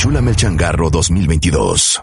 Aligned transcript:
Enchúlame 0.00 0.30
el 0.30 0.36
changarro 0.36 0.88
2022. 0.88 2.00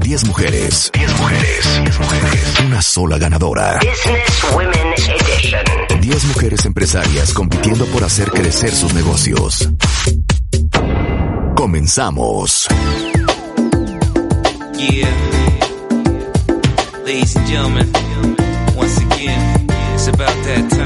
10 0.00 0.26
mujeres. 0.26 0.90
10 0.92 1.20
mujeres. 1.20 1.80
10 1.84 2.00
mujeres. 2.00 2.60
Una 2.66 2.82
sola 2.82 3.16
ganadora. 3.16 3.78
Business 3.78 4.44
Women 4.52 4.94
Edition. 4.96 6.00
10 6.00 6.24
mujeres 6.24 6.64
empresarias 6.64 7.32
compitiendo 7.32 7.86
por 7.86 8.02
hacer 8.02 8.28
crecer 8.32 8.72
sus 8.74 8.92
negocios. 8.92 9.70
Comenzamos. 11.54 12.66
Yeah. 14.76 15.06
Ladies 17.04 17.36
and 17.36 17.46
gentlemen, 17.46 17.88
once 18.76 18.98
again, 18.98 19.68
it's 19.94 20.08
about 20.08 20.34
that 20.44 20.70
time. 20.70 20.85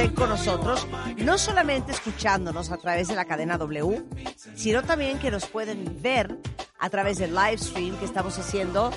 Estén 0.00 0.14
con 0.14 0.30
nosotros, 0.30 0.86
no 1.18 1.36
solamente 1.36 1.92
escuchándonos 1.92 2.70
a 2.70 2.78
través 2.78 3.08
de 3.08 3.14
la 3.14 3.26
cadena 3.26 3.58
W, 3.58 4.02
sino 4.54 4.82
también 4.82 5.18
que 5.18 5.30
nos 5.30 5.46
pueden 5.46 6.00
ver 6.00 6.38
a 6.78 6.88
través 6.88 7.18
del 7.18 7.34
live 7.34 7.58
stream 7.58 7.96
que 7.98 8.06
estamos 8.06 8.38
haciendo 8.38 8.92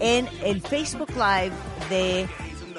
en 0.00 0.26
el 0.42 0.62
Facebook 0.62 1.10
Live 1.10 1.52
de 1.90 2.26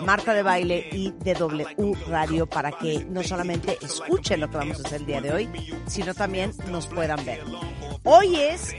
Marta 0.03 0.33
de 0.33 0.41
Baile 0.41 0.89
y 0.91 1.11
de 1.11 1.35
W 1.35 1.93
Radio 2.07 2.47
para 2.47 2.71
que 2.71 3.05
no 3.05 3.21
solamente 3.21 3.77
escuchen 3.81 4.39
lo 4.39 4.49
que 4.49 4.57
vamos 4.57 4.79
a 4.79 4.87
hacer 4.87 5.01
el 5.01 5.05
día 5.05 5.21
de 5.21 5.31
hoy, 5.31 5.49
sino 5.85 6.15
también 6.15 6.53
nos 6.71 6.87
puedan 6.87 7.23
ver. 7.25 7.43
Hoy 8.03 8.37
es 8.37 8.73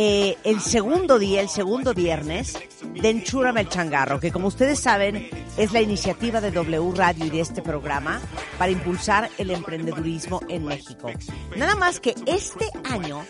eh, 0.00 0.38
el 0.44 0.60
segundo 0.60 1.18
día, 1.18 1.40
el 1.40 1.48
segundo 1.48 1.92
viernes 1.92 2.56
de 2.94 3.10
Enchúrame 3.10 3.62
el 3.62 3.68
Changarro, 3.68 4.20
que 4.20 4.30
como 4.30 4.46
ustedes 4.46 4.78
saben 4.78 5.28
es 5.56 5.72
la 5.72 5.80
iniciativa 5.80 6.40
de 6.40 6.52
W 6.52 6.92
Radio 6.94 7.24
y 7.26 7.30
de 7.30 7.40
este 7.40 7.62
programa 7.62 8.20
para 8.58 8.70
impulsar 8.70 9.28
el 9.38 9.50
emprendedurismo 9.50 10.40
en 10.48 10.66
México. 10.66 11.10
Nada 11.56 11.74
más 11.74 11.98
que 11.98 12.14
este 12.26 12.66
año 12.84 13.24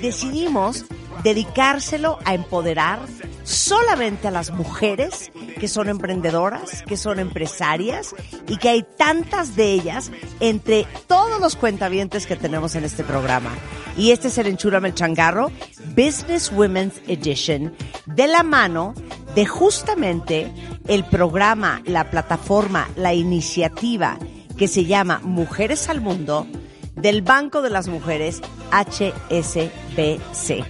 decidimos 0.00 0.86
dedicárselo 1.22 2.18
a 2.24 2.32
empoderar 2.32 3.00
solamente 3.42 4.28
a 4.28 4.30
las 4.30 4.50
mujeres 4.50 5.30
que 5.60 5.68
son 5.68 5.90
emprendedoras, 5.90 6.82
que 6.84 6.96
son 6.96 7.18
empresarias 7.18 8.14
y 8.48 8.56
que 8.56 8.70
hay 8.70 8.86
tantas 8.96 9.56
de 9.56 9.72
ellas 9.72 10.10
entre 10.40 10.86
todos 11.06 11.38
los 11.38 11.54
cuentavientes 11.54 12.26
que 12.26 12.36
tenemos 12.36 12.76
en 12.76 12.84
este 12.84 13.04
programa. 13.04 13.50
Y 13.98 14.10
este 14.10 14.28
es 14.28 14.38
el 14.38 14.46
Enchúrame 14.46 14.88
el 14.88 14.94
Changarro 14.94 15.52
Business 15.94 16.13
Women's 16.52 17.00
Edition 17.08 17.74
de 18.06 18.26
la 18.26 18.42
mano 18.42 18.94
de 19.34 19.46
justamente 19.46 20.52
el 20.86 21.04
programa, 21.04 21.82
la 21.86 22.10
plataforma, 22.10 22.88
la 22.96 23.14
iniciativa 23.14 24.18
que 24.56 24.68
se 24.68 24.84
llama 24.84 25.20
Mujeres 25.22 25.88
al 25.88 26.00
Mundo 26.00 26.46
del 26.94 27.22
Banco 27.22 27.62
de 27.62 27.70
las 27.70 27.88
Mujeres 27.88 28.40
HSBC. 28.70 30.64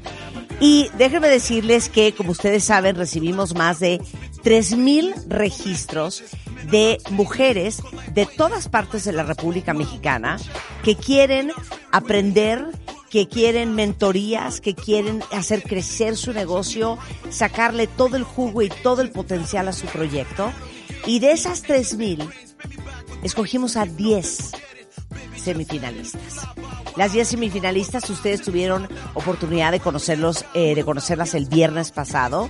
Y 0.61 0.89
déjenme 0.97 1.29
decirles 1.29 1.89
que, 1.89 2.15
como 2.15 2.31
ustedes 2.31 2.65
saben, 2.65 2.97
recibimos 2.97 3.55
más 3.55 3.81
de 3.81 4.01
3.000 4.45 5.29
registros 5.29 6.23
de 6.71 6.99
mujeres 7.11 7.83
de 8.13 8.27
todas 8.27 8.69
partes 8.69 9.05
de 9.05 9.13
la 9.13 9.25
República 9.25 9.75
Mexicana 9.75 10.39
que 10.83 10.97
quieren 10.97 11.53
aprender, 11.93 12.67
que 13.15 13.29
quieren 13.29 13.77
mentorías, 13.77 14.61
que 14.61 14.75
quieren 14.75 15.23
hacer 15.31 15.63
crecer 15.63 16.17
su 16.17 16.33
negocio, 16.33 16.99
sacarle 17.31 17.87
todo 17.87 18.17
el 18.17 18.25
jugo 18.25 18.61
y 18.61 18.69
todo 18.69 19.03
el 19.03 19.13
potencial 19.13 19.69
a 19.69 19.73
su 19.73 19.87
proyecto. 19.87 20.53
Y 21.07 21.21
de 21.21 21.31
esas 21.31 21.63
3.000, 21.63 22.29
escogimos 23.23 23.77
a 23.77 23.87
10 23.87 24.51
semifinalistas. 25.37 26.47
Las 26.97 27.13
10 27.13 27.27
semifinalistas, 27.27 28.09
ustedes 28.09 28.43
tuvieron 28.43 28.89
oportunidad 29.15 29.73
de 29.73 29.81
conocerlos, 29.81 30.45
eh, 30.55 30.77
de 30.77 30.85
conocerlas 30.85 31.35
el 31.35 31.47
viernes 31.47 31.91
pasado. 31.91 32.49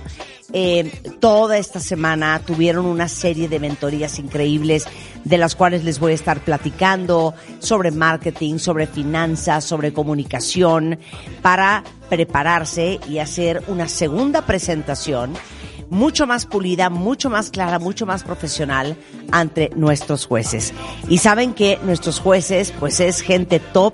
Eh, 0.53 1.01
toda 1.19 1.57
esta 1.57 1.79
semana 1.79 2.39
tuvieron 2.45 2.85
una 2.85 3.07
serie 3.07 3.49
de 3.49 3.59
mentorías 3.59 4.19
increíbles 4.19 4.85
de 5.23 5.37
las 5.39 5.55
cuales 5.55 5.83
les 5.83 5.97
voy 5.99 6.11
a 6.11 6.15
estar 6.15 6.41
platicando 6.41 7.33
sobre 7.57 7.89
marketing, 7.89 8.59
sobre 8.59 8.85
finanzas, 8.85 9.63
sobre 9.63 9.93
comunicación, 9.93 10.99
para 11.41 11.83
prepararse 12.09 12.99
y 13.09 13.17
hacer 13.17 13.63
una 13.67 13.89
segunda 13.89 14.45
presentación 14.45 15.33
mucho 15.89 16.27
más 16.27 16.45
pulida, 16.45 16.89
mucho 16.89 17.29
más 17.29 17.49
clara, 17.49 17.79
mucho 17.79 18.05
más 18.05 18.23
profesional 18.23 18.97
ante 19.31 19.69
nuestros 19.75 20.25
jueces. 20.25 20.73
Y 21.09 21.19
saben 21.19 21.53
que 21.53 21.79
nuestros 21.83 22.19
jueces, 22.19 22.73
pues 22.79 22.99
es 22.99 23.21
gente 23.21 23.59
top 23.59 23.93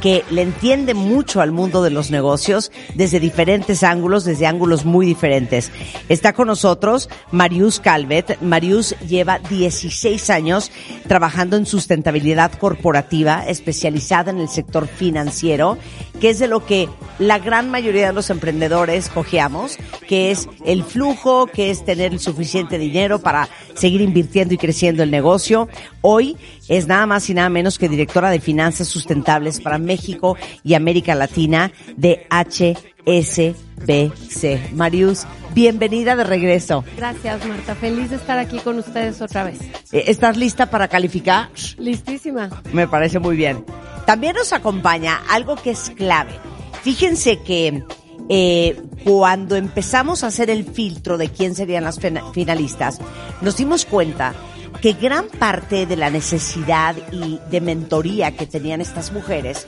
que 0.00 0.24
le 0.30 0.42
entiende 0.42 0.94
mucho 0.94 1.40
al 1.40 1.52
mundo 1.52 1.82
de 1.82 1.90
los 1.90 2.10
negocios 2.10 2.72
desde 2.94 3.20
diferentes 3.20 3.82
ángulos, 3.82 4.24
desde 4.24 4.46
ángulos 4.46 4.84
muy 4.84 5.06
diferentes. 5.06 5.70
Está 6.08 6.32
con 6.32 6.48
nosotros 6.48 7.08
Marius 7.30 7.80
Calvet. 7.80 8.40
Marius 8.40 8.94
lleva 9.06 9.38
16 9.38 10.30
años 10.30 10.70
trabajando 11.06 11.56
en 11.56 11.66
sustentabilidad 11.66 12.52
corporativa, 12.52 13.44
especializada 13.46 14.30
en 14.30 14.38
el 14.38 14.48
sector 14.48 14.88
financiero, 14.88 15.78
que 16.20 16.30
es 16.30 16.38
de 16.38 16.48
lo 16.48 16.64
que 16.64 16.88
la 17.18 17.38
gran 17.38 17.70
mayoría 17.70 18.08
de 18.08 18.12
los 18.12 18.30
emprendedores 18.30 19.08
cojeamos, 19.08 19.76
que 20.08 20.30
es 20.30 20.48
el 20.64 20.84
flujo, 20.84 21.46
que 21.46 21.70
es 21.70 21.84
tener 21.84 22.12
el 22.12 22.20
suficiente 22.20 22.78
dinero 22.78 23.20
para 23.20 23.48
seguir 23.74 24.00
invirtiendo 24.00 24.54
y 24.54 24.58
creciendo 24.58 25.02
el 25.02 25.10
negocio. 25.10 25.68
Hoy 26.00 26.36
es 26.70 26.86
nada 26.86 27.04
más 27.04 27.28
y 27.28 27.34
nada 27.34 27.50
menos 27.50 27.78
que 27.78 27.88
directora 27.90 28.30
de 28.30 28.40
finanzas 28.40 28.88
sustentables 28.88 29.60
para 29.60 29.76
México 29.76 30.36
y 30.64 30.72
América 30.74 31.14
Latina 31.14 31.70
de 31.96 32.26
HSBC. 32.30 33.54
Marius, 34.72 35.26
bienvenida 35.54 36.16
de 36.16 36.24
regreso. 36.24 36.84
Gracias, 36.96 37.44
Marta. 37.46 37.74
Feliz 37.74 38.10
de 38.10 38.16
estar 38.16 38.38
aquí 38.38 38.58
con 38.58 38.78
ustedes 38.78 39.20
otra 39.20 39.44
vez. 39.44 39.60
Eh, 39.92 40.04
¿Estás 40.06 40.36
lista 40.36 40.70
para 40.70 40.88
calificar? 40.88 41.48
Listísima. 41.78 42.62
Me 42.72 42.86
parece 42.88 43.18
muy 43.18 43.36
bien. 43.36 43.64
También 44.06 44.34
nos 44.36 44.52
acompaña 44.52 45.20
algo 45.28 45.56
que 45.56 45.70
es 45.70 45.90
clave. 45.90 46.32
Fíjense 46.82 47.38
que 47.40 47.84
eh, 48.28 48.80
cuando 49.04 49.56
empezamos 49.56 50.24
a 50.24 50.28
hacer 50.28 50.50
el 50.50 50.64
filtro 50.64 51.18
de 51.18 51.28
quién 51.30 51.54
serían 51.54 51.84
las 51.84 51.98
fina- 51.98 52.24
finalistas, 52.32 53.00
nos 53.40 53.56
dimos 53.56 53.84
cuenta 53.84 54.34
que 54.80 54.92
gran 54.94 55.28
parte 55.28 55.86
de 55.86 55.96
la 55.96 56.10
necesidad 56.10 56.96
y 57.12 57.38
de 57.50 57.60
mentoría 57.60 58.36
que 58.36 58.46
tenían 58.46 58.80
estas 58.80 59.12
mujeres 59.12 59.66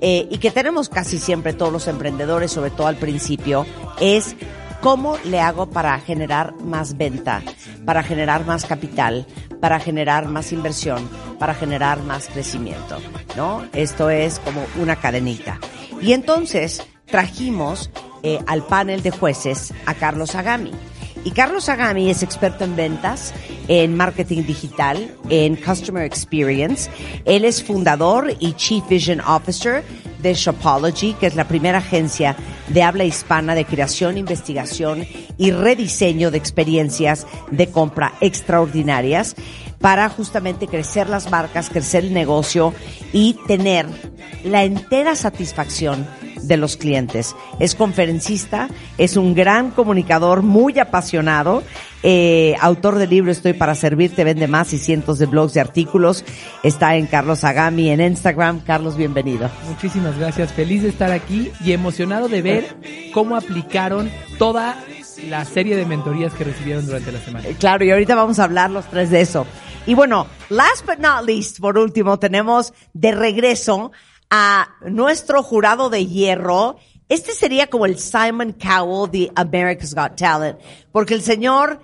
eh, 0.00 0.28
y 0.30 0.38
que 0.38 0.50
tenemos 0.50 0.88
casi 0.88 1.18
siempre 1.18 1.52
todos 1.52 1.72
los 1.72 1.88
emprendedores, 1.88 2.52
sobre 2.52 2.70
todo 2.70 2.86
al 2.86 2.96
principio, 2.96 3.66
es 4.00 4.36
cómo 4.80 5.16
le 5.24 5.40
hago 5.40 5.70
para 5.70 5.98
generar 6.00 6.54
más 6.60 6.96
venta, 6.96 7.42
para 7.84 8.02
generar 8.02 8.44
más 8.44 8.66
capital, 8.66 9.26
para 9.60 9.80
generar 9.80 10.28
más 10.28 10.52
inversión, 10.52 11.08
para 11.38 11.54
generar 11.54 12.02
más 12.02 12.28
crecimiento, 12.28 12.98
¿no? 13.36 13.64
Esto 13.72 14.10
es 14.10 14.38
como 14.38 14.64
una 14.80 14.96
cadenita. 14.96 15.58
Y 16.00 16.12
entonces 16.12 16.86
trajimos 17.06 17.90
eh, 18.22 18.38
al 18.46 18.64
panel 18.64 19.02
de 19.02 19.10
jueces 19.10 19.72
a 19.86 19.94
Carlos 19.94 20.34
Agami. 20.34 20.72
Y 21.26 21.32
Carlos 21.32 21.68
Agami 21.68 22.08
es 22.08 22.22
experto 22.22 22.62
en 22.62 22.76
ventas, 22.76 23.34
en 23.66 23.96
marketing 23.96 24.44
digital, 24.44 25.12
en 25.28 25.56
customer 25.56 26.04
experience. 26.04 26.88
Él 27.24 27.44
es 27.44 27.64
fundador 27.64 28.32
y 28.38 28.52
chief 28.52 28.88
vision 28.88 29.20
officer 29.20 29.82
de 30.22 30.34
Shopology, 30.34 31.14
que 31.14 31.26
es 31.26 31.34
la 31.34 31.48
primera 31.48 31.78
agencia 31.78 32.36
de 32.68 32.84
habla 32.84 33.02
hispana 33.02 33.56
de 33.56 33.64
creación, 33.64 34.18
investigación 34.18 35.04
y 35.36 35.50
rediseño 35.50 36.30
de 36.30 36.38
experiencias 36.38 37.26
de 37.50 37.70
compra 37.70 38.12
extraordinarias 38.20 39.34
para 39.80 40.08
justamente 40.08 40.68
crecer 40.68 41.08
las 41.08 41.28
marcas, 41.28 41.70
crecer 41.70 42.04
el 42.04 42.14
negocio 42.14 42.72
y 43.12 43.36
tener 43.48 43.86
la 44.44 44.62
entera 44.62 45.16
satisfacción 45.16 46.06
de 46.46 46.56
los 46.56 46.76
clientes. 46.76 47.34
Es 47.58 47.74
conferencista, 47.74 48.68
es 48.98 49.16
un 49.16 49.34
gran 49.34 49.70
comunicador, 49.70 50.42
muy 50.42 50.78
apasionado, 50.78 51.62
eh, 52.02 52.54
autor 52.60 52.96
del 52.96 53.10
libro 53.10 53.32
Estoy 53.32 53.52
para 53.52 53.74
servirte, 53.74 54.24
vende 54.24 54.46
más 54.46 54.72
y 54.72 54.78
cientos 54.78 55.18
de 55.18 55.26
blogs 55.26 55.56
y 55.56 55.58
artículos. 55.58 56.24
Está 56.62 56.96
en 56.96 57.06
Carlos 57.06 57.44
Agami 57.44 57.90
en 57.90 58.00
Instagram. 58.00 58.60
Carlos, 58.60 58.96
bienvenido. 58.96 59.50
Muchísimas 59.68 60.18
gracias, 60.18 60.52
feliz 60.52 60.82
de 60.82 60.88
estar 60.90 61.10
aquí 61.10 61.50
y 61.64 61.72
emocionado 61.72 62.28
de 62.28 62.42
ver 62.42 62.76
cómo 63.12 63.36
aplicaron 63.36 64.10
toda 64.38 64.76
la 65.28 65.44
serie 65.44 65.76
de 65.76 65.86
mentorías 65.86 66.32
que 66.34 66.44
recibieron 66.44 66.86
durante 66.86 67.10
la 67.12 67.20
semana. 67.20 67.48
Eh, 67.48 67.56
Claro, 67.58 67.84
y 67.84 67.90
ahorita 67.90 68.14
vamos 68.14 68.38
a 68.38 68.44
hablar 68.44 68.70
los 68.70 68.86
tres 68.86 69.10
de 69.10 69.20
eso. 69.22 69.46
Y 69.86 69.94
bueno, 69.94 70.26
last 70.50 70.84
but 70.84 70.98
not 70.98 71.24
least, 71.24 71.60
por 71.60 71.78
último, 71.78 72.18
tenemos 72.18 72.74
de 72.92 73.12
regreso 73.12 73.92
a 74.30 74.76
nuestro 74.82 75.42
jurado 75.42 75.90
de 75.90 76.06
hierro. 76.06 76.76
Este 77.08 77.32
sería 77.32 77.68
como 77.68 77.86
el 77.86 77.98
Simon 77.98 78.52
Cowell 78.52 79.10
de 79.10 79.32
America's 79.34 79.94
Got 79.94 80.16
Talent, 80.16 80.58
porque 80.92 81.14
el 81.14 81.22
señor, 81.22 81.80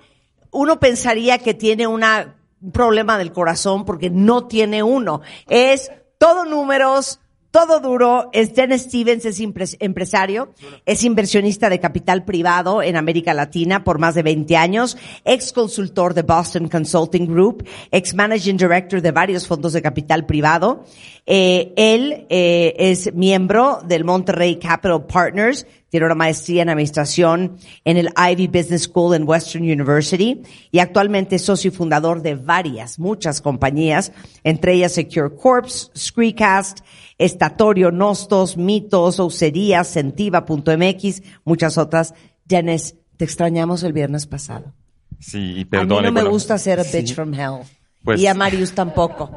uno 0.51 0.79
pensaría 0.79 1.39
que 1.39 1.53
tiene 1.53 1.87
una, 1.87 2.35
un 2.61 2.71
problema 2.71 3.17
del 3.17 3.31
corazón 3.31 3.85
porque 3.85 4.09
no 4.09 4.47
tiene 4.47 4.83
uno. 4.83 5.21
Es 5.47 5.91
todo 6.17 6.45
números, 6.45 7.19
todo 7.53 7.79
duro. 7.79 8.31
Dennis 8.33 8.81
Stevens, 8.81 9.25
es 9.25 9.39
empresario, 9.79 10.53
es 10.87 11.03
inversionista 11.03 11.69
de 11.69 11.79
capital 11.79 12.25
privado 12.25 12.81
en 12.81 12.97
América 12.97 13.35
Latina 13.35 13.83
por 13.83 13.99
más 13.99 14.15
de 14.15 14.23
20 14.23 14.57
años, 14.57 14.97
ex 15.23 15.53
consultor 15.53 16.15
de 16.15 16.23
Boston 16.23 16.67
Consulting 16.67 17.27
Group, 17.27 17.63
ex 17.91 18.15
managing 18.15 18.57
director 18.57 19.01
de 19.01 19.11
varios 19.11 19.47
fondos 19.47 19.73
de 19.73 19.83
capital 19.83 20.25
privado. 20.25 20.83
Eh, 21.27 21.73
él 21.77 22.25
eh, 22.29 22.73
es 22.77 23.13
miembro 23.13 23.81
del 23.85 24.03
Monterrey 24.03 24.57
Capital 24.57 25.05
Partners, 25.05 25.67
tiene 25.93 26.07
una 26.07 26.15
maestría 26.15 26.63
en 26.63 26.69
administración 26.69 27.57
en 27.85 27.97
el 27.97 28.09
Ivy 28.17 28.47
Business 28.47 28.89
School 28.91 29.13
en 29.13 29.29
Western 29.29 29.63
University 29.63 30.41
y 30.71 30.79
actualmente 30.79 31.35
es 31.35 31.43
socio 31.43 31.69
y 31.69 31.71
fundador 31.71 32.23
de 32.23 32.33
varias, 32.33 32.97
muchas 32.97 33.41
compañías, 33.41 34.11
entre 34.43 34.73
ellas 34.73 34.93
Secure 34.93 35.35
Corps, 35.35 35.91
Screecast, 35.95 36.79
Estatorio, 37.17 37.91
Nostos, 37.91 38.57
Mitos, 38.57 39.19
Ousería, 39.19 39.83
Sentiva.mx, 39.83 41.21
muchas 41.43 41.77
otras. 41.77 42.13
Dennis, 42.45 42.95
te 43.17 43.25
extrañamos 43.25 43.83
el 43.83 43.93
viernes 43.93 44.27
pasado. 44.27 44.73
Sí, 45.19 45.65
y 45.71 45.75
a 45.75 45.83
mí 45.83 45.95
no 46.01 46.11
me 46.11 46.23
gusta 46.23 46.57
ser 46.57 46.79
a 46.79 46.83
sí. 46.83 46.97
bitch 46.97 47.15
from 47.15 47.33
hell. 47.33 47.61
Pues- 48.03 48.19
y 48.19 48.27
a 48.27 48.33
Marius 48.33 48.73
tampoco. 48.73 49.31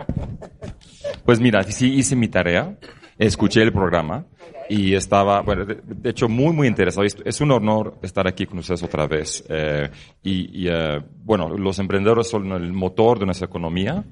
Pues 1.25 1.41
mira, 1.41 1.63
sí 1.65 1.95
hice 1.95 2.17
mi 2.17 2.29
tarea, 2.29 2.77
escuché 3.19 3.63
el 3.63 3.73
programa 3.73 4.27
y 4.69 4.95
estaba, 4.95 5.43
bueno, 5.43 5.65
de, 5.65 5.77
de 5.85 6.11
hecho 6.11 6.29
muy, 6.29 6.53
muy 6.53 6.67
interesado. 6.67 7.05
Es, 7.05 7.17
es 7.25 7.41
un 7.41 7.53
honor 7.53 7.99
estar 8.03 8.27
aquí 8.27 8.47
con 8.47 8.59
ustedes 8.59 8.83
otra 8.83 9.07
vez. 9.07 9.45
Eh, 9.49 9.89
y, 10.23 10.65
y, 10.65 10.69
eh, 10.69 11.01
bueno, 11.25 11.49
los 11.57 11.79
emprendedores 11.79 12.29
son 12.29 12.51
el 12.53 12.73
motor 12.73 13.19
de 13.21 13.27
nuestra 13.27 13.47
economía 13.47 14.05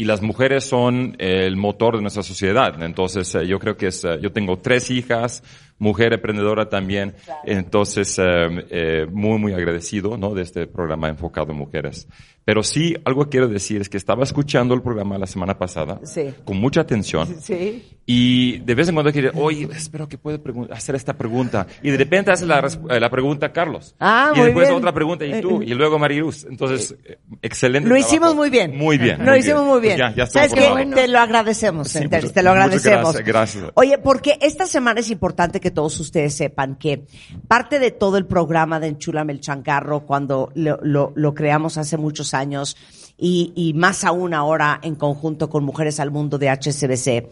y 0.00 0.04
las 0.04 0.22
mujeres 0.22 0.62
son 0.64 1.16
el 1.18 1.56
motor 1.56 1.96
de 1.96 2.02
nuestra 2.02 2.22
sociedad. 2.22 2.80
Entonces, 2.82 3.34
eh, 3.34 3.46
yo 3.48 3.58
creo 3.58 3.76
que 3.76 3.88
es, 3.88 4.04
eh, 4.04 4.18
yo 4.22 4.30
tengo 4.30 4.58
tres 4.60 4.90
hijas, 4.92 5.42
mujer 5.78 6.12
emprendedora 6.12 6.68
también. 6.68 7.14
Entonces, 7.44 8.16
eh, 8.18 8.22
eh, 8.70 9.06
muy, 9.10 9.38
muy 9.38 9.52
agradecido, 9.54 10.16
¿no? 10.16 10.34
De 10.34 10.42
este 10.42 10.68
programa 10.68 11.08
enfocado 11.08 11.50
en 11.50 11.58
mujeres. 11.58 12.06
Pero 12.44 12.62
sí, 12.62 12.94
algo 13.04 13.28
quiero 13.28 13.48
decir 13.48 13.80
es 13.80 13.88
que 13.88 13.96
estaba 13.96 14.22
escuchando 14.22 14.72
el 14.74 14.82
programa 14.82 15.18
la 15.18 15.26
semana 15.26 15.58
pasada 15.58 16.00
Sí. 16.04 16.32
con 16.44 16.58
mucha 16.58 16.80
atención. 16.82 17.26
Sí. 17.40 17.82
Y 18.10 18.60
de 18.60 18.74
vez 18.74 18.88
en 18.88 18.94
cuando 18.94 19.12
quiere, 19.12 19.30
oye, 19.34 19.68
espero 19.70 20.08
que 20.08 20.16
pueda 20.16 20.38
hacer 20.72 20.94
esta 20.94 21.12
pregunta. 21.12 21.66
Y 21.82 21.90
de 21.90 21.98
repente 21.98 22.32
hace 22.32 22.46
la, 22.46 22.66
eh, 22.88 22.98
la 22.98 23.10
pregunta 23.10 23.52
Carlos. 23.52 23.94
Ah, 24.00 24.30
y 24.34 24.38
muy 24.38 24.46
después 24.46 24.68
bien. 24.68 24.78
otra 24.78 24.92
pregunta 24.94 25.26
y 25.26 25.42
tú. 25.42 25.60
Y 25.62 25.74
luego 25.74 25.98
Mariluz. 25.98 26.46
Entonces, 26.48 26.96
eh, 27.04 27.18
excelente. 27.42 27.86
Lo 27.86 27.94
trabajo. 27.94 28.08
hicimos 28.10 28.34
muy 28.34 28.48
bien. 28.48 28.78
Muy 28.78 28.96
bien. 28.96 29.18
Lo 29.18 29.32
muy 29.32 29.40
hicimos 29.40 29.60
bien. 29.60 29.70
muy 29.72 29.80
bien. 29.82 29.96
Pues 29.98 30.14
ya, 30.16 30.24
ya 30.24 30.26
¿Sabes 30.26 30.54
qué? 30.54 30.86
Te 30.94 31.06
lo 31.06 31.18
agradecemos, 31.18 31.88
Sí, 31.88 31.98
muchas- 32.02 32.32
te 32.32 32.42
lo 32.42 32.50
agradecemos. 32.52 33.02
gracias, 33.12 33.26
gracias. 33.26 33.64
Oye, 33.74 33.98
porque 33.98 34.38
esta 34.40 34.66
semana 34.66 35.00
es 35.00 35.10
importante 35.10 35.60
que 35.60 35.70
todos 35.70 36.00
ustedes 36.00 36.34
sepan 36.34 36.76
que 36.76 37.04
parte 37.46 37.78
de 37.78 37.90
todo 37.90 38.16
el 38.16 38.24
programa 38.24 38.80
de 38.80 38.86
Enchúlame 38.86 39.34
el 39.34 39.40
Chancarro, 39.40 40.06
cuando 40.06 40.50
lo, 40.54 40.78
lo- 40.82 41.12
lo 41.14 41.34
creamos 41.34 41.76
hace 41.76 41.98
muchos 41.98 42.32
años, 42.32 42.74
y, 43.18 43.52
y 43.54 43.74
más 43.74 44.04
aún 44.04 44.32
ahora 44.32 44.80
en 44.82 44.94
conjunto 44.94 45.50
con 45.50 45.64
Mujeres 45.64 46.00
al 46.00 46.10
Mundo 46.10 46.38
de 46.38 46.48
HSBC, 46.48 47.28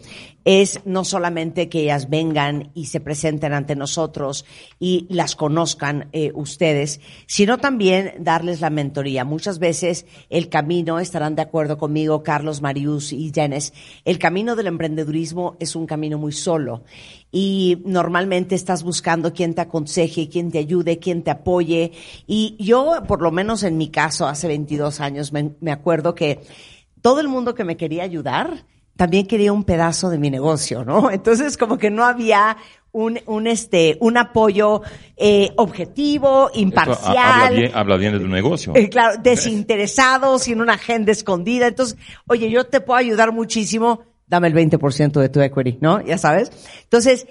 es 0.47 0.79
no 0.85 1.03
solamente 1.03 1.67
que 1.67 1.81
ellas 1.81 2.09
vengan 2.09 2.71
y 2.73 2.85
se 2.85 3.01
presenten 3.01 3.53
ante 3.53 3.75
nosotros 3.75 4.45
y 4.79 5.05
las 5.09 5.35
conozcan 5.35 6.07
eh, 6.13 6.31
ustedes, 6.35 7.01
sino 7.25 7.57
también 7.57 8.13
darles 8.19 8.61
la 8.61 8.69
mentoría. 8.69 9.25
Muchas 9.25 9.59
veces 9.59 10.05
el 10.29 10.47
camino, 10.47 10.99
estarán 10.99 11.35
de 11.35 11.41
acuerdo 11.41 11.77
conmigo 11.77 12.23
Carlos, 12.23 12.61
Marius 12.61 13.11
y 13.11 13.31
Jenes, 13.33 13.73
el 14.05 14.19
camino 14.19 14.55
del 14.55 14.67
emprendedurismo 14.67 15.57
es 15.59 15.75
un 15.75 15.85
camino 15.85 16.17
muy 16.17 16.31
solo 16.31 16.83
y 17.31 17.81
normalmente 17.85 18.55
estás 18.55 18.83
buscando 18.83 19.33
quien 19.33 19.53
te 19.53 19.61
aconseje, 19.61 20.29
quien 20.29 20.51
te 20.51 20.59
ayude, 20.59 20.97
quien 20.99 21.23
te 21.23 21.31
apoye. 21.31 21.91
Y 22.25 22.55
yo, 22.59 23.03
por 23.07 23.21
lo 23.21 23.31
menos 23.31 23.63
en 23.63 23.77
mi 23.77 23.89
caso, 23.89 24.27
hace 24.27 24.47
22 24.47 24.99
años, 25.01 25.33
me, 25.33 25.51
me 25.59 25.71
acuerdo 25.71 26.15
que 26.15 26.39
todo 27.01 27.19
el 27.19 27.27
mundo 27.27 27.53
que 27.53 27.63
me 27.63 27.77
quería 27.77 28.03
ayudar 28.03 28.65
también 28.95 29.27
quería 29.27 29.53
un 29.53 29.63
pedazo 29.63 30.09
de 30.09 30.17
mi 30.17 30.31
negocio, 30.31 30.83
¿no? 30.83 31.11
Entonces, 31.11 31.55
como 31.57 31.77
que 31.77 31.91
no 31.91 32.03
había 32.03 32.57
un, 32.91 33.19
un 33.27 33.45
este, 33.45 33.95
un 33.99 34.17
apoyo 34.17 34.81
eh, 35.15 35.51
objetivo, 35.57 36.47
ha- 36.47 36.51
imparcial. 36.57 37.17
habla, 37.17 37.49
bien, 37.51 37.71
habla 37.75 37.97
bien 37.97 38.13
de 38.13 38.19
tu 38.19 38.27
negocio. 38.27 38.73
Eh, 38.75 38.89
claro, 38.89 39.19
desinteresado, 39.21 40.39
sin 40.39 40.61
una 40.61 40.73
agenda 40.73 41.11
escondida. 41.11 41.67
Entonces, 41.67 41.95
oye, 42.27 42.49
yo 42.49 42.65
te 42.65 42.81
puedo 42.81 42.97
ayudar 42.97 43.31
muchísimo, 43.33 44.01
dame 44.27 44.47
el 44.47 44.53
20% 44.53 45.19
de 45.19 45.29
tu 45.29 45.41
equity, 45.41 45.79
¿no? 45.81 46.01
Ya 46.01 46.17
sabes. 46.17 46.51
Entonces, 46.83 47.27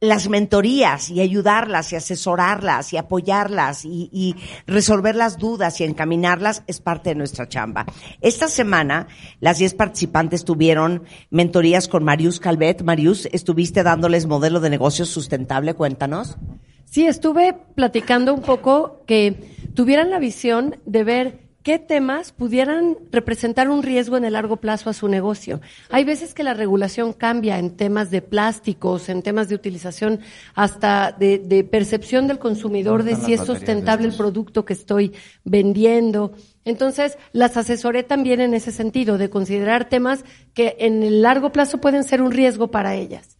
las 0.00 0.28
mentorías 0.30 1.10
y 1.10 1.20
ayudarlas 1.20 1.92
y 1.92 1.96
asesorarlas 1.96 2.92
y 2.92 2.96
apoyarlas 2.96 3.84
y, 3.84 4.08
y 4.12 4.34
resolver 4.66 5.14
las 5.14 5.36
dudas 5.36 5.80
y 5.80 5.84
encaminarlas 5.84 6.62
es 6.66 6.80
parte 6.80 7.10
de 7.10 7.16
nuestra 7.16 7.48
chamba. 7.48 7.84
Esta 8.22 8.48
semana, 8.48 9.08
las 9.40 9.58
10 9.58 9.74
participantes 9.74 10.44
tuvieron 10.44 11.04
mentorías 11.28 11.86
con 11.86 12.02
Marius 12.02 12.40
Calvet. 12.40 12.82
Marius, 12.82 13.28
estuviste 13.30 13.82
dándoles 13.82 14.26
modelo 14.26 14.60
de 14.60 14.70
negocio 14.70 15.04
sustentable, 15.04 15.74
cuéntanos. 15.74 16.38
Sí, 16.86 17.06
estuve 17.06 17.54
platicando 17.76 18.34
un 18.34 18.40
poco 18.40 19.04
que 19.06 19.70
tuvieran 19.74 20.10
la 20.10 20.18
visión 20.18 20.76
de 20.86 21.04
ver 21.04 21.49
qué 21.62 21.78
temas 21.78 22.32
pudieran 22.32 22.96
representar 23.10 23.68
un 23.68 23.82
riesgo 23.82 24.16
en 24.16 24.24
el 24.24 24.32
largo 24.32 24.56
plazo 24.56 24.88
a 24.88 24.94
su 24.94 25.08
negocio. 25.08 25.60
Hay 25.90 26.04
veces 26.04 26.34
que 26.34 26.42
la 26.42 26.54
regulación 26.54 27.12
cambia 27.12 27.58
en 27.58 27.76
temas 27.76 28.10
de 28.10 28.22
plásticos, 28.22 29.08
en 29.08 29.22
temas 29.22 29.48
de 29.48 29.54
utilización, 29.54 30.20
hasta 30.54 31.12
de, 31.12 31.38
de 31.38 31.64
percepción 31.64 32.26
del 32.26 32.38
consumidor 32.38 33.02
de 33.02 33.16
si 33.16 33.34
es 33.34 33.44
sustentable 33.44 34.08
el 34.08 34.16
producto 34.16 34.64
que 34.64 34.72
estoy 34.72 35.12
vendiendo. 35.44 36.32
Entonces, 36.64 37.18
las 37.32 37.56
asesoré 37.56 38.02
también 38.02 38.40
en 38.40 38.54
ese 38.54 38.72
sentido, 38.72 39.18
de 39.18 39.30
considerar 39.30 39.88
temas 39.88 40.24
que 40.54 40.76
en 40.78 41.02
el 41.02 41.22
largo 41.22 41.52
plazo 41.52 41.78
pueden 41.78 42.04
ser 42.04 42.22
un 42.22 42.32
riesgo 42.32 42.70
para 42.70 42.94
ellas. 42.94 43.36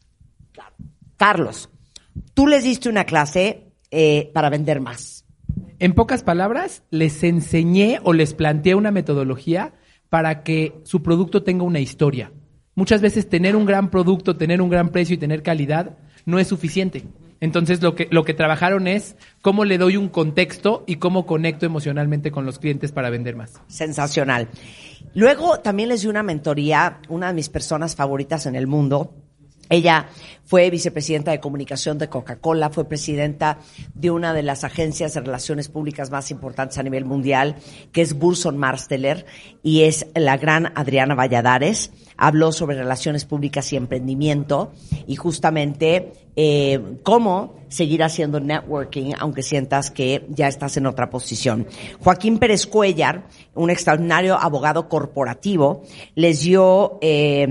Carlos, 1.17 1.69
tú 2.35 2.47
les 2.47 2.65
diste 2.65 2.89
una 2.89 3.05
clase 3.05 3.73
eh, 3.91 4.31
para 4.33 4.51
vender 4.51 4.81
más. 4.81 5.20
En 5.81 5.95
pocas 5.95 6.23
palabras, 6.23 6.83
les 6.91 7.25
enseñé 7.25 8.01
o 8.03 8.13
les 8.13 8.35
planteé 8.35 8.75
una 8.75 8.91
metodología 8.91 9.73
para 10.11 10.43
que 10.43 10.75
su 10.85 11.03
producto 11.03 11.43
tenga 11.43 11.65
una 11.65 11.81
historia. 11.81 12.33
Muchas 12.75 13.01
veces 13.01 13.31
tener 13.31 13.57
un 13.57 13.65
gran 13.65 13.91
producto, 13.91 14.37
tener 14.37 14.61
un 14.61 14.69
gran 14.69 14.91
precio 14.91 15.15
y 15.15 15.19
tener 15.19 15.43
calidad 15.43 15.97
no 16.27 16.39
es 16.39 16.49
suficiente. 16.49 17.05
Entonces 17.41 17.81
lo 17.81 17.95
que, 17.95 18.09
lo 18.11 18.25
que 18.25 18.35
trabajaron 18.35 18.87
es 18.89 19.17
cómo 19.41 19.65
le 19.65 19.79
doy 19.79 19.97
un 19.97 20.11
contexto 20.11 20.85
y 20.87 20.97
cómo 20.97 21.25
conecto 21.25 21.65
emocionalmente 21.65 22.31
con 22.31 22.45
los 22.45 22.59
clientes 22.59 22.93
para 22.93 23.09
vender 23.09 23.35
más. 23.35 23.63
Sensacional. 23.67 24.49
Luego 25.15 25.61
también 25.61 25.89
les 25.89 26.03
di 26.03 26.09
una 26.09 26.23
mentoría, 26.23 27.01
una 27.09 27.29
de 27.29 27.33
mis 27.33 27.49
personas 27.49 27.97
favoritas 27.97 28.45
en 28.45 28.55
el 28.55 28.67
mundo. 28.67 29.15
Ella 29.71 30.09
fue 30.45 30.69
vicepresidenta 30.69 31.31
de 31.31 31.39
comunicación 31.39 31.97
de 31.97 32.09
Coca-Cola, 32.09 32.71
fue 32.71 32.89
presidenta 32.89 33.59
de 33.95 34.11
una 34.11 34.35
de 34.35 34.43
las 34.43 34.65
agencias 34.65 35.15
de 35.15 35.21
relaciones 35.21 35.69
públicas 35.69 36.11
más 36.11 36.33
importantes 36.33 36.77
a 36.77 36.83
nivel 36.83 37.05
mundial, 37.05 37.55
que 37.93 38.03
es 38.03 38.19
Burson 38.19 38.59
Marsteller, 38.59 39.25
y 39.63 39.83
es 39.83 40.09
la 40.17 40.37
gran 40.37 40.73
Adriana 40.75 41.15
Valladares. 41.15 41.93
Habló 42.17 42.51
sobre 42.51 42.77
relaciones 42.77 43.25
públicas 43.25 43.73
y 43.73 43.77
emprendimiento, 43.77 44.73
y 45.07 45.15
justamente 45.15 46.13
eh, 46.43 46.81
cómo 47.03 47.61
seguir 47.69 48.03
haciendo 48.03 48.41
networking, 48.41 49.13
aunque 49.19 49.43
sientas 49.43 49.91
que 49.91 50.25
ya 50.31 50.49
estás 50.49 50.79
en 50.79 50.87
otra 50.87 51.11
posición. 51.11 51.67
Joaquín 52.03 52.39
Pérez 52.39 52.67
Cuellar, 52.67 53.27
un 53.55 53.69
extraordinario 53.69 54.39
abogado 54.39 54.89
corporativo, 54.89 55.83
les 56.15 56.41
dio 56.41 56.99
eh, 57.03 57.47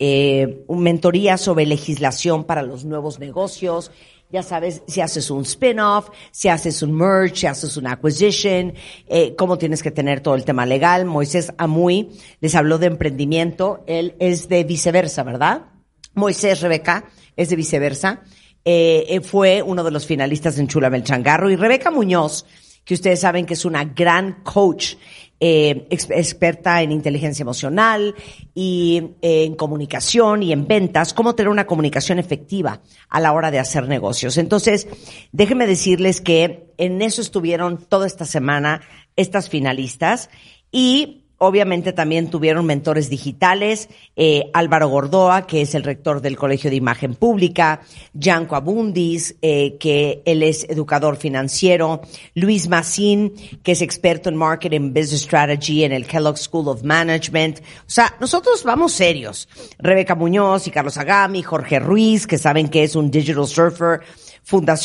eh, 0.00 0.64
mentoría 0.68 1.38
sobre 1.38 1.66
legislación 1.66 2.42
para 2.42 2.62
los 2.62 2.84
nuevos 2.84 3.20
negocios. 3.20 3.92
Ya 4.28 4.42
sabes, 4.42 4.82
si 4.88 5.00
haces 5.00 5.30
un 5.30 5.42
spin-off, 5.42 6.08
si 6.32 6.48
haces 6.48 6.82
un 6.82 6.96
merge, 6.96 7.36
si 7.36 7.46
haces 7.46 7.76
una 7.76 7.92
acquisition, 7.92 8.74
eh, 9.06 9.36
cómo 9.36 9.56
tienes 9.56 9.84
que 9.84 9.92
tener 9.92 10.20
todo 10.20 10.34
el 10.34 10.44
tema 10.44 10.66
legal. 10.66 11.04
Moisés 11.04 11.52
Amuy 11.58 12.08
les 12.40 12.56
habló 12.56 12.78
de 12.78 12.86
emprendimiento. 12.86 13.84
Él 13.86 14.16
es 14.18 14.48
de 14.48 14.64
viceversa, 14.64 15.22
¿verdad? 15.22 15.66
Moisés 16.14 16.60
Rebeca 16.60 17.04
es 17.36 17.48
de 17.48 17.56
viceversa. 17.56 18.22
Eh, 18.64 19.06
eh, 19.08 19.20
fue 19.20 19.62
uno 19.62 19.82
de 19.82 19.90
los 19.90 20.06
finalistas 20.06 20.58
en 20.58 20.68
Chula 20.68 21.02
Changarro 21.02 21.50
y 21.50 21.56
Rebeca 21.56 21.90
Muñoz, 21.90 22.46
que 22.84 22.94
ustedes 22.94 23.20
saben 23.20 23.46
que 23.46 23.54
es 23.54 23.64
una 23.64 23.84
gran 23.84 24.42
coach 24.42 24.94
eh, 25.40 25.88
ex- 25.90 26.10
experta 26.10 26.82
en 26.82 26.92
inteligencia 26.92 27.42
emocional 27.42 28.14
y 28.54 29.14
eh, 29.20 29.44
en 29.44 29.56
comunicación 29.56 30.44
y 30.44 30.52
en 30.52 30.68
ventas, 30.68 31.12
cómo 31.12 31.34
tener 31.34 31.48
una 31.48 31.66
comunicación 31.66 32.20
efectiva 32.20 32.80
a 33.08 33.18
la 33.18 33.32
hora 33.32 33.50
de 33.50 33.58
hacer 33.58 33.88
negocios. 33.88 34.38
Entonces, 34.38 34.86
déjenme 35.32 35.66
decirles 35.66 36.20
que 36.20 36.72
en 36.78 37.02
eso 37.02 37.20
estuvieron 37.20 37.78
toda 37.78 38.06
esta 38.06 38.24
semana 38.24 38.82
estas 39.16 39.48
finalistas 39.48 40.30
y 40.70 41.21
Obviamente 41.44 41.92
también 41.92 42.30
tuvieron 42.30 42.66
mentores 42.66 43.10
digitales, 43.10 43.88
eh, 44.14 44.48
Álvaro 44.54 44.86
Gordoa, 44.86 45.44
que 45.44 45.62
es 45.62 45.74
el 45.74 45.82
rector 45.82 46.20
del 46.20 46.36
Colegio 46.36 46.70
de 46.70 46.76
Imagen 46.76 47.16
Pública, 47.16 47.80
Gianco 48.14 48.54
Abundis, 48.54 49.34
eh, 49.42 49.76
que 49.80 50.22
él 50.24 50.44
es 50.44 50.62
educador 50.70 51.16
financiero, 51.16 52.00
Luis 52.36 52.68
Massín, 52.68 53.34
que 53.64 53.72
es 53.72 53.82
experto 53.82 54.28
en 54.28 54.36
Marketing 54.36 54.92
Business 54.94 55.22
Strategy 55.22 55.82
en 55.82 55.90
el 55.90 56.06
Kellogg 56.06 56.38
School 56.38 56.68
of 56.68 56.84
Management. 56.84 57.58
O 57.58 57.90
sea, 57.90 58.14
nosotros 58.20 58.62
vamos 58.62 58.92
serios. 58.92 59.48
Rebeca 59.80 60.14
Muñoz 60.14 60.68
y 60.68 60.70
Carlos 60.70 60.96
Agami, 60.96 61.42
Jorge 61.42 61.80
Ruiz, 61.80 62.28
que 62.28 62.38
saben 62.38 62.68
que 62.68 62.84
es 62.84 62.94
un 62.94 63.10
digital 63.10 63.48
surfer, 63.48 64.02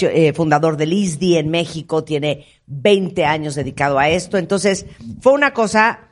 eh, 0.01 0.33
fundador 0.33 0.75
del 0.75 0.93
ISDI 0.93 1.37
en 1.37 1.51
México, 1.51 2.03
tiene 2.03 2.47
20 2.65 3.25
años 3.25 3.53
dedicado 3.53 3.99
a 3.99 4.09
esto. 4.09 4.39
Entonces, 4.39 4.87
fue 5.21 5.33
una 5.33 5.53
cosa 5.53 6.06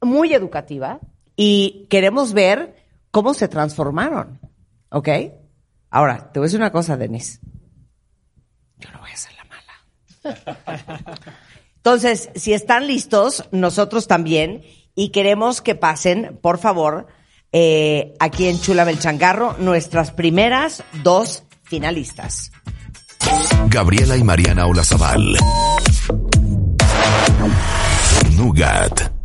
muy 0.00 0.34
educativa 0.34 1.00
y 1.36 1.86
queremos 1.90 2.32
ver 2.32 2.76
cómo 3.10 3.34
se 3.34 3.48
transformaron. 3.48 4.40
¿Ok? 4.90 5.08
Ahora, 5.90 6.30
te 6.32 6.38
voy 6.38 6.44
a 6.44 6.48
decir 6.48 6.60
una 6.60 6.72
cosa, 6.72 6.96
Denis. 6.96 7.40
Yo 8.78 8.90
no 8.92 9.00
voy 9.00 9.10
a 9.10 9.16
ser 9.16 9.32
la 9.34 9.44
mala. 9.44 11.06
Entonces, 11.76 12.30
si 12.34 12.52
están 12.52 12.86
listos, 12.86 13.44
nosotros 13.52 14.06
también, 14.06 14.62
y 14.94 15.10
queremos 15.10 15.62
que 15.62 15.74
pasen, 15.74 16.38
por 16.42 16.58
favor, 16.58 17.06
eh, 17.52 18.14
aquí 18.20 18.48
en 18.48 18.60
Chula 18.60 18.88
el 18.88 18.98
Changarro, 18.98 19.56
nuestras 19.58 20.12
primeras 20.12 20.84
dos 21.02 21.44
finalistas. 21.62 22.52
Gabriela 23.68 24.16
y 24.16 24.24
Mariana 24.24 24.66
Olazabal. 24.66 25.36
Nougat. 28.36 29.19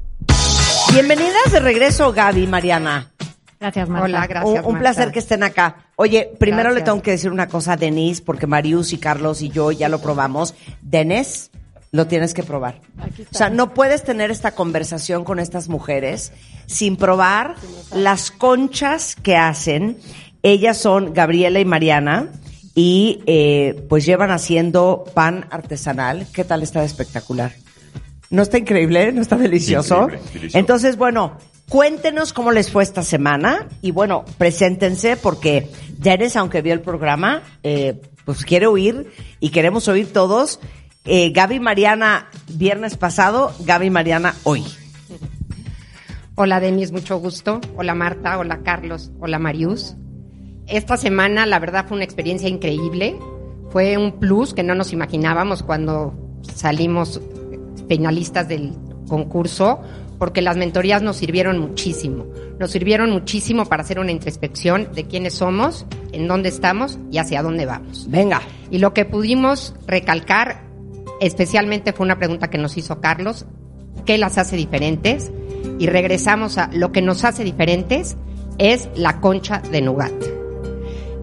Bienvenidas 0.95 1.51
de 1.51 1.59
regreso, 1.59 2.13
Gaby 2.13 2.43
y 2.43 2.47
Mariana. 2.47 3.11
Gracias, 3.59 3.89
Marta. 3.89 4.05
Hola, 4.05 4.27
gracias. 4.27 4.59
un, 4.59 4.59
un 4.59 4.73
Marta. 4.75 4.79
placer 4.79 5.11
que 5.11 5.19
estén 5.19 5.43
acá. 5.43 5.87
Oye, 5.97 6.31
primero 6.39 6.71
le 6.71 6.83
tengo 6.83 7.01
que 7.01 7.11
decir 7.11 7.31
una 7.31 7.49
cosa 7.49 7.73
a 7.73 7.77
Denise, 7.77 8.23
porque 8.23 8.47
Marius 8.47 8.93
y 8.93 8.97
Carlos 8.97 9.41
y 9.41 9.49
yo 9.49 9.73
ya 9.73 9.89
lo 9.89 9.99
probamos. 9.99 10.55
Denis, 10.81 11.51
lo 11.91 12.07
tienes 12.07 12.33
que 12.33 12.43
probar. 12.43 12.79
O 13.29 13.37
sea, 13.37 13.49
no 13.49 13.73
puedes 13.73 14.05
tener 14.05 14.31
esta 14.31 14.51
conversación 14.51 15.25
con 15.25 15.39
estas 15.39 15.67
mujeres 15.67 16.31
sin 16.65 16.95
probar 16.95 17.55
las 17.93 18.31
conchas 18.31 19.17
que 19.17 19.35
hacen. 19.35 19.97
Ellas 20.43 20.77
son 20.77 21.13
Gabriela 21.13 21.59
y 21.59 21.65
Mariana 21.65 22.29
y 22.73 23.21
eh, 23.25 23.85
pues 23.89 24.05
llevan 24.05 24.31
haciendo 24.31 25.03
pan 25.13 25.45
artesanal. 25.51 26.25
¿Qué 26.31 26.45
tal 26.45 26.63
está 26.63 26.79
de 26.79 26.85
espectacular? 26.85 27.51
¿No 28.35 28.41
está 28.41 28.57
increíble? 28.57 29.13
¿No 29.13 29.21
está 29.21 29.37
delicioso? 29.37 30.03
Increíble, 30.03 30.29
delicioso. 30.33 30.57
Entonces, 30.57 30.97
bueno, 30.97 31.37
cuéntenos 31.69 32.33
cómo 32.33 32.51
les 32.51 32.69
fue 32.69 32.83
esta 32.83 33.01
semana 33.01 33.69
y 33.81 33.91
bueno, 33.91 34.25
preséntense 34.37 35.15
porque 35.15 35.69
Dennis, 35.97 36.35
aunque 36.35 36.61
vio 36.61 36.73
el 36.73 36.81
programa, 36.81 37.43
eh, 37.63 38.01
pues 38.25 38.43
quiere 38.43 38.67
oír 38.67 39.09
y 39.39 39.51
queremos 39.51 39.87
oír 39.87 40.11
todos. 40.11 40.59
Eh, 41.05 41.29
Gaby 41.29 41.61
Mariana, 41.61 42.27
viernes 42.49 42.97
pasado, 42.97 43.53
Gaby 43.61 43.89
Mariana 43.89 44.35
hoy. 44.43 44.65
Hola, 46.35 46.59
Denis, 46.59 46.91
mucho 46.91 47.17
gusto. 47.19 47.61
Hola, 47.77 47.95
Marta. 47.95 48.37
Hola, 48.37 48.59
Carlos. 48.63 49.11
Hola, 49.21 49.39
Marius. 49.39 49.95
Esta 50.67 50.97
semana, 50.97 51.45
la 51.45 51.59
verdad, 51.59 51.85
fue 51.87 51.95
una 51.95 52.03
experiencia 52.03 52.49
increíble. 52.49 53.15
Fue 53.69 53.97
un 53.97 54.19
plus 54.19 54.53
que 54.53 54.63
no 54.63 54.75
nos 54.75 54.91
imaginábamos 54.91 55.63
cuando 55.63 56.13
salimos 56.53 57.21
finalistas 57.87 58.47
del 58.47 58.73
concurso, 59.07 59.81
porque 60.17 60.41
las 60.41 60.57
mentorías 60.57 61.01
nos 61.01 61.17
sirvieron 61.17 61.59
muchísimo. 61.59 62.25
Nos 62.59 62.71
sirvieron 62.71 63.11
muchísimo 63.11 63.65
para 63.65 63.83
hacer 63.83 63.99
una 63.99 64.11
introspección 64.11 64.89
de 64.93 65.05
quiénes 65.05 65.35
somos, 65.35 65.85
en 66.11 66.27
dónde 66.27 66.49
estamos 66.49 66.97
y 67.11 67.17
hacia 67.17 67.43
dónde 67.43 67.65
vamos. 67.65 68.09
Venga. 68.09 68.41
Y 68.71 68.79
lo 68.79 68.93
que 68.93 69.05
pudimos 69.05 69.75
recalcar, 69.87 70.63
especialmente 71.19 71.93
fue 71.93 72.05
una 72.05 72.17
pregunta 72.17 72.49
que 72.49 72.57
nos 72.57 72.77
hizo 72.77 73.01
Carlos, 73.01 73.45
¿qué 74.05 74.17
las 74.17 74.37
hace 74.37 74.55
diferentes? 74.55 75.31
Y 75.79 75.87
regresamos 75.87 76.57
a 76.57 76.69
lo 76.71 76.91
que 76.91 77.01
nos 77.01 77.25
hace 77.25 77.43
diferentes 77.43 78.15
es 78.57 78.87
la 78.95 79.19
concha 79.19 79.61
de 79.71 79.81
Nougat. 79.81 80.13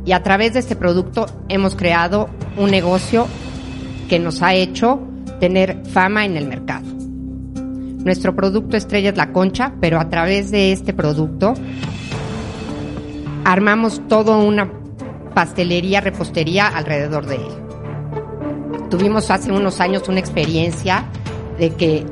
Y 0.04 0.12
a 0.12 0.23
través 0.23 0.52
de 0.54 0.61
este 0.61 0.76
producto 0.76 1.26
hemos 1.49 1.76
creado 1.76 2.28
un 2.57 2.71
negocio 2.71 3.26
que 4.09 4.19
nos 4.19 4.42
ha 4.42 4.54
hecho 4.54 5.00
tener 5.42 5.82
fama 5.87 6.25
en 6.25 6.37
el 6.37 6.46
mercado. 6.46 6.87
Nuestro 8.04 8.37
producto 8.37 8.76
estrella 8.76 9.11
es 9.11 9.16
la 9.16 9.32
concha, 9.32 9.72
pero 9.80 9.99
a 9.99 10.08
través 10.08 10.52
de 10.52 10.70
este 10.70 10.92
producto 10.92 11.54
armamos 13.44 14.06
toda 14.06 14.37
una 14.37 14.70
pastelería, 15.34 16.00
repostería 16.00 16.68
alrededor 16.68 17.26
de 17.26 17.34
él. 17.34 18.88
Tuvimos 18.88 19.32
hace 19.32 19.50
unos 19.50 19.80
años 19.80 20.08
una 20.08 20.20
experiencia 20.20 21.06
de 21.58 21.70
que 21.70 22.06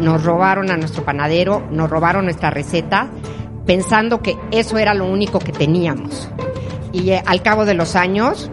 nos 0.00 0.24
robaron 0.24 0.68
a 0.72 0.76
nuestro 0.76 1.04
panadero, 1.04 1.64
nos 1.70 1.88
robaron 1.88 2.24
nuestra 2.24 2.50
receta, 2.50 3.12
pensando 3.64 4.22
que 4.22 4.36
eso 4.50 4.76
era 4.76 4.92
lo 4.92 5.06
único 5.06 5.38
que 5.38 5.52
teníamos. 5.52 6.28
Y 6.92 7.10
eh, 7.10 7.22
al 7.26 7.42
cabo 7.42 7.64
de 7.64 7.74
los 7.74 7.94
años, 7.94 8.50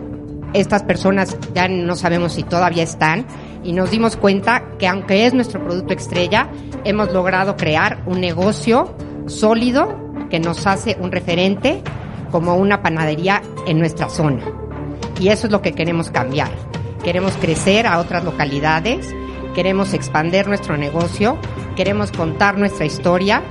estas 0.54 0.84
personas 0.84 1.36
ya 1.56 1.68
no 1.68 1.96
sabemos 1.96 2.34
si 2.34 2.44
todavía 2.44 2.84
están, 2.84 3.26
y 3.64 3.74
nos 3.74 3.92
dimos 3.92 4.16
cuenta 4.16 4.64
que 4.78 4.88
aunque 4.88 5.26
es 5.26 5.34
nuestro 5.34 5.64
producto 5.64 5.94
estrella, 5.94 6.50
hemos 6.84 7.12
logrado 7.12 7.56
crear 7.56 8.04
un 8.06 8.22
negocio 8.22 8.96
sólido 9.28 9.98
que 10.30 10.40
nos 10.40 10.66
hace 10.66 10.98
un 11.00 11.12
referente 11.12 11.82
como 12.32 12.56
una 12.56 12.82
panadería 12.82 13.42
en 13.68 13.80
nuestra 13.80 14.10
zona. 14.10 14.44
Y 15.20 15.30
eso 15.30 15.48
es 15.48 15.52
lo 15.52 15.62
que 15.62 15.74
queremos 15.74 16.12
cambiar. 16.12 16.50
Queremos 17.04 17.34
crecer 17.38 17.88
a 17.88 18.00
otras 18.00 18.24
localidades, 18.24 19.14
queremos 19.56 19.94
expandir 19.94 20.48
nuestro 20.48 20.78
negocio, 20.78 21.38
queremos 21.76 22.12
contar 22.12 22.58
nuestra 22.58 22.86
historia, 22.86 23.42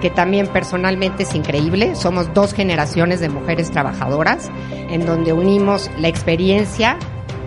que 0.00 0.10
también 0.10 0.46
personalmente 0.46 1.24
es 1.24 1.34
increíble. 1.34 1.94
Somos 1.94 2.32
dos 2.32 2.54
generaciones 2.54 3.20
de 3.20 3.28
mujeres 3.28 3.70
trabajadoras 3.70 4.50
en 4.70 5.04
donde 5.04 5.32
unimos 5.32 5.90
la 5.98 6.08
experiencia, 6.08 6.96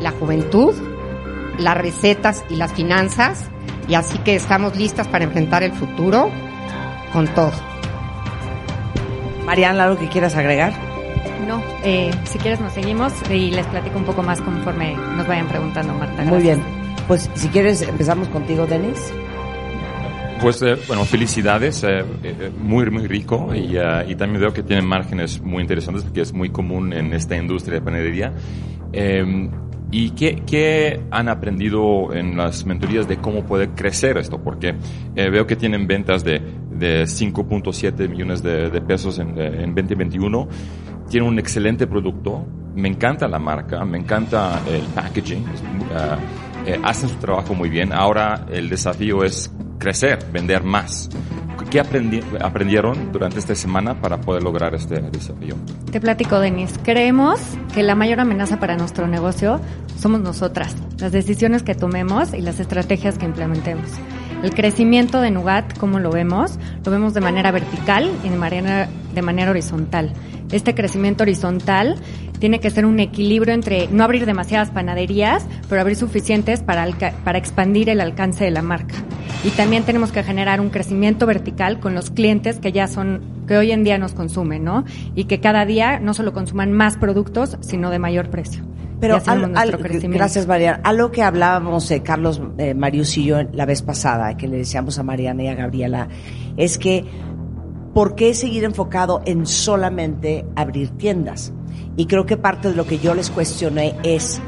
la 0.01 0.11
juventud, 0.11 0.73
las 1.57 1.77
recetas 1.77 2.43
y 2.49 2.55
las 2.55 2.73
finanzas. 2.73 3.49
Y 3.87 3.95
así 3.95 4.17
que 4.19 4.35
estamos 4.35 4.75
listas 4.77 5.07
para 5.07 5.25
enfrentar 5.25 5.63
el 5.63 5.73
futuro 5.73 6.29
con 7.11 7.27
todo. 7.27 7.51
Mariana, 9.45 9.83
¿algo 9.83 9.97
que 9.99 10.07
quieras 10.07 10.35
agregar? 10.35 10.73
No, 11.47 11.61
eh, 11.83 12.11
si 12.23 12.37
quieres 12.39 12.61
nos 12.61 12.71
seguimos 12.73 13.11
y 13.29 13.51
les 13.51 13.67
platico 13.67 13.97
un 13.97 14.05
poco 14.05 14.23
más 14.23 14.39
conforme 14.39 14.95
nos 14.95 15.27
vayan 15.27 15.47
preguntando, 15.47 15.93
Marta. 15.93 16.23
Muy 16.23 16.41
Gracias. 16.41 16.57
bien. 16.57 16.83
Pues 17.07 17.29
si 17.33 17.49
quieres, 17.49 17.81
empezamos 17.81 18.29
contigo, 18.29 18.65
Denis. 18.65 19.13
Pues 20.41 20.61
eh, 20.61 20.75
bueno, 20.87 21.05
felicidades, 21.05 21.83
eh, 21.83 22.03
eh, 22.23 22.51
muy 22.57 22.89
muy 22.89 23.07
rico 23.07 23.53
y, 23.53 23.77
eh, 23.77 24.05
y 24.09 24.15
también 24.15 24.41
veo 24.41 24.53
que 24.53 24.63
tienen 24.63 24.85
márgenes 24.85 25.41
muy 25.41 25.61
interesantes 25.61 26.03
porque 26.03 26.21
es 26.21 26.33
muy 26.33 26.49
común 26.49 26.91
en 26.93 27.13
esta 27.13 27.35
industria 27.35 27.79
de 27.79 27.81
panadería. 27.81 28.33
¿Y 29.93 30.09
qué, 30.09 30.41
qué 30.47 31.01
han 31.11 31.29
aprendido 31.29 32.11
en 32.15 32.35
las 32.35 32.65
mentorías 32.65 33.07
de 33.07 33.17
cómo 33.17 33.43
puede 33.43 33.69
crecer 33.75 34.17
esto? 34.17 34.39
Porque 34.41 34.73
eh, 35.15 35.29
veo 35.29 35.45
que 35.45 35.55
tienen 35.55 35.85
ventas 35.85 36.23
de, 36.23 36.39
de 36.71 37.03
5.7 37.03 38.09
millones 38.09 38.41
de, 38.41 38.81
pesos 38.81 39.19
en, 39.19 39.37
en 39.37 39.75
2021. 39.75 40.47
Tienen 41.07 41.29
un 41.29 41.37
excelente 41.37 41.85
producto. 41.85 42.43
Me 42.73 42.89
encanta 42.89 43.27
la 43.27 43.37
marca, 43.37 43.85
me 43.85 43.99
encanta 43.99 44.63
el 44.67 44.81
packaging. 44.95 45.45
eh, 46.65 46.79
hacen 46.81 47.09
su 47.09 47.17
trabajo 47.17 47.53
muy 47.53 47.69
bien. 47.69 47.93
Ahora 47.93 48.47
el 48.51 48.69
desafío 48.69 49.23
es 49.23 49.53
crecer, 49.83 50.19
vender 50.31 50.63
más. 50.63 51.09
¿Qué 51.69 51.81
aprendi- 51.81 52.23
aprendieron 52.41 53.11
durante 53.11 53.39
esta 53.39 53.53
semana 53.55 53.99
para 53.99 54.21
poder 54.21 54.43
lograr 54.43 54.73
este 54.75 55.01
desafío? 55.01 55.55
Te 55.91 55.99
platico, 55.99 56.39
Denis. 56.39 56.79
Creemos 56.83 57.39
que 57.73 57.83
la 57.83 57.95
mayor 57.95 58.19
amenaza 58.21 58.59
para 58.59 58.77
nuestro 58.77 59.07
negocio 59.07 59.59
somos 59.99 60.21
nosotras, 60.21 60.75
las 60.99 61.11
decisiones 61.11 61.63
que 61.63 61.75
tomemos 61.75 62.33
y 62.33 62.41
las 62.41 62.59
estrategias 62.59 63.17
que 63.17 63.25
implementemos. 63.25 63.89
El 64.43 64.53
crecimiento 64.53 65.19
de 65.19 65.31
Nugat, 65.31 65.77
¿cómo 65.77 65.99
lo 65.99 66.11
vemos? 66.11 66.59
Lo 66.85 66.91
vemos 66.91 67.13
de 67.13 67.21
manera 67.21 67.51
vertical 67.51 68.09
y 68.23 68.29
de 68.29 68.37
manera, 68.37 68.87
de 69.13 69.21
manera 69.21 69.51
horizontal. 69.51 70.13
Este 70.51 70.75
crecimiento 70.75 71.23
horizontal 71.23 71.95
tiene 72.43 72.59
que 72.59 72.69
ser 72.71 72.85
un 72.85 72.99
equilibrio 72.99 73.53
entre 73.53 73.87
no 73.87 74.03
abrir 74.03 74.25
demasiadas 74.25 74.69
panaderías, 74.69 75.45
pero 75.69 75.79
abrir 75.79 75.95
suficientes 75.95 76.61
para, 76.61 76.85
para 77.23 77.37
expandir 77.37 77.87
el 77.87 78.01
alcance 78.01 78.43
de 78.43 78.51
la 78.51 78.61
marca. 78.61 78.95
Y 79.45 79.51
también 79.51 79.83
tenemos 79.83 80.11
que 80.11 80.23
generar 80.23 80.59
un 80.59 80.67
crecimiento 80.69 81.25
vertical 81.25 81.79
con 81.79 81.95
los 81.95 82.11
clientes 82.11 82.59
que 82.59 82.73
ya 82.73 82.89
son, 82.89 83.21
que 83.47 83.55
hoy 83.55 83.71
en 83.71 83.85
día 83.85 83.97
nos 83.97 84.13
consumen, 84.13 84.65
¿no? 84.65 84.83
Y 85.15 85.23
que 85.23 85.39
cada 85.39 85.65
día 85.65 86.01
no 86.01 86.13
solo 86.13 86.33
consuman 86.33 86.73
más 86.73 86.97
productos, 86.97 87.57
sino 87.61 87.89
de 87.91 87.99
mayor 87.99 88.29
precio. 88.29 88.61
Pero 88.99 89.21
al- 89.25 89.39
nuestro 89.53 89.77
al- 89.77 89.81
crecimiento. 89.81 90.17
gracias, 90.17 90.45
Mariana. 90.45 90.81
Algo 90.83 91.11
que 91.11 91.23
hablábamos 91.23 91.89
eh, 91.91 92.01
Carlos, 92.03 92.41
eh, 92.57 92.73
Marius 92.73 93.17
y 93.19 93.23
yo 93.23 93.37
la 93.53 93.65
vez 93.65 93.81
pasada, 93.83 94.35
que 94.35 94.49
le 94.49 94.57
decíamos 94.57 94.99
a 94.99 95.03
Mariana 95.03 95.43
y 95.43 95.47
a 95.47 95.55
Gabriela, 95.55 96.09
es 96.57 96.77
que 96.77 97.05
¿por 97.93 98.15
qué 98.15 98.33
seguir 98.33 98.65
enfocado 98.65 99.21
en 99.25 99.45
solamente 99.45 100.43
abrir 100.57 100.89
tiendas? 100.89 101.53
Y 101.95 102.05
creo 102.07 102.25
que 102.25 102.37
parte 102.37 102.69
de 102.69 102.75
lo 102.75 102.85
que 102.85 102.99
yo 102.99 103.13
les 103.13 103.29
cuestioné 103.29 103.95
es 104.03 104.41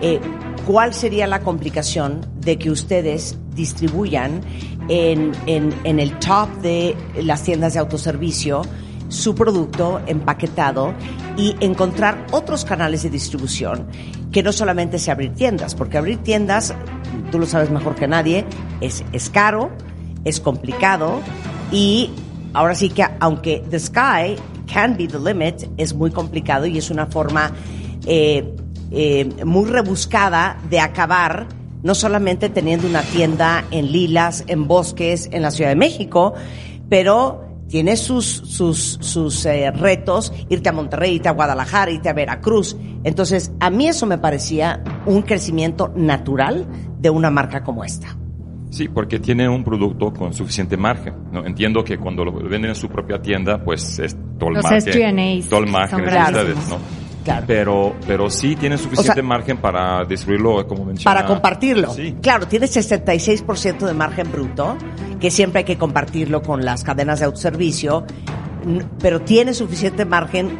eh, 0.00 0.20
cuál 0.66 0.94
sería 0.94 1.26
la 1.26 1.40
complicación 1.40 2.26
de 2.40 2.58
que 2.58 2.70
ustedes 2.70 3.38
distribuyan 3.54 4.40
en, 4.88 5.32
en, 5.46 6.00
el 6.00 6.18
top 6.18 6.48
de 6.62 6.96
las 7.22 7.42
tiendas 7.42 7.74
de 7.74 7.80
autoservicio 7.80 8.62
su 9.08 9.34
producto 9.34 10.00
empaquetado 10.06 10.94
y 11.36 11.54
encontrar 11.60 12.26
otros 12.32 12.64
canales 12.64 13.02
de 13.02 13.10
distribución 13.10 13.86
que 14.32 14.42
no 14.42 14.52
solamente 14.52 14.98
sea 14.98 15.14
abrir 15.14 15.34
tiendas, 15.34 15.74
porque 15.74 15.98
abrir 15.98 16.18
tiendas, 16.18 16.74
tú 17.30 17.38
lo 17.38 17.46
sabes 17.46 17.70
mejor 17.70 17.94
que 17.96 18.06
nadie, 18.06 18.44
es, 18.80 19.04
es 19.12 19.28
caro, 19.28 19.70
es 20.24 20.40
complicado 20.40 21.20
y 21.72 22.10
ahora 22.54 22.74
sí 22.74 22.88
que 22.90 23.04
aunque 23.18 23.64
the 23.68 23.78
sky 23.78 24.36
can 24.72 24.96
be 24.96 25.06
the 25.06 25.18
limit, 25.18 25.68
es 25.76 25.94
muy 25.94 26.10
complicado 26.10 26.66
y 26.66 26.78
es 26.78 26.90
una 26.90 27.06
forma 27.06 27.52
eh, 28.06 28.54
eh, 28.90 29.28
muy 29.44 29.68
rebuscada 29.68 30.58
de 30.68 30.80
acabar 30.80 31.46
no 31.82 31.94
solamente 31.94 32.48
teniendo 32.50 32.86
una 32.86 33.02
tienda 33.02 33.64
en 33.70 33.90
Lilas, 33.90 34.44
en 34.46 34.68
Bosques, 34.68 35.28
en 35.32 35.42
la 35.42 35.50
Ciudad 35.50 35.70
de 35.70 35.76
México, 35.76 36.34
pero 36.88 37.50
tiene 37.68 37.96
sus, 37.96 38.26
sus, 38.26 38.98
sus 39.00 39.46
eh, 39.46 39.70
retos, 39.70 40.32
irte 40.48 40.68
a 40.68 40.72
Monterrey, 40.72 41.14
irte 41.14 41.28
a 41.28 41.32
Guadalajara, 41.32 41.90
irte 41.90 42.08
a 42.08 42.12
Veracruz. 42.12 42.76
Entonces, 43.04 43.52
a 43.60 43.70
mí 43.70 43.88
eso 43.88 44.06
me 44.06 44.18
parecía 44.18 44.82
un 45.06 45.22
crecimiento 45.22 45.92
natural 45.94 46.66
de 46.98 47.10
una 47.10 47.30
marca 47.30 47.62
como 47.62 47.84
esta. 47.84 48.16
Sí, 48.70 48.88
porque 48.88 49.18
tiene 49.18 49.48
un 49.48 49.64
producto 49.64 50.12
con 50.12 50.32
suficiente 50.32 50.76
margen. 50.76 51.14
¿no? 51.32 51.44
Entiendo 51.44 51.82
que 51.82 51.98
cuando 51.98 52.24
lo 52.24 52.32
venden 52.32 52.66
en 52.66 52.74
su 52.74 52.88
propia 52.88 53.20
tienda, 53.20 53.62
pues 53.62 53.98
es 53.98 54.16
todo 54.38 54.50
el 54.50 54.54
Los 54.56 54.64
margen. 54.64 55.42
Todo 55.48 55.60
el 55.60 55.70
margen 55.70 55.98
son 55.98 56.08
es 56.08 56.14
de 56.14 56.20
ustedes, 56.20 56.68
¿no? 56.68 56.78
Claro. 57.24 57.44
Pero, 57.46 57.96
pero 58.06 58.30
sí 58.30 58.56
tiene 58.56 58.78
suficiente 58.78 59.10
O 59.10 59.14
sea, 59.14 59.22
margen 59.22 59.58
para 59.58 60.04
distribuirlo, 60.04 60.66
como 60.66 60.86
mencionaba. 60.86 61.20
Para 61.20 61.28
compartirlo. 61.28 61.92
Sí. 61.92 62.16
Claro, 62.22 62.48
tiene 62.48 62.66
66% 62.66 63.86
de 63.86 63.92
margen 63.92 64.32
bruto, 64.32 64.76
que 65.20 65.30
siempre 65.30 65.58
hay 65.58 65.64
que 65.64 65.76
compartirlo 65.76 66.40
con 66.40 66.64
las 66.64 66.82
cadenas 66.82 67.18
de 67.18 67.26
autoservicio, 67.26 68.06
pero 69.00 69.20
tiene 69.20 69.52
suficiente 69.52 70.06
margen 70.06 70.58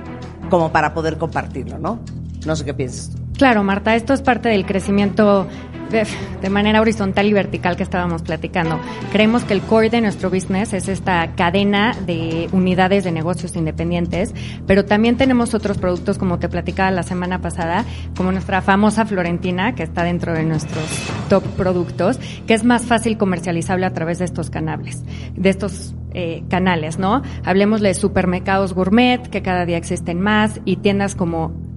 como 0.50 0.70
para 0.70 0.92
poder 0.92 1.16
compartirlo, 1.16 1.78
¿no? 1.78 2.00
No 2.44 2.56
sé 2.56 2.64
qué 2.64 2.74
piensas 2.74 3.10
tú. 3.10 3.19
Claro, 3.40 3.64
Marta, 3.64 3.94
esto 3.94 4.12
es 4.12 4.20
parte 4.20 4.50
del 4.50 4.66
crecimiento 4.66 5.46
de, 5.90 6.50
manera 6.50 6.82
horizontal 6.82 7.24
y 7.24 7.32
vertical 7.32 7.74
que 7.74 7.82
estábamos 7.82 8.20
platicando. 8.20 8.78
Creemos 9.12 9.44
que 9.44 9.54
el 9.54 9.62
core 9.62 9.88
de 9.88 10.02
nuestro 10.02 10.28
business 10.28 10.74
es 10.74 10.88
esta 10.88 11.34
cadena 11.36 11.96
de 12.04 12.50
unidades 12.52 13.02
de 13.02 13.12
negocios 13.12 13.56
independientes, 13.56 14.34
pero 14.66 14.84
también 14.84 15.16
tenemos 15.16 15.54
otros 15.54 15.78
productos, 15.78 16.18
como 16.18 16.38
te 16.38 16.50
platicaba 16.50 16.90
la 16.90 17.02
semana 17.02 17.40
pasada, 17.40 17.86
como 18.14 18.30
nuestra 18.30 18.60
famosa 18.60 19.06
Florentina, 19.06 19.74
que 19.74 19.84
está 19.84 20.04
dentro 20.04 20.34
de 20.34 20.42
nuestros 20.42 20.84
top 21.30 21.42
productos, 21.56 22.18
que 22.46 22.52
es 22.52 22.62
más 22.62 22.84
fácil 22.84 23.16
comercializable 23.16 23.86
a 23.86 23.94
través 23.94 24.18
de 24.18 24.26
estos 24.26 24.50
canales, 24.50 25.02
de 25.34 25.48
estos 25.48 25.94
eh, 26.12 26.42
canales, 26.50 26.98
¿no? 26.98 27.22
Hablemos 27.42 27.80
de 27.80 27.94
supermercados 27.94 28.74
gourmet, 28.74 29.26
que 29.30 29.40
cada 29.40 29.64
día 29.64 29.78
existen 29.78 30.20
más, 30.20 30.60
y 30.66 30.76
tiendas 30.76 31.14
como 31.14 31.69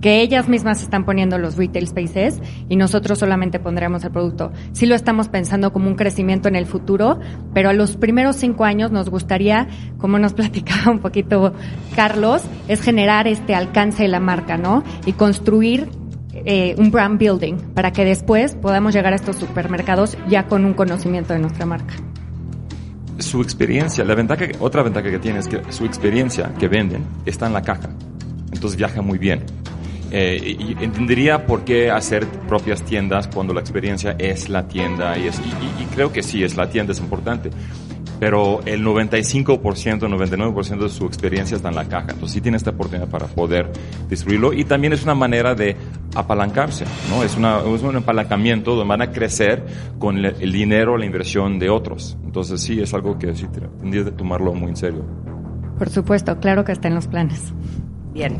que 0.00 0.22
ellas 0.22 0.48
mismas 0.48 0.82
están 0.82 1.04
poniendo 1.04 1.38
los 1.38 1.56
retail 1.56 1.86
spaces 1.86 2.40
y 2.68 2.76
nosotros 2.76 3.18
solamente 3.18 3.58
pondremos 3.58 4.04
el 4.04 4.10
producto. 4.10 4.52
Sí 4.72 4.86
lo 4.86 4.94
estamos 4.94 5.28
pensando 5.28 5.72
como 5.72 5.88
un 5.88 5.94
crecimiento 5.94 6.48
en 6.48 6.56
el 6.56 6.66
futuro, 6.66 7.18
pero 7.52 7.70
a 7.70 7.72
los 7.72 7.96
primeros 7.96 8.36
cinco 8.36 8.64
años 8.64 8.90
nos 8.90 9.10
gustaría, 9.10 9.68
como 9.98 10.18
nos 10.18 10.32
platicaba 10.40 10.90
un 10.90 11.00
poquito 11.00 11.52
Carlos, 11.94 12.42
es 12.68 12.80
generar 12.80 13.28
este 13.28 13.54
alcance 13.54 14.02
de 14.02 14.08
la 14.08 14.20
marca, 14.20 14.56
¿no? 14.56 14.82
Y 15.06 15.12
construir 15.12 15.88
eh, 16.32 16.74
un 16.78 16.90
brand 16.90 17.18
building 17.18 17.56
para 17.74 17.92
que 17.92 18.04
después 18.04 18.54
podamos 18.54 18.94
llegar 18.94 19.12
a 19.12 19.16
estos 19.16 19.36
supermercados 19.36 20.16
ya 20.28 20.46
con 20.46 20.64
un 20.64 20.74
conocimiento 20.74 21.32
de 21.32 21.40
nuestra 21.40 21.66
marca. 21.66 21.94
Su 23.18 23.42
experiencia, 23.42 24.04
la 24.04 24.14
ventaja, 24.14 24.46
otra 24.60 24.82
ventaja 24.82 25.10
que 25.10 25.18
tiene 25.18 25.40
es 25.40 25.48
que 25.48 25.60
su 25.70 25.84
experiencia 25.84 26.54
que 26.58 26.68
venden 26.68 27.04
está 27.26 27.46
en 27.46 27.52
la 27.52 27.62
caja. 27.62 27.90
Entonces 28.52 28.76
viaja 28.78 29.02
muy 29.02 29.18
bien. 29.18 29.44
Eh, 30.12 30.56
y 30.58 30.72
entendería 30.84 31.46
por 31.46 31.64
qué 31.64 31.90
hacer 31.90 32.26
propias 32.48 32.82
tiendas 32.82 33.28
cuando 33.28 33.54
la 33.54 33.60
experiencia 33.60 34.16
es 34.18 34.48
la 34.48 34.66
tienda 34.66 35.16
y, 35.16 35.28
es, 35.28 35.38
y, 35.38 35.82
y- 35.82 35.86
creo 35.94 36.12
que 36.12 36.22
sí, 36.22 36.42
es 36.42 36.56
la 36.56 36.68
tienda, 36.68 36.92
es 36.92 36.98
importante. 37.00 37.50
Pero 38.18 38.60
el 38.66 38.84
95%, 38.84 40.00
99% 40.00 40.78
de 40.82 40.88
su 40.90 41.06
experiencia 41.06 41.56
está 41.56 41.70
en 41.70 41.74
la 41.76 41.86
caja. 41.88 42.08
Entonces 42.10 42.32
sí 42.32 42.40
tiene 42.42 42.58
esta 42.58 42.70
oportunidad 42.70 43.08
para 43.08 43.26
poder 43.26 43.70
distribuirlo 44.10 44.52
y 44.52 44.64
también 44.64 44.92
es 44.92 45.04
una 45.04 45.14
manera 45.14 45.54
de 45.54 45.74
apalancarse, 46.14 46.84
¿no? 47.08 47.22
Es, 47.22 47.36
una, 47.38 47.60
es 47.60 47.82
un 47.82 47.96
apalancamiento 47.96 48.74
donde 48.74 48.88
van 48.90 49.00
a 49.00 49.10
crecer 49.10 49.64
con 49.98 50.18
el, 50.18 50.26
el 50.38 50.52
dinero, 50.52 50.98
la 50.98 51.06
inversión 51.06 51.58
de 51.58 51.70
otros. 51.70 52.18
Entonces 52.24 52.60
sí, 52.60 52.78
es 52.80 52.92
algo 52.92 53.18
que 53.18 53.34
sí 53.34 53.46
tendrías 53.80 54.04
de 54.04 54.12
tomarlo 54.12 54.52
muy 54.52 54.68
en 54.70 54.76
serio. 54.76 55.02
Por 55.78 55.88
supuesto, 55.88 56.38
claro 56.40 56.62
que 56.64 56.72
está 56.72 56.88
en 56.88 56.96
los 56.96 57.06
planes. 57.06 57.54
Bien. 58.12 58.36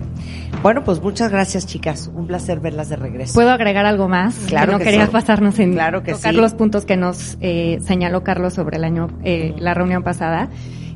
Bueno, 0.62 0.82
pues 0.84 1.00
muchas 1.00 1.30
gracias, 1.30 1.66
chicas. 1.66 2.10
Un 2.14 2.26
placer 2.26 2.60
verlas 2.60 2.88
de 2.88 2.96
regreso. 2.96 3.34
¿Puedo 3.34 3.50
agregar 3.50 3.86
algo 3.86 4.08
más? 4.08 4.34
Claro 4.48 4.72
no 4.72 4.78
que 4.78 4.84
quería 4.84 5.06
sí. 5.06 5.12
pasarnos 5.12 5.58
en 5.58 5.72
Claro 5.74 6.02
que 6.02 6.12
tocar 6.12 6.34
sí. 6.34 6.40
los 6.40 6.54
puntos 6.54 6.84
que 6.84 6.96
nos 6.96 7.38
eh, 7.40 7.78
señaló 7.82 8.24
Carlos 8.24 8.54
sobre 8.54 8.76
el 8.76 8.84
año, 8.84 9.08
eh, 9.24 9.54
la 9.58 9.74
reunión 9.74 10.02
pasada. 10.02 10.48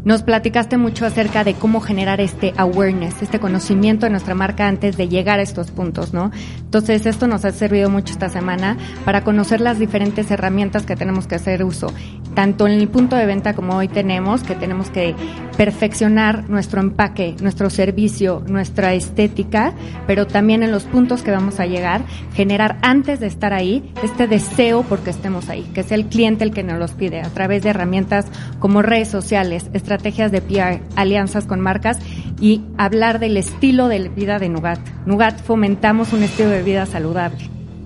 Nos 0.05 0.23
platicaste 0.23 0.77
mucho 0.77 1.07
acerca 1.07 1.45
de 1.45 1.55
cómo 1.55 1.81
generar 1.81 2.21
este 2.21 2.53
awareness, 2.59 3.23
este 3.23 3.41
conocimiento 3.41 4.05
de 4.05 4.11
nuestra 4.11 4.35
marca 4.35 4.69
antes 4.69 4.99
de 4.99 5.09
llegar 5.09 5.39
a 5.39 5.43
estos 5.43 5.71
puntos, 5.71 6.13
¿no? 6.13 6.31
Entonces, 6.59 7.07
esto 7.07 7.27
nos 7.27 7.47
ha 7.47 7.53
servido 7.53 7.89
mucho 7.89 8.13
esta 8.13 8.29
semana 8.29 8.77
para 9.07 9.25
conocer 9.25 9.63
las 9.63 9.79
diferentes 9.79 10.31
herramientas 10.31 10.85
que 10.85 10.95
tenemos 10.95 11.27
que 11.27 11.37
hacer 11.37 11.65
uso, 11.65 11.87
tanto 12.35 12.67
en 12.67 12.75
el 12.75 12.89
punto 12.89 13.17
de 13.17 13.25
venta 13.25 13.55
como 13.55 13.77
hoy 13.77 13.89
tenemos, 13.89 14.43
que 14.43 14.55
tenemos 14.55 14.91
que 14.91 15.15
perfeccionar 15.57 16.51
nuestro 16.51 16.83
empaque, 16.83 17.35
nuestro 17.41 17.71
servicio, 17.71 18.43
nuestra 18.47 18.93
estética, 18.93 19.73
pero 20.07 20.27
también 20.27 20.63
en 20.63 20.71
los 20.71 20.85
puntos 20.85 21.23
que 21.23 21.31
vamos 21.31 21.61
a 21.61 21.67
llegar, 21.67 22.03
generar 22.35 22.77
antes 22.83 23.21
de 23.21 23.27
estar 23.29 23.55
ahí 23.55 23.91
este 24.03 24.27
deseo 24.27 24.83
porque 24.83 25.11
estemos 25.11 25.49
ahí, 25.49 25.63
que 25.73 25.83
sea 25.83 25.97
el 25.97 26.07
cliente 26.07 26.45
el 26.45 26.51
que 26.51 26.63
nos 26.63 26.79
los 26.79 26.91
pide 26.91 27.23
a 27.23 27.31
través 27.31 27.63
de 27.63 27.71
herramientas 27.71 28.27
como 28.59 28.83
redes 28.83 29.09
sociales, 29.09 29.71
estrategias 29.73 29.94
de 30.03 30.41
PR, 30.41 30.81
alianzas 30.97 31.47
con 31.47 31.61
marcas 31.61 31.99
y 32.41 32.63
hablar 32.77 33.19
del 33.19 33.37
estilo 33.37 33.89
de 33.89 34.09
vida 34.09 34.39
de 34.39 34.49
Nugat. 34.49 34.79
Nugat 35.07 35.41
fomentamos 35.41 36.13
un 36.13 36.23
estilo 36.23 36.51
de 36.51 36.63
vida 36.63 36.87
saludable, 36.87 37.39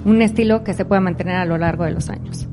un 0.04 0.22
estilo 0.22 0.64
que 0.64 0.74
se 0.74 0.84
pueda 0.84 1.00
mantener 1.00 1.36
a 1.36 1.44
lo 1.44 1.58
largo 1.58 1.84
de 1.84 1.92
los 1.92 2.08
años. 2.08 2.48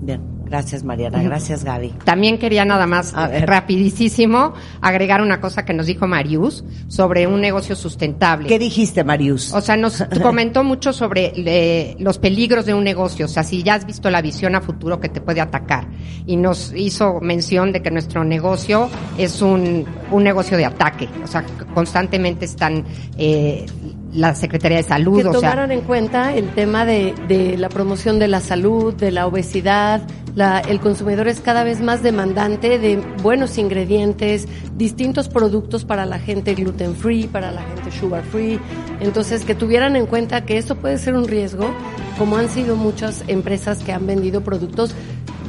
Bien. 0.00 0.35
Gracias, 0.46 0.84
Mariana. 0.84 1.22
Gracias, 1.22 1.64
Gaby. 1.64 1.94
También 2.04 2.38
quería 2.38 2.64
nada 2.64 2.86
más, 2.86 3.12
A 3.14 3.26
ver. 3.26 3.46
rapidísimo, 3.48 4.54
agregar 4.80 5.20
una 5.20 5.40
cosa 5.40 5.64
que 5.64 5.74
nos 5.74 5.86
dijo 5.86 6.06
Marius 6.06 6.64
sobre 6.86 7.26
un 7.26 7.40
negocio 7.40 7.74
sustentable. 7.74 8.48
¿Qué 8.48 8.58
dijiste, 8.58 9.02
Marius? 9.02 9.52
O 9.52 9.60
sea, 9.60 9.76
nos 9.76 10.04
comentó 10.22 10.62
mucho 10.62 10.92
sobre 10.92 11.32
eh, 11.34 11.96
los 11.98 12.18
peligros 12.18 12.64
de 12.64 12.74
un 12.74 12.84
negocio. 12.84 13.26
O 13.26 13.28
sea, 13.28 13.42
si 13.42 13.62
ya 13.64 13.74
has 13.74 13.86
visto 13.86 14.08
la 14.08 14.22
visión 14.22 14.54
a 14.54 14.60
futuro 14.60 15.00
que 15.00 15.08
te 15.08 15.20
puede 15.20 15.40
atacar. 15.40 15.88
Y 16.26 16.36
nos 16.36 16.72
hizo 16.74 17.20
mención 17.20 17.72
de 17.72 17.82
que 17.82 17.90
nuestro 17.90 18.24
negocio 18.24 18.88
es 19.18 19.42
un, 19.42 19.84
un 20.12 20.22
negocio 20.22 20.56
de 20.56 20.64
ataque. 20.64 21.08
O 21.24 21.26
sea, 21.26 21.44
constantemente 21.74 22.44
están 22.44 22.84
eh, 23.18 23.66
la 24.12 24.34
Secretaría 24.34 24.78
de 24.78 24.82
Salud. 24.82 25.22
que 25.22 25.28
o 25.28 25.32
sea, 25.32 25.50
tomaran 25.50 25.72
en 25.72 25.82
cuenta 25.82 26.34
el 26.34 26.50
tema 26.50 26.84
de, 26.84 27.14
de 27.28 27.56
la 27.56 27.68
promoción 27.68 28.18
de 28.18 28.28
la 28.28 28.40
salud, 28.40 28.94
de 28.94 29.10
la 29.10 29.26
obesidad. 29.26 30.02
La, 30.34 30.60
el 30.60 30.80
consumidor 30.80 31.28
es 31.28 31.40
cada 31.40 31.64
vez 31.64 31.80
más 31.80 32.02
demandante 32.02 32.78
de 32.78 32.96
buenos 33.22 33.56
ingredientes, 33.56 34.46
distintos 34.76 35.28
productos 35.28 35.86
para 35.86 36.04
la 36.04 36.18
gente 36.18 36.54
gluten 36.54 36.94
free, 36.94 37.26
para 37.26 37.50
la 37.52 37.62
gente 37.62 37.90
sugar 37.90 38.22
free. 38.24 38.60
Entonces, 39.00 39.44
que 39.44 39.54
tuvieran 39.54 39.96
en 39.96 40.06
cuenta 40.06 40.44
que 40.44 40.58
esto 40.58 40.76
puede 40.76 40.98
ser 40.98 41.14
un 41.14 41.26
riesgo, 41.26 41.70
como 42.18 42.36
han 42.36 42.50
sido 42.50 42.76
muchas 42.76 43.24
empresas 43.28 43.82
que 43.82 43.92
han 43.92 44.06
vendido 44.06 44.42
productos 44.42 44.94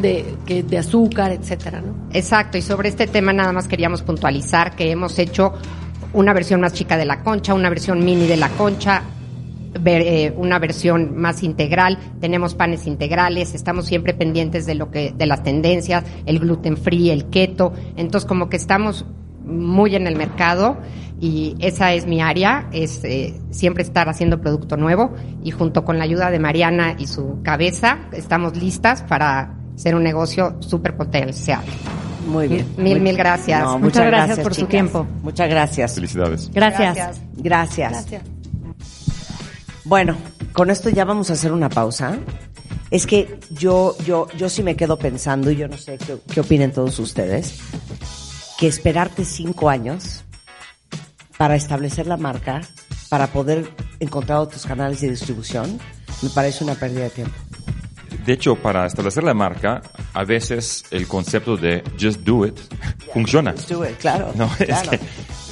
de, 0.02 0.36
que, 0.46 0.64
de 0.64 0.78
azúcar, 0.78 1.32
etcétera, 1.32 1.82
¿no? 1.82 1.94
Exacto, 2.14 2.58
y 2.58 2.62
sobre 2.62 2.90
este 2.90 3.08
tema 3.08 3.34
nada 3.34 3.52
más 3.52 3.68
queríamos 3.68 4.04
puntualizar 4.04 4.76
que 4.76 4.92
hemos 4.92 5.18
hecho 5.20 5.54
una 6.14 6.34
versión 6.34 6.62
más 6.62 6.74
chica 6.74 6.98
de 6.98 7.06
la 7.06 7.24
concha, 7.24 7.54
una 7.54 7.70
versión 7.70 8.04
mini 8.04 8.28
de 8.28 8.38
la 8.38 8.50
concha, 8.50 9.04
eh, 9.86 10.34
una 10.36 10.60
versión 10.60 11.18
más 11.18 11.44
integral, 11.44 11.98
tenemos 12.20 12.56
panes 12.56 12.88
integrales, 12.88 13.54
estamos 13.54 13.86
siempre 13.86 14.14
pendientes 14.14 14.66
de 14.66 14.76
lo 14.76 14.90
que 14.92 15.14
de 15.16 15.26
las 15.26 15.44
tendencias, 15.44 16.04
el 16.26 16.40
gluten 16.40 16.78
free, 16.78 17.10
el 17.10 17.26
keto, 17.30 17.74
entonces 17.96 18.28
como 18.28 18.50
que 18.50 18.58
estamos 18.58 19.06
muy 19.44 19.96
en 19.96 20.08
el 20.08 20.16
mercado 20.16 20.78
y 21.20 21.56
esa 21.60 21.94
es 21.94 22.06
mi 22.06 22.22
área, 22.22 22.68
es 22.72 23.04
eh, 23.04 23.40
siempre 23.50 23.84
estar 23.84 24.10
haciendo 24.10 24.42
producto 24.42 24.78
nuevo 24.78 25.14
y 25.44 25.52
junto 25.52 25.84
con 25.84 25.98
la 25.98 26.04
ayuda 26.04 26.32
de 26.32 26.40
Mariana 26.40 26.96
y 26.98 27.08
su 27.08 27.42
cabeza 27.44 28.00
estamos 28.12 28.56
listas 28.58 29.04
para 29.04 29.56
ser 29.76 29.96
un 29.96 30.04
negocio 30.04 30.58
súper 30.60 30.96
potencial. 30.96 31.62
Muy 32.28 32.48
bien. 32.48 32.68
Mil, 32.78 33.00
mil 33.00 33.16
gracias. 33.16 33.62
No, 33.62 33.80
Muchas 33.80 33.82
muchas 33.82 34.06
gracias 34.06 34.28
gracias 34.28 34.44
por 34.44 34.56
su 34.56 34.66
tiempo. 34.68 35.08
Muchas 35.24 35.50
gracias. 35.50 35.96
Felicidades. 35.96 36.52
Gracias. 36.52 37.22
Gracias. 37.38 38.06
Bueno, 39.84 40.18
con 40.54 40.70
esto 40.70 40.90
ya 40.90 41.06
vamos 41.06 41.30
a 41.30 41.34
hacer 41.34 41.52
una 41.52 41.70
pausa. 41.70 42.18
Es 42.92 43.06
que 43.06 43.40
yo, 43.52 43.96
yo, 44.06 44.28
yo 44.38 44.50
sí 44.50 44.64
me 44.64 44.76
quedo 44.76 44.98
pensando, 44.98 45.52
y 45.52 45.58
yo 45.58 45.68
no 45.68 45.78
sé 45.78 45.98
qué, 45.98 46.18
qué 46.34 46.40
opinen 46.40 46.72
todos 46.72 47.00
ustedes, 47.00 47.60
que 48.58 48.68
esperarte 48.68 49.26
cinco 49.26 49.70
años 49.70 50.24
para 51.38 51.56
establecer 51.56 52.08
la 52.08 52.18
marca, 52.18 52.62
para 53.10 53.28
poder 53.28 53.72
encontrar 54.00 54.40
otros 54.40 54.66
canales 54.66 55.02
de 55.02 55.10
distribución, 55.10 55.80
me 56.22 56.30
parece 56.30 56.64
una 56.64 56.76
pérdida 56.76 57.04
de 57.04 57.10
tiempo. 57.10 57.36
De 58.26 58.34
hecho, 58.34 58.56
para 58.56 58.86
establecer 58.86 59.24
la 59.24 59.34
marca, 59.34 59.82
a 60.14 60.24
veces 60.24 60.84
el 60.92 61.08
concepto 61.08 61.56
de 61.58 61.84
just 62.00 62.22
do 62.22 62.46
it 62.46 62.58
funciona. 63.14 63.54
Do 63.68 63.86
it, 63.86 63.98
claro. 63.98 64.32
No, 64.36 64.50
es 64.60 64.90
que, 64.90 64.96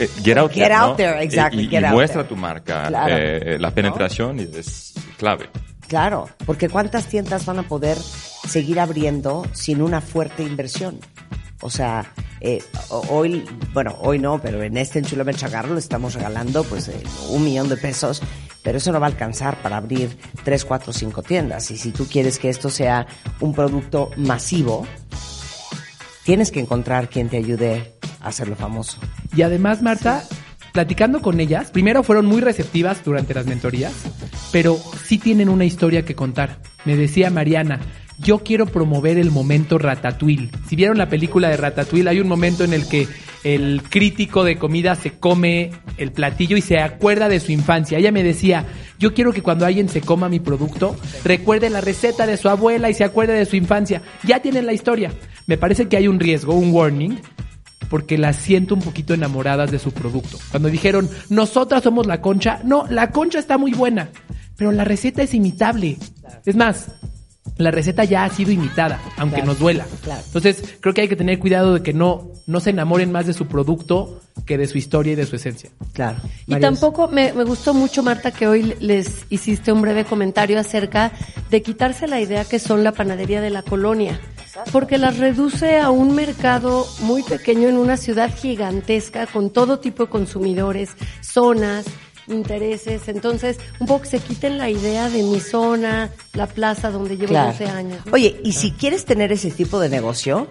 eh, 0.04 0.10
get 0.24 0.38
out 0.38 0.52
Get 0.52 0.64
there, 0.64 0.74
out 0.74 0.90
¿no? 0.92 0.96
there, 0.98 1.24
exactly, 1.24 1.64
Y, 1.64 1.66
y 1.68 1.70
get 1.70 1.84
out 1.86 1.94
muestra 1.94 2.24
there. 2.24 2.30
tu 2.30 2.36
marca. 2.36 2.88
Claro. 2.88 3.16
eh, 3.18 3.58
la 3.60 3.72
penetración 3.72 4.40
es 4.40 4.94
clave. 5.18 5.50
Claro, 5.88 6.28
porque 6.46 6.68
¿cuántas 6.68 7.08
tiendas 7.08 7.46
van 7.46 7.60
a 7.60 7.64
poder 7.64 7.98
seguir 7.98 8.80
abriendo 8.80 9.46
sin 9.54 9.82
una 9.82 10.02
fuerte 10.02 10.44
inversión? 10.44 11.00
O 11.62 11.70
sea, 11.70 12.06
eh, 12.42 12.62
hoy, 12.90 13.46
bueno, 13.74 13.98
hoy 14.02 14.20
no, 14.20 14.42
pero 14.42 14.62
en 14.62 14.78
este 14.78 15.00
Enchulame 15.00 15.34
Chagarro 15.34 15.74
le 15.74 15.80
estamos 15.80 16.14
regalando 16.14 16.64
pues 16.64 16.88
eh, 16.90 17.02
un 17.30 17.44
millón 17.44 17.70
de 17.70 17.78
pesos, 17.78 18.22
pero 18.62 18.78
eso 18.78 18.92
no 18.92 19.00
va 19.00 19.08
a 19.08 19.10
alcanzar 19.10 19.62
para 19.62 19.78
abrir 19.78 20.18
tres, 20.44 20.66
cuatro, 20.66 20.92
cinco 20.92 21.24
tiendas. 21.24 21.72
Y 21.72 21.78
si 21.78 21.92
tú 21.92 22.08
quieres 22.08 22.40
que 22.40 22.50
esto 22.50 22.70
sea 22.70 23.08
un 23.40 23.54
producto 23.54 24.12
masivo, 24.18 24.86
tienes 26.24 26.52
que 26.52 26.60
encontrar 26.60 27.10
quien 27.10 27.30
te 27.30 27.38
ayude 27.38 27.94
a 28.20 28.28
hacerlo 28.28 28.56
famoso. 28.56 28.98
Y 29.36 29.44
además, 29.44 29.82
Marta, 29.82 30.24
platicando 30.74 31.22
con 31.22 31.40
ellas, 31.40 31.72
primero 31.72 32.04
fueron 32.04 32.26
muy 32.26 32.42
receptivas 32.42 33.04
durante 33.04 33.34
las 33.34 33.46
mentorías, 33.46 33.94
pero 34.52 34.78
sí 35.06 35.18
tienen 35.18 35.48
una 35.48 35.66
historia 35.66 36.04
que 36.04 36.16
contar. 36.16 36.58
Me 36.84 36.98
decía 36.98 37.30
Mariana, 37.30 37.80
yo 38.18 38.40
quiero 38.40 38.66
promover 38.66 39.18
el 39.18 39.32
momento 39.32 39.78
Ratatouille. 39.78 40.50
Si 40.68 40.76
vieron 40.76 40.98
la 40.98 41.10
película 41.10 41.50
de 41.50 41.58
Ratatouille, 41.58 42.10
hay 42.10 42.20
un 42.20 42.28
momento 42.28 42.64
en 42.64 42.74
el 42.74 42.88
que 42.88 43.08
el 43.44 43.84
crítico 43.90 44.44
de 44.44 44.58
comida 44.58 44.96
se 44.96 45.20
come 45.20 45.72
el 45.98 46.12
platillo 46.12 46.58
y 46.58 46.62
se 46.62 46.80
acuerda 46.80 47.30
de 47.30 47.40
su 47.40 47.52
infancia. 47.52 47.98
Ella 47.98 48.12
me 48.12 48.24
decía, 48.24 48.66
yo 48.98 49.14
quiero 49.14 49.34
que 49.34 49.44
cuando 49.44 49.66
alguien 49.66 49.88
se 49.90 50.02
coma 50.02 50.30
mi 50.30 50.40
producto, 50.40 50.96
recuerde 51.24 51.70
la 51.70 51.82
receta 51.82 52.26
de 52.26 52.38
su 52.38 52.50
abuela 52.50 52.90
y 52.90 52.94
se 52.94 53.04
acuerde 53.04 53.34
de 53.34 53.46
su 53.46 53.56
infancia. 53.56 54.02
Ya 54.24 54.42
tienen 54.42 54.66
la 54.66 54.74
historia. 54.74 55.12
Me 55.46 55.58
parece 55.58 55.88
que 55.88 55.98
hay 55.98 56.08
un 56.08 56.20
riesgo, 56.20 56.56
un 56.56 56.72
warning, 56.72 57.20
porque 57.90 58.18
las 58.18 58.38
siento 58.38 58.74
un 58.74 58.82
poquito 58.82 59.14
enamoradas 59.14 59.72
de 59.72 59.80
su 59.80 59.92
producto. 59.92 60.40
Cuando 60.50 60.70
dijeron, 60.70 61.10
nosotras 61.30 61.84
somos 61.84 62.08
la 62.08 62.22
concha, 62.22 62.62
no, 62.64 62.88
la 62.90 63.12
concha 63.12 63.40
está 63.40 63.58
muy 63.58 63.74
buena, 63.74 64.10
pero 64.58 64.72
la 64.72 64.86
receta 64.86 65.22
es 65.22 65.34
imitable. 65.34 65.98
Es 66.46 66.56
más, 66.56 66.88
la 67.58 67.72
receta 67.72 68.04
ya 68.04 68.26
ha 68.26 68.30
sido 68.30 68.52
imitada, 68.52 69.00
aunque 69.18 69.36
Claro, 69.38 69.52
nos 69.52 69.60
duela. 69.60 69.86
claro. 70.04 70.22
Entonces, 70.26 70.76
creo 70.82 70.94
que 70.94 71.02
hay 71.02 71.08
que 71.08 71.16
tener 71.16 71.40
cuidado 71.40 71.74
de 71.76 71.84
que 71.84 71.94
no, 71.94 72.32
no 72.48 72.60
se 72.60 72.72
enamoren 72.72 73.12
más 73.12 73.26
de 73.28 73.34
su 73.34 73.48
producto 73.48 74.20
que 74.46 74.58
de 74.58 74.68
su 74.68 74.78
historia 74.78 75.14
y 75.14 75.16
de 75.16 75.26
su 75.26 75.38
esencia. 75.38 75.70
Claro. 75.94 76.18
Y 76.46 76.56
tampoco 76.60 77.08
me, 77.08 77.32
me 77.34 77.44
gustó 77.46 77.74
mucho, 77.74 78.04
Marta, 78.04 78.32
que 78.32 78.48
hoy 78.48 78.76
les 78.80 79.26
hiciste 79.30 79.72
un 79.72 79.82
breve 79.82 80.04
comentario 80.06 80.60
acerca 80.60 81.12
de 81.50 81.62
quitarse 81.62 82.08
la 82.08 82.20
idea 82.20 82.44
que 82.46 82.60
son 82.60 82.84
la 82.84 82.92
panadería 82.92 83.40
de 83.42 83.50
la 83.50 83.62
colonia, 83.64 84.20
porque 84.72 84.98
las 84.98 85.18
reduce 85.18 85.80
a 85.80 85.90
un 85.90 86.14
mercado 86.14 86.86
muy 87.02 87.24
pequeño 87.24 87.70
en 87.70 87.78
una 87.78 87.96
ciudad 87.98 88.30
gigantesca 88.36 89.28
con 89.28 89.50
todo 89.52 89.80
tipo 89.80 90.04
de 90.04 90.10
consumidores, 90.10 90.92
zonas, 91.22 91.86
intereses. 92.28 93.08
Entonces, 93.08 93.58
un 93.80 93.88
poco 93.88 94.02
que 94.04 94.10
se 94.10 94.20
quiten 94.20 94.58
la 94.58 94.70
idea 94.70 95.10
de 95.10 95.24
mi 95.24 95.40
zona, 95.40 96.10
la 96.34 96.48
plaza 96.48 96.90
donde 96.92 97.18
llevo 97.18 97.30
Claro. 97.30 97.52
12 97.52 97.66
años. 97.66 98.00
Oye, 98.12 98.40
y 98.44 98.54
si 98.54 98.72
quieres 98.72 99.06
tener 99.06 99.32
ese 99.32 99.52
tipo 99.52 99.80
de 99.80 99.90
negocio, 99.90 100.48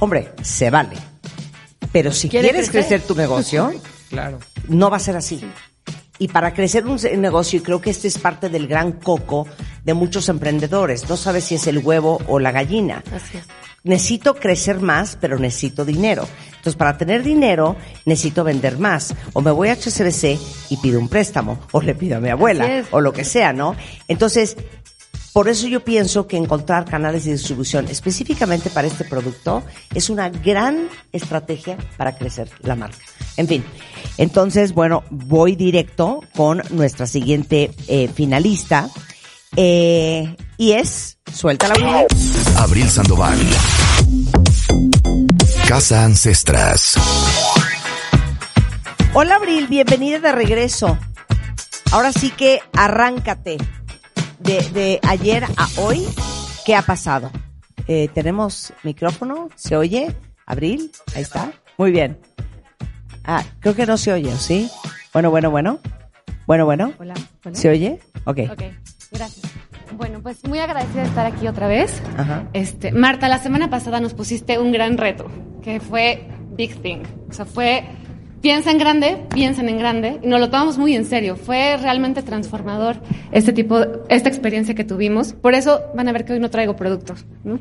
hombre, 0.00 0.32
se 0.42 0.70
vale. 0.70 0.96
Pero 1.92 2.12
si 2.12 2.28
¿Quieres 2.28 2.50
quieres 2.50 2.70
crecer? 2.70 2.88
crecer 3.00 3.06
tu 3.08 3.14
negocio, 3.14 3.72
Claro. 4.10 4.38
no 4.68 4.90
va 4.90 4.96
a 4.98 5.00
ser 5.00 5.16
así. 5.16 5.40
Y 6.18 6.28
para 6.28 6.54
crecer 6.54 6.86
un 6.86 6.98
negocio, 7.20 7.58
y 7.58 7.62
creo 7.62 7.80
que 7.80 7.90
este 7.90 8.08
es 8.08 8.18
parte 8.18 8.48
del 8.48 8.66
gran 8.66 8.92
coco 8.92 9.46
de 9.86 9.94
muchos 9.94 10.28
emprendedores, 10.28 11.08
no 11.08 11.16
sabes 11.16 11.44
si 11.44 11.54
es 11.54 11.66
el 11.68 11.78
huevo 11.78 12.20
o 12.26 12.40
la 12.40 12.50
gallina. 12.50 13.04
Así 13.14 13.38
es. 13.38 13.44
Necesito 13.84 14.34
crecer 14.34 14.80
más, 14.80 15.16
pero 15.20 15.38
necesito 15.38 15.84
dinero. 15.84 16.26
Entonces, 16.48 16.74
para 16.74 16.98
tener 16.98 17.22
dinero, 17.22 17.76
necesito 18.04 18.42
vender 18.42 18.78
más. 18.78 19.14
O 19.32 19.40
me 19.40 19.52
voy 19.52 19.68
a 19.68 19.76
HSBC 19.76 20.40
y 20.70 20.76
pido 20.78 20.98
un 20.98 21.08
préstamo, 21.08 21.60
o 21.70 21.80
le 21.80 21.94
pido 21.94 22.16
a 22.16 22.20
mi 22.20 22.28
abuela, 22.28 22.84
o 22.90 23.00
lo 23.00 23.12
que 23.12 23.24
sea, 23.24 23.52
¿no? 23.52 23.76
Entonces, 24.08 24.56
por 25.32 25.48
eso 25.48 25.68
yo 25.68 25.84
pienso 25.84 26.26
que 26.26 26.36
encontrar 26.36 26.86
canales 26.86 27.26
de 27.26 27.32
distribución 27.32 27.86
específicamente 27.88 28.70
para 28.70 28.88
este 28.88 29.04
producto 29.04 29.62
es 29.94 30.10
una 30.10 30.30
gran 30.30 30.88
estrategia 31.12 31.76
para 31.96 32.16
crecer 32.16 32.48
la 32.62 32.74
marca. 32.74 32.98
En 33.36 33.46
fin, 33.46 33.62
entonces, 34.18 34.72
bueno, 34.72 35.04
voy 35.10 35.54
directo 35.54 36.24
con 36.34 36.62
nuestra 36.70 37.06
siguiente 37.06 37.70
eh, 37.86 38.08
finalista. 38.08 38.88
Eh, 39.56 40.36
y 40.58 40.72
es, 40.72 41.18
suelta 41.32 41.68
la 41.68 41.74
Willy. 41.74 42.06
Abril 42.58 42.88
Sandoval. 42.88 43.38
Casa 45.66 46.04
Ancestras. 46.04 46.94
Hola 49.14 49.36
Abril, 49.36 49.66
bienvenida 49.66 50.18
de 50.18 50.32
regreso. 50.32 50.98
Ahora 51.92 52.12
sí 52.12 52.30
que 52.30 52.60
arráncate. 52.72 53.56
De, 54.38 54.60
de 54.70 55.00
ayer 55.02 55.44
a 55.44 55.68
hoy, 55.78 56.06
¿qué 56.64 56.76
ha 56.76 56.82
pasado? 56.82 57.32
Eh, 57.88 58.08
¿Tenemos 58.14 58.72
micrófono? 58.84 59.48
¿Se 59.56 59.76
oye? 59.76 60.14
Abril, 60.44 60.92
ahí 61.14 61.22
está. 61.22 61.52
Muy 61.78 61.90
bien. 61.90 62.18
Ah, 63.24 63.42
creo 63.60 63.74
que 63.74 63.86
no 63.86 63.96
se 63.96 64.12
oye, 64.12 64.32
¿o 64.32 64.38
¿sí? 64.38 64.70
Bueno, 65.12 65.30
bueno, 65.30 65.50
bueno. 65.50 65.80
Bueno, 66.46 66.64
bueno. 66.64 66.92
Hola. 66.98 67.14
hola. 67.44 67.56
¿Se 67.56 67.68
oye? 67.68 67.98
Ok. 68.24 68.38
Ok, 68.52 68.62
gracias. 69.10 69.52
Bueno, 69.96 70.20
pues 70.20 70.44
muy 70.46 70.58
agradecida 70.58 71.02
de 71.02 71.08
estar 71.08 71.26
aquí 71.26 71.46
otra 71.46 71.68
vez. 71.68 72.02
Ajá. 72.16 72.44
Este, 72.52 72.92
Marta, 72.92 73.28
la 73.28 73.38
semana 73.38 73.70
pasada 73.70 74.00
nos 74.00 74.14
pusiste 74.14 74.58
un 74.58 74.72
gran 74.72 74.98
reto, 74.98 75.26
que 75.62 75.80
fue 75.80 76.28
Big 76.56 76.80
Thing. 76.82 77.02
O 77.28 77.32
sea, 77.32 77.44
fue 77.44 77.84
piensa 78.40 78.70
en 78.70 78.78
grande, 78.78 79.26
piensan 79.34 79.68
en 79.68 79.78
grande, 79.78 80.20
y 80.22 80.26
nos 80.28 80.38
lo 80.38 80.50
tomamos 80.50 80.78
muy 80.78 80.94
en 80.94 81.04
serio. 81.04 81.36
Fue 81.36 81.76
realmente 81.78 82.22
transformador 82.22 82.96
este 83.32 83.52
tipo, 83.52 83.80
esta 84.08 84.28
experiencia 84.28 84.74
que 84.74 84.84
tuvimos. 84.84 85.32
Por 85.32 85.54
eso 85.54 85.80
van 85.94 86.08
a 86.08 86.12
ver 86.12 86.24
que 86.24 86.34
hoy 86.34 86.38
no 86.38 86.50
traigo 86.50 86.76
productos, 86.76 87.24
¿no? 87.44 87.58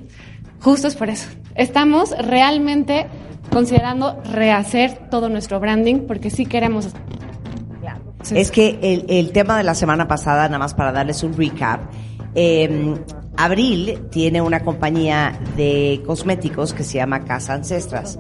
Justo 0.62 0.88
es 0.88 0.96
por 0.96 1.10
eso. 1.10 1.28
Estamos 1.56 2.16
realmente 2.18 3.08
considerando 3.52 4.22
rehacer 4.32 5.10
todo 5.10 5.30
nuestro 5.30 5.60
branding, 5.60 6.02
porque 6.08 6.30
sí 6.30 6.46
queremos 6.46 6.90
Sí. 8.26 8.38
Es 8.38 8.52
que 8.52 8.80
el, 8.82 9.06
el 9.08 9.32
tema 9.32 9.58
de 9.58 9.64
la 9.64 9.76
semana 9.76 10.08
pasada, 10.08 10.46
nada 10.48 10.60
más 10.60 10.74
para 10.74 10.92
darles 10.92 11.22
un 11.24 11.34
recap, 11.38 11.92
eh, 12.34 12.96
Abril 13.38 14.00
tiene 14.12 14.42
una 14.42 14.62
compañía 14.62 15.40
de 15.56 16.02
cosméticos 16.06 16.74
que 16.74 16.84
se 16.84 16.98
llama 16.98 17.24
Casa 17.26 17.54
Ancestras 17.54 18.18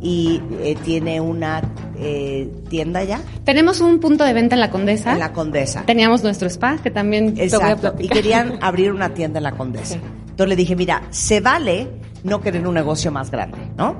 y 0.00 0.40
eh, 0.60 0.76
tiene 0.84 1.20
una 1.20 1.62
eh, 1.98 2.52
tienda 2.68 3.02
ya 3.02 3.20
Tenemos 3.44 3.80
un 3.80 3.98
punto 3.98 4.24
de 4.24 4.32
venta 4.34 4.54
en 4.54 4.60
la 4.60 4.70
Condesa. 4.70 5.12
en 5.12 5.18
la 5.18 5.32
Condesa. 5.32 5.84
Teníamos 5.86 6.22
nuestro 6.22 6.48
spa, 6.48 6.78
que 6.78 6.90
también 6.90 7.34
te 7.34 7.48
voy 7.48 7.62
a 7.62 7.72
Exacto. 7.72 7.94
Y 7.98 8.08
querían 8.08 8.58
abrir 8.60 8.92
una 8.92 9.14
tienda 9.14 9.38
en 9.38 9.44
la 9.44 9.52
Condesa. 9.52 9.94
Sí. 9.94 10.00
Entonces 10.20 10.48
le 10.48 10.56
dije, 10.56 10.76
mira, 10.76 11.02
se 11.10 11.40
vale 11.40 11.88
no 12.24 12.40
querer 12.40 12.66
un 12.66 12.74
negocio 12.74 13.10
más 13.10 13.30
grande, 13.30 13.58
¿no? 13.76 13.96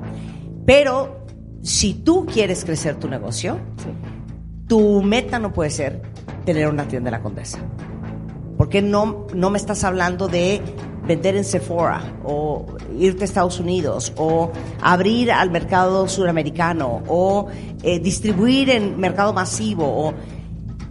Pero 0.67 1.25
si 1.63 1.95
tú 1.95 2.27
quieres 2.27 2.65
crecer 2.65 2.97
tu 2.97 3.09
negocio, 3.09 3.59
tu 4.69 5.03
meta 5.03 5.39
no 5.39 5.53
puede 5.53 5.71
ser 5.71 6.03
tener 6.45 6.69
una 6.69 6.87
tienda 6.89 7.09
en 7.11 7.13
la 7.13 7.21
Condesa. 7.23 7.59
Porque 8.57 8.81
no, 8.83 9.27
no 9.35 9.51
me 9.51 9.59
estás 9.59 9.85
hablando 9.85 10.29
de 10.29 10.61
vender 11.07 11.37
en 11.37 11.45
Sephora 11.45 12.01
o 12.25 12.67
irte 12.99 13.23
a 13.23 13.25
Estados 13.27 13.61
Unidos 13.61 14.13
o 14.17 14.51
abrir 14.81 15.31
al 15.31 15.51
mercado 15.51 16.09
suramericano 16.09 17.03
o 17.07 17.47
eh, 17.83 18.01
distribuir 18.01 18.71
en 18.71 18.99
mercado 18.99 19.33
masivo 19.33 19.85
o 19.87 20.15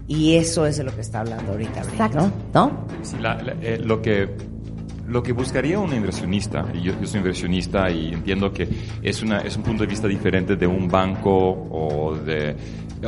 y 0.08 0.36
eso 0.36 0.68
es 0.68 0.78
de 0.78 0.84
lo 0.84 0.94
que 0.94 1.02
está 1.02 1.22
hablando 1.22 1.52
ahorita, 1.54 1.82
Abril, 1.82 2.16
¿no? 2.16 2.32
¿No? 2.54 2.72
Sí, 3.02 3.18
la- 3.20 3.42
la- 3.42 3.56
eh, 3.62 3.82
lo 3.84 4.02
que 4.02 4.30
lo 5.08 5.22
que 5.22 5.34
buscaría 5.34 5.78
un 5.80 5.94
inversionista, 5.94 6.66
y 6.74 6.82
yo, 6.82 6.94
yo 7.00 7.06
soy 7.06 7.20
inversionista 7.20 7.92
y 7.92 8.12
entiendo 8.14 8.52
que 8.52 8.68
es 9.04 9.22
una 9.22 9.40
es 9.40 9.56
un 9.58 9.62
punto 9.64 9.84
de 9.84 9.88
vista 9.88 10.08
diferente 10.08 10.56
de 10.56 10.66
un 10.66 10.88
banco 10.88 11.32
o 11.32 12.16
de 12.16 12.56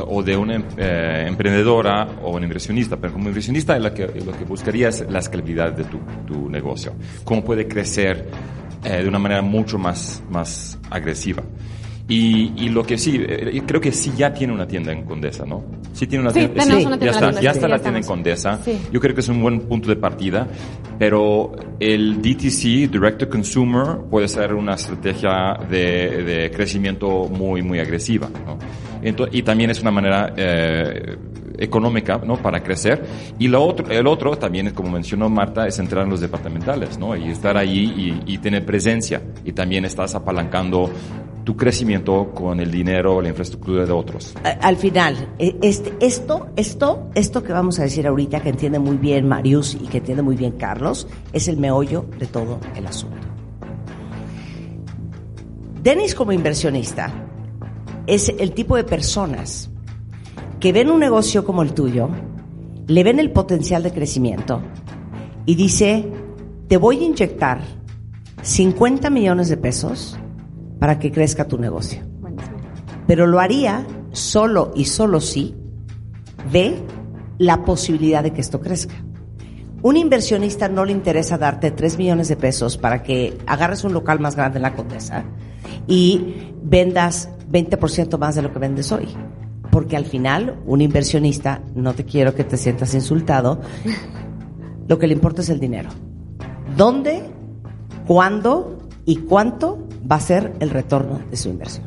o 0.06 0.22
de 0.22 0.36
una 0.36 0.62
eh, 0.76 1.24
emprendedora 1.26 2.06
o 2.22 2.36
un 2.36 2.42
inversionista, 2.42 2.96
pero 2.96 3.12
como 3.12 3.28
inversionista 3.28 3.78
lo 3.78 3.92
que, 3.92 4.06
lo 4.06 4.32
que 4.32 4.44
buscaría 4.44 4.88
es 4.88 5.04
la 5.08 5.18
escalabilidad 5.18 5.72
de 5.72 5.84
tu, 5.84 5.98
tu 6.26 6.48
negocio, 6.48 6.94
cómo 7.24 7.44
puede 7.44 7.66
crecer 7.66 8.28
eh, 8.84 9.02
de 9.02 9.08
una 9.08 9.18
manera 9.18 9.42
mucho 9.42 9.78
más, 9.78 10.22
más 10.30 10.78
agresiva. 10.90 11.42
Y, 12.10 12.52
y 12.56 12.70
lo 12.70 12.84
que 12.84 12.96
sí, 12.96 13.20
eh, 13.22 13.62
creo 13.66 13.80
que 13.82 13.92
sí 13.92 14.12
ya 14.16 14.32
tiene 14.32 14.54
una 14.54 14.66
tienda 14.66 14.92
en 14.92 15.04
Condesa, 15.04 15.44
¿no? 15.44 15.62
Sí 15.92 16.06
tiene 16.06 16.22
una 16.24 16.32
Sí, 16.32 16.40
tienda. 16.40 16.62
sí, 16.62 16.70
una 16.86 16.96
ya 16.96 16.98
tienda 16.98 17.28
está, 17.28 17.30
ya 17.32 17.52
sí, 17.52 17.56
está 17.58 17.60
ya 17.60 17.68
la 17.68 17.78
tienda 17.80 17.98
en. 18.00 18.06
Condesa. 18.06 18.60
Yo 18.90 18.98
creo 19.00 19.14
que 19.14 19.20
es 19.20 19.28
un 19.28 19.42
buen 19.42 19.60
punto 19.60 19.90
de 19.90 19.96
partida, 19.96 20.46
pero 20.98 21.52
el 21.78 22.22
DTC, 22.22 22.90
Direct 22.90 23.18
to 23.18 23.28
Consumer, 23.28 23.98
puede 24.10 24.26
ser 24.26 24.54
una 24.54 24.74
estrategia 24.74 25.58
de, 25.68 26.22
de 26.24 26.50
crecimiento 26.50 27.28
muy, 27.28 27.60
muy 27.62 27.78
agresiva, 27.78 28.28
¿no? 28.46 28.58
Y 29.30 29.42
también 29.42 29.70
es 29.70 29.80
una 29.82 29.90
manera 29.90 30.32
eh, 30.36 31.16
económica, 31.58 32.18
¿no? 32.24 32.36
Para 32.36 32.62
crecer. 32.62 33.04
Y 33.38 33.48
lo 33.48 33.62
otro, 33.62 33.90
el 33.90 34.06
otro 34.06 34.36
también, 34.36 34.70
como 34.70 34.90
mencionó 34.90 35.28
Marta, 35.28 35.66
es 35.66 35.78
entrar 35.78 36.04
en 36.04 36.10
los 36.10 36.20
departamentales, 36.20 36.98
¿no? 36.98 37.16
Y 37.16 37.30
estar 37.30 37.56
ahí 37.56 38.22
y, 38.26 38.38
tener 38.38 38.64
presencia. 38.64 39.20
Y 39.44 39.52
también 39.52 39.84
estás 39.84 40.14
apalancando 40.14 40.90
tu 41.44 41.56
crecimiento 41.56 42.30
con 42.34 42.60
el 42.60 42.70
dinero, 42.70 43.20
la 43.20 43.30
infraestructura 43.30 43.84
de 43.84 43.92
otros. 43.92 44.34
Al 44.60 44.76
final, 44.76 45.34
eh, 45.38 45.56
este, 45.62 45.94
esto, 46.00 46.48
esto, 46.56 47.10
esto 47.14 47.42
que 47.42 47.52
vamos 47.52 47.78
a 47.78 47.82
decir 47.82 48.06
ahorita, 48.06 48.40
que 48.40 48.50
entiende 48.50 48.78
muy 48.78 48.96
bien 48.96 49.26
Marius 49.26 49.74
y 49.74 49.86
que 49.88 49.98
entiende 49.98 50.22
muy 50.22 50.36
bien 50.36 50.52
Carlos, 50.52 51.08
es 51.32 51.48
el 51.48 51.56
meollo 51.56 52.04
de 52.18 52.26
todo 52.26 52.60
el 52.76 52.86
asunto. 52.86 53.16
Denis 55.82 56.14
como 56.14 56.32
inversionista 56.32 57.10
es 58.06 58.28
el 58.28 58.52
tipo 58.52 58.76
de 58.76 58.84
personas 58.84 59.70
que 60.60 60.72
ven 60.72 60.90
un 60.90 61.00
negocio 61.00 61.44
como 61.44 61.62
el 61.62 61.72
tuyo, 61.72 62.08
le 62.86 63.04
ven 63.04 63.18
el 63.18 63.30
potencial 63.30 63.82
de 63.82 63.92
crecimiento 63.92 64.62
y 65.46 65.54
dice, 65.54 66.10
te 66.68 66.76
voy 66.76 66.98
a 66.98 67.04
inyectar 67.04 67.60
50 68.42 69.10
millones 69.10 69.48
de 69.48 69.56
pesos 69.56 70.18
para 70.78 70.98
que 70.98 71.12
crezca 71.12 71.46
tu 71.46 71.58
negocio 71.58 72.08
pero 73.08 73.26
lo 73.26 73.40
haría 73.40 73.86
solo 74.12 74.70
y 74.76 74.84
solo 74.84 75.20
si 75.20 75.56
ve 76.52 76.76
la 77.38 77.64
posibilidad 77.64 78.22
de 78.22 78.32
que 78.32 78.42
esto 78.42 78.60
crezca. 78.60 78.94
Un 79.80 79.96
inversionista 79.96 80.68
no 80.68 80.84
le 80.84 80.92
interesa 80.92 81.38
darte 81.38 81.70
3 81.70 81.96
millones 81.96 82.28
de 82.28 82.36
pesos 82.36 82.76
para 82.76 83.02
que 83.02 83.38
agarres 83.46 83.82
un 83.84 83.94
local 83.94 84.20
más 84.20 84.36
grande 84.36 84.58
en 84.58 84.62
la 84.62 84.74
Condesa 84.74 85.24
y 85.86 86.52
vendas 86.62 87.30
20% 87.50 88.18
más 88.18 88.34
de 88.34 88.42
lo 88.42 88.52
que 88.52 88.58
vendes 88.58 88.92
hoy. 88.92 89.08
Porque 89.70 89.96
al 89.96 90.04
final, 90.06 90.56
un 90.66 90.80
inversionista, 90.80 91.60
no 91.74 91.92
te 91.94 92.04
quiero 92.04 92.34
que 92.34 92.44
te 92.44 92.56
sientas 92.56 92.94
insultado, 92.94 93.60
lo 94.88 94.98
que 94.98 95.06
le 95.06 95.12
importa 95.14 95.42
es 95.42 95.50
el 95.50 95.60
dinero. 95.60 95.90
¿Dónde, 96.76 97.22
cuándo 98.06 98.78
y 99.04 99.16
cuánto 99.16 99.86
va 100.10 100.16
a 100.16 100.20
ser 100.20 100.52
el 100.60 100.70
retorno 100.70 101.20
de 101.30 101.36
su 101.36 101.48
inversión? 101.50 101.86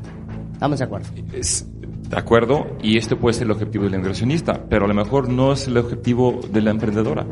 ¿Estamos 0.53 0.79
de 0.79 0.85
acuerdo? 0.85 1.07
Es- 1.33 1.65
de 2.09 2.17
acuerdo, 2.17 2.67
y 2.83 2.97
este 2.97 3.15
puede 3.15 3.33
ser 3.35 3.43
el 3.45 3.51
objetivo 3.51 3.85
del 3.85 3.93
inversionista, 3.95 4.65
pero 4.69 4.83
a 4.83 4.87
lo 4.89 4.93
mejor 4.93 5.29
no 5.29 5.53
es 5.53 5.65
el 5.67 5.77
objetivo 5.77 6.41
de 6.51 6.61
la 6.61 6.71
emprendedora. 6.71 7.25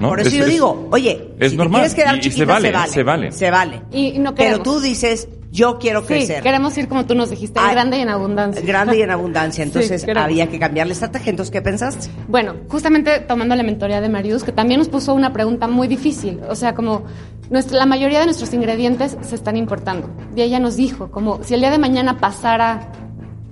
¿no? 0.00 0.10
Por 0.10 0.20
eso 0.20 0.28
Es- 0.28 0.36
yo 0.36 0.46
digo, 0.46 0.88
oye, 0.92 1.34
es 1.40 1.50
si 1.50 1.56
normal, 1.56 1.82
te 1.82 1.88
quieres 1.88 1.94
quedar 2.04 2.24
y- 2.24 2.28
y 2.28 2.30
se 2.30 2.44
vale, 2.44 2.68
se 2.68 2.72
vale. 2.72 2.92
se 2.92 3.02
vale. 3.02 3.32
Se 3.32 3.50
vale. 3.50 3.82
Y, 3.90 4.06
y 4.14 4.18
no 4.20 4.36
Pero 4.36 4.60
tú 4.62 4.78
dices, 4.80 5.28
yo 5.50 5.78
quiero 5.78 6.00
Sí, 6.02 6.06
crecer. 6.08 6.42
queremos 6.42 6.76
ir 6.76 6.88
como 6.88 7.06
tú 7.06 7.14
nos 7.14 7.30
dijiste, 7.30 7.58
Ah, 7.62 7.72
grande 7.72 7.98
y 7.98 8.00
en 8.02 8.08
abundancia. 8.10 8.62
Grande 8.64 8.98
y 8.98 9.02
en 9.02 9.10
abundancia. 9.18 9.64
Entonces 9.64 10.06
había 10.16 10.48
que 10.48 10.58
cambiar 10.58 10.86
la 10.86 10.92
estrategia. 10.92 11.30
Entonces, 11.30 11.50
¿qué 11.50 11.62
pensaste? 11.62 12.08
Bueno, 12.28 12.54
justamente 12.68 13.20
tomando 13.20 13.54
la 13.56 13.62
mentoría 13.62 14.00
de 14.00 14.08
Marius, 14.08 14.44
que 14.44 14.52
también 14.52 14.78
nos 14.78 14.88
puso 14.88 15.14
una 15.14 15.32
pregunta 15.32 15.66
muy 15.68 15.88
difícil. 15.88 16.40
O 16.48 16.54
sea, 16.54 16.74
como 16.74 17.04
nuestra, 17.50 17.78
la 17.78 17.86
mayoría 17.86 18.20
de 18.20 18.26
nuestros 18.26 18.52
ingredientes 18.52 19.16
se 19.22 19.34
están 19.34 19.56
importando. 19.56 20.10
Y 20.36 20.42
ella 20.42 20.58
nos 20.60 20.76
dijo, 20.76 21.10
como 21.10 21.42
si 21.42 21.54
el 21.54 21.60
día 21.60 21.70
de 21.70 21.78
mañana 21.78 22.18
pasara 22.18 22.92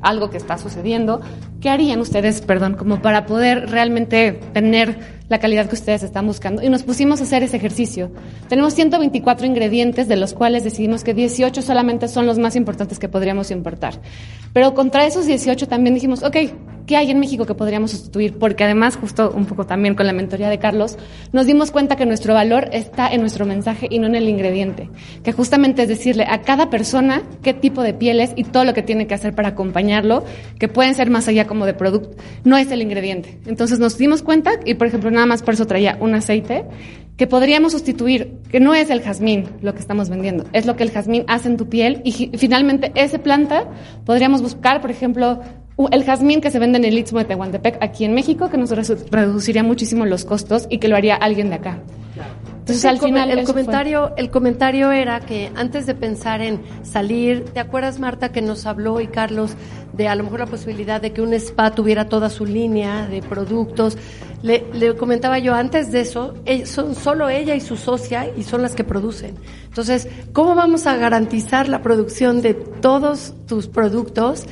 algo 0.02 0.30
que 0.30 0.36
está 0.36 0.58
sucediendo, 0.58 1.20
¿qué 1.60 1.70
harían 1.70 2.00
ustedes, 2.00 2.40
perdón, 2.42 2.74
como 2.74 3.00
para 3.00 3.26
poder 3.26 3.70
realmente 3.70 4.32
tener 4.52 5.15
la 5.28 5.38
calidad 5.38 5.68
que 5.68 5.74
ustedes 5.74 6.02
están 6.02 6.26
buscando? 6.26 6.62
Y 6.62 6.68
nos 6.68 6.82
pusimos 6.82 7.20
a 7.20 7.24
hacer 7.24 7.42
ese 7.42 7.56
ejercicio. 7.56 8.10
Tenemos 8.48 8.74
124 8.74 9.46
ingredientes, 9.46 10.08
de 10.08 10.16
los 10.16 10.34
cuales 10.34 10.64
decidimos 10.64 11.04
que 11.04 11.14
18 11.14 11.62
solamente 11.62 12.08
son 12.08 12.26
los 12.26 12.38
más 12.38 12.56
importantes 12.56 12.98
que 12.98 13.08
podríamos 13.08 13.50
importar. 13.50 14.00
Pero 14.52 14.74
contra 14.74 15.06
esos 15.06 15.26
18 15.26 15.68
también 15.68 15.94
dijimos, 15.94 16.22
ok, 16.22 16.36
¿qué 16.86 16.96
hay 16.96 17.10
en 17.10 17.18
México 17.18 17.44
que 17.44 17.54
podríamos 17.54 17.90
sustituir? 17.90 18.38
Porque 18.38 18.64
además, 18.64 18.96
justo 18.96 19.32
un 19.34 19.44
poco 19.44 19.66
también 19.66 19.94
con 19.94 20.06
la 20.06 20.12
mentoría 20.12 20.48
de 20.48 20.58
Carlos, 20.58 20.96
nos 21.32 21.46
dimos 21.46 21.70
cuenta 21.70 21.96
que 21.96 22.06
nuestro 22.06 22.32
valor 22.32 22.68
está 22.72 23.08
en 23.08 23.20
nuestro 23.20 23.44
mensaje 23.44 23.88
y 23.90 23.98
no 23.98 24.06
en 24.06 24.14
el 24.14 24.28
ingrediente. 24.28 24.88
Que 25.22 25.32
justamente 25.32 25.82
es 25.82 25.88
decirle 25.88 26.24
a 26.28 26.42
cada 26.42 26.70
persona 26.70 27.22
qué 27.42 27.52
tipo 27.52 27.82
de 27.82 27.92
piel 27.92 28.20
es 28.20 28.32
y 28.36 28.44
todo 28.44 28.64
lo 28.64 28.72
que 28.72 28.82
tiene 28.82 29.06
que 29.06 29.14
hacer 29.14 29.34
para 29.34 29.48
acompañarlo, 29.48 30.24
que 30.58 30.68
pueden 30.68 30.94
ser 30.94 31.10
más 31.10 31.28
allá 31.28 31.46
como 31.46 31.66
de 31.66 31.74
producto, 31.74 32.16
no 32.44 32.56
es 32.56 32.70
el 32.70 32.82
ingrediente. 32.82 33.38
Entonces 33.46 33.78
nos 33.78 33.98
dimos 33.98 34.22
cuenta 34.22 34.52
y, 34.64 34.74
por 34.74 34.86
ejemplo, 34.86 35.10
nada 35.16 35.26
más 35.26 35.42
por 35.42 35.54
eso 35.54 35.66
traía 35.66 35.98
un 36.00 36.14
aceite 36.14 36.64
que 37.16 37.26
podríamos 37.26 37.72
sustituir, 37.72 38.38
que 38.50 38.60
no 38.60 38.74
es 38.74 38.90
el 38.90 39.00
jazmín 39.00 39.46
lo 39.62 39.72
que 39.74 39.80
estamos 39.80 40.08
vendiendo, 40.10 40.44
es 40.52 40.66
lo 40.66 40.76
que 40.76 40.82
el 40.84 40.90
jazmín 40.90 41.24
hace 41.28 41.48
en 41.48 41.56
tu 41.56 41.68
piel 41.68 42.02
y 42.04 42.12
finalmente 42.36 42.92
esa 42.94 43.18
planta 43.18 43.64
podríamos 44.04 44.42
buscar, 44.42 44.80
por 44.82 44.90
ejemplo, 44.90 45.40
el 45.90 46.04
jazmín 46.04 46.40
que 46.40 46.50
se 46.50 46.58
vende 46.58 46.78
en 46.78 46.84
el 46.84 46.98
Istmo 46.98 47.18
de 47.18 47.24
Tehuantepec 47.26 47.78
aquí 47.82 48.04
en 48.04 48.14
México, 48.14 48.48
que 48.50 48.56
nos 48.58 48.70
reduciría 49.10 49.62
muchísimo 49.62 50.04
los 50.06 50.24
costos 50.24 50.66
y 50.70 50.78
que 50.78 50.88
lo 50.88 50.96
haría 50.96 51.14
alguien 51.16 51.48
de 51.50 51.56
acá. 51.56 51.80
Entonces 52.60 52.84
el 52.84 52.90
al 52.90 52.98
com- 52.98 53.08
final 53.08 53.30
el 53.30 53.36
fue. 53.36 53.44
comentario, 53.46 54.12
el 54.16 54.30
comentario 54.30 54.90
era 54.90 55.20
que 55.20 55.50
antes 55.54 55.86
de 55.86 55.94
pensar 55.94 56.40
en 56.42 56.60
salir, 56.82 57.44
¿te 57.44 57.60
acuerdas 57.60 58.00
Marta 58.00 58.32
que 58.32 58.42
nos 58.42 58.66
habló 58.66 59.00
y 59.00 59.06
Carlos 59.06 59.54
de 59.92 60.08
a 60.08 60.14
lo 60.16 60.24
mejor 60.24 60.40
la 60.40 60.46
posibilidad 60.46 61.00
de 61.00 61.12
que 61.12 61.20
un 61.22 61.32
spa 61.34 61.70
tuviera 61.70 62.08
toda 62.08 62.28
su 62.28 62.44
línea 62.44 63.06
de 63.06 63.22
productos? 63.22 63.96
Le, 64.42 64.66
le 64.72 64.96
comentaba 64.96 65.38
yo 65.38 65.54
antes 65.54 65.90
de 65.92 66.00
eso, 66.00 66.34
eh, 66.44 66.66
son 66.66 66.94
solo 66.94 67.28
ella 67.28 67.54
y 67.54 67.60
su 67.60 67.76
socia 67.76 68.30
y 68.36 68.42
son 68.42 68.62
las 68.62 68.74
que 68.74 68.84
producen. 68.84 69.34
Entonces, 69.64 70.08
¿cómo 70.32 70.54
vamos 70.54 70.86
a 70.86 70.96
garantizar 70.96 71.68
la 71.68 71.82
producción 71.82 72.42
de 72.42 72.54
todos 72.54 73.34
tus 73.46 73.66
productos? 73.66 74.46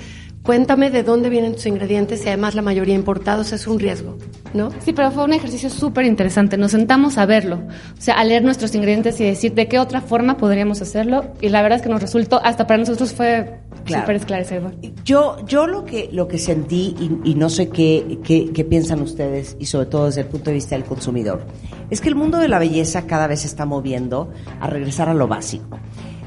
Cuéntame 0.44 0.90
de 0.90 1.02
dónde 1.02 1.30
vienen 1.30 1.54
tus 1.54 1.64
ingredientes 1.64 2.22
y 2.24 2.28
además 2.28 2.54
la 2.54 2.60
mayoría 2.60 2.94
importados 2.94 3.52
es 3.54 3.66
un 3.66 3.80
riesgo, 3.80 4.18
¿no? 4.52 4.68
Sí, 4.80 4.92
pero 4.92 5.10
fue 5.10 5.24
un 5.24 5.32
ejercicio 5.32 5.70
súper 5.70 6.04
interesante. 6.04 6.58
Nos 6.58 6.72
sentamos 6.72 7.16
a 7.16 7.24
verlo, 7.24 7.62
o 7.96 8.00
sea, 8.00 8.16
a 8.16 8.24
leer 8.24 8.44
nuestros 8.44 8.74
ingredientes 8.74 9.18
y 9.20 9.24
decir 9.24 9.54
de 9.54 9.68
qué 9.68 9.78
otra 9.78 10.02
forma 10.02 10.36
podríamos 10.36 10.82
hacerlo. 10.82 11.24
Y 11.40 11.48
la 11.48 11.62
verdad 11.62 11.76
es 11.78 11.82
que 11.82 11.88
nos 11.88 12.02
resultó, 12.02 12.42
hasta 12.44 12.66
para 12.66 12.78
nosotros 12.78 13.14
fue 13.14 13.58
Claro. 13.84 14.04
súper 14.04 14.16
esclarecedor. 14.16 14.74
Yo, 15.04 15.36
yo 15.46 15.66
lo 15.66 15.84
que 15.84 16.08
lo 16.10 16.26
que 16.26 16.38
sentí 16.38 16.94
y, 16.98 17.30
y 17.30 17.34
no 17.34 17.50
sé 17.50 17.68
qué, 17.68 18.18
qué, 18.24 18.50
qué 18.52 18.64
piensan 18.64 19.02
ustedes 19.02 19.56
y 19.60 19.66
sobre 19.66 19.86
todo 19.86 20.06
desde 20.06 20.22
el 20.22 20.26
punto 20.28 20.46
de 20.50 20.54
vista 20.54 20.74
del 20.74 20.84
consumidor 20.86 21.44
es 21.90 22.00
que 22.00 22.08
el 22.08 22.14
mundo 22.14 22.38
de 22.38 22.48
la 22.48 22.58
belleza 22.58 23.06
cada 23.06 23.26
vez 23.26 23.40
se 23.40 23.46
está 23.46 23.66
moviendo 23.66 24.30
a 24.60 24.68
regresar 24.68 25.10
a 25.10 25.14
lo 25.14 25.28
básico. 25.28 25.78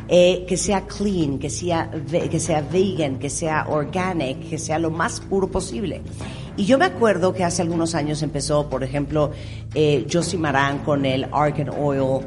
Eh, 0.10 0.46
que 0.48 0.56
sea 0.56 0.86
clean, 0.88 1.38
que 1.38 1.50
sea, 1.50 1.92
que 1.92 2.40
sea 2.40 2.62
vegan, 2.62 3.20
que 3.20 3.30
sea 3.30 3.68
organic, 3.68 4.50
que 4.50 4.58
sea 4.58 4.80
lo 4.80 4.90
más 4.90 5.20
puro 5.20 5.50
posible. 5.52 6.02
Y 6.56 6.64
yo 6.64 6.78
me 6.78 6.86
acuerdo 6.86 7.34
que 7.34 7.44
hace 7.44 7.62
algunos 7.62 7.94
años 7.94 8.24
empezó, 8.24 8.70
por 8.70 8.84
ejemplo, 8.84 9.32
eh, 9.76 10.08
Josie 10.12 10.40
Maran 10.40 10.80
con 10.80 11.06
el 11.06 11.26
Argan 11.34 11.70
Oil 11.78 12.26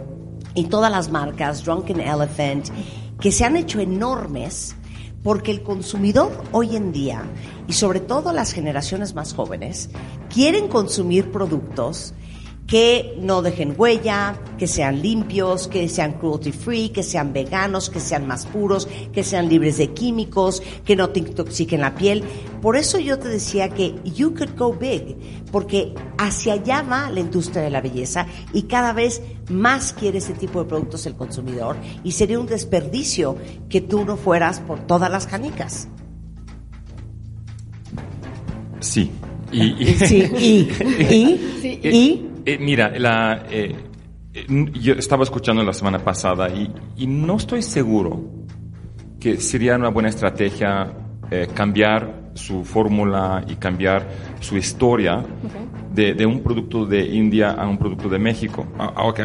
y 0.55 0.65
todas 0.65 0.93
las 0.93 1.11
marcas, 1.11 1.65
Drunken 1.65 2.01
Elephant, 2.01 2.69
que 3.19 3.33
se 3.33 3.45
han 3.45 3.57
hecho 3.57 3.81
enormes 3.81 4.77
porque 5.23 5.51
el 5.51 5.63
consumidor 5.63 6.33
hoy 6.53 6.77
en 6.77 6.93
día, 6.93 7.23
y 7.67 7.73
sobre 7.73 8.01
todo 8.01 8.33
las 8.33 8.53
generaciones 8.53 9.15
más 9.15 9.35
jóvenes, 9.35 9.91
quieren 10.33 10.69
consumir 10.69 11.31
productos 11.31 12.15
que 12.71 13.17
no 13.19 13.43
dejen 13.43 13.75
huella, 13.77 14.37
que 14.57 14.69
sean 14.69 15.03
limpios, 15.03 15.67
que 15.67 15.89
sean 15.89 16.13
cruelty 16.13 16.53
free, 16.53 16.91
que 16.91 17.03
sean 17.03 17.33
veganos, 17.33 17.91
que 17.91 17.99
sean 17.99 18.29
más 18.29 18.47
puros, 18.47 18.87
que 19.13 19.25
sean 19.25 19.49
libres 19.49 19.77
de 19.79 19.89
químicos, 19.93 20.63
que 20.85 20.95
no 20.95 21.11
te 21.11 21.19
intoxiquen 21.19 21.81
la 21.81 21.97
piel. 21.97 22.23
Por 22.63 22.77
eso 22.77 23.01
yo 23.01 23.19
te 23.19 23.27
decía 23.29 23.71
que 23.71 23.97
you 24.05 24.33
could 24.37 24.57
go 24.57 24.73
big, 24.73 25.17
porque 25.51 25.95
hacia 26.17 26.53
allá 26.53 26.83
va 26.83 27.11
la 27.11 27.19
industria 27.19 27.63
de 27.63 27.71
la 27.71 27.81
belleza 27.81 28.29
y 28.53 28.63
cada 28.63 28.93
vez 28.93 29.21
más 29.49 29.93
quiere 29.93 30.19
ese 30.19 30.35
tipo 30.35 30.61
de 30.63 30.69
productos 30.69 31.05
el 31.07 31.17
consumidor 31.17 31.75
y 32.05 32.13
sería 32.13 32.39
un 32.39 32.47
desperdicio 32.47 33.37
que 33.69 33.81
tú 33.81 34.05
no 34.05 34.17
fueras 34.17 34.61
por 34.61 34.79
todas 34.87 35.11
las 35.11 35.27
canicas. 35.27 35.89
Sí. 38.79 39.11
Y, 39.51 39.63
y- 39.83 39.95
Sí, 40.07 40.17
y, 40.39 40.47
y, 41.13 41.41
Sí. 41.63 41.81
y, 41.83 42.30
Eh, 42.45 42.59
mira, 42.59 42.91
la, 42.99 43.45
eh, 43.51 43.75
eh, 44.33 44.47
yo 44.75 44.95
estaba 44.95 45.25
escuchando 45.25 45.63
la 45.63 45.73
semana 45.73 45.99
pasada 45.99 46.49
y, 46.49 46.71
y 46.97 47.07
no 47.07 47.37
estoy 47.37 47.63
seguro 47.63 48.23
que 49.19 49.41
sería 49.41 49.77
una 49.77 49.89
buena 49.89 50.09
estrategia 50.09 50.93
eh, 51.31 51.49
cambiar 51.55 52.31
su 52.35 52.65
fórmula 52.65 53.45
y 53.47 53.57
cambiar 53.57 54.09
su 54.41 54.57
historia 54.57 55.23
de, 55.93 56.15
de 56.15 56.25
un 56.25 56.43
producto 56.43 56.87
de 56.87 57.05
India 57.05 57.51
a 57.51 57.69
un 57.69 57.77
producto 57.77 58.09
de 58.09 58.19
México. 58.19 58.67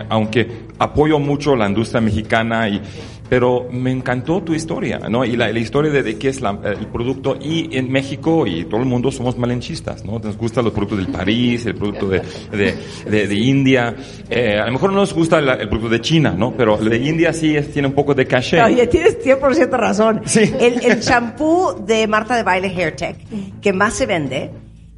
Aunque 0.10 0.66
apoyo 0.80 1.20
mucho 1.20 1.56
la 1.56 1.68
industria 1.68 2.02
mexicana 2.02 2.68
y 2.68 2.82
pero 3.30 3.68
me 3.72 3.92
encantó 3.92 4.42
tu 4.44 4.54
historia, 4.54 5.00
¿no? 5.10 5.26
Y 5.26 5.36
la, 5.36 5.52
la 5.52 5.60
historia 5.60 5.92
de, 5.92 6.04
de 6.04 6.18
qué 6.18 6.30
es 6.30 6.42
la- 6.42 6.60
el 6.64 6.88
producto. 6.88 7.38
Y 7.42 7.76
en 7.78 7.92
México 7.92 8.46
y 8.46 8.66
todo 8.66 8.80
el 8.82 8.86
mundo 8.86 9.12
somos 9.12 9.38
malenchistas, 9.38 10.06
¿no? 10.06 10.20
Nos 10.20 10.38
gustan 10.38 10.64
los 10.66 10.74
productos 10.74 11.00
del 11.00 11.08
París, 11.08 11.66
el 11.66 11.76
producto 11.76 12.08
de, 12.08 12.22
de, 12.52 12.76
de- 13.10 13.28
de 13.28 13.36
India. 13.36 13.96
Eh, 14.30 14.60
a 14.60 14.66
lo 14.68 14.74
mejor 14.74 14.92
no 14.92 14.98
nos 15.00 15.14
gusta 15.14 15.42
la- 15.42 15.56
el 15.56 15.68
producto 15.70 15.90
de 15.90 16.02
China, 16.02 16.36
¿no? 16.38 16.52
Pero 16.56 16.78
el 16.80 16.88
de 16.90 16.98
India 16.98 17.34
sí 17.34 17.56
es- 17.56 17.72
tiene 17.74 17.88
un 17.88 17.94
poco 17.96 18.14
de 18.14 18.26
caché. 18.28 18.62
Oye, 18.62 18.86
tienes 18.88 19.18
100% 19.24 19.70
razón. 19.72 20.22
El, 20.36 20.86
el 20.86 21.00
shampoo 21.02 21.74
de 21.74 22.08
Marta 22.08 22.36
de 22.36 22.44
Baile 22.44 22.68
Hair 22.68 22.96
Tech 22.96 23.18
que 23.62 23.74
más 23.74 23.94
se 23.96 24.06
vende, 24.06 24.52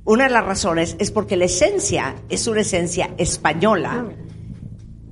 una 0.03 0.25
de 0.25 0.29
las 0.31 0.43
razones 0.45 0.95
es 0.99 1.11
porque 1.11 1.35
la 1.37 1.45
esencia 1.45 2.15
es 2.29 2.47
una 2.47 2.61
esencia 2.61 3.09
española 3.17 4.05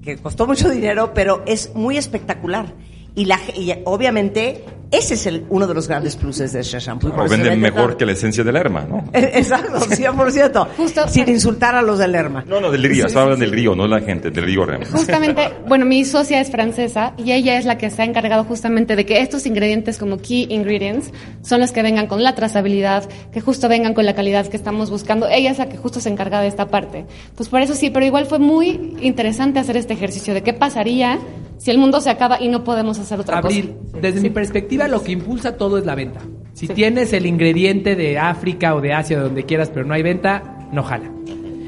que 0.02 0.18
costó 0.18 0.46
mucho 0.46 0.70
dinero, 0.70 1.14
pero 1.16 1.42
es 1.46 1.74
muy 1.76 1.98
espectacular. 1.98 2.74
Y, 3.16 3.26
la, 3.26 3.40
y 3.56 3.74
obviamente 3.86 4.64
ese 4.98 5.16
es 5.16 5.26
el, 5.26 5.46
uno 5.50 5.68
de 5.68 5.74
los 5.74 5.88
grandes 5.88 6.16
pluses 6.16 6.54
de 6.54 6.62
ese 6.62 6.80
shampoo. 6.80 7.12
se 7.28 7.38
vende 7.38 7.56
mejor 7.56 7.98
que 7.98 8.06
la 8.06 8.14
esencia 8.14 8.44
del 8.44 8.54
Lerma, 8.54 8.86
¿no? 8.88 9.04
Exacto, 9.14 9.80
100%. 9.80 11.08
Sin 11.10 11.30
insultar 11.30 11.76
a 11.76 11.82
los 11.82 12.00
del 12.00 12.12
Lerma. 12.12 12.44
No, 12.48 12.62
no, 12.62 12.72
del 12.72 12.84
río. 12.84 13.06
Estaba 13.06 13.24
hablando 13.24 13.46
del 13.46 13.54
río, 13.54 13.76
no 13.76 13.88
la 13.88 14.02
gente, 14.02 14.32
del 14.32 14.46
río 14.46 14.66
Rema. 14.66 14.86
Justamente, 14.86 15.52
bueno, 15.68 15.86
mi 15.86 16.06
socia 16.06 16.40
es 16.40 16.50
francesa 16.50 17.14
y 17.18 17.32
ella 17.32 17.58
es 17.58 17.66
la 17.66 17.78
que 17.78 17.90
se 17.90 18.02
ha 18.02 18.06
encargado 18.06 18.44
justamente 18.44 18.96
de 18.96 19.06
que 19.06 19.22
estos 19.22 19.46
ingredientes 19.46 19.98
como 19.98 20.18
key 20.18 20.48
ingredients 20.50 21.12
son 21.42 21.62
los 21.62 21.72
que 21.72 21.82
vengan 21.82 22.08
con 22.08 22.24
la 22.24 22.36
trazabilidad, 22.36 23.08
que 23.32 23.42
justo 23.42 23.68
vengan 23.70 23.94
con 23.94 24.06
la 24.06 24.16
calidad 24.16 24.48
que 24.48 24.58
estamos 24.58 24.90
buscando. 24.90 25.28
Ella 25.28 25.52
es 25.52 25.58
la 25.58 25.70
que 25.70 25.78
justo 25.78 26.00
se 26.00 26.10
encarga 26.10 26.42
de 26.42 26.48
esta 26.48 26.68
parte. 26.68 27.06
Pues 27.36 27.50
por 27.50 27.62
eso 27.62 27.76
sí, 27.76 27.90
pero 27.90 28.06
igual 28.06 28.26
fue 28.26 28.40
muy 28.40 28.96
interesante 29.02 29.60
hacer 29.60 29.78
este 29.78 29.94
ejercicio 29.94 30.34
de 30.34 30.42
qué 30.44 30.54
pasaría 30.54 31.20
si 31.58 31.72
el 31.72 31.78
mundo 31.78 32.02
se 32.02 32.10
acaba 32.10 32.42
y 32.42 32.48
no 32.50 32.64
podemos 32.64 33.00
hacer 33.00 33.20
otra 33.20 33.38
Abril, 33.38 33.76
cosa. 33.92 34.00
desde 34.02 34.22
mi 34.22 34.30
perspectiva, 34.30 34.85
lo 34.88 35.04
que 35.04 35.12
impulsa 35.12 35.58
todo 35.58 35.78
es 35.78 35.86
la 35.86 35.96
venta. 35.96 36.22
Si 36.54 36.68
tienes 36.68 37.12
el 37.14 37.26
ingrediente 37.26 37.96
de 37.96 38.18
África 38.18 38.76
o 38.76 38.82
de 38.82 38.94
Asia, 38.94 39.18
de 39.18 39.24
donde 39.24 39.44
quieras, 39.44 39.70
pero 39.74 39.86
no 39.86 39.94
hay 39.94 40.04
venta, 40.04 40.68
no 40.72 40.84
jala. 40.84 41.12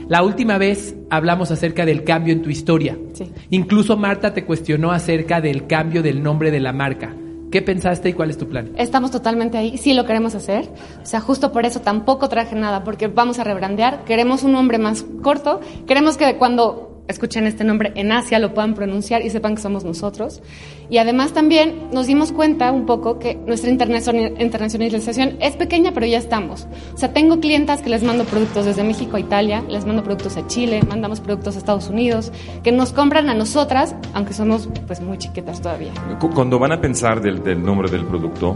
La 0.08 0.24
última 0.24 0.58
vez 0.58 0.96
hablamos 1.10 1.52
acerca 1.52 1.86
del 1.86 2.06
cambio 2.06 2.34
en 2.34 2.42
tu 2.42 2.50
historia. 2.50 2.98
Sí. 3.14 3.30
Incluso 3.50 3.98
Marta 3.98 4.34
te 4.34 4.46
cuestionó 4.46 4.92
acerca 4.92 5.42
del 5.42 5.68
cambio 5.68 6.02
del 6.02 6.24
nombre 6.24 6.50
de 6.50 6.62
la 6.62 6.72
marca. 6.72 7.14
¿Qué 7.52 7.62
pensaste 7.62 8.10
y 8.10 8.14
cuál 8.14 8.30
es 8.30 8.38
tu 8.38 8.48
plan? 8.48 8.72
Estamos 8.78 9.12
totalmente 9.12 9.58
ahí, 9.58 9.78
sí 9.78 9.94
lo 9.94 10.06
queremos 10.06 10.36
hacer. 10.36 10.70
O 11.02 11.06
sea, 11.06 11.22
justo 11.22 11.52
por 11.52 11.66
eso 11.66 11.82
tampoco 11.82 12.28
traje 12.28 12.56
nada, 12.56 12.84
porque 12.84 13.08
vamos 13.08 13.40
a 13.40 13.44
rebrandear. 13.44 14.04
Queremos 14.04 14.44
un 14.44 14.54
nombre 14.54 14.78
más 14.78 15.06
corto. 15.22 15.62
Queremos 15.86 16.18
que 16.18 16.36
cuando 16.36 16.97
escuchen 17.08 17.48
este 17.48 17.64
nombre 17.64 17.92
en 17.96 18.12
Asia 18.12 18.40
lo 18.40 18.54
puedan 18.54 18.74
pronunciar 18.74 19.22
y 19.26 19.30
sepan 19.30 19.56
que 19.56 19.62
somos 19.62 19.84
nosotros. 19.84 20.42
Y 20.90 20.98
además 21.00 21.34
también 21.34 21.90
nos 21.92 22.08
dimos 22.08 22.32
cuenta 22.32 22.72
un 22.72 22.86
poco 22.86 23.20
que 23.20 23.36
nuestra 23.46 23.70
internacion- 23.72 24.40
internacionalización 24.42 25.38
es 25.42 25.56
pequeña, 25.56 25.92
pero 25.94 26.06
ya 26.06 26.18
estamos. 26.18 26.68
O 26.94 26.98
sea, 26.98 27.14
tengo 27.14 27.40
clientas 27.40 27.82
que 27.82 27.90
les 27.90 28.04
mando 28.04 28.24
productos 28.26 28.66
desde 28.66 28.84
México 28.84 29.18
a 29.18 29.20
Italia, 29.20 29.64
les 29.68 29.86
mando 29.86 30.04
productos 30.04 30.38
a 30.38 30.48
Chile, 30.48 30.82
mandamos 30.88 31.20
productos 31.20 31.56
a 31.56 31.60
Estados 31.60 31.90
Unidos, 31.90 32.32
que 32.64 32.72
nos 32.72 32.94
compran 32.94 33.30
a 33.30 33.34
nosotras, 33.34 33.96
aunque 34.14 34.34
somos 34.34 34.70
pues 34.88 35.02
muy 35.02 35.18
chiquitas 35.18 35.62
todavía. 35.62 35.92
Cu- 36.20 36.30
Cuando 36.32 36.58
van 36.60 36.72
a 36.72 36.82
pensar 36.82 37.22
del, 37.22 37.44
del 37.44 37.64
nombre 37.64 37.90
del 37.90 38.06
producto, 38.06 38.56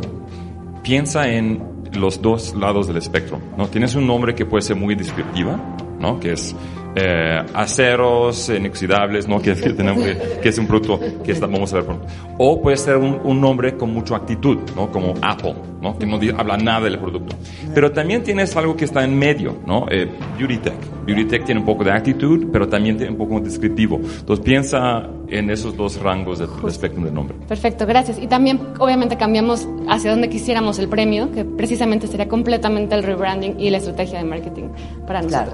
piensa 0.83 1.27
en 1.29 1.61
los 1.93 2.21
dos 2.21 2.55
lados 2.55 2.87
del 2.87 2.97
espectro, 2.97 3.39
¿no? 3.57 3.67
Tienes 3.67 3.95
un 3.95 4.07
nombre 4.07 4.33
que 4.35 4.45
puede 4.45 4.61
ser 4.61 4.77
muy 4.77 4.95
descriptiva, 4.95 5.59
¿no? 5.99 6.19
Que 6.19 6.33
es 6.33 6.55
eh, 6.95 7.39
aceros 7.53 8.49
inoxidables, 8.49 9.27
¿no? 9.27 9.41
Que, 9.41 9.55
que 9.55 9.71
tenemos 9.71 10.03
que, 10.03 10.17
que 10.41 10.49
es 10.49 10.57
un 10.57 10.67
producto 10.67 10.99
que 11.23 11.31
está- 11.31 11.47
vamos 11.47 11.71
a 11.73 11.77
ver 11.77 11.85
pronto. 11.85 12.05
O 12.37 12.61
puede 12.61 12.77
ser 12.77 12.97
un, 12.97 13.19
un 13.23 13.39
nombre 13.41 13.75
con 13.77 13.93
mucha 13.93 14.15
actitud, 14.15 14.57
¿no? 14.75 14.91
Como 14.91 15.13
Apple, 15.21 15.55
¿no? 15.81 15.97
Que 15.97 16.05
no 16.05 16.19
habla 16.37 16.57
nada 16.57 16.81
del 16.81 16.97
producto. 16.99 17.35
Pero 17.73 17.91
también 17.91 18.23
tienes 18.23 18.55
algo 18.57 18.75
que 18.75 18.85
está 18.85 19.03
en 19.03 19.17
medio, 19.17 19.57
¿no? 19.65 19.85
Eh, 19.89 20.07
Beauty 20.37 20.57
Tech. 20.57 20.73
Beauty 21.05 21.25
Tech 21.25 21.45
tiene 21.45 21.59
un 21.61 21.65
poco 21.65 21.83
de 21.83 21.91
actitud, 21.91 22.47
pero 22.51 22.67
también 22.67 22.97
tiene 22.97 23.11
un 23.11 23.17
poco 23.17 23.39
descriptivo. 23.39 23.95
Entonces 24.19 24.43
piensa 24.43 25.07
en 25.29 25.49
esos 25.49 25.75
dos 25.77 25.99
rangos 26.01 26.39
del, 26.39 26.49
del 26.57 26.67
espectro 26.67 27.03
del 27.03 27.13
nombre. 27.13 27.35
Perfecto, 27.47 27.85
gracias. 27.85 28.19
Y 28.19 28.27
también, 28.27 28.59
obviamente, 28.79 29.17
cambiamos 29.17 29.67
hacia 29.87 30.11
donde 30.11 30.29
quisiéramos 30.29 30.77
el 30.79 30.87
premio, 30.89 31.31
que 31.31 31.45
precisamente 31.45 32.07
sería 32.07 32.27
completamente 32.27 32.95
el 32.95 33.03
rebranding 33.03 33.59
y 33.59 33.69
la 33.69 33.77
estrategia 33.77 34.19
de 34.19 34.25
marketing 34.25 34.65
para 35.07 35.21
Claro. 35.21 35.51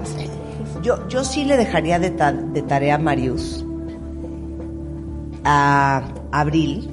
Yo, 0.82 1.06
yo 1.08 1.24
sí 1.24 1.44
le 1.44 1.56
dejaría 1.56 1.98
de, 1.98 2.10
ta- 2.10 2.32
de 2.32 2.62
tarea 2.62 2.94
a 2.96 2.98
Marius 2.98 3.64
a 5.44 6.02
Abril 6.32 6.90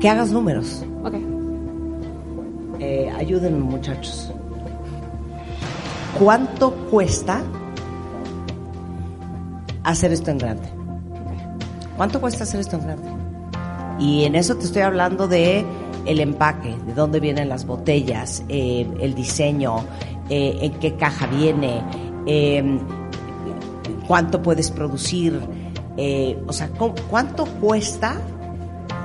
que 0.00 0.08
hagas 0.08 0.30
números. 0.30 0.84
Ok. 1.04 1.14
Eh, 2.80 3.10
ayúdenme, 3.16 3.58
muchachos. 3.60 4.32
¿Cuánto 6.18 6.72
cuesta 6.90 7.40
hacer 9.84 10.12
esto 10.12 10.30
en 10.30 10.38
grande? 10.38 10.68
¿Cuánto 11.96 12.20
cuesta 12.20 12.44
hacer 12.44 12.60
esto 12.60 12.76
en 12.76 12.82
grande? 12.84 13.08
Y 13.98 14.24
en 14.24 14.34
eso 14.34 14.56
te 14.56 14.64
estoy 14.64 14.82
hablando 14.82 15.28
de 15.28 15.64
el 16.06 16.20
empaque, 16.20 16.76
de 16.86 16.92
dónde 16.94 17.20
vienen 17.20 17.48
las 17.48 17.64
botellas, 17.66 18.42
eh, 18.48 18.86
el 19.00 19.14
diseño, 19.14 19.76
eh, 20.28 20.58
en 20.62 20.72
qué 20.74 20.94
caja 20.96 21.26
viene, 21.26 21.82
eh, 22.26 22.78
cuánto 24.06 24.42
puedes 24.42 24.70
producir, 24.70 25.40
eh, 25.96 26.38
o 26.46 26.52
sea, 26.52 26.68
¿cu- 26.68 26.94
¿cuánto 27.10 27.44
cuesta? 27.60 28.16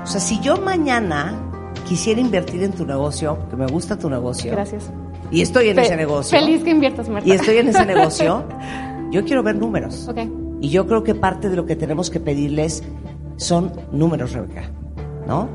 O 0.03 0.08
sea, 0.08 0.19
si 0.21 0.39
yo 0.39 0.58
mañana 0.58 1.34
quisiera 1.88 2.19
invertir 2.21 2.63
en 2.63 2.71
tu 2.71 2.86
negocio, 2.86 3.38
que 3.49 3.55
me 3.55 3.67
gusta 3.67 3.97
tu 3.97 4.10
negocio, 4.10 4.51
Gracias. 4.51 4.91
y 5.32 5.41
estoy 5.41 5.69
en 5.69 5.75
Fe- 5.75 5.82
ese 5.84 5.95
negocio, 5.97 6.39
Feliz 6.39 6.63
que 6.63 6.71
inviertas, 6.71 7.10
Marta. 7.10 7.27
y 7.27 7.32
estoy 7.34 7.58
en 7.58 7.67
ese 7.69 7.86
negocio, 7.86 8.43
yo 9.12 9.23
quiero 9.25 9.43
ver 9.43 9.55
números. 9.55 10.08
Ok. 10.10 10.17
Y 10.62 10.69
yo 10.69 10.86
creo 10.88 11.03
que 11.03 11.15
parte 11.15 11.49
de 11.49 11.55
lo 11.55 11.65
que 11.65 11.75
tenemos 11.75 12.10
que 12.10 12.19
pedirles 12.19 12.84
son 13.38 13.71
números, 13.91 14.34
Rebeca, 14.34 14.63
¿no? 15.27 15.47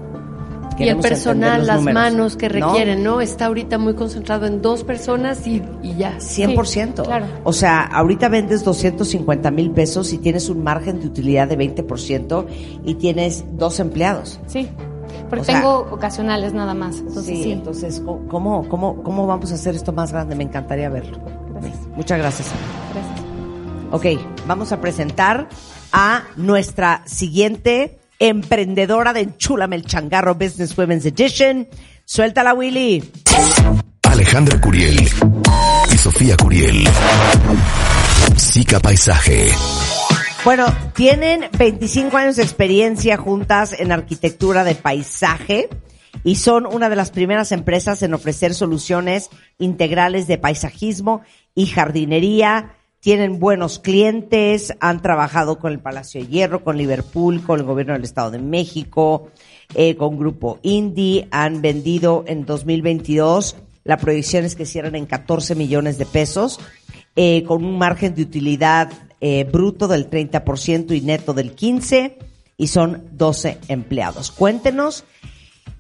Y 0.79 0.89
el 0.89 0.99
personal, 0.99 1.67
las 1.67 1.77
números, 1.77 1.95
manos 1.95 2.37
que 2.37 2.49
requieren, 2.49 3.03
¿no? 3.05 3.21
Está 3.21 3.47
ahorita 3.47 3.79
muy 3.79 3.95
concentrado 3.95 4.47
en 4.47 4.61
dos 4.63 4.85
personas 4.85 5.47
y, 5.47 5.63
y 5.83 5.95
ya. 5.97 6.19
100%. 6.19 6.65
Sí, 6.67 7.03
claro. 7.03 7.27
O 7.45 7.53
sea, 7.53 7.83
ahorita 7.83 8.29
vendes 8.29 8.65
250 8.65 9.51
mil 9.51 9.71
pesos 9.71 10.13
y 10.13 10.19
tienes 10.19 10.49
un 10.49 10.63
margen 10.65 11.01
de 11.01 11.07
utilidad 11.07 11.49
de 11.49 11.59
20% 11.59 12.47
y 12.85 12.95
tienes 12.95 13.45
dos 13.53 13.79
empleados. 13.81 14.41
Sí. 14.47 14.69
Porque 15.31 15.43
O 15.43 15.45
sea- 15.45 15.61
tengo 15.61 15.87
ocasionales 15.91 16.53
nada 16.55 16.75
más. 16.75 16.99
Entonces, 16.99 17.25
sí, 17.27 17.43
sí. 17.45 17.53
entonces, 17.53 18.01
¿cómo- 18.05 18.27
¿cómo, 18.29 18.69
cómo, 18.69 19.03
¿cómo 19.03 19.27
vamos 19.27 19.53
a 19.53 19.55
hacer 19.55 19.75
esto 19.75 19.93
más 19.93 20.13
grande? 20.13 20.35
Me 20.35 20.45
encantaría 20.45 20.89
verlo. 20.89 21.19
Gracias. 21.53 21.87
Muchas 21.97 22.19
gracias. 22.19 22.49
Gracias. 22.93 23.25
Ok, 23.93 24.07
vamos 24.47 24.73
a 24.73 24.81
presentar 24.81 25.49
a 25.93 26.25
nuestra 26.37 27.03
siguiente 27.07 27.99
emprendedora 28.18 29.12
de 29.12 29.20
Enchúlame 29.20 29.77
el 29.77 29.85
Changarro 29.85 30.35
Business 30.35 30.77
Women's 30.77 31.07
Edition. 31.07 31.68
Suéltala, 32.05 32.55
Willy. 32.55 33.03
Alejandra 34.03 34.61
Curiel 34.61 35.00
y 35.92 35.96
Sofía 35.96 36.37
Curiel. 36.37 36.85
Zika 38.37 38.81
Paisaje. 38.81 39.48
Bueno, 40.44 40.66
tienen 40.94 41.46
25 41.57 42.16
años 42.16 42.37
de 42.37 42.42
experiencia 42.42 43.16
juntas 43.16 43.74
en 43.79 43.92
arquitectura 43.92 44.62
de 44.62 44.74
paisaje 44.74 45.71
y 46.23 46.37
son 46.37 46.67
una 46.67 46.90
de 46.90 46.96
las 46.96 47.10
primeras 47.10 47.50
empresas 47.50 48.02
en 48.02 48.12
ofrecer 48.12 48.54
soluciones 48.54 49.31
integrales 49.58 50.27
de 50.27 50.38
paisajismo 50.38 51.23
y 51.54 51.67
jardinería. 51.67 52.75
Tienen 53.05 53.38
buenos 53.38 53.81
clientes, 53.81 54.75
han 54.81 55.02
trabajado 55.02 55.59
con 55.59 55.73
el 55.73 55.79
Palacio 55.79 56.23
de 56.23 56.27
Hierro, 56.27 56.65
con 56.65 56.79
Liverpool, 56.79 57.42
con 57.42 57.61
el 57.61 57.67
gobierno 57.67 57.92
del 57.92 58.02
Estado 58.02 58.31
de 58.31 58.38
México, 58.38 59.29
eh, 59.75 59.94
con 59.94 60.19
Grupo 60.19 60.59
Indie, 60.63 61.29
han 61.31 61.61
vendido 61.61 62.25
en 62.27 62.46
2022, 62.46 63.57
la 63.85 63.98
proyección 63.98 64.46
es 64.46 64.57
que 64.57 64.65
cierran 64.65 64.94
en 64.94 65.05
14 65.05 65.55
millones 65.55 65.98
de 65.98 66.07
pesos, 66.07 66.59
eh, 67.15 67.44
con 67.44 67.63
un 67.63 67.77
margen 67.77 68.15
de 68.15 68.23
utilidad 68.23 68.90
eh, 69.21 69.44
bruto 69.44 69.87
del 69.87 70.09
30% 70.09 70.96
y 70.96 71.02
neto 71.02 71.35
del 71.35 71.55
15%, 71.55 72.15
y 72.57 72.69
son 72.69 73.05
12 73.13 73.59
empleados. 73.69 74.31
Cuéntenos, 74.31 75.05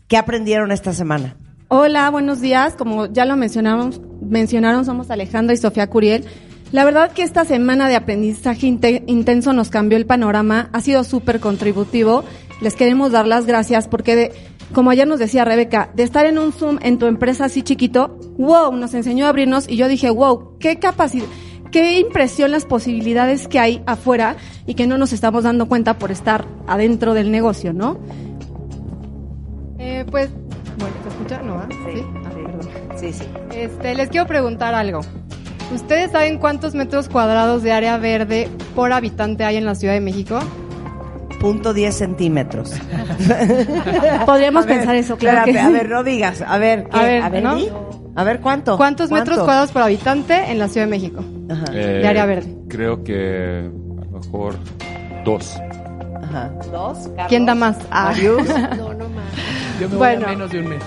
¿qué 0.08 0.18
aprendieron 0.18 0.72
esta 0.72 0.92
semana? 0.92 1.38
Hola, 1.68 2.10
buenos 2.10 2.42
días. 2.42 2.74
Como 2.76 3.06
ya 3.06 3.24
lo 3.24 3.36
mencionamos, 3.36 3.98
mencionaron, 4.20 4.84
somos 4.84 5.10
Alejandra 5.10 5.54
y 5.54 5.56
Sofía 5.56 5.88
Curiel. 5.88 6.26
La 6.74 6.84
verdad 6.84 7.12
que 7.12 7.22
esta 7.22 7.44
semana 7.44 7.88
de 7.88 7.94
aprendizaje 7.94 8.66
inte- 8.66 9.04
intenso 9.06 9.52
nos 9.52 9.70
cambió 9.70 9.96
el 9.96 10.06
panorama, 10.06 10.70
ha 10.72 10.80
sido 10.80 11.04
súper 11.04 11.38
contributivo. 11.38 12.24
Les 12.60 12.74
queremos 12.74 13.12
dar 13.12 13.28
las 13.28 13.46
gracias 13.46 13.86
porque, 13.86 14.16
de- 14.16 14.32
como 14.74 14.90
ayer 14.90 15.06
nos 15.06 15.20
decía 15.20 15.44
Rebeca, 15.44 15.90
de 15.94 16.02
estar 16.02 16.26
en 16.26 16.36
un 16.36 16.52
Zoom 16.52 16.78
en 16.82 16.98
tu 16.98 17.06
empresa 17.06 17.44
así 17.44 17.62
chiquito, 17.62 18.18
wow, 18.38 18.72
nos 18.72 18.92
enseñó 18.92 19.26
a 19.26 19.28
abrirnos 19.28 19.68
y 19.68 19.76
yo 19.76 19.86
dije, 19.86 20.10
wow, 20.10 20.58
qué 20.58 20.80
capacidad, 20.80 21.26
qué 21.70 22.00
impresión 22.00 22.50
las 22.50 22.64
posibilidades 22.64 23.46
que 23.46 23.60
hay 23.60 23.80
afuera 23.86 24.34
y 24.66 24.74
que 24.74 24.88
no 24.88 24.98
nos 24.98 25.12
estamos 25.12 25.44
dando 25.44 25.68
cuenta 25.68 25.96
por 26.00 26.10
estar 26.10 26.44
adentro 26.66 27.14
del 27.14 27.30
negocio, 27.30 27.72
¿no? 27.72 27.98
Eh, 29.78 30.04
pues, 30.10 30.28
bueno, 30.80 30.94
¿se 31.04 31.08
escucha? 31.08 31.40
¿No? 31.40 31.54
ah? 31.54 31.68
Sí. 31.70 32.02
Ah, 32.24 32.30
perdón. 32.30 32.68
Sí, 32.96 33.12
sí. 33.12 33.24
Este, 33.54 33.94
les 33.94 34.08
quiero 34.08 34.26
preguntar 34.26 34.74
algo. 34.74 35.02
¿Ustedes 35.72 36.12
saben 36.12 36.38
cuántos 36.38 36.74
metros 36.74 37.08
cuadrados 37.08 37.62
de 37.62 37.72
área 37.72 37.96
verde 37.98 38.48
por 38.74 38.92
habitante 38.92 39.44
hay 39.44 39.56
en 39.56 39.64
la 39.64 39.74
Ciudad 39.74 39.94
de 39.94 40.00
México? 40.00 40.38
Punto 41.40 41.74
10 41.74 41.94
centímetros. 41.94 42.72
Podríamos 44.26 44.66
ver, 44.66 44.76
pensar 44.78 44.94
eso, 44.94 45.16
claro 45.16 45.44
que 45.44 45.50
espérate, 45.50 45.72
sí. 45.72 45.76
A 45.76 45.82
ver, 45.82 45.90
no 45.90 46.04
digas. 46.04 46.42
A 46.46 46.58
ver, 46.58 46.84
¿qué? 46.88 46.98
A 46.98 47.02
ver, 47.02 47.22
a 47.22 47.28
ver, 47.28 47.42
¿no? 47.42 47.56
di. 47.56 47.68
A 48.16 48.24
ver, 48.24 48.40
¿cuánto? 48.40 48.76
¿Cuántos 48.76 49.10
metros 49.10 49.38
cuadrados 49.40 49.72
por 49.72 49.82
habitante 49.82 50.50
en 50.50 50.58
la 50.58 50.68
Ciudad 50.68 50.86
de 50.86 50.90
México? 50.90 51.24
Ajá. 51.50 51.64
Eh, 51.72 51.98
De 52.00 52.06
área 52.06 52.24
verde. 52.26 52.54
Creo 52.68 53.02
que 53.02 53.68
a 53.68 54.04
lo 54.12 54.20
mejor 54.20 54.54
dos. 55.24 55.58
Ajá. 56.22 56.50
¿Dos? 56.70 56.98
Carlos? 57.08 57.26
¿Quién 57.28 57.44
da 57.46 57.54
más? 57.54 57.76
Ah. 57.90 58.04
Marius. 58.12 58.46
Yo 59.80 59.88
me 59.88 59.96
Bueno. 59.96 60.20
voy 60.20 60.28
a 60.34 60.36
menos 60.36 60.50
de 60.52 60.60
un 60.60 60.68
mes. 60.68 60.82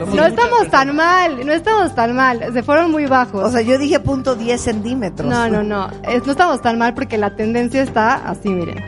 Somos 0.00 0.14
No 0.14 0.24
estamos 0.26 0.58
personas. 0.60 0.70
tan 0.70 0.96
mal, 0.96 1.46
no 1.46 1.52
estamos 1.52 1.94
tan 1.94 2.16
mal. 2.16 2.52
Se 2.52 2.62
fueron 2.62 2.90
muy 2.90 3.06
bajos. 3.06 3.44
O 3.44 3.50
sea, 3.50 3.60
yo 3.60 3.78
dije 3.78 4.00
punto 4.00 4.34
10 4.34 4.60
centímetros. 4.60 5.28
No, 5.28 5.48
no, 5.48 5.62
no. 5.62 5.88
Es- 6.02 6.24
no 6.26 6.32
estamos 6.32 6.60
tan 6.62 6.78
mal 6.78 6.94
porque 6.94 7.18
la 7.18 7.36
tendencia 7.36 7.82
está 7.82 8.14
así, 8.14 8.48
miren. 8.48 8.82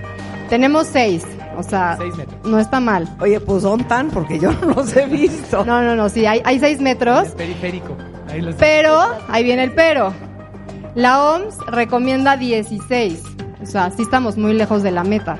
Tenemos 0.49 0.87
seis. 0.87 1.23
O 1.57 1.63
sea, 1.63 1.97
Seis 1.99 2.17
metros. 2.17 2.41
no 2.47 2.59
está 2.59 2.81
mal. 2.81 3.07
Oye, 3.21 3.39
pues 3.41 3.63
son 3.63 3.85
tan 3.85 4.09
porque 4.09 4.39
yo 4.39 4.53
no 4.53 4.75
los 4.75 4.97
he 4.97 5.05
visto. 5.07 5.65
No, 5.67 5.83
no, 5.83 5.95
no, 5.95 6.09
sí, 6.09 6.25
hay, 6.25 6.41
hay 6.47 6.59
seis 6.59 6.81
metros. 6.81 7.27
El 7.29 7.33
periférico. 7.35 7.95
Ahí 8.31 8.41
los 8.41 8.55
Pero, 8.55 8.99
ahí 9.29 9.45
viene 9.45 9.65
el 9.65 9.73
pero. 9.73 10.13
La 10.95 11.23
OMS 11.23 11.59
recomienda 11.69 12.37
16. 12.39 13.23
O 13.63 13.67
sea, 13.67 13.91
sí 13.91 14.03
estamos 14.03 14.37
muy 14.39 14.55
lejos 14.55 14.83
de 14.83 14.91
la 14.93 15.05
meta. 15.05 15.39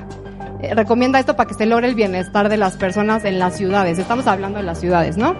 Eh, 0.63 0.73
recomienda 0.75 1.19
esto 1.19 1.35
para 1.35 1.47
que 1.47 1.55
se 1.55 1.65
logre 1.65 1.89
el 1.89 1.95
bienestar 1.95 2.47
de 2.47 2.55
las 2.55 2.77
personas 2.77 3.25
en 3.25 3.37
las 3.37 3.57
ciudades. 3.57 3.99
Estamos 3.99 4.27
hablando 4.27 4.59
de 4.59 4.63
las 4.63 4.79
ciudades, 4.79 5.17
¿no? 5.17 5.35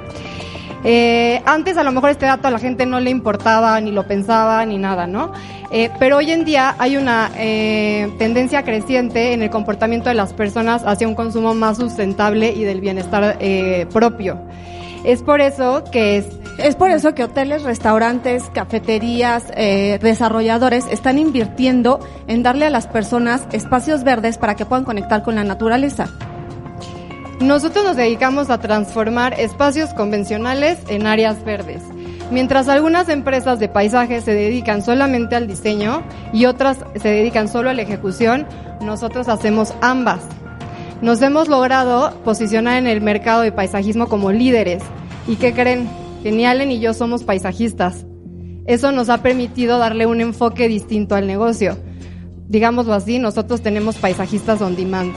Eh, 0.84 1.42
antes 1.46 1.78
a 1.78 1.84
lo 1.84 1.94
mejor 1.94 2.10
este 2.10 2.26
dato 2.26 2.50
a 2.50 2.52
la 2.52 2.60
gente 2.60 2.86
no 2.86 3.00
le 3.00 3.10
importaba, 3.10 3.80
ni 3.80 3.94
lo 3.94 4.06
pensaba, 4.06 4.66
ni 4.66 4.78
nada, 4.78 5.08
¿no? 5.08 5.32
Eh, 5.72 5.90
pero 5.98 6.18
hoy 6.18 6.30
en 6.30 6.44
día 6.44 6.76
hay 6.78 6.98
una 6.98 7.32
tendencia 7.34 8.64
creciente 8.64 9.32
en 9.32 9.42
el 9.42 9.50
comportamiento 9.50 10.10
de 10.10 10.16
las 10.16 10.34
personas 10.34 10.84
hacia 10.86 11.08
un 11.08 11.16
consumo 11.16 11.54
más 11.54 11.78
sustentable 11.78 12.52
y 12.52 12.64
del 12.66 12.82
bienestar 12.82 13.38
propio. 13.92 14.42
Es 15.06 15.24
por 15.24 15.40
eso 15.40 15.86
que 15.90 16.24
es, 16.58 16.76
por 16.76 16.92
eso 16.92 17.16
que 17.16 17.24
hoteles, 17.24 17.64
restaurantes, 17.64 18.44
cafeterías, 18.54 19.46
eh, 19.56 20.00
desarrolladores 20.02 20.86
están 20.92 21.18
invirtiendo 21.18 22.00
en 22.28 22.44
darle 22.44 22.66
a 22.66 22.70
las 22.70 22.88
personas 22.88 23.44
espacios 23.52 24.04
verdes 24.04 24.38
para 24.38 24.56
que 24.56 24.66
puedan 24.66 24.86
conectar 24.86 25.24
con 25.24 25.36
la 25.36 25.44
naturaleza. 25.44 26.10
Nosotros 27.40 27.84
nos 27.84 27.98
dedicamos 27.98 28.50
a 28.50 28.60
transformar 28.60 29.40
espacios 29.40 29.94
convencionales 29.94 30.78
en 30.88 31.08
áreas 31.08 31.44
verdes. 31.44 31.82
Mientras 32.32 32.70
algunas 32.70 33.10
empresas 33.10 33.60
de 33.60 33.68
paisaje 33.68 34.22
se 34.22 34.34
dedican 34.34 34.82
solamente 34.82 35.36
al 35.36 35.48
diseño 35.48 36.04
y 36.32 36.46
otras 36.46 36.78
se 36.96 37.10
dedican 37.10 37.48
solo 37.50 37.70
a 37.70 37.74
la 37.74 37.82
ejecución, 37.82 38.48
nosotros 38.82 39.28
hacemos 39.28 39.74
ambas. 39.82 40.22
Nos 41.02 41.22
hemos 41.22 41.50
logrado 41.50 42.14
posicionar 42.24 42.78
en 42.78 42.88
el 42.88 43.02
mercado 43.02 43.42
de 43.42 43.52
paisajismo 43.52 44.08
como 44.08 44.32
líderes. 44.32 44.84
¿Y 45.28 45.36
qué 45.36 45.54
creen? 45.54 46.03
Ni 46.32 46.46
Allen 46.46 46.72
y 46.72 46.80
yo 46.80 46.94
somos 46.94 47.24
paisajistas. 47.24 48.06
Eso 48.66 48.92
nos 48.92 49.10
ha 49.10 49.22
permitido 49.22 49.78
darle 49.78 50.06
un 50.06 50.22
enfoque 50.22 50.68
distinto 50.68 51.16
al 51.16 51.28
negocio. 51.28 51.78
Digámoslo 52.48 52.94
así, 52.94 53.20
nosotros 53.20 53.62
tenemos 53.62 53.98
paisajistas 53.98 54.62
on 54.62 54.76
demand. 54.76 55.14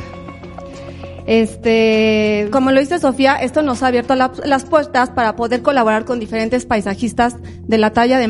Este, 1.27 2.49
Como 2.53 2.71
lo 2.71 2.79
dice 2.79 3.01
Sofía, 3.01 3.35
esto 3.35 3.61
nos 3.63 3.83
ha 3.83 3.89
abierto 3.89 4.15
la- 4.15 4.31
las 4.45 4.65
puertas 4.65 5.11
para 5.11 5.35
poder 5.35 5.61
colaborar 5.63 6.05
con 6.05 6.21
diferentes 6.21 6.67
paisajistas 6.67 7.35
de 7.67 7.79
la 7.79 7.91
talla 7.93 8.19
de, 8.19 8.29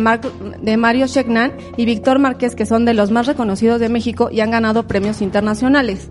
de 0.62 0.76
Mario 0.78 1.06
Shegnan 1.06 1.52
y 1.76 1.84
Víctor 1.84 2.18
Márquez, 2.18 2.54
que 2.54 2.64
son 2.64 2.86
de 2.86 2.94
los 2.94 3.10
más 3.10 3.26
reconocidos 3.26 3.80
de 3.80 3.90
México 3.90 4.30
y 4.32 4.40
han 4.40 4.50
ganado 4.50 4.86
premios 4.86 5.20
internacionales. 5.20 6.10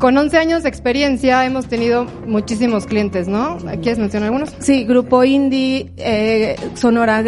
Con 0.00 0.16
11 0.16 0.38
años 0.38 0.62
de 0.62 0.70
experiencia 0.70 1.44
hemos 1.44 1.66
tenido 1.66 2.06
muchísimos 2.26 2.86
clientes, 2.86 3.28
¿no? 3.28 3.58
¿Quieres 3.82 3.98
mencionar 3.98 4.28
algunos? 4.28 4.50
Sí, 4.58 4.84
Grupo 4.84 5.22
Indie, 5.24 5.92
eh, 5.98 6.56
Sonora, 6.72 7.22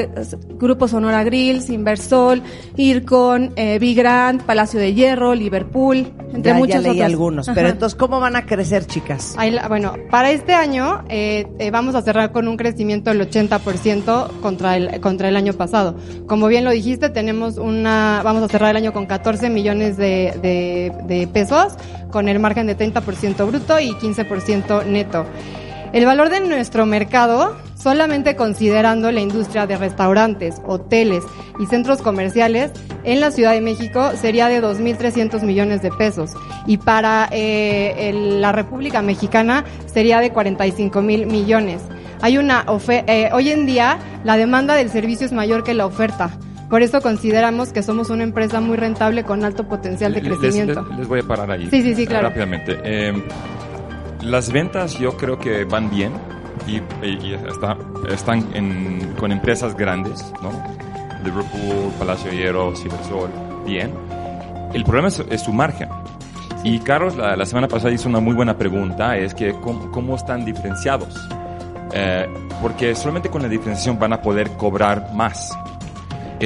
Grupo 0.59 0.89
Sonora 0.89 1.23
Grills, 1.23 1.69
Inversol, 1.69 2.43
Ircon, 2.79 3.53
eh, 3.57 3.79
Vigrand, 3.79 4.43
Palacio 4.45 4.81
de 4.81 4.95
Hierro, 4.95 5.35
Liverpool, 5.35 6.13
entre 6.33 6.53
ya, 6.53 6.55
muchos 6.55 6.77
ya 6.77 6.81
leí 6.81 6.91
otros. 6.93 7.05
algunos. 7.13 7.51
Pero 7.55 7.69
entonces, 7.69 7.95
¿cómo 7.95 8.21
van 8.21 8.37
a 8.37 8.47
crecer, 8.47 8.87
chicas? 8.87 9.35
Ahí 9.37 9.51
la- 9.51 9.69
bueno, 9.69 9.93
para 10.11 10.31
este 10.31 10.55
año 10.55 11.05
eh, 11.11 11.47
eh, 11.59 11.71
vamos 11.71 11.95
a 11.95 12.01
cerrar 12.01 12.33
con 12.33 12.49
un 12.49 12.57
crecimiento 12.57 13.11
del 13.11 13.21
80% 13.21 14.41
contra 14.41 14.79
el, 14.79 14.99
contra 15.03 15.29
el 15.29 15.37
año 15.37 15.53
pasado. 15.53 15.95
Como 16.27 16.47
bien 16.49 16.65
lo 16.65 16.71
dijiste, 16.71 17.11
tenemos 17.11 17.59
una, 17.59 18.23
vamos 18.25 18.43
a 18.43 18.49
cerrar 18.49 18.71
el 18.71 18.77
año 18.79 18.95
con 18.95 19.05
14 19.05 19.51
millones 19.51 19.99
de, 19.99 20.33
de- 20.41 20.93
de 21.07 21.27
pesos, 21.27 21.75
con 22.13 22.29
el 22.29 22.39
margen 22.39 22.69
de 22.69 22.79
30% 22.79 23.45
bruto 23.49 23.81
y 23.81 23.91
15% 23.95 24.87
neto. 24.87 25.27
El 25.93 26.07
valor 26.07 26.31
de 26.31 26.41
nuestro 26.41 26.87
mercado, 26.87 27.55
solamente 27.77 28.35
considerando 28.35 29.11
la 29.13 29.21
industria 29.21 29.67
de 29.67 29.77
restaurantes, 29.77 30.63
hoteles 30.65 31.23
y 31.61 31.67
centros 31.67 32.01
comerciales 32.01 32.71
en 33.05 33.21
la 33.21 33.31
Ciudad 33.31 33.53
de 33.53 33.61
México, 33.61 34.13
sería 34.19 34.49
de 34.49 34.63
2.300 34.63 35.43
millones 35.43 35.83
de 35.83 35.91
pesos. 35.91 36.31
Y 36.67 36.79
para 36.79 37.29
eh, 37.31 38.11
la 38.41 38.53
República 38.53 39.03
Mexicana 39.03 39.65
sería 39.85 40.21
de 40.21 40.31
45 40.31 41.03
mil 41.03 41.27
millones. 41.27 41.83
Hay 42.23 42.39
una 42.39 42.65
eh, 42.89 43.29
hoy 43.35 43.51
en 43.51 43.67
día 43.67 43.99
la 44.25 44.37
demanda 44.37 44.77
del 44.77 44.89
servicio 44.89 45.27
es 45.27 45.33
mayor 45.33 45.65
que 45.65 45.75
la 45.75 45.85
oferta. 45.85 46.31
Por 46.73 46.81
eso 46.81 47.03
consideramos 47.03 47.69
que 47.71 47.83
somos 47.83 48.09
una 48.09 48.23
empresa 48.23 48.59
muy 48.63 48.79
rentable 48.79 49.25
con 49.25 49.45
alto 49.45 49.69
potencial 49.69 50.15
de 50.15 50.23
Les- 50.23 50.39
crecimiento. 50.39 50.87
Les, 50.89 50.99
les 51.01 51.07
voy 51.09 51.21
a 51.21 51.23
parar 51.23 51.51
ahí. 51.51 51.69
Sí, 51.69 51.83
sí, 51.83 51.95
sí, 51.95 52.07
claro. 52.07 52.29
Rápidamente. 52.29 52.79
Eh, 52.83 53.13
las 54.23 54.51
ventas 54.51 54.99
yo 54.99 55.15
creo 55.19 55.39
que 55.39 55.65
van 55.67 55.91
bien 55.91 56.13
y, 56.67 56.77
y- 57.07 57.35
está- 57.47 57.77
están 58.09 58.47
en- 58.55 59.13
con 59.19 59.33
empresas 59.33 59.77
grandes, 59.77 60.33
¿no? 60.43 60.51
Liverpool, 61.23 61.93
Palacio 61.99 62.33
Hierro, 62.33 62.75
Cibersol, 62.75 63.29
bien. 63.67 63.93
El 64.73 64.83
problema 64.85 65.09
es, 65.09 65.23
es 65.29 65.43
su 65.43 65.53
margen. 65.53 65.91
Y 66.65 66.79
Carlos 66.79 67.17
la, 67.19 67.37
la 67.37 67.45
semana 67.45 67.69
pasada 67.69 67.93
hizo 67.93 68.09
una 68.09 68.21
muy 68.21 68.33
buena 68.35 68.57
pregunta, 68.57 69.19
es 69.19 69.35
que 69.35 69.53
cómo, 69.61 69.91
cómo 69.91 70.17
están 70.17 70.47
diferenciados. 70.47 71.15
Eh, 71.93 72.27
porque 72.63 72.95
solamente 72.95 73.29
con 73.29 73.43
la 73.43 73.49
diferenciación 73.49 73.99
van 73.99 74.15
a 74.15 74.23
poder 74.23 74.49
cobrar 74.53 75.13
más. 75.13 75.51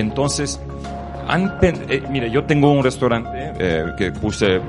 Entonces, 0.01 0.61
eh, 1.63 2.03
mire, 2.11 2.31
yo 2.31 2.45
tengo 2.45 2.71
un 2.73 2.83
restaurante 2.85 3.53
eh, 3.59 3.85
que 3.97 4.13
puse, 4.13 4.61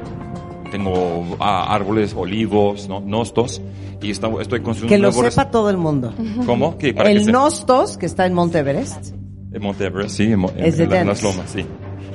tengo 0.71 1.37
ah, 1.39 1.73
árboles, 1.73 2.13
olivos, 2.15 2.87
¿no? 2.87 2.99
nostos, 3.01 3.61
y 4.01 4.11
está- 4.11 4.29
estoy 4.41 4.61
construyendo 4.61 5.09
Que 5.11 5.17
lo 5.23 5.29
sepa 5.29 5.49
todo 5.51 5.69
el 5.69 5.77
mundo. 5.77 6.13
¿Cómo? 6.45 6.77
¿Qué? 6.77 6.93
Para 6.93 7.09
que 7.09 7.15
El 7.15 7.25
se- 7.25 7.31
Nostos, 7.31 7.97
que 7.97 8.05
está 8.05 8.25
en 8.25 8.33
Monte 8.33 8.59
Everest, 8.59 9.13
En 9.51 9.61
Monte 9.61 9.85
Everest, 9.85 10.15
sí, 10.17 10.23
en, 10.31 10.43
en- 10.57 10.91
en 10.93 11.07
las 11.07 11.23
lomas, 11.23 11.49
sí. 11.49 11.65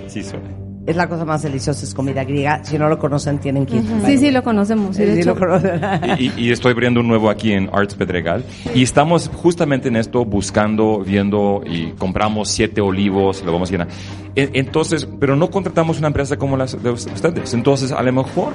Sí, 0.06 0.22
soy. 0.22 0.40
Es 0.84 0.96
la 0.96 1.08
cosa 1.08 1.24
más 1.24 1.42
deliciosa, 1.42 1.84
es 1.84 1.94
comida 1.94 2.24
griega. 2.24 2.64
Si 2.64 2.76
no 2.76 2.88
lo 2.88 2.98
conocen, 2.98 3.38
tienen 3.38 3.64
que 3.66 3.76
ir. 3.76 3.84
Sí, 4.04 4.18
sí, 4.18 4.30
lo 4.32 4.42
conocemos. 4.42 4.96
sí, 4.96 5.04
de 5.04 5.14
Sí, 5.14 5.20
hecho, 5.20 5.34
lo 5.34 5.38
conocen. 5.38 5.80
Y, 6.18 6.32
y 6.36 6.50
estoy 6.50 6.72
abriendo 6.72 6.98
un 7.00 7.06
nuevo 7.06 7.30
aquí 7.30 7.52
en 7.52 7.70
Arts 7.72 7.94
Pedregal. 7.94 8.44
Y 8.74 8.82
estamos 8.82 9.30
justamente 9.32 9.86
en 9.88 9.94
esto 9.96 10.24
buscando, 10.24 10.98
viendo 11.06 11.62
y 11.64 11.92
compramos 11.92 12.48
siete 12.50 12.80
olivos, 12.80 13.44
lo 13.44 13.52
vamos 13.52 13.68
a 13.68 13.72
llenar. 13.72 13.88
Entonces, 14.34 15.06
pero 15.20 15.36
no 15.36 15.50
contratamos 15.50 15.98
una 15.98 16.08
empresa 16.08 16.36
como 16.36 16.56
las 16.56 16.82
de 16.82 16.90
ustedes. 16.90 17.54
Entonces, 17.54 17.92
a 17.92 18.02
lo 18.02 18.12
mejor, 18.12 18.54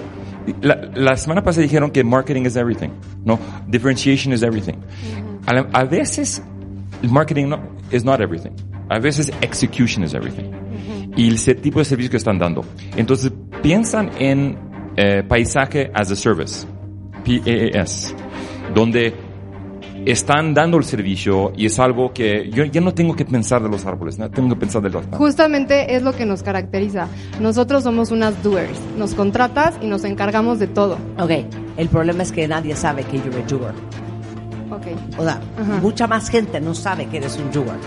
la, 0.62 0.76
la 0.96 1.16
semana 1.16 1.44
pasada 1.44 1.64
dijeron 1.64 1.92
que 1.92 2.04
marketing 2.04 2.42
is 2.42 2.58
everything, 2.58 2.90
¿no? 3.24 3.40
Differentiation 3.68 4.34
is 4.34 4.44
everything. 4.44 4.76
a, 5.46 5.54
la- 5.54 5.68
a 5.72 5.86
veces, 5.86 6.42
el 7.02 7.10
marketing 7.10 7.48
no, 7.48 7.60
is 7.92 8.04
not 8.04 8.20
everything. 8.20 8.52
A 8.90 9.00
veces, 9.00 9.32
execution 9.42 10.04
is 10.04 10.14
everything. 10.14 10.52
Y 11.18 11.28
el 11.28 11.38
se- 11.40 11.56
tipo 11.56 11.80
de 11.80 11.86
servicio 11.86 12.12
que 12.12 12.18
están 12.18 12.38
dando. 12.40 12.64
Entonces, 12.96 13.32
piensan 13.62 14.12
en 14.20 14.58
eh, 14.96 15.24
paisaje 15.28 15.92
as 15.94 16.10
a 16.12 16.16
service. 16.16 16.66
PAAS, 17.26 18.16
donde 18.74 19.14
están 20.06 20.54
dando 20.54 20.78
el 20.78 20.86
servicio 20.86 21.52
y 21.58 21.66
es 21.66 21.78
algo 21.80 22.14
que 22.14 22.50
yo 22.52 22.64
ya 22.64 22.80
no 22.80 22.94
tengo 22.94 23.14
que 23.16 23.26
pensar 23.26 23.62
de 23.62 23.68
los 23.68 23.86
árboles, 23.86 24.18
no 24.18 24.30
tengo 24.32 24.50
que 24.50 24.56
pensar 24.56 24.82
de 24.82 24.90
los 24.90 25.04
árboles. 25.04 25.18
Justamente 25.18 25.96
es 25.96 26.04
lo 26.04 26.14
que 26.14 26.26
nos 26.26 26.44
caracteriza. 26.44 27.08
Nosotros 27.42 27.84
somos 27.84 28.12
unas 28.12 28.42
doers. 28.44 28.80
Nos 28.98 29.14
contratas 29.16 29.78
y 29.82 29.88
nos 29.88 30.06
encargamos 30.06 30.60
de 30.60 30.68
todo. 30.68 30.98
Ok, 31.20 31.32
el 31.76 31.90
problema 31.90 32.24
es 32.24 32.32
que 32.32 32.48
nadie 32.48 32.76
sabe 32.76 33.04
que 33.04 33.18
you're 33.18 33.38
a 33.42 33.46
doer. 33.46 33.74
Ok. 34.72 34.88
O 35.18 35.24
sea, 35.24 35.42
Ajá. 35.60 35.80
mucha 35.82 36.08
más 36.08 36.30
gente 36.30 36.62
no 36.62 36.74
sabe 36.74 37.08
que 37.08 37.18
eres 37.18 37.38
un 37.38 37.52
doer. 37.52 37.78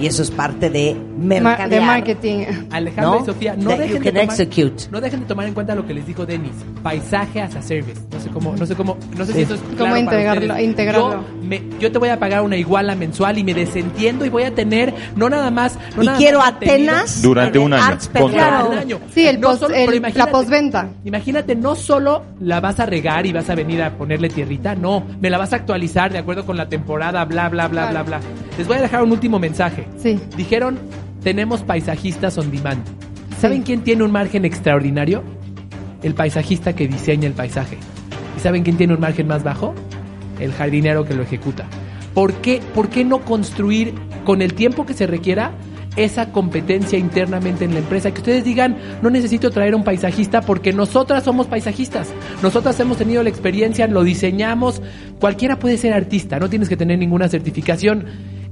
Y 0.00 0.06
eso 0.06 0.22
es 0.22 0.30
parte 0.30 0.68
de 0.70 0.94
Ma- 0.94 1.24
mercadear. 1.40 1.68
de 1.70 1.80
marketing. 1.80 2.38
Alejandra 2.70 3.14
¿No? 3.16 3.22
y 3.22 3.24
Sofía, 3.24 3.56
no 3.56 3.70
That 3.70 3.78
dejen, 3.78 4.02
de 4.02 4.10
tomar, 4.12 4.24
execute. 4.24 4.84
no 4.90 5.00
dejen 5.00 5.20
de 5.20 5.26
tomar 5.26 5.46
en 5.46 5.54
cuenta 5.54 5.74
lo 5.74 5.86
que 5.86 5.94
les 5.94 6.06
dijo 6.06 6.26
Denis. 6.26 6.52
Paisaje 6.82 7.40
as 7.40 7.54
a 7.56 7.62
service. 7.62 8.00
No 8.12 8.20
sé 8.20 8.28
cómo, 8.30 8.54
no 8.56 8.66
sé 8.66 8.74
cómo, 8.74 8.98
no 9.16 9.24
sé 9.24 9.32
Sí. 9.32 9.38
si 9.38 9.44
eso 9.44 9.54
es 9.54 9.60
Cómo 9.60 9.76
claro 9.76 9.90
para 9.94 10.00
integrarlo- 10.00 10.50
ustedes. 10.52 10.64
integrarlo. 10.68 11.10
Yo, 11.12 11.24
me- 11.42 11.62
yo 11.80 11.90
te 11.92 11.98
voy 11.98 12.08
a 12.10 12.18
pagar 12.18 12.42
una 12.42 12.56
iguala 12.56 12.94
mensual 12.94 13.38
y 13.38 13.44
me 13.44 13.54
desentiendo 13.54 14.24
y 14.26 14.28
voy 14.28 14.42
a 14.42 14.54
tener, 14.54 14.92
no 15.16 15.30
nada 15.30 15.50
más, 15.50 15.78
no 15.96 16.02
Y 16.02 16.06
nada 16.06 16.18
quiero 16.18 16.38
más. 16.40 16.48
Atenas 16.48 17.22
Durante 17.22 17.58
un 17.58 17.72
año. 17.72 17.96
Un 18.70 18.78
año. 18.78 19.00
Sí, 19.14 19.26
el 19.26 19.40
No 19.40 19.48
post- 19.48 19.60
solo- 19.62 19.74
el- 19.74 19.86
pero 20.02 20.14
la 20.18 20.26
postventa. 20.26 20.88
Imagínate, 21.04 21.56
no 21.56 21.74
solo 21.74 22.22
la 22.40 22.60
vas 22.60 22.80
a 22.80 22.86
regar 22.86 23.24
y 23.26 23.32
vas 23.32 23.48
a 23.50 23.54
venir 23.54 23.82
a 23.82 23.96
ponerle 23.96 24.28
tierrita, 24.28 24.74
no, 24.74 25.04
me 25.20 25.30
la 25.30 25.38
vas 25.38 25.52
a 25.52 25.56
actualizar 25.56 26.12
de 26.12 26.18
acuerdo 26.18 26.44
con 26.44 26.56
la 26.56 26.68
temporada, 26.68 27.24
bla, 27.24 27.48
bla, 27.48 27.68
bla, 27.68 27.88
Claro. 27.90 28.04
bla, 28.04 28.18
bla. 28.18 28.20
Les 28.58 28.66
voy 28.66 28.78
a 28.78 28.80
dejar 28.80 29.02
un 29.02 29.12
último 29.12 29.38
mensaje. 29.38 29.86
Sí. 29.98 30.18
Dijeron, 30.36 30.78
tenemos 31.22 31.62
paisajistas 31.62 32.38
on 32.38 32.50
demand. 32.50 32.82
¿Saben 33.38 33.62
quién 33.62 33.82
tiene 33.82 34.02
un 34.02 34.12
margen 34.12 34.44
extraordinario? 34.44 35.22
El 36.02 36.14
paisajista 36.14 36.74
que 36.74 36.88
diseña 36.88 37.26
el 37.26 37.34
paisaje. 37.34 37.76
¿Y 38.36 38.40
saben 38.40 38.62
quién 38.62 38.76
tiene 38.76 38.94
un 38.94 39.00
margen 39.00 39.26
más 39.26 39.42
bajo? 39.42 39.74
El 40.40 40.52
jardinero 40.52 41.04
que 41.04 41.14
lo 41.14 41.22
ejecuta. 41.22 41.66
¿Por 42.14 42.32
qué, 42.34 42.62
¿Por 42.74 42.88
qué 42.88 43.04
no 43.04 43.20
construir 43.26 43.92
con 44.24 44.40
el 44.40 44.54
tiempo 44.54 44.86
que 44.86 44.94
se 44.94 45.06
requiera 45.06 45.52
esa 45.96 46.32
competencia 46.32 46.98
internamente 46.98 47.66
en 47.66 47.74
la 47.74 47.80
empresa? 47.80 48.10
Que 48.10 48.20
ustedes 48.20 48.44
digan, 48.44 48.78
no 49.02 49.10
necesito 49.10 49.50
traer 49.50 49.74
un 49.74 49.84
paisajista 49.84 50.40
porque 50.40 50.72
nosotras 50.72 51.24
somos 51.24 51.46
paisajistas. 51.46 52.08
Nosotras 52.42 52.80
hemos 52.80 52.96
tenido 52.96 53.22
la 53.22 53.28
experiencia, 53.28 53.86
lo 53.86 54.02
diseñamos. 54.02 54.80
Cualquiera 55.20 55.58
puede 55.58 55.76
ser 55.76 55.92
artista, 55.92 56.38
no 56.38 56.48
tienes 56.48 56.70
que 56.70 56.76
tener 56.78 56.98
ninguna 56.98 57.28
certificación. 57.28 58.06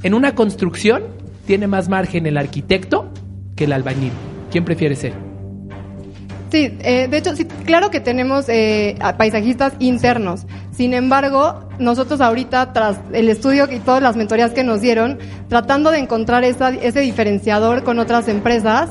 En 0.04 0.14
una 0.14 0.34
construcción 0.34 1.02
tiene 1.46 1.66
más 1.66 1.88
margen 1.88 2.26
el 2.26 2.36
arquitecto 2.36 3.08
que 3.56 3.64
el 3.64 3.72
albañil. 3.72 4.12
¿Quién 4.52 4.64
prefiere 4.64 4.94
ser? 4.94 5.12
Sí, 6.52 6.76
eh, 6.82 7.08
de 7.10 7.16
hecho, 7.18 7.34
sí, 7.34 7.46
claro 7.64 7.90
que 7.90 7.98
tenemos 7.98 8.48
eh, 8.48 8.96
paisajistas 9.18 9.72
internos. 9.80 10.46
Sin 10.70 10.94
embargo, 10.94 11.68
nosotros 11.80 12.20
ahorita, 12.20 12.72
tras 12.72 12.98
el 13.12 13.28
estudio 13.28 13.66
y 13.72 13.80
todas 13.80 14.00
las 14.02 14.14
mentorías 14.14 14.52
que 14.52 14.62
nos 14.62 14.80
dieron, 14.80 15.18
tratando 15.48 15.90
de 15.90 15.98
encontrar 15.98 16.44
esa- 16.44 16.70
ese 16.70 17.00
diferenciador 17.00 17.82
con 17.82 17.98
otras 17.98 18.28
empresas, 18.28 18.90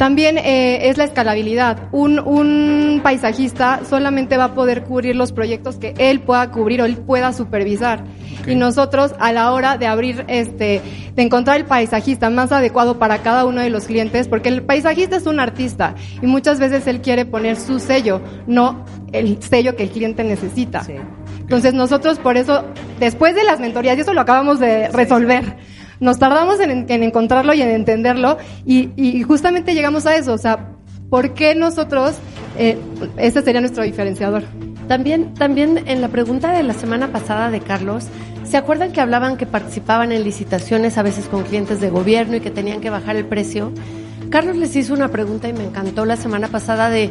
también 0.00 0.38
eh, 0.38 0.88
es 0.88 0.96
la 0.96 1.04
escalabilidad. 1.04 1.90
Un, 1.92 2.20
un 2.20 3.02
paisajista 3.02 3.82
solamente 3.84 4.38
va 4.38 4.44
a 4.44 4.54
poder 4.54 4.84
cubrir 4.84 5.14
los 5.14 5.30
proyectos 5.30 5.76
que 5.76 5.92
él 5.98 6.20
pueda 6.20 6.50
cubrir 6.50 6.80
o 6.80 6.86
él 6.86 6.96
pueda 6.96 7.34
supervisar. 7.34 8.04
Y 8.46 8.54
nosotros, 8.54 9.12
a 9.18 9.30
la 9.34 9.52
hora 9.52 9.76
de 9.76 9.86
abrir, 9.86 10.24
este, 10.28 10.80
de 11.14 11.22
encontrar 11.22 11.58
el 11.58 11.66
paisajista 11.66 12.30
más 12.30 12.50
adecuado 12.50 12.98
para 12.98 13.18
cada 13.18 13.44
uno 13.44 13.60
de 13.60 13.68
los 13.68 13.84
clientes, 13.84 14.26
porque 14.26 14.48
el 14.48 14.62
paisajista 14.62 15.16
es 15.16 15.26
un 15.26 15.38
artista 15.38 15.94
y 16.22 16.26
muchas 16.26 16.58
veces 16.60 16.86
él 16.86 17.02
quiere 17.02 17.26
poner 17.26 17.56
su 17.56 17.78
sello, 17.78 18.22
no 18.46 18.86
el 19.12 19.42
sello 19.42 19.76
que 19.76 19.82
el 19.82 19.90
cliente 19.90 20.24
necesita. 20.24 20.82
Sí. 20.82 20.94
Entonces 21.40 21.74
nosotros 21.74 22.18
por 22.18 22.38
eso, 22.38 22.64
después 22.98 23.34
de 23.34 23.44
las 23.44 23.60
mentorías, 23.60 23.98
y 23.98 24.00
eso 24.00 24.14
lo 24.14 24.22
acabamos 24.22 24.60
de 24.60 24.88
resolver, 24.88 25.58
nos 26.00 26.18
tardamos 26.18 26.58
en, 26.60 26.86
en 26.88 27.02
encontrarlo 27.02 27.54
y 27.54 27.62
en 27.62 27.70
entenderlo 27.70 28.38
y, 28.64 29.22
justamente 29.22 29.74
llegamos 29.74 30.06
a 30.06 30.16
eso, 30.16 30.32
o 30.32 30.38
sea, 30.38 30.70
¿por 31.08 31.34
qué 31.34 31.54
nosotros, 31.54 32.16
eh, 32.58 32.78
este 33.16 33.42
sería 33.42 33.60
nuestro 33.60 33.84
diferenciador? 33.84 34.42
También, 34.88 35.34
también 35.34 35.84
en 35.86 36.00
la 36.00 36.08
pregunta 36.08 36.52
de 36.52 36.62
la 36.62 36.74
semana 36.74 37.12
pasada 37.12 37.50
de 37.50 37.60
Carlos, 37.60 38.06
¿se 38.44 38.56
acuerdan 38.56 38.92
que 38.92 39.00
hablaban 39.00 39.36
que 39.36 39.46
participaban 39.46 40.10
en 40.10 40.24
licitaciones 40.24 40.98
a 40.98 41.02
veces 41.02 41.26
con 41.26 41.44
clientes 41.44 41.80
de 41.80 41.90
gobierno 41.90 42.36
y 42.36 42.40
que 42.40 42.50
tenían 42.50 42.80
que 42.80 42.90
bajar 42.90 43.14
el 43.14 43.26
precio? 43.26 43.72
Carlos 44.30 44.56
les 44.56 44.74
hizo 44.74 44.94
una 44.94 45.08
pregunta 45.08 45.48
y 45.48 45.52
me 45.52 45.64
encantó 45.64 46.04
la 46.04 46.16
semana 46.16 46.48
pasada 46.48 46.90
de 46.90 47.10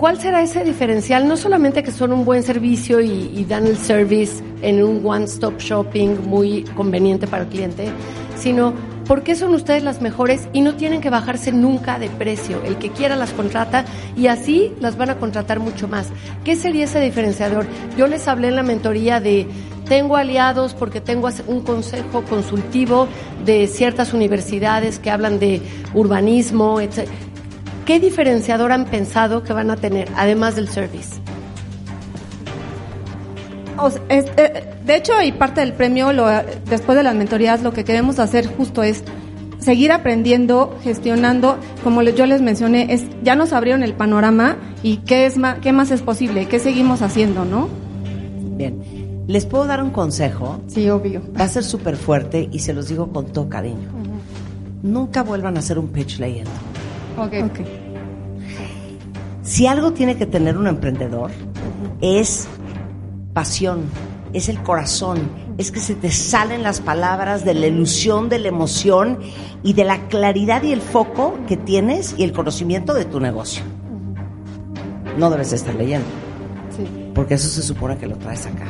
¿cuál 0.00 0.18
será 0.18 0.42
ese 0.42 0.64
diferencial? 0.64 1.28
No 1.28 1.36
solamente 1.36 1.82
que 1.82 1.92
son 1.92 2.12
un 2.12 2.24
buen 2.24 2.42
servicio 2.42 3.02
y, 3.02 3.44
dan 3.44 3.66
el 3.66 3.76
service 3.76 4.42
en 4.62 4.82
un 4.82 5.04
one-stop 5.04 5.58
shopping 5.58 6.16
muy 6.26 6.62
conveniente 6.74 7.26
para 7.26 7.42
el 7.42 7.50
cliente, 7.50 7.90
sino 8.34 8.72
¿por 9.06 9.22
qué 9.22 9.34
son 9.34 9.54
ustedes 9.54 9.82
las 9.82 10.00
mejores 10.00 10.48
y 10.54 10.62
no 10.62 10.74
tienen 10.74 11.02
que 11.02 11.10
bajarse 11.10 11.52
nunca 11.52 11.98
de 11.98 12.08
precio? 12.08 12.62
El 12.64 12.78
que 12.78 12.88
quiera 12.88 13.14
las 13.14 13.32
contrata 13.32 13.84
y 14.16 14.28
así 14.28 14.72
las 14.80 14.96
van 14.96 15.10
a 15.10 15.18
contratar 15.18 15.60
mucho 15.60 15.86
más. 15.86 16.08
¿Qué 16.44 16.56
sería 16.56 16.84
ese 16.84 17.00
diferenciador? 17.00 17.66
Yo 17.98 18.06
les 18.06 18.26
hablé 18.26 18.48
en 18.48 18.56
la 18.56 18.62
mentoría 18.62 19.20
de 19.20 19.46
tengo 19.90 20.16
aliados 20.16 20.72
porque 20.72 21.00
tengo 21.00 21.28
un 21.48 21.62
consejo 21.62 22.22
consultivo 22.22 23.08
de 23.44 23.66
ciertas 23.66 24.14
universidades 24.14 25.00
que 25.00 25.10
hablan 25.10 25.40
de 25.40 25.60
urbanismo, 25.94 26.80
etc. 26.80 27.08
¿Qué 27.84 27.98
diferenciador 28.00 28.72
han 28.72 28.84
pensado 28.86 29.42
que 29.42 29.52
van 29.52 29.70
a 29.70 29.76
tener, 29.76 30.08
además 30.16 30.56
del 30.56 30.68
service? 30.68 31.16
O 33.78 33.90
sea, 33.90 34.02
es- 34.08 34.26
eh, 34.36 34.64
de 34.84 34.96
hecho, 34.96 35.12
y 35.22 35.32
parte 35.32 35.60
del 35.60 35.72
premio, 35.72 36.12
lo, 36.12 36.26
después 36.68 36.96
de 36.96 37.02
las 37.02 37.14
mentorías, 37.14 37.62
lo 37.62 37.72
que 37.72 37.84
queremos 37.84 38.18
hacer 38.18 38.46
justo 38.46 38.82
es 38.82 39.02
seguir 39.58 39.92
aprendiendo, 39.92 40.76
gestionando, 40.82 41.56
como 41.82 42.02
yo 42.02 42.26
les 42.26 42.42
mencioné, 42.42 42.92
es 42.92 43.04
ya 43.22 43.36
nos 43.36 43.52
abrieron 43.52 43.82
el 43.82 43.94
panorama 43.94 44.56
y 44.82 44.98
qué 44.98 45.26
es 45.26 45.36
más, 45.36 45.58
qué 45.60 45.72
más 45.72 45.90
es 45.90 46.02
posible, 46.02 46.46
qué 46.46 46.58
seguimos 46.58 47.02
haciendo, 47.02 47.44
¿no? 47.44 47.68
Bien. 48.56 48.82
¿Les 49.26 49.46
puedo 49.46 49.66
dar 49.66 49.82
un 49.82 49.90
consejo? 49.90 50.60
Sí, 50.66 50.88
obvio. 50.90 51.22
Va 51.38 51.44
a 51.44 51.48
ser 51.48 51.62
súper 51.62 51.96
fuerte 51.96 52.48
y 52.50 52.58
se 52.58 52.72
los 52.74 52.88
digo 52.88 53.12
con 53.12 53.26
todo 53.26 53.48
cariño. 53.48 53.88
Nunca 54.82 55.22
vuelvan 55.22 55.56
a 55.56 55.60
hacer 55.60 55.78
un 55.78 55.88
pitch 55.88 56.18
leyendo. 56.18 56.50
Ok. 57.24 57.34
Si 59.42 59.66
algo 59.66 59.92
tiene 59.92 60.16
que 60.16 60.26
tener 60.26 60.56
un 60.56 60.66
emprendedor, 60.66 61.30
es 62.00 62.46
pasión, 63.32 63.82
es 64.32 64.48
el 64.48 64.62
corazón, 64.62 65.18
es 65.58 65.72
que 65.72 65.80
se 65.80 65.94
te 65.94 66.10
salen 66.10 66.62
las 66.62 66.80
palabras 66.80 67.44
de 67.44 67.54
la 67.54 67.66
ilusión, 67.66 68.28
de 68.28 68.38
la 68.38 68.48
emoción 68.48 69.18
y 69.62 69.72
de 69.72 69.84
la 69.84 70.08
claridad 70.08 70.62
y 70.62 70.72
el 70.72 70.80
foco 70.80 71.34
que 71.48 71.56
tienes 71.56 72.14
y 72.16 72.24
el 72.24 72.32
conocimiento 72.32 72.94
de 72.94 73.04
tu 73.06 73.18
negocio. 73.20 73.62
No 75.18 75.30
debes 75.30 75.52
estar 75.52 75.74
leyendo, 75.74 76.06
Sí. 76.76 76.84
porque 77.14 77.34
eso 77.34 77.48
se 77.48 77.62
supone 77.62 77.96
que 77.98 78.06
lo 78.06 78.16
traes 78.16 78.46
acá. 78.46 78.66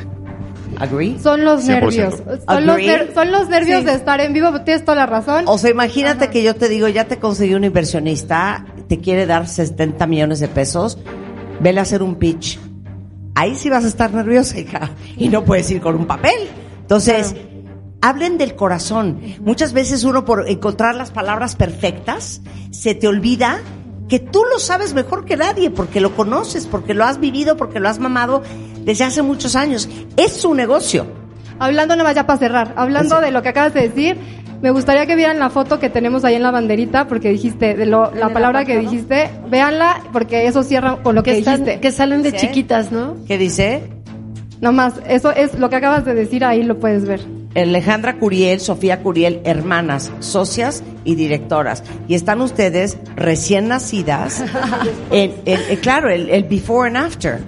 ¿Agree? 0.80 1.16
Son 1.22 1.44
los 1.44 1.62
100%. 1.64 1.68
nervios. 1.68 2.14
Son 2.16 2.66
los, 2.66 2.74
Agree. 2.76 2.86
ner- 2.88 3.14
son 3.14 3.30
los 3.30 3.48
nervios 3.48 3.80
Sí. 3.80 3.84
de 3.86 3.92
estar 3.92 4.20
en 4.20 4.32
vivo. 4.32 4.50
Tienes 4.62 4.84
toda 4.84 4.96
la 4.96 5.06
razón. 5.06 5.44
O 5.46 5.58
sea, 5.58 5.70
imagínate 5.70 6.28
que 6.30 6.42
yo 6.42 6.54
te 6.56 6.68
digo, 6.68 6.88
ya 6.88 7.04
te 7.04 7.18
conseguí 7.18 7.54
un 7.54 7.64
inversionista, 7.64 8.64
te 8.88 8.98
quiere 8.98 9.26
dar 9.26 9.46
70 9.46 10.06
millones 10.06 10.40
de 10.40 10.48
pesos, 10.48 10.98
vele 11.60 11.80
a 11.80 11.82
hacer 11.82 12.02
un 12.02 12.16
pitch. 12.16 12.58
Ahí 13.34 13.54
sí 13.54 13.70
vas 13.70 13.84
a 13.84 13.88
estar 13.88 14.12
nerviosa, 14.12 14.58
hija, 14.58 14.90
y 15.16 15.28
no 15.28 15.44
puedes 15.44 15.70
ir 15.70 15.80
con 15.80 15.94
un 15.94 16.06
papel. 16.06 16.34
Entonces, 16.80 17.34
hablen 18.02 18.38
del 18.38 18.54
corazón. 18.56 19.20
Muchas 19.42 19.72
veces 19.72 20.02
uno 20.04 20.24
por 20.24 20.48
encontrar 20.48 20.94
las 20.94 21.10
palabras 21.10 21.54
perfectas, 21.56 22.40
se 22.70 22.94
te 22.94 23.06
olvida 23.06 23.60
que 24.10 24.18
tú 24.18 24.42
lo 24.52 24.58
sabes 24.58 24.92
mejor 24.92 25.24
que 25.24 25.36
nadie, 25.38 25.70
porque 25.70 26.00
lo 26.00 26.14
conoces, 26.14 26.66
porque 26.66 26.92
lo 26.92 27.04
has 27.04 27.18
vivido, 27.20 27.56
porque 27.56 27.80
lo 27.80 27.88
has 27.88 27.98
mamado 27.98 28.42
desde 28.84 29.04
hace 29.04 29.22
muchos 29.22 29.56
años. 29.56 29.88
Es 30.18 30.32
su 30.32 30.52
negocio. 30.52 31.06
Hablando 31.58 31.94
nada 31.96 32.08
más 32.08 32.14
ya 32.16 32.26
para 32.26 32.38
cerrar, 32.38 32.74
hablando 32.76 33.20
de 33.22 33.30
lo 33.30 33.40
que 33.42 33.48
acabas 33.50 33.72
de 33.72 33.82
decir, 33.88 34.18
me 34.62 34.70
gustaría 34.70 35.06
que 35.06 35.14
vieran 35.16 35.38
la 35.38 35.48
foto 35.48 35.78
que 35.78 35.88
tenemos 35.90 36.24
ahí 36.24 36.34
en 36.34 36.42
la 36.42 36.50
banderita, 36.50 37.06
porque 37.06 37.30
dijiste, 37.30 37.74
de 37.74 37.86
lo- 37.86 38.10
la 38.14 38.30
palabra 38.30 38.64
que 38.66 38.76
dijiste, 38.78 39.30
véanla, 39.48 40.02
porque 40.12 40.46
eso 40.46 40.62
cierra 40.62 40.96
con 41.02 41.14
lo 41.14 41.22
que, 41.22 41.30
Que, 41.32 41.38
están- 41.38 41.60
dijiste. 41.64 41.80
que 41.80 41.92
salen 41.92 42.22
de 42.22 42.32
¿Sí? 42.32 42.36
chiquitas, 42.38 42.90
¿no? 42.92 43.14
¿Qué 43.26 43.38
dice? 43.38 43.84
Nomás, 44.60 44.94
eso 45.08 45.30
es 45.30 45.58
lo 45.58 45.70
que 45.70 45.76
acabas 45.76 46.04
de 46.04 46.14
decir, 46.14 46.44
ahí 46.44 46.62
lo 46.62 46.78
puedes 46.78 47.06
ver. 47.06 47.20
Alejandra 47.54 48.16
Curiel, 48.18 48.60
Sofía 48.60 49.02
Curiel, 49.02 49.40
hermanas, 49.44 50.10
socias 50.20 50.82
y 51.04 51.16
directoras. 51.16 51.82
Y 52.06 52.14
están 52.14 52.40
ustedes 52.40 52.96
recién 53.16 53.68
nacidas. 53.68 54.42
en, 55.10 55.34
en- 55.44 55.60
en- 55.70 55.76
claro, 55.78 56.10
el, 56.10 56.30
el 56.30 56.44
before 56.44 56.88
and 56.88 56.96
after. 56.96 57.40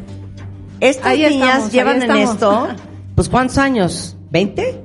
Estas 0.80 1.07
Ahí 1.07 1.20
niñas 1.28 1.48
estamos, 1.50 1.72
llevan 1.72 2.03
en 2.03 2.11
esto, 2.16 2.68
pues 3.14 3.28
¿cuántos 3.28 3.59
años? 3.59 4.16
¿20? 4.32 4.76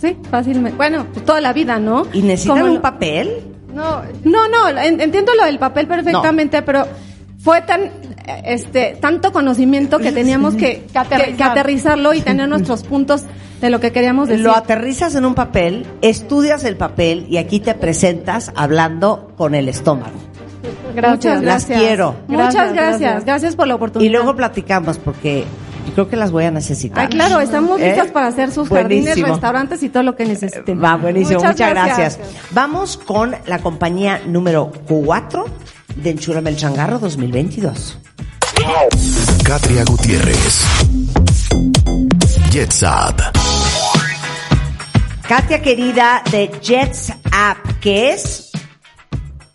Sí, 0.00 0.16
fácilmente. 0.30 0.76
Bueno, 0.76 1.06
pues 1.12 1.26
toda 1.26 1.40
la 1.42 1.52
vida, 1.52 1.78
¿no? 1.78 2.06
¿Y 2.14 2.22
necesitan 2.22 2.58
Como 2.58 2.68
un 2.70 2.74
lo- 2.76 2.82
papel? 2.82 3.42
No, 3.74 4.02
no, 4.24 4.48
no, 4.48 4.68
en- 4.80 5.00
entiendo 5.02 5.32
lo 5.38 5.44
del 5.44 5.58
papel 5.58 5.86
perfectamente, 5.86 6.62
pero 6.62 6.86
fue 7.38 7.60
tan, 7.62 7.82
eh, 7.82 7.90
este, 8.46 8.96
tanto 9.00 9.30
conocimiento 9.30 9.98
que 9.98 10.10
teníamos 10.12 10.54
que, 10.54 10.84
que- 10.92 10.98
aterrizar. 10.98 11.36
que 11.36 11.42
aterrizarlo 11.44 12.14
y 12.14 12.22
tener 12.22 12.48
nuestros 12.48 12.82
puntos 12.84 13.24
de 13.60 13.70
lo 13.70 13.80
que 13.80 13.92
queríamos 13.92 14.28
decir. 14.28 14.44
Lo 14.44 14.54
aterrizas 14.54 15.14
en 15.14 15.24
un 15.24 15.34
papel, 15.34 15.86
estudias 16.02 16.64
el 16.64 16.76
papel 16.76 17.26
y 17.28 17.38
aquí 17.38 17.60
te 17.60 17.74
presentas 17.74 18.52
hablando 18.54 19.32
con 19.36 19.54
el 19.54 19.68
estómago. 19.68 20.16
Muchas 20.94 21.42
Las 21.42 21.42
gracias. 21.66 21.80
quiero. 21.80 22.16
Muchas 22.26 22.54
Gracias, 22.54 22.72
gracias. 22.74 23.00
gracias. 23.00 23.24
Gracias 23.24 23.56
por 23.56 23.66
la 23.68 23.74
oportunidad. 23.76 24.08
Y 24.08 24.12
luego 24.12 24.34
platicamos 24.34 24.98
porque 24.98 25.44
yo 25.86 25.92
creo 25.94 26.08
que 26.08 26.16
las 26.16 26.30
voy 26.32 26.44
a 26.44 26.50
necesitar. 26.50 27.04
Ah, 27.06 27.08
claro, 27.08 27.40
estamos 27.40 27.80
¿Eh? 27.80 27.86
listas 27.88 28.08
para 28.08 28.26
hacer 28.26 28.50
sus 28.50 28.68
jardines, 28.68 29.20
restaurantes 29.20 29.82
y 29.82 29.88
todo 29.88 30.02
lo 30.02 30.16
que 30.16 30.26
necesiten. 30.26 30.82
Va, 30.82 30.96
buenísimo. 30.96 31.38
Muchas, 31.38 31.52
Muchas 31.52 31.70
gracias. 31.70 32.18
gracias. 32.18 32.50
Vamos 32.50 32.96
con 32.96 33.34
la 33.46 33.58
compañía 33.60 34.20
número 34.26 34.70
4 34.88 35.44
de 35.96 36.10
Enchúrame 36.10 36.50
el 36.50 36.56
Changarro 36.56 36.98
2022. 36.98 37.98
Katria 39.44 39.84
Gutiérrez. 39.84 40.64
Jets 42.50 42.82
Up. 42.82 43.37
Katia 45.28 45.60
querida 45.60 46.22
de 46.30 46.50
Jets 46.62 47.12
App, 47.32 47.58
que 47.82 48.12
es 48.12 48.50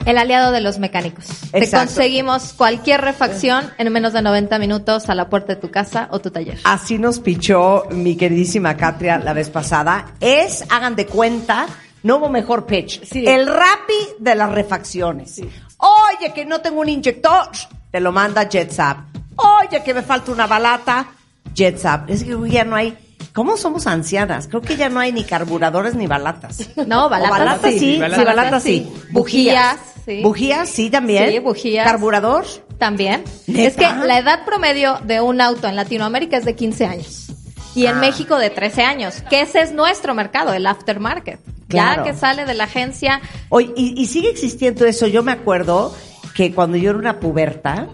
El 0.06 0.20
aliado 0.20 0.52
de 0.52 0.62
los 0.62 0.78
mecánicos. 0.78 1.26
Te 1.52 1.58
Exacto. 1.58 1.88
conseguimos 1.88 2.54
cualquier 2.54 3.02
refacción 3.02 3.72
en 3.80 3.92
menos 3.92 4.14
de 4.14 4.22
90 4.22 4.60
minutos 4.60 5.10
a 5.10 5.16
la 5.16 5.30
puerta 5.30 5.56
de 5.56 5.62
tu 5.62 5.72
casa 5.72 6.10
o 6.12 6.20
tu 6.20 6.30
taller. 6.30 6.60
así 6.66 7.00
nos 7.00 7.20
pichó 7.20 7.86
mi 7.90 8.16
queridísima 8.16 8.78
Katria 8.78 9.18
la 9.18 9.34
vez 9.34 9.50
pasada. 9.50 10.14
Es, 10.20 10.64
hagan 10.70 10.96
de 10.96 11.08
cuenta, 11.08 11.66
no 12.04 12.18
hubo 12.18 12.30
mejor 12.30 12.68
pitch. 12.68 13.02
El 13.16 13.48
rapi 13.48 13.94
de 14.20 14.36
las 14.36 14.52
refacciones. 14.52 15.42
Oye, 15.78 16.34
que 16.36 16.46
no 16.46 16.62
tengo 16.62 16.82
un 16.82 16.90
inyector, 16.90 17.50
te 17.90 18.00
lo 18.00 18.12
manda 18.12 18.48
Jets 18.48 18.80
App. 18.80 19.08
Oye, 19.38 19.82
que 19.84 19.96
me 19.96 20.04
falta 20.04 20.32
una 20.32 20.46
balata, 20.46 21.08
Jets 21.56 21.84
App. 21.86 22.12
Es 22.12 22.24
que 22.24 22.38
ya 22.50 22.64
no 22.64 22.76
hay. 22.76 22.96
¿Cómo 23.34 23.58
somos 23.58 23.88
ancianas? 23.88 24.48
Creo 24.48 24.62
que 24.62 24.76
ya 24.78 24.90
no 24.90 25.00
hay 25.00 25.12
ni 25.12 25.24
carburadores 25.24 25.96
ni 25.96 26.06
balatas. 26.08 26.70
No, 26.88 27.10
balatas, 27.10 27.40
balatas 27.40 27.72
sí, 27.72 27.80
sí, 27.80 28.00
Balatas 28.00 28.26
balatas 28.26 28.64
sí. 28.64 28.94
Bujías, 29.12 29.78
sí. 30.06 30.22
Bujías 30.22 30.70
sí 30.70 30.90
también. 30.90 31.32
Sí, 31.32 31.40
bujías. 31.40 31.86
Carburador. 31.88 32.46
También. 32.78 33.24
¿Neta? 33.48 33.68
Es 33.68 33.76
que 33.76 34.06
la 34.06 34.20
edad 34.20 34.46
promedio 34.46 35.00
de 35.04 35.20
un 35.22 35.42
auto 35.42 35.68
en 35.68 35.76
Latinoamérica 35.76 36.38
es 36.38 36.46
de 36.46 36.56
15 36.56 36.86
años. 36.86 37.28
Y 37.76 37.88
en 37.88 37.96
Ah. 37.98 38.00
México 38.02 38.38
de 38.38 38.52
13 38.52 38.84
años, 38.84 39.24
que 39.32 39.42
ese 39.42 39.62
es 39.62 39.72
nuestro 39.74 40.14
mercado, 40.14 40.54
el 40.54 40.68
aftermarket. 40.68 41.40
Claro. 41.68 42.04
Ya 42.06 42.12
que 42.12 42.18
sale 42.18 42.46
de 42.46 42.54
la 42.54 42.66
agencia, 42.66 43.20
Oye, 43.50 43.74
y, 43.76 44.00
y 44.00 44.06
sigue 44.06 44.30
existiendo 44.30 44.86
eso. 44.86 45.08
Yo 45.08 45.24
me 45.24 45.32
acuerdo 45.32 45.96
que 46.36 46.54
cuando 46.54 46.78
yo 46.78 46.92
era 46.92 47.00
una 47.00 47.20
puberta, 47.20 47.88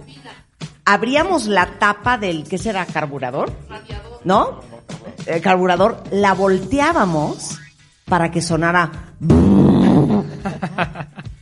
abríamos 0.86 1.46
la 1.46 1.66
tapa 1.80 2.18
del, 2.18 2.44
¿qué 2.44 2.58
será? 2.58 2.86
¿Carburador? 2.86 3.52
¿No? 4.26 4.62
El 5.26 5.42
carburador, 5.42 6.04
la 6.12 6.34
volteábamos 6.34 7.60
para 8.06 8.32
que 8.32 8.42
sonara. 8.42 8.92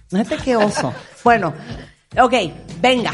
Fíjate 0.10 0.38
qué 0.38 0.56
oso. 0.56 0.94
Bueno, 1.24 1.54
ok, 2.20 2.34
venga. 2.82 3.14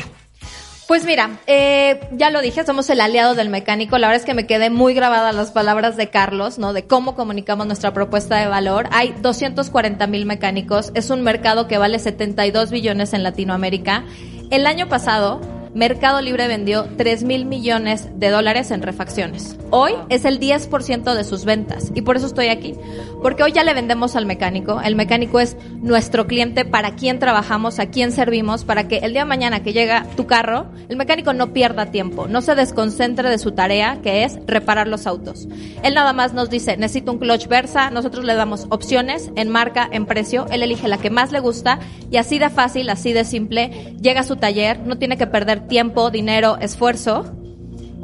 Pues 0.88 1.06
mira, 1.06 1.40
eh, 1.48 2.08
ya 2.12 2.30
lo 2.30 2.42
dije, 2.42 2.66
somos 2.66 2.90
el 2.90 3.00
aliado 3.00 3.36
del 3.36 3.50
mecánico. 3.50 3.98
La 3.98 4.08
verdad 4.08 4.22
es 4.22 4.26
que 4.26 4.34
me 4.34 4.46
quedé 4.46 4.70
muy 4.70 4.94
grabada 4.94 5.32
las 5.32 5.52
palabras 5.52 5.96
de 5.96 6.10
Carlos, 6.10 6.60
¿no? 6.60 6.74
De 6.74 6.86
cómo 6.86 7.16
comunicamos 7.16 7.66
nuestra 7.66 7.94
propuesta 7.94 8.38
de 8.38 8.48
valor. 8.48 8.90
Hay 8.92 9.16
240 9.22 10.06
mil 10.08 10.26
mecánicos. 10.26 10.92
Es 10.94 11.10
un 11.10 11.24
mercado 11.24 11.68
que 11.68 11.78
vale 11.78 12.00
72 12.00 12.70
billones 12.70 13.14
en 13.14 13.24
Latinoamérica. 13.24 14.04
El 14.52 14.68
año 14.68 14.90
pasado, 14.90 15.40
Mercado 15.74 16.22
Libre 16.22 16.48
vendió 16.48 16.86
3 16.98 17.24
mil 17.24 17.46
millones 17.46 18.08
de 18.16 18.30
dólares 18.30 18.70
en 18.70 18.84
refacciones. 18.84 19.58
Hoy 19.72 19.94
es 20.10 20.24
el 20.24 20.40
10% 20.40 21.16
de 21.16 21.24
sus 21.24 21.46
ventas 21.46 21.92
y 21.96 22.02
por 22.04 22.16
eso 22.16 22.28
estoy 22.28 22.48
aquí. 22.50 22.76
Porque 23.24 23.42
hoy 23.42 23.54
ya 23.54 23.64
le 23.64 23.74
vendemos 23.74 24.18
al 24.18 24.26
mecánico. 24.26 24.82
El 24.82 24.98
mecánico 24.98 25.40
es 25.40 25.56
nuestro 25.82 26.28
cliente 26.28 26.66
para 26.66 26.96
quien 26.96 27.20
trabajamos, 27.20 27.80
a 27.80 27.86
quien 27.86 28.12
servimos, 28.12 28.66
para 28.66 28.90
que 28.90 28.98
el 28.98 29.14
día 29.14 29.22
de 29.22 29.30
mañana 29.30 29.64
que 29.64 29.72
llega 29.72 30.06
tu 30.18 30.28
carro, 30.28 30.66
el 30.90 30.98
mecánico 30.98 31.32
no 31.32 31.54
pierda 31.54 31.86
tiempo, 31.86 32.28
no 32.28 32.42
se 32.42 32.54
desconcentre 32.54 33.30
de 33.30 33.38
su 33.38 33.54
tarea, 33.54 34.00
que 34.04 34.26
es 34.26 34.38
reparar 34.46 34.90
los 34.90 35.08
autos. 35.08 35.48
Él 35.84 35.94
nada 35.94 36.12
más 36.12 36.34
nos 36.34 36.50
dice, 36.50 36.76
necesito 36.76 37.14
un 37.14 37.18
clutch 37.18 37.48
Versa, 37.48 37.90
nosotros 37.92 38.26
le 38.26 38.36
damos 38.36 38.68
opciones 38.70 39.32
en 39.38 39.48
marca, 39.48 39.88
en 39.90 40.06
precio, 40.06 40.46
él 40.52 40.62
elige 40.62 40.90
la 40.90 40.98
que 40.98 41.10
más 41.10 41.32
le 41.32 41.40
gusta 41.40 41.80
y 42.12 42.18
así 42.18 42.40
de 42.40 42.50
fácil, 42.50 42.90
así 42.90 43.14
de 43.14 43.24
simple, 43.24 43.96
llega 44.02 44.20
a 44.20 44.26
su 44.26 44.36
taller, 44.36 44.82
no 44.82 44.98
tiene 44.98 45.16
que 45.16 45.28
perder 45.28 45.70
tiempo, 45.70 46.12
dinero, 46.12 46.58
esfuerzo 46.60 47.34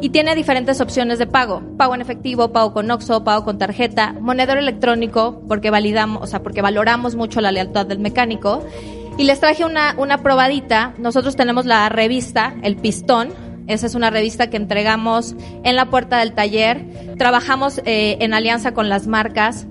y 0.02 0.10
tiene 0.10 0.36
diferentes 0.36 0.82
opciones 0.82 1.20
de 1.20 1.28
pago. 1.28 1.62
Pago 1.78 1.96
en 1.96 2.02
efectivo, 2.02 2.52
pago 2.52 2.74
con 2.74 2.90
Oxxo, 2.90 3.24
pago 3.24 3.44
con 3.44 3.58
tarjeta, 3.58 4.14
monedero 4.20 4.60
electrónico, 4.60 5.42
porque 5.48 5.72
validamos, 5.72 6.24
o 6.24 6.28
sea, 6.28 6.42
porque 6.42 6.62
valoramos 6.62 7.16
mucho 7.16 7.42
la 7.42 7.52
lealtad 7.52 7.86
del 7.86 8.00
mecánico. 8.00 8.64
Y 9.18 9.26
les 9.26 9.40
traje 9.40 9.66
una, 9.66 9.96
una 9.98 10.20
probadita. 10.20 10.94
Nosotros 10.98 11.36
tenemos 11.36 11.66
la 11.66 11.90
revista, 11.90 12.56
El 12.64 12.78
Pistón. 12.78 13.34
Esa 13.68 13.86
es 13.86 13.94
una 13.94 14.10
revista 14.10 14.50
que 14.50 14.58
entregamos 14.58 15.36
en 15.64 15.76
la 15.76 15.90
puerta 15.90 16.20
del 16.20 16.34
taller. 16.34 16.86
Trabajamos 17.18 17.82
eh, 17.86 18.18
en 18.22 18.34
alianza 18.34 18.74
con 18.74 18.88
las 18.88 19.08
marcas. 19.08 19.68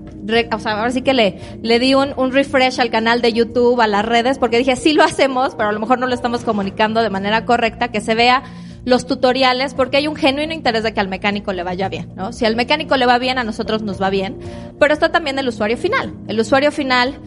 O 0.53 0.59
sea, 0.59 0.73
ahora 0.79 0.91
sí 0.91 1.01
que 1.01 1.15
le, 1.15 1.39
le 1.63 1.79
di 1.79 1.95
un, 1.95 2.13
un 2.19 2.33
refresh 2.33 2.79
al 2.81 2.91
canal 2.91 3.23
de 3.23 3.33
YouTube, 3.33 3.81
a 3.81 3.87
las 3.87 4.05
redes, 4.05 4.39
porque 4.39 4.59
dije, 4.59 4.77
sí 4.77 4.93
lo 4.93 5.03
hacemos, 5.03 5.55
pero 5.55 5.71
a 5.71 5.73
lo 5.73 5.81
mejor 5.81 5.99
no 5.99 6.07
lo 6.07 6.15
estamos 6.15 6.45
comunicando 6.45 7.03
de 7.03 7.09
manera 7.09 7.47
correcta, 7.47 7.89
que 7.89 8.03
se 8.03 8.15
vea 8.15 8.43
los 8.89 9.07
tutoriales, 9.07 9.75
porque 9.75 9.99
hay 9.99 10.09
un 10.09 10.17
genuino 10.17 10.55
interés 10.55 10.83
de 10.83 10.95
que 10.95 11.01
al 11.01 11.09
mecánico 11.09 11.53
le 11.53 11.63
vaya 11.63 11.89
bien, 11.89 12.15
¿no? 12.17 12.33
Si 12.33 12.47
al 12.47 12.57
mecánico 12.57 12.97
le 12.97 13.07
va 13.07 13.19
bien, 13.19 13.39
a 13.39 13.45
nosotros 13.45 13.83
nos 13.83 14.01
va 14.01 14.09
bien, 14.09 14.39
pero 14.79 14.95
está 14.95 15.13
también 15.13 15.39
el 15.39 15.47
usuario 15.47 15.77
final. 15.77 16.15
El 16.27 16.41
usuario 16.41 16.73
final, 16.73 17.21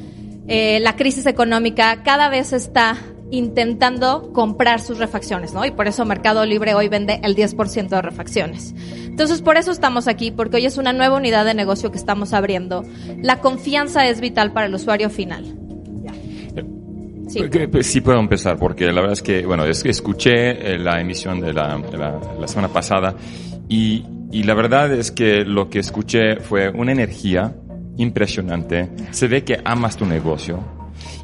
eh, 0.47 0.79
la 0.81 0.95
crisis 0.95 1.25
económica, 1.27 2.01
cada 2.03 2.29
vez 2.29 2.51
está 2.51 2.97
intentando 3.29 4.33
comprar 4.33 4.81
sus 4.81 4.97
refacciones, 4.97 5.53
¿no? 5.53 5.63
Y 5.63 5.71
por 5.71 5.87
eso 5.87 6.03
Mercado 6.03 6.45
Libre 6.45 6.73
hoy 6.73 6.89
vende 6.89 7.21
el 7.23 7.35
10% 7.35 7.89
de 7.89 8.01
refacciones. 8.01 8.73
Entonces, 9.05 9.41
por 9.41 9.57
eso 9.57 9.71
estamos 9.71 10.07
aquí, 10.07 10.31
porque 10.31 10.57
hoy 10.57 10.65
es 10.65 10.77
una 10.77 10.93
nueva 10.93 11.15
unidad 11.15 11.45
de 11.45 11.53
negocio 11.53 11.91
que 11.91 11.97
estamos 11.97 12.33
abriendo. 12.33 12.83
La 13.21 13.39
confianza 13.39 14.07
es 14.07 14.19
vital 14.19 14.51
para 14.51 14.65
el 14.65 14.73
usuario 14.73 15.09
final. 15.09 15.55
Sí. 17.31 17.39
Porque, 17.39 17.67
pues, 17.69 17.87
sí 17.87 18.01
puedo 18.01 18.19
empezar, 18.19 18.57
porque 18.57 18.87
la 18.87 18.99
verdad 18.99 19.13
es 19.13 19.21
que, 19.21 19.45
bueno, 19.45 19.63
es 19.65 19.83
que 19.83 19.89
escuché 19.89 20.73
eh, 20.73 20.77
la 20.77 20.99
emisión 20.99 21.39
de 21.39 21.53
la, 21.53 21.77
la, 21.77 22.19
la 22.39 22.47
semana 22.47 22.67
pasada 22.67 23.15
y, 23.69 24.03
y 24.31 24.43
la 24.43 24.53
verdad 24.53 24.91
es 24.91 25.11
que 25.11 25.45
lo 25.45 25.69
que 25.69 25.79
escuché 25.79 26.37
fue 26.41 26.69
una 26.69 26.91
energía 26.91 27.55
impresionante. 27.97 28.89
Se 29.11 29.27
ve 29.27 29.43
que 29.43 29.59
amas 29.63 29.95
tu 29.95 30.05
negocio 30.05 30.59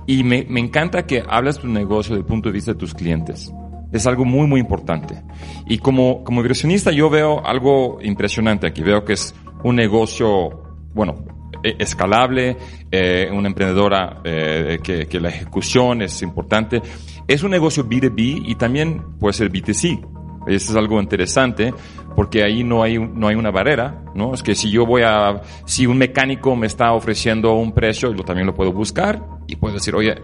y 0.06 0.24
me, 0.24 0.46
me 0.48 0.62
encanta 0.62 1.06
que 1.06 1.24
hablas 1.28 1.60
tu 1.60 1.68
negocio 1.68 2.16
desde 2.16 2.22
el 2.22 2.26
punto 2.26 2.50
de 2.50 2.54
vista 2.54 2.72
de 2.72 2.78
tus 2.80 2.94
clientes. 2.94 3.52
Es 3.92 4.08
algo 4.08 4.24
muy, 4.24 4.48
muy 4.48 4.60
importante. 4.60 5.22
Y 5.68 5.78
como, 5.80 6.24
como 6.24 6.40
inversionista 6.42 6.92
yo 6.92 7.10
veo 7.10 7.46
algo 7.46 8.00
impresionante 8.02 8.68
aquí. 8.68 8.82
Veo 8.82 9.04
que 9.04 9.14
es 9.14 9.36
un 9.64 9.76
negocio, 9.76 10.80
bueno, 10.94 11.37
escalable, 11.64 12.58
eh, 12.92 13.30
una 13.32 13.48
emprendedora 13.48 14.22
eh, 14.24 14.80
que, 14.82 15.08
que 15.08 15.20
la 15.20 15.30
ejecución 15.30 16.02
es 16.02 16.22
importante. 16.22 16.82
Es 17.28 17.44
un 17.44 17.52
negocio 17.52 17.86
B2B 17.86 18.44
y 18.46 18.56
también 18.56 19.18
puede 19.20 19.34
ser 19.34 19.52
B2C. 19.52 20.00
Eso 20.48 20.72
es 20.72 20.78
algo 20.78 21.02
interesante 21.02 21.74
porque 22.16 22.44
ahí 22.44 22.64
no 22.64 22.82
hay, 22.82 22.98
no 22.98 23.28
hay 23.28 23.36
una 23.36 23.52
barrera, 23.52 24.04
¿no? 24.16 24.34
Es 24.34 24.42
que 24.42 24.56
si 24.56 24.72
yo 24.72 24.88
voy 24.88 25.04
a, 25.04 25.42
si 25.66 25.86
un 25.86 26.00
mecánico 26.00 26.56
me 26.56 26.66
está 26.66 26.94
ofreciendo 26.94 27.54
un 27.54 27.74
precio, 27.74 28.12
yo 28.12 28.24
también 28.24 28.48
lo 28.48 28.56
puedo 28.56 28.72
buscar 28.72 29.24
y 29.46 29.56
puedo 29.58 29.76
decir, 29.76 29.94
oye, 29.94 30.16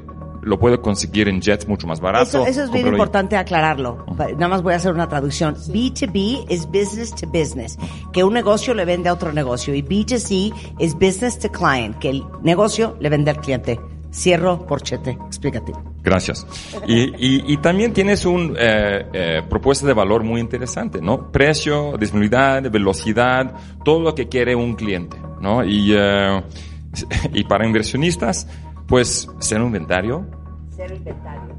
lo 0.43 0.59
puede 0.59 0.79
conseguir 0.79 1.27
en 1.27 1.41
jets 1.41 1.67
mucho 1.67 1.87
más 1.87 1.99
barato. 1.99 2.23
Eso, 2.23 2.45
eso 2.45 2.63
es 2.63 2.71
bien 2.71 2.87
importante 2.87 3.37
aclararlo. 3.37 4.05
Nada 4.17 4.47
más 4.47 4.61
voy 4.61 4.73
a 4.73 4.77
hacer 4.77 4.93
una 4.93 5.07
traducción. 5.07 5.55
B2B 5.55 6.45
es 6.49 6.65
business 6.67 7.13
to 7.15 7.27
business, 7.27 7.77
que 8.11 8.23
un 8.23 8.33
negocio 8.33 8.73
le 8.73 8.85
vende 8.85 9.09
a 9.09 9.13
otro 9.13 9.33
negocio. 9.33 9.73
Y 9.73 9.81
B2C 9.81 10.53
es 10.79 10.93
business 10.93 11.39
to 11.39 11.51
client, 11.51 11.97
que 11.99 12.09
el 12.09 12.23
negocio 12.41 12.95
le 12.99 13.09
vende 13.09 13.31
al 13.31 13.37
cliente. 13.37 13.79
Cierro 14.13 14.65
corchete. 14.67 15.17
Explícate. 15.25 15.73
Gracias. 16.03 16.45
Y, 16.85 17.03
y, 17.03 17.53
y 17.53 17.57
también 17.57 17.93
tienes 17.93 18.25
un 18.25 18.55
eh, 18.59 19.05
eh, 19.11 19.41
propuesta 19.49 19.87
de 19.87 19.93
valor 19.93 20.23
muy 20.23 20.39
interesante, 20.39 21.01
¿no? 21.01 21.31
Precio, 21.31 21.95
disponibilidad, 21.97 22.61
velocidad, 22.69 23.55
todo 23.83 24.01
lo 24.01 24.13
que 24.13 24.27
quiere 24.27 24.53
un 24.53 24.75
cliente, 24.75 25.17
¿no? 25.41 25.63
Y, 25.63 25.93
eh, 25.97 26.43
y 27.33 27.43
para 27.45 27.65
inversionistas, 27.65 28.47
pues 28.93 29.27
ser 29.39 29.59
un 29.59 29.65
inventario, 29.67 30.23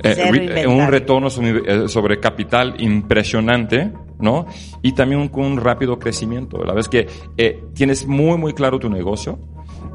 eh, 0.05 0.12
Cero 0.14 0.20
eh, 0.22 0.28
inventario. 0.28 0.70
un 0.70 0.87
retorno 0.87 1.30
sobre, 1.30 1.62
eh, 1.85 1.89
sobre 1.89 2.20
capital 2.20 2.76
impresionante, 2.78 3.93
¿no? 4.20 4.47
Y 4.82 4.93
también 4.93 5.20
un, 5.20 5.26
con 5.30 5.43
un 5.47 5.57
rápido 5.57 5.99
crecimiento. 5.99 6.59
La 6.59 6.74
verdad 6.74 6.78
es 6.78 6.89
que 6.89 7.09
eh, 7.37 7.64
tienes 7.74 8.07
muy, 8.07 8.39
muy 8.39 8.53
claro 8.53 8.78
tu 8.78 8.89
negocio. 8.89 9.41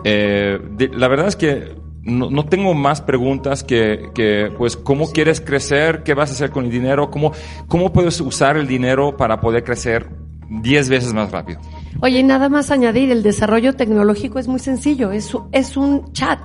Eh, 0.04 0.60
de- 0.72 0.90
la 0.90 1.08
verdad 1.08 1.28
es 1.30 1.38
que 1.38 1.76
no, 2.04 2.30
no 2.30 2.44
tengo 2.44 2.74
más 2.74 3.00
preguntas 3.02 3.64
que, 3.64 4.10
que, 4.14 4.52
pues, 4.58 4.76
¿cómo 4.76 5.10
quieres 5.10 5.40
crecer? 5.40 6.04
¿Qué 6.04 6.14
vas 6.16 6.32
a 6.32 6.34
hacer 6.34 6.50
con 6.50 6.66
el 6.66 6.72
dinero? 6.72 7.10
¿Cómo, 7.10 7.32
cómo 7.70 7.94
puedes 7.94 8.20
usar 8.20 8.58
el 8.58 8.68
dinero 8.68 9.16
para 9.16 9.40
poder 9.40 9.64
crecer 9.64 10.10
10 10.50 10.90
veces 10.90 11.14
más 11.14 11.32
rápido? 11.32 11.62
Oye, 12.02 12.20
y 12.20 12.24
nada 12.24 12.50
más 12.50 12.70
añadir, 12.70 13.12
el 13.12 13.24
desarrollo 13.24 13.78
tecnológico 13.78 14.40
es 14.40 14.50
muy 14.50 14.60
sencillo, 14.60 15.14
es, 15.14 15.32
es 15.54 15.78
un 15.78 16.12
chat. 16.12 16.40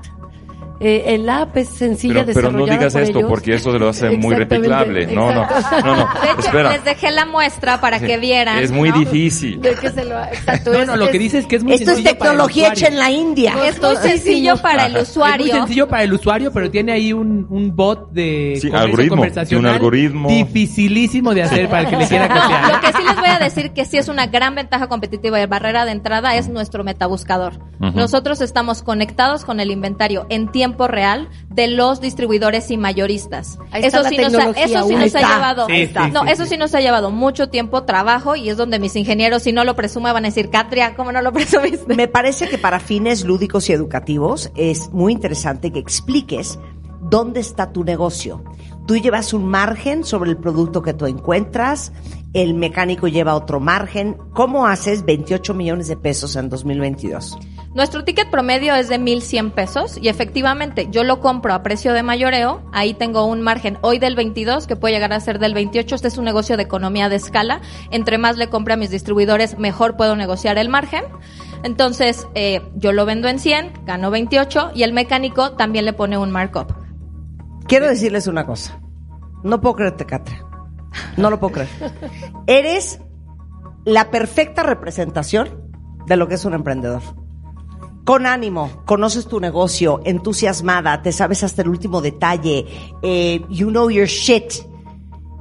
Eh, 0.80 1.14
el 1.14 1.28
app 1.28 1.56
es 1.56 1.68
sencilla 1.68 2.24
Pero, 2.26 2.32
pero 2.34 2.50
no 2.52 2.64
digas 2.66 2.92
por 2.94 3.02
esto 3.02 3.18
ellos. 3.20 3.30
porque 3.30 3.54
eso 3.54 3.70
lo 3.78 3.88
hace 3.90 4.10
muy 4.10 4.34
replicable. 4.34 5.06
No, 5.06 5.32
no, 5.32 5.46
no, 5.84 5.96
no. 5.96 6.08
De 6.22 6.30
hecho, 6.32 6.40
Espera. 6.40 6.72
les 6.72 6.84
dejé 6.84 7.10
la 7.12 7.26
muestra 7.26 7.80
para 7.80 8.00
que 8.00 8.18
vieran. 8.18 8.58
Es 8.58 8.70
muy 8.72 8.90
¿no? 8.90 8.98
difícil. 8.98 9.60
De 9.60 9.74
que 9.76 9.90
se 9.90 10.04
lo- 10.04 10.20
exacto, 10.24 10.72
No, 10.72 10.78
es- 10.80 10.86
no, 10.88 10.96
lo 10.96 11.08
que 11.10 11.18
dice 11.18 11.38
es 11.38 11.46
que 11.46 11.56
es 11.56 11.62
muy 11.64 11.74
Esto 11.74 11.92
es 11.92 11.96
sencillo 11.98 12.18
para 12.18 12.30
el 12.32 12.36
tecnología 12.38 12.68
hecha 12.68 12.86
en 12.88 12.94
usuario. 12.94 12.98
la 12.98 13.10
India. 13.10 13.54
Es 13.66 13.80
muy 13.80 13.96
sencillo 13.96 14.56
para 14.56 14.86
el 14.86 14.92
Es 14.92 14.92
muy 14.94 15.02
usuario. 15.02 15.54
sencillo 15.54 15.88
para 15.88 16.02
el 16.02 16.12
usuario, 16.12 16.52
pero 16.52 16.70
tiene 16.70 16.92
ahí 16.92 17.12
un, 17.12 17.46
un 17.48 17.74
bot 17.76 18.10
de 18.10 18.58
Sí, 18.60 18.68
algoritmo, 18.74 19.16
conversacional 19.16 19.64
un 19.70 19.74
algoritmo. 19.76 20.28
dificilísimo 20.28 21.34
de 21.34 21.42
hacer 21.44 21.68
para 21.68 21.82
el 21.82 21.88
que 21.88 21.96
le 21.96 22.06
quiera 22.08 22.28
No, 22.28 22.40
copiar. 22.40 22.72
lo 22.74 22.80
que 22.80 22.86
sí 22.88 23.02
les 23.06 23.16
voy 23.16 23.28
a 23.28 23.38
decir 23.38 23.70
que 23.72 23.84
sí 23.84 23.96
es 23.98 24.08
una 24.08 24.26
gran 24.26 24.54
ventaja 24.54 24.88
competitiva 24.88 25.40
y 25.40 25.46
barrera 25.46 25.84
de 25.84 25.92
entrada 25.92 26.36
es 26.36 26.48
nuestro 26.48 26.84
metabuscador. 26.84 27.54
Ujú. 27.80 27.96
Nosotros 27.98 28.40
estamos 28.40 28.82
conectados 28.82 29.44
con 29.44 29.60
el 29.60 29.70
inventario 29.70 30.26
en 30.30 30.50
tiempo 30.64 30.88
real 30.88 31.28
de 31.50 31.68
los 31.68 32.00
distribuidores 32.00 32.70
y 32.70 32.78
mayoristas. 32.78 33.58
Eso 33.74 34.02
sí, 34.04 34.16
nos 34.16 34.32
ha, 34.32 34.38
tecnología, 34.38 34.64
eso 34.64 34.88
sí 34.88 34.94
ahí 34.94 35.04
nos 35.04 35.14
ha 35.14 35.20
llevado, 35.20 35.66
Sí, 35.66 35.86
sí, 35.86 36.10
no, 36.10 36.22
sí, 36.22 36.30
eso 36.30 36.44
sí. 36.44 36.50
sí 36.50 36.56
nos 36.56 36.74
ha 36.74 36.80
llevado 36.80 37.10
mucho 37.10 37.50
tiempo, 37.50 37.82
trabajo 37.82 38.34
y 38.34 38.48
es 38.48 38.56
donde 38.56 38.78
mis 38.78 38.96
ingenieros 38.96 39.42
si 39.42 39.52
no 39.52 39.64
lo 39.64 39.76
presumen 39.76 40.14
van 40.14 40.24
a 40.24 40.28
decir, 40.28 40.48
Catria, 40.48 40.96
¿cómo 40.96 41.12
no 41.12 41.20
lo 41.20 41.32
presumiste? 41.34 41.94
Me 41.94 42.08
parece 42.08 42.48
que 42.48 42.56
para 42.56 42.80
fines 42.80 43.24
lúdicos 43.24 43.68
y 43.68 43.74
educativos 43.74 44.50
es 44.56 44.90
muy 44.90 45.12
interesante 45.12 45.70
que 45.70 45.80
expliques 45.80 46.58
dónde 47.02 47.40
está 47.40 47.70
tu 47.70 47.84
negocio. 47.84 48.42
Tú 48.86 48.96
llevas 48.96 49.34
un 49.34 49.46
margen 49.46 50.02
sobre 50.02 50.30
el 50.30 50.38
producto 50.38 50.80
que 50.80 50.94
tú 50.94 51.04
encuentras, 51.04 51.92
el 52.32 52.54
mecánico 52.54 53.06
lleva 53.06 53.34
otro 53.34 53.60
margen. 53.60 54.16
¿Cómo 54.32 54.66
haces 54.66 55.04
28 55.04 55.52
millones 55.52 55.88
de 55.88 55.98
pesos 55.98 56.36
en 56.36 56.48
2022? 56.48 57.38
Nuestro 57.74 58.04
ticket 58.04 58.30
promedio 58.30 58.72
es 58.76 58.88
de 58.88 59.00
1100 59.00 59.50
pesos 59.50 59.98
y 60.00 60.08
efectivamente 60.08 60.86
yo 60.92 61.02
lo 61.02 61.18
compro 61.18 61.52
a 61.54 61.64
precio 61.64 61.92
de 61.92 62.04
mayoreo. 62.04 62.62
Ahí 62.72 62.94
tengo 62.94 63.26
un 63.26 63.42
margen 63.42 63.78
hoy 63.80 63.98
del 63.98 64.14
22 64.14 64.68
que 64.68 64.76
puede 64.76 64.94
llegar 64.94 65.12
a 65.12 65.18
ser 65.18 65.40
del 65.40 65.54
28. 65.54 65.96
Este 65.96 66.06
es 66.06 66.16
un 66.16 66.24
negocio 66.24 66.56
de 66.56 66.62
economía 66.62 67.08
de 67.08 67.16
escala. 67.16 67.60
Entre 67.90 68.16
más 68.16 68.36
le 68.36 68.48
compre 68.48 68.74
a 68.74 68.76
mis 68.76 68.90
distribuidores, 68.90 69.58
mejor 69.58 69.96
puedo 69.96 70.14
negociar 70.14 70.56
el 70.56 70.68
margen. 70.68 71.02
Entonces 71.64 72.28
eh, 72.36 72.62
yo 72.76 72.92
lo 72.92 73.06
vendo 73.06 73.26
en 73.26 73.40
100, 73.40 73.84
gano 73.84 74.12
28 74.12 74.70
y 74.72 74.84
el 74.84 74.92
mecánico 74.92 75.54
también 75.54 75.84
le 75.84 75.92
pone 75.92 76.16
un 76.16 76.30
markup. 76.30 76.72
Quiero 77.66 77.88
decirles 77.88 78.28
una 78.28 78.46
cosa. 78.46 78.80
No 79.42 79.60
puedo 79.60 79.74
creerte, 79.74 80.06
Catra. 80.06 80.46
No 81.16 81.28
lo 81.28 81.40
puedo 81.40 81.54
creer. 81.54 81.70
Eres 82.46 83.00
la 83.84 84.12
perfecta 84.12 84.62
representación 84.62 85.72
de 86.06 86.16
lo 86.16 86.28
que 86.28 86.36
es 86.36 86.44
un 86.44 86.54
emprendedor. 86.54 87.02
Con 88.04 88.26
ánimo, 88.26 88.82
conoces 88.84 89.26
tu 89.26 89.40
negocio, 89.40 90.02
entusiasmada, 90.04 91.00
te 91.00 91.10
sabes 91.10 91.42
hasta 91.42 91.62
el 91.62 91.68
último 91.68 92.02
detalle, 92.02 92.66
eh, 93.00 93.40
you 93.48 93.70
know 93.70 93.88
your 93.88 94.06
shit. 94.06 94.52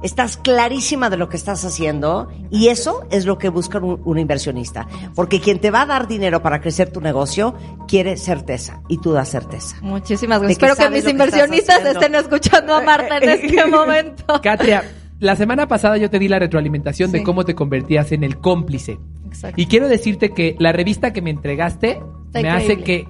Estás 0.02 0.38
clarísima 0.38 1.10
de 1.10 1.18
lo 1.18 1.28
que 1.28 1.36
estás 1.36 1.64
haciendo 1.64 2.28
y 2.50 2.68
eso 2.68 3.06
es 3.10 3.26
lo 3.26 3.36
que 3.36 3.50
busca 3.50 3.78
un, 3.78 4.00
un 4.04 4.18
inversionista. 4.18 4.86
Porque 5.14 5.40
quien 5.40 5.60
te 5.60 5.70
va 5.70 5.82
a 5.82 5.86
dar 5.86 6.08
dinero 6.08 6.42
para 6.42 6.60
crecer 6.62 6.90
tu 6.90 7.02
negocio 7.02 7.54
quiere 7.86 8.16
certeza 8.16 8.80
y 8.88 8.98
tú 8.98 9.12
das 9.12 9.28
certeza. 9.28 9.76
Muchísimas 9.82 10.40
gracias. 10.40 10.62
Espero 10.62 10.76
que 10.76 10.94
mis 10.94 11.04
que 11.04 11.10
inversionistas 11.10 11.84
estén 11.84 12.14
escuchando 12.14 12.74
a 12.74 12.80
Marta 12.80 13.18
en 13.18 13.28
este 13.28 13.66
momento. 13.70 14.40
Katria, 14.42 14.84
la 15.20 15.36
semana 15.36 15.68
pasada 15.68 15.96
yo 15.96 16.10
te 16.10 16.18
di 16.18 16.28
la 16.28 16.38
retroalimentación 16.38 17.12
de 17.12 17.22
cómo 17.22 17.44
te 17.44 17.54
convertías 17.54 18.12
en 18.12 18.24
el 18.24 18.38
cómplice. 18.38 18.98
Exacto. 19.34 19.60
Y 19.60 19.66
quiero 19.66 19.88
decirte 19.88 20.30
que 20.30 20.56
la 20.58 20.72
revista 20.72 21.12
que 21.12 21.20
me 21.22 21.30
entregaste 21.30 22.00
Está 22.26 22.40
me 22.40 22.50
hace 22.50 22.78
que 22.78 23.06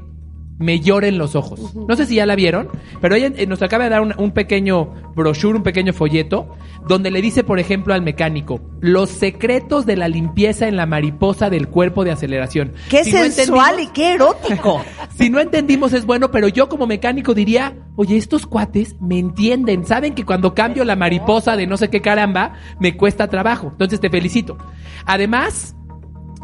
me 0.58 0.80
lloren 0.80 1.18
los 1.18 1.34
ojos. 1.34 1.74
No 1.74 1.96
sé 1.96 2.06
si 2.06 2.16
ya 2.16 2.26
la 2.26 2.36
vieron, 2.36 2.68
pero 3.00 3.16
ella 3.16 3.32
eh, 3.36 3.46
nos 3.46 3.60
acaba 3.62 3.84
de 3.84 3.90
dar 3.90 4.00
un, 4.00 4.14
un 4.16 4.30
pequeño 4.30 5.12
brochure, 5.14 5.56
un 5.56 5.62
pequeño 5.64 5.92
folleto, 5.92 6.54
donde 6.86 7.10
le 7.10 7.20
dice, 7.22 7.44
por 7.44 7.58
ejemplo, 7.58 7.94
al 7.94 8.02
mecánico, 8.02 8.60
los 8.80 9.10
secretos 9.10 9.84
de 9.86 9.96
la 9.96 10.08
limpieza 10.08 10.68
en 10.68 10.76
la 10.76 10.86
mariposa 10.86 11.50
del 11.50 11.68
cuerpo 11.68 12.04
de 12.04 12.12
aceleración. 12.12 12.72
Qué 12.88 13.04
Si 13.04 13.10
sensual 13.10 13.80
y 13.80 13.88
qué 13.88 14.14
erótico. 14.14 14.84
si 15.18 15.28
no 15.28 15.40
entendimos 15.40 15.92
es 15.92 16.06
bueno, 16.06 16.30
pero 16.30 16.48
yo 16.48 16.68
como 16.68 16.86
mecánico 16.86 17.34
diría, 17.34 17.74
oye, 17.96 18.16
estos 18.16 18.46
cuates 18.46 18.94
me 19.00 19.18
entienden, 19.18 19.84
saben 19.84 20.14
que 20.14 20.24
cuando 20.24 20.54
cambio 20.54 20.84
la 20.84 20.96
mariposa 20.96 21.56
de 21.56 21.66
no 21.66 21.76
sé 21.76 21.90
qué 21.90 22.00
caramba, 22.00 22.54
me 22.78 22.96
cuesta 22.96 23.28
trabajo. 23.28 23.68
Entonces 23.72 24.00
te 24.00 24.10
felicito. 24.10 24.56
Además, 25.04 25.74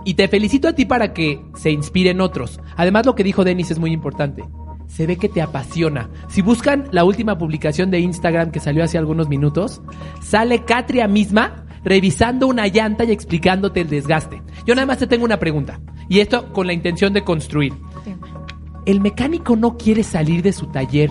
y 0.04 0.14
te 0.14 0.28
felicito 0.28 0.68
a 0.68 0.72
ti 0.72 0.84
para 0.84 1.12
que 1.12 1.42
se 1.54 1.70
inspiren 1.70 2.20
otros. 2.20 2.60
Además, 2.76 3.06
lo 3.06 3.14
que 3.14 3.24
dijo 3.24 3.44
Denis 3.44 3.70
es 3.70 3.78
muy 3.78 3.92
importante. 3.92 4.44
Se 4.86 5.06
ve 5.06 5.16
que 5.16 5.28
te 5.28 5.42
apasiona. 5.42 6.10
Si 6.28 6.42
buscan 6.42 6.88
la 6.90 7.04
última 7.04 7.38
publicación 7.38 7.90
de 7.90 8.00
Instagram 8.00 8.50
que 8.50 8.60
salió 8.60 8.82
hace 8.82 8.98
algunos 8.98 9.28
minutos, 9.28 9.82
sale 10.20 10.64
Katria 10.64 11.06
misma 11.06 11.66
revisando 11.84 12.46
una 12.46 12.66
llanta 12.66 13.04
y 13.04 13.12
explicándote 13.12 13.80
el 13.80 13.88
desgaste. 13.88 14.42
Yo 14.66 14.74
nada 14.74 14.86
más 14.86 14.98
te 14.98 15.06
tengo 15.06 15.24
una 15.24 15.38
pregunta. 15.38 15.80
Y 16.08 16.20
esto 16.20 16.52
con 16.52 16.66
la 16.66 16.72
intención 16.72 17.12
de 17.12 17.24
construir. 17.24 17.72
El 18.86 19.00
mecánico 19.00 19.56
no 19.56 19.76
quiere 19.76 20.02
salir 20.02 20.42
de 20.42 20.52
su 20.52 20.66
taller 20.66 21.10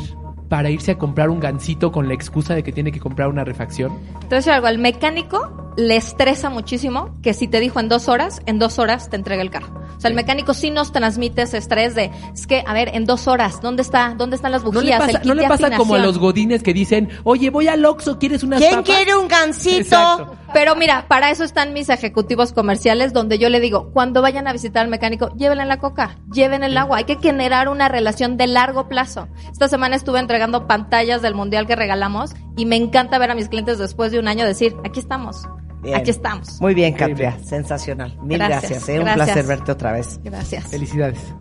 para 0.49 0.69
irse 0.69 0.91
a 0.91 0.97
comprar 0.97 1.29
un 1.29 1.39
gancito 1.39 1.91
con 1.91 2.07
la 2.07 2.15
excusa 2.15 2.55
de 2.55 2.63
que 2.63 2.71
tiene 2.71 2.91
que 2.91 2.99
comprar 2.99 3.29
una 3.29 3.43
refacción. 3.43 3.93
Entonces, 4.21 4.47
algo, 4.47 4.67
al 4.67 4.79
mecánico 4.79 5.68
le 5.77 5.95
estresa 5.95 6.49
muchísimo 6.49 7.15
que 7.21 7.33
si 7.33 7.47
te 7.47 7.59
dijo 7.59 7.79
en 7.79 7.89
dos 7.89 8.09
horas, 8.09 8.41
en 8.45 8.59
dos 8.59 8.79
horas 8.79 9.09
te 9.09 9.15
entrega 9.15 9.41
el 9.41 9.49
carro. 9.49 9.67
O 9.97 10.01
sea, 10.01 10.09
el 10.09 10.15
mecánico 10.15 10.53
sí 10.53 10.71
nos 10.71 10.91
transmite 10.91 11.41
ese 11.41 11.57
estrés 11.57 11.93
de, 11.95 12.11
es 12.33 12.47
que, 12.47 12.63
a 12.65 12.73
ver, 12.73 12.91
en 12.93 13.05
dos 13.05 13.27
horas, 13.27 13.61
¿dónde 13.61 13.81
está? 13.81 14.13
¿Dónde 14.17 14.35
están 14.37 14.51
las 14.51 14.63
No 14.63 14.71
bujías? 14.71 14.99
le 14.99 15.05
El 15.05 15.13
pasa, 15.13 15.21
no 15.25 15.33
le 15.33 15.47
pasa 15.47 15.75
como 15.75 15.95
a 15.95 15.99
los 15.99 16.17
godines 16.17 16.63
que 16.63 16.73
dicen, 16.73 17.09
oye, 17.23 17.49
voy 17.49 17.67
al 17.67 17.83
Oxxo, 17.85 18.17
¿quieres 18.17 18.43
unas 18.43 18.59
¿Quién 18.59 18.75
papas? 18.75 18.95
quiere 18.95 19.15
un 19.15 19.27
gancito? 19.27 19.77
Exacto. 19.77 20.35
Pero 20.53 20.75
mira, 20.75 21.05
para 21.07 21.29
eso 21.29 21.43
están 21.43 21.73
mis 21.73 21.89
ejecutivos 21.89 22.53
comerciales, 22.53 23.13
donde 23.13 23.37
yo 23.37 23.49
le 23.49 23.59
digo, 23.59 23.91
cuando 23.91 24.21
vayan 24.21 24.47
a 24.47 24.53
visitar 24.53 24.83
al 24.83 24.89
mecánico, 24.89 25.29
llévenle 25.35 25.65
la 25.65 25.77
coca, 25.77 26.17
lleven 26.31 26.63
el 26.63 26.77
agua. 26.77 26.97
Hay 26.97 27.03
que 27.05 27.17
generar 27.17 27.69
una 27.69 27.87
relación 27.87 28.35
de 28.37 28.47
largo 28.47 28.87
plazo. 28.89 29.27
Esta 29.51 29.67
semana 29.67 29.95
estuve 29.95 30.19
entregando 30.19 30.65
pantallas 30.67 31.21
del 31.21 31.35
mundial 31.35 31.67
que 31.67 31.75
regalamos 31.75 32.33
y 32.57 32.65
me 32.65 32.75
encanta 32.77 33.17
ver 33.19 33.31
a 33.31 33.35
mis 33.35 33.47
clientes 33.49 33.77
después 33.77 34.11
de 34.11 34.19
un 34.19 34.27
año 34.27 34.45
decir, 34.45 34.75
aquí 34.83 34.99
estamos, 34.99 35.47
Bien. 35.81 35.95
aquí 35.97 36.09
estamos. 36.09 36.59
Muy 36.59 36.73
bien. 36.73 36.93
Katria. 36.93 37.37
Sensacional. 37.43 38.17
Mil 38.23 38.37
Gracias, 38.39 38.71
gracias. 38.71 38.89
eh, 38.89 38.99
Un 38.99 39.13
placer 39.13 39.45
verte 39.45 39.71
otra 39.71 39.91
vez. 39.93 40.19
Gracias. 40.23 40.67
Felicidades. 40.67 41.19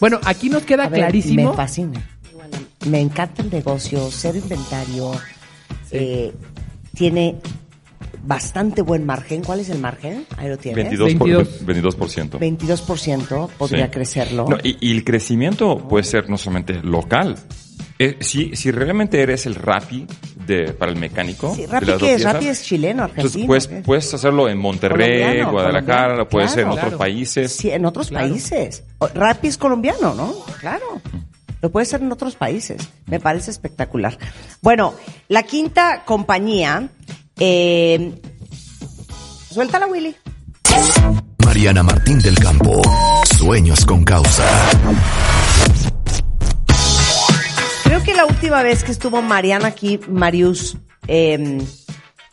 Bueno, 0.00 0.18
aquí 0.24 0.50
nos 0.50 0.64
queda 0.64 0.88
ver, 0.88 0.98
clarísimo. 1.00 1.50
Me 1.50 1.56
fascina. 1.56 2.00
Me 2.86 3.00
encanta 3.00 3.42
el 3.42 3.50
negocio, 3.50 4.10
ser 4.10 4.36
inventario. 4.36 5.12
eh, 5.90 6.32
tiene 6.94 7.36
bastante 8.24 8.82
buen 8.82 9.04
margen. 9.04 9.42
¿Cuál 9.42 9.60
es 9.60 9.68
el 9.70 9.78
margen? 9.78 10.26
Ahí 10.36 10.48
lo 10.48 10.56
tienes. 10.58 10.90
22%. 10.90 11.18
por- 11.18 11.28
22. 11.28 11.66
22%. 11.66 12.38
22% 12.38 13.48
podría 13.58 13.86
Sí. 13.86 13.90
crecerlo. 13.90 14.46
No, 14.48 14.56
y, 14.62 14.76
y 14.80 14.92
el 14.92 15.04
crecimiento 15.04 15.76
puede 15.88 16.04
ser 16.04 16.28
no 16.30 16.36
solamente 16.38 16.74
local, 16.82 17.36
Eh, 17.98 18.16
si, 18.20 18.56
si 18.56 18.72
realmente 18.72 19.20
eres 19.22 19.46
el 19.46 19.54
Rappi 19.54 20.06
de, 20.46 20.72
para 20.72 20.90
el 20.90 20.98
mecánico. 20.98 21.54
Sí, 21.54 21.62
de 21.62 21.66
Rappi, 21.68 21.86
las 21.86 21.98
¿qué 21.98 22.14
es? 22.14 22.24
Rappi 22.24 22.46
es 22.48 22.62
chileno, 22.64 23.02
Entonces 23.04 23.24
argentino, 23.26 23.46
puedes, 23.46 23.66
¿qué? 23.68 23.76
puedes 23.82 24.14
hacerlo 24.14 24.48
en 24.48 24.58
Monterrey, 24.58 25.20
Colombiano, 25.20 25.52
Guadalajara, 25.52 26.02
colombiano, 26.02 26.28
puede 26.28 26.48
ser 26.48 26.58
en 26.60 26.64
claro, 26.64 26.74
otros 26.74 26.88
claro. 26.88 26.98
países. 26.98 27.52
Sí, 27.52 27.70
en 27.70 27.84
otros 27.84 28.08
Claro. 28.08 28.28
países. 28.28 28.82
Rappi 29.14 29.48
es 29.48 29.56
colombiano, 29.58 30.14
¿no? 30.14 30.34
Claro. 30.58 31.00
Lo 31.62 31.70
puede 31.70 31.86
ser 31.86 32.02
en 32.02 32.10
otros 32.12 32.34
países. 32.34 32.88
Me 33.06 33.20
parece 33.20 33.50
espectacular. 33.52 34.18
Bueno, 34.60 34.94
la 35.28 35.44
quinta 35.44 36.04
compañía. 36.04 36.88
Eh, 37.38 38.20
suéltala, 39.50 39.86
Willy. 39.86 40.14
Mariana 41.44 41.82
Martín 41.84 42.18
del 42.18 42.36
Campo. 42.38 42.82
Sueños 43.38 43.86
con 43.86 44.04
causa. 44.04 44.44
Creo 47.84 48.02
que 48.02 48.14
la 48.14 48.24
última 48.26 48.62
vez 48.62 48.82
que 48.84 48.92
estuvo 48.92 49.22
Mariana 49.22 49.68
aquí, 49.68 50.00
Marius, 50.08 50.76
eh, 51.06 51.58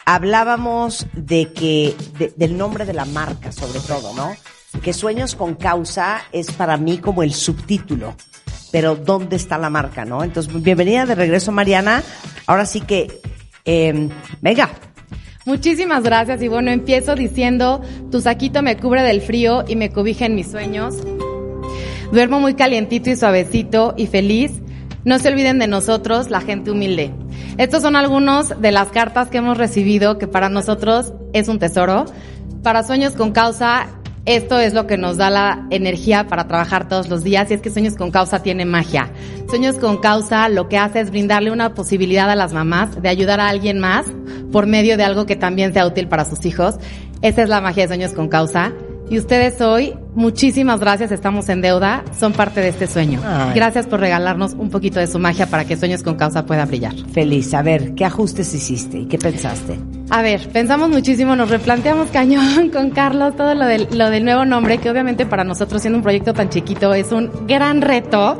hablábamos 0.06 1.06
de 1.14 1.52
que, 1.54 1.96
de- 2.18 2.34
del 2.36 2.58
nombre 2.58 2.86
de 2.86 2.94
la 2.94 3.06
marca, 3.06 3.52
sobre 3.52 3.80
todo, 3.82 4.14
¿no? 4.16 4.34
Que 4.82 4.94
Sueños 4.94 5.36
con 5.36 5.56
Causa 5.56 6.22
es 6.32 6.52
para 6.52 6.78
mí 6.78 7.00
como 7.00 7.24
el 7.24 7.34
subtítulo. 7.34 8.16
Pero 8.72 8.96
¿dónde 8.96 9.36
está 9.36 9.58
la 9.58 9.70
marca, 9.70 10.06
no? 10.06 10.24
Entonces, 10.24 10.62
bienvenida 10.62 11.06
de 11.06 11.16
regreso, 11.16 11.52
Mariana. 11.52 12.04
Ahora 12.46 12.66
sí 12.66 12.82
que, 12.82 13.22
eh, 13.66 14.10
venga. 14.42 14.70
Muchísimas 15.46 16.04
gracias 16.04 16.42
y 16.44 16.48
bueno, 16.48 16.70
empiezo 16.70 17.16
diciendo, 17.16 17.82
tu 18.12 18.22
saquito 18.22 18.62
me 18.62 18.78
cubre 18.78 19.02
del 19.02 19.22
frío 19.22 19.64
y 19.68 19.76
me 19.76 19.90
cobija 19.90 20.26
en 20.26 20.36
mis 20.36 20.52
sueños. 20.52 20.96
Duermo 22.12 22.40
muy 22.40 22.56
calientito 22.56 23.10
y 23.10 23.16
suavecito 23.16 23.94
y 23.98 24.08
feliz. 24.08 24.52
No 25.06 25.18
se 25.18 25.30
olviden 25.30 25.60
de 25.60 25.68
nosotros, 25.68 26.30
la 26.30 26.42
gente 26.42 26.72
humilde. 26.72 27.12
Estos 27.58 27.82
son 27.82 27.96
algunos 27.96 28.62
de 28.62 28.72
las 28.72 28.90
cartas 28.90 29.30
que 29.30 29.38
hemos 29.38 29.58
recibido 29.58 30.18
que 30.18 30.28
para 30.28 30.50
nosotros 30.50 31.14
es 31.34 31.48
un 31.48 31.60
tesoro. 31.60 32.06
Para 32.64 32.84
Sueños 32.84 33.14
con 33.14 33.32
Causa, 33.32 33.88
esto 34.26 34.60
es 34.60 34.74
lo 34.74 34.88
que 34.88 34.98
nos 34.98 35.18
da 35.18 35.30
la 35.30 35.68
energía 35.70 36.28
para 36.28 36.48
trabajar 36.48 36.88
todos 36.88 37.10
los 37.10 37.24
días 37.24 37.50
y 37.50 37.56
es 37.56 37.62
que 37.62 37.70
Sueños 37.70 37.96
con 37.96 38.12
Causa 38.12 38.44
tiene 38.44 38.66
magia. 38.66 39.12
Sueños 39.50 39.78
con 39.78 39.98
Causa 39.98 40.50
lo 40.50 40.68
que 40.68 40.78
hace 40.78 41.00
es 41.00 41.10
brindarle 41.10 41.52
una 41.52 41.74
posibilidad 41.74 42.30
a 42.30 42.36
las 42.36 42.54
mamás 42.54 43.02
de 43.02 43.10
ayudar 43.10 43.40
a 43.40 43.50
alguien 43.50 43.80
más 43.80 44.06
por 44.52 44.68
medio 44.68 44.98
de 44.98 45.04
algo 45.04 45.26
que 45.26 45.36
también 45.36 45.74
sea 45.74 45.88
útil 45.88 46.08
para 46.08 46.26
sus 46.26 46.46
hijos. 46.46 46.76
Esa 47.22 47.44
es 47.44 47.50
la 47.50 47.62
magia 47.62 47.84
de 47.84 47.88
Sueños 47.88 48.14
con 48.14 48.30
Causa. 48.30 48.72
Y 49.12 49.18
ustedes 49.18 49.60
hoy, 49.60 49.96
muchísimas 50.14 50.80
gracias, 50.80 51.12
estamos 51.12 51.50
en 51.50 51.62
deuda, 51.62 52.04
son 52.20 52.32
parte 52.32 52.62
de 52.62 52.68
este 52.68 52.86
sueño. 52.86 53.20
Ay. 53.26 53.54
Gracias 53.56 53.88
por 53.88 54.00
regalarnos 54.00 54.54
un 54.54 54.70
poquito 54.70 55.00
de 55.00 55.08
su 55.08 55.18
magia 55.18 55.48
para 55.48 55.66
que 55.66 55.78
Sueños 55.78 56.04
con 56.04 56.14
Causa 56.16 56.46
pueda 56.46 56.66
brillar. 56.66 56.94
Feliz. 57.12 57.56
A 57.56 57.64
ver, 57.64 57.96
¿qué 57.96 58.06
ajustes 58.06 58.54
hiciste 58.54 59.00
y 59.00 59.06
qué 59.08 59.18
pensaste? 59.18 59.80
A 60.12 60.22
ver, 60.22 60.48
pensamos 60.50 60.90
muchísimo, 60.90 61.36
nos 61.36 61.50
replanteamos 61.50 62.10
cañón 62.10 62.70
con 62.74 62.92
Carlos 62.92 63.36
todo 63.36 63.56
lo 63.56 63.66
del, 63.66 63.88
lo 63.92 64.12
del 64.12 64.26
nuevo 64.26 64.46
nombre, 64.46 64.78
que 64.78 64.92
obviamente 64.92 65.26
para 65.26 65.44
nosotros 65.44 65.82
siendo 65.82 65.98
un 65.98 66.04
proyecto 66.04 66.34
tan 66.34 66.50
chiquito 66.50 66.94
es 66.94 67.12
un 67.12 67.32
gran 67.48 67.82
reto. 67.82 68.40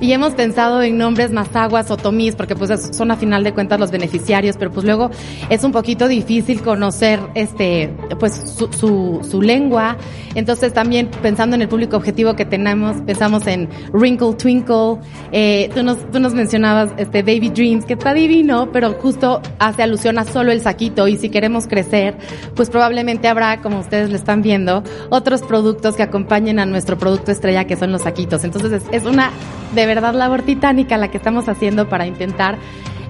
Y 0.00 0.12
hemos 0.12 0.34
pensado 0.34 0.82
en 0.82 0.98
nombres 0.98 1.30
Mazaguas 1.32 1.90
o 1.90 1.96
Tomís, 1.96 2.34
porque 2.36 2.54
pues 2.54 2.70
es- 2.70 2.96
son 2.96 3.10
a 3.10 3.16
final 3.16 3.44
de 3.44 3.52
cuentas 3.52 3.80
los 3.80 3.90
beneficiarios, 3.90 4.56
pero 4.58 4.70
pues 4.70 4.84
luego 4.84 5.10
es 5.50 5.64
un 5.64 5.72
poquito 5.72 6.08
difícil 6.08 6.62
conocer 6.62 7.20
este, 7.34 7.90
pues 8.18 8.34
su, 8.56 8.68
su, 8.72 9.26
su 9.28 9.42
lengua. 9.42 9.96
Entonces 10.34 10.72
también 10.74 11.08
pensando 11.22 11.56
en 11.56 11.62
el 11.62 11.68
público 11.68 11.96
objetivo 11.96 12.34
que 12.36 12.44
tenemos, 12.44 12.96
pensamos 13.06 13.46
en 13.46 13.68
Wrinkle 13.92 14.34
Twinkle, 14.34 14.98
eh, 15.32 15.70
tú 15.74 15.82
nos, 15.82 15.98
tú 16.10 16.20
nos 16.20 16.34
mencionabas 16.34 16.90
este 16.98 17.22
Baby 17.22 17.48
Dreams, 17.48 17.84
que 17.86 17.94
está 17.94 18.12
divino, 18.12 18.70
pero 18.70 18.92
justo 18.94 19.40
hace 19.58 19.82
alusión 19.82 20.18
a 20.18 20.24
solo 20.24 20.52
el 20.52 20.60
saquito 20.60 21.08
y 21.08 21.16
si 21.16 21.30
queremos 21.30 21.66
crecer, 21.66 22.18
pues 22.54 22.68
probablemente 22.68 23.28
habrá, 23.28 23.62
como 23.62 23.78
ustedes 23.80 24.10
lo 24.10 24.16
están 24.16 24.42
viendo, 24.42 24.82
otros 25.08 25.40
productos 25.42 25.96
que 25.96 26.02
acompañen 26.02 26.58
a 26.58 26.66
nuestro 26.66 26.98
producto 26.98 27.32
estrella 27.32 27.64
que 27.66 27.76
son 27.76 27.90
los 27.92 28.02
saquitos. 28.02 28.44
Entonces 28.44 28.72
es, 28.72 28.82
es 28.92 29.04
una 29.04 29.30
de 29.74 29.85
verdad 29.86 30.14
labor 30.14 30.42
titánica 30.42 30.96
la 30.96 31.08
que 31.08 31.16
estamos 31.16 31.48
haciendo 31.48 31.88
para 31.88 32.06
intentar 32.06 32.58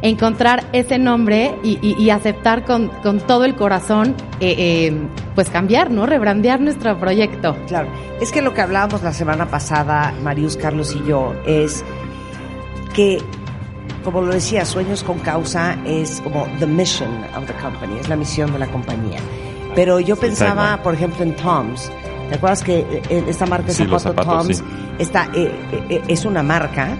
encontrar 0.02 0.64
ese 0.72 0.98
nombre 0.98 1.54
y, 1.62 1.78
y- 1.80 2.00
y 2.00 2.10
aceptar 2.10 2.64
con, 2.64 2.88
con 3.02 3.18
todo 3.18 3.44
el 3.46 3.54
corazón, 3.54 4.14
eh, 4.40 4.54
eh, 4.58 4.96
pues 5.34 5.48
cambiar, 5.48 5.90
¿no? 5.90 6.04
Rebrandear 6.06 6.60
nuestro 6.60 6.98
proyecto. 6.98 7.56
Claro, 7.66 7.88
es 8.20 8.30
que 8.30 8.42
lo 8.42 8.52
que 8.52 8.60
hablábamos 8.60 9.02
la 9.02 9.12
semana 9.14 9.46
pasada, 9.46 10.12
Marius, 10.22 10.56
Carlos 10.58 10.94
y 10.94 11.08
yo, 11.08 11.34
es 11.46 11.82
que, 12.94 13.18
como 14.04 14.20
lo 14.20 14.32
decía, 14.34 14.64
Sueños 14.64 15.02
con 15.02 15.18
Causa 15.20 15.76
es 15.86 16.20
como 16.20 16.46
the 16.60 16.66
mission 16.66 17.08
of 17.36 17.46
the 17.46 17.54
company, 17.54 17.98
es 17.98 18.08
la 18.08 18.16
misión 18.16 18.52
de 18.52 18.58
la 18.58 18.66
compañía. 18.66 19.18
Pero 19.74 19.98
yo 20.00 20.16
pensaba, 20.16 20.82
por 20.82 20.94
ejemplo, 20.94 21.22
en 21.24 21.34
Tom's. 21.36 21.90
¿Te 22.28 22.34
acuerdas 22.34 22.62
que 22.62 22.80
eh, 22.80 23.24
esta 23.28 23.46
marca 23.46 23.72
Sí, 23.72 23.84
los 23.84 24.02
zapatos 24.02 24.38
Tom's 24.38 24.56
sí. 24.58 24.64
está, 24.98 25.30
eh, 25.34 25.52
eh, 25.88 26.02
es 26.08 26.24
una 26.24 26.42
marca 26.42 26.96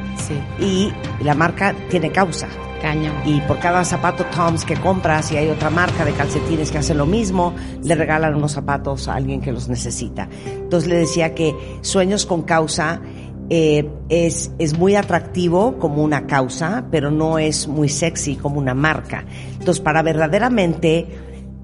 y 0.60 0.92
la 1.22 1.34
marca 1.34 1.74
tiene 1.90 2.10
causa? 2.10 2.48
Caño. 2.80 3.10
Y 3.24 3.40
por 3.40 3.58
cada 3.58 3.84
zapato 3.84 4.24
Tom's 4.26 4.64
que 4.64 4.74
compras 4.76 5.32
y 5.32 5.36
hay 5.36 5.48
otra 5.48 5.70
marca 5.70 6.04
de 6.04 6.12
calcetines 6.12 6.70
que 6.70 6.78
hace 6.78 6.94
lo 6.94 7.06
mismo, 7.06 7.54
le 7.82 7.94
regalan 7.94 8.34
unos 8.34 8.52
zapatos 8.52 9.08
a 9.08 9.14
alguien 9.14 9.40
que 9.40 9.50
los 9.50 9.68
necesita. 9.68 10.28
Entonces 10.46 10.88
le 10.88 10.96
decía 10.96 11.34
que 11.34 11.54
Sueños 11.80 12.26
con 12.26 12.42
Causa 12.42 13.00
eh, 13.48 13.88
es, 14.08 14.52
es 14.58 14.76
muy 14.76 14.96
atractivo 14.96 15.78
como 15.78 16.02
una 16.02 16.26
causa, 16.26 16.86
pero 16.90 17.10
no 17.10 17.38
es 17.38 17.68
muy 17.68 17.88
sexy 17.88 18.36
como 18.36 18.58
una 18.58 18.74
marca. 18.74 19.24
Entonces 19.52 19.80
para 19.80 20.02
verdaderamente 20.02 21.06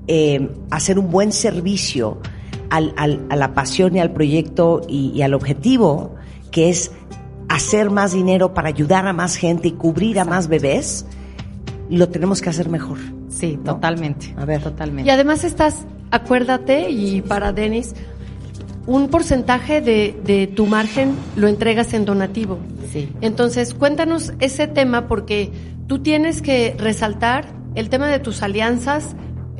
eh, 0.06 0.48
hacer 0.70 0.98
un 0.98 1.10
buen 1.10 1.32
servicio 1.32 2.18
al, 2.72 2.92
al- 2.96 3.20
a 3.28 3.36
la 3.36 3.54
pasión 3.54 3.94
y 3.96 4.00
al 4.00 4.12
proyecto 4.12 4.80
y, 4.88 5.10
y 5.14 5.22
al 5.22 5.34
objetivo, 5.34 6.14
que 6.50 6.70
es 6.70 6.90
hacer 7.48 7.90
más 7.90 8.12
dinero 8.12 8.54
para 8.54 8.68
ayudar 8.68 9.06
a 9.06 9.12
más 9.12 9.36
gente 9.36 9.68
y 9.68 9.72
cubrir 9.72 10.18
a 10.18 10.24
más 10.24 10.48
bebés, 10.48 11.04
lo 11.90 12.08
tenemos 12.08 12.40
que 12.40 12.48
hacer 12.48 12.68
mejor. 12.70 12.98
Sí, 13.28 13.58
totalmente. 13.64 14.34
A 14.38 14.44
ver, 14.44 14.62
totalmente. 14.62 15.06
Y 15.08 15.10
además 15.12 15.44
estás, 15.44 15.84
acuérdate, 16.10 16.90
y 16.90 17.20
para 17.20 17.52
Denis, 17.52 17.94
un 18.86 19.08
porcentaje 19.08 19.80
de, 19.80 20.18
de 20.24 20.46
tu 20.46 20.66
margen 20.66 21.14
lo 21.36 21.48
entregas 21.48 21.92
en 21.94 22.04
donativo. 22.04 22.58
Sí. 22.90 23.08
Entonces, 23.20 23.74
cuéntanos 23.74 24.32
ese 24.40 24.66
tema 24.66 25.06
porque 25.08 25.50
tú 25.86 25.98
tienes 26.00 26.42
que 26.42 26.74
resaltar 26.78 27.44
el 27.74 27.88
tema 27.90 28.08
de 28.08 28.18
tus 28.18 28.42
alianzas 28.42 29.14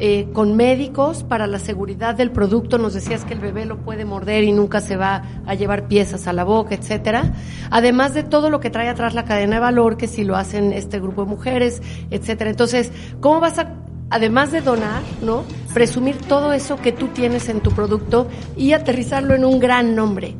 eh, 0.05 0.26
con 0.32 0.57
médicos 0.57 1.22
para 1.22 1.46
la 1.46 1.61
seguridad 1.61 2.16
del 2.16 2.32
producto. 2.32 2.76
Nos 2.76 2.92
decías 2.92 3.24
que 3.24 3.34
el 3.34 3.38
bebé 3.38 3.66
lo 3.66 3.78
puede 3.78 4.05
morder 4.05 4.42
y 4.42 4.50
nunca 4.50 4.80
se 4.80 4.96
va 4.96 5.22
a 5.46 5.55
llevar 5.55 5.86
piezas 5.86 6.26
a 6.26 6.32
la 6.32 6.42
boca, 6.42 6.74
etcétera. 6.74 7.34
Además 7.70 8.12
de 8.12 8.24
todo 8.24 8.50
lo 8.50 8.59
que 8.59 8.68
trae 8.68 8.88
atrás 8.88 9.14
la 9.14 9.24
cadena 9.24 9.55
de 9.55 9.61
valor, 9.61 9.96
que 9.96 10.09
si 10.09 10.24
lo 10.24 10.34
hacen 10.34 10.72
este 10.72 10.98
grupo 10.98 11.22
de 11.22 11.30
mujeres, 11.30 11.80
etcétera. 12.11 12.50
Entonces, 12.50 12.90
¿cómo 13.20 13.38
vas 13.38 13.61
a 13.61 13.76
además 14.11 14.50
de 14.50 14.61
donar, 14.61 15.03
¿no? 15.22 15.44
Presumir 15.72 16.16
todo 16.16 16.53
eso 16.53 16.78
que 16.78 16.90
tú 16.90 17.07
tienes 17.09 17.48
en 17.48 17.61
tu 17.61 17.70
producto 17.70 18.26
y 18.57 18.72
aterrizarlo 18.72 19.36
en 19.36 19.44
un 19.44 19.61
gran 19.61 19.94
nombre. 19.94 20.34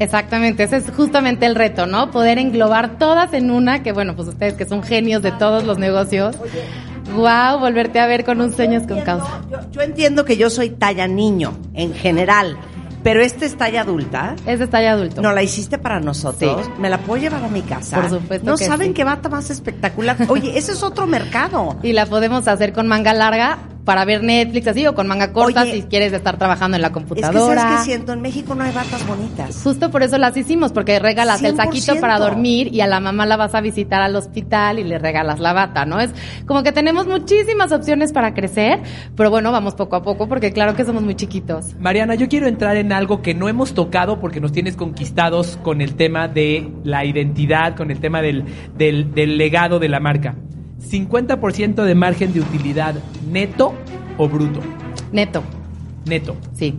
Exactamente, 0.00 0.64
ese 0.64 0.78
es 0.78 0.90
justamente 0.90 1.46
el 1.46 1.54
reto, 1.54 1.86
¿no? 1.86 2.10
Poder 2.10 2.38
englobar 2.38 2.98
todas 2.98 3.32
en 3.32 3.52
una, 3.52 3.84
que 3.84 3.92
bueno, 3.92 4.16
pues 4.16 4.26
ustedes 4.26 4.54
que 4.54 4.66
son 4.66 4.82
genios 4.82 5.22
de 5.22 5.30
todos 5.30 5.62
los 5.62 5.78
negocios. 5.78 6.36
Wow, 7.12 7.60
volverte 7.60 8.00
a 8.00 8.06
ver 8.06 8.24
con 8.24 8.40
un 8.40 8.52
sueños 8.52 8.84
con 8.86 9.00
causa. 9.02 9.42
Yo, 9.50 9.58
yo 9.70 9.80
entiendo 9.82 10.24
que 10.24 10.36
yo 10.36 10.50
soy 10.50 10.70
talla 10.70 11.06
niño 11.06 11.56
en 11.74 11.94
general, 11.94 12.56
pero 13.04 13.20
esta 13.20 13.44
es 13.44 13.56
talla 13.56 13.82
adulta. 13.82 14.34
Es 14.46 14.68
talla 14.70 14.92
adulto. 14.92 15.20
No 15.20 15.32
la 15.32 15.42
hiciste 15.42 15.76
para 15.78 16.00
nosotros. 16.00 16.64
Sí. 16.64 16.72
¿Me 16.78 16.88
la 16.88 16.98
puedo 16.98 17.20
llevar 17.20 17.44
a 17.44 17.48
mi 17.48 17.60
casa? 17.60 18.00
Por 18.00 18.08
supuesto 18.08 18.50
No 18.50 18.56
que 18.56 18.64
saben 18.64 18.88
sí. 18.88 18.94
qué 18.94 19.04
bata 19.04 19.28
más 19.28 19.50
espectacular. 19.50 20.16
Oye, 20.28 20.56
ese 20.58 20.72
es 20.72 20.82
otro 20.82 21.06
mercado. 21.06 21.76
Y 21.82 21.92
la 21.92 22.06
podemos 22.06 22.48
hacer 22.48 22.72
con 22.72 22.86
manga 22.88 23.12
larga 23.12 23.58
para 23.84 24.04
ver 24.04 24.22
Netflix 24.22 24.66
así 24.68 24.86
o 24.86 24.94
con 24.94 25.06
manga 25.06 25.32
corta 25.32 25.62
Oye, 25.62 25.72
si 25.72 25.82
quieres 25.82 26.12
estar 26.12 26.38
trabajando 26.38 26.76
en 26.76 26.82
la 26.82 26.88
Es 26.88 26.92
que 26.92 27.00
computadora. 27.00 27.60
sabes 27.60 27.78
que 27.78 27.84
siento 27.84 28.12
en 28.12 28.22
México 28.22 28.54
no 28.54 28.64
hay 28.64 28.72
batas 28.72 29.06
bonitas. 29.06 29.60
Justo 29.62 29.90
por 29.90 30.02
eso 30.02 30.18
las 30.18 30.36
hicimos, 30.36 30.72
porque 30.72 30.98
regalas 30.98 31.42
el 31.42 31.56
saquito 31.56 31.94
100%. 31.94 32.00
para 32.00 32.18
dormir 32.18 32.74
y 32.74 32.80
a 32.80 32.86
la 32.86 33.00
mamá 33.00 33.26
la 33.26 33.36
vas 33.36 33.54
a 33.54 33.60
visitar 33.60 34.00
al 34.02 34.16
hospital 34.16 34.78
y 34.78 34.84
le 34.84 34.98
regalas 34.98 35.40
la 35.40 35.52
bata, 35.52 35.84
¿no? 35.84 36.00
Es 36.00 36.10
como 36.46 36.62
que 36.62 36.72
tenemos 36.72 37.06
muchísimas 37.06 37.72
opciones 37.72 38.12
para 38.12 38.34
crecer, 38.34 38.80
pero 39.16 39.30
bueno, 39.30 39.52
vamos 39.52 39.74
poco 39.74 39.96
a 39.96 40.02
poco 40.02 40.28
porque 40.28 40.52
claro 40.52 40.74
que 40.74 40.84
somos 40.84 41.02
muy 41.02 41.14
chiquitos. 41.14 41.74
Mariana, 41.78 42.14
yo 42.14 42.28
quiero 42.28 42.46
entrar 42.46 42.76
en 42.76 42.92
algo 42.92 43.22
que 43.22 43.34
no 43.34 43.48
hemos 43.48 43.74
tocado 43.74 44.20
porque 44.20 44.40
nos 44.40 44.52
tienes 44.52 44.76
conquistados 44.76 45.58
con 45.62 45.80
el 45.80 45.94
tema 45.94 46.28
de 46.28 46.70
la 46.84 47.04
identidad, 47.04 47.76
con 47.76 47.90
el 47.90 48.00
tema 48.00 48.22
del, 48.22 48.44
del, 48.76 49.12
del 49.14 49.36
legado 49.38 49.78
de 49.78 49.88
la 49.88 50.00
marca. 50.00 50.34
50% 50.84 51.82
de 51.82 51.94
margen 51.94 52.32
de 52.32 52.40
utilidad 52.40 52.94
neto 53.30 53.74
o 54.18 54.28
bruto. 54.28 54.60
Neto. 55.12 55.42
Neto. 56.06 56.36
Sí. 56.54 56.76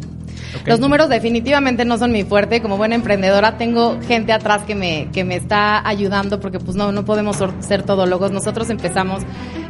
Los 0.65 0.79
números 0.79 1.09
definitivamente 1.09 1.85
no 1.85 1.97
son 1.97 2.11
mi 2.11 2.23
fuerte. 2.23 2.61
Como 2.61 2.77
buena 2.77 2.95
emprendedora 2.95 3.57
tengo 3.57 3.99
gente 4.07 4.31
atrás 4.31 4.63
que 4.63 4.75
me, 4.75 5.09
que 5.11 5.23
me 5.23 5.35
está 5.35 5.87
ayudando 5.87 6.39
porque 6.39 6.59
pues 6.59 6.77
no, 6.77 6.91
no 6.91 7.05
podemos 7.05 7.37
ser 7.59 7.83
todólogos. 7.83 8.31
Nosotros 8.31 8.69
empezamos, 8.69 9.23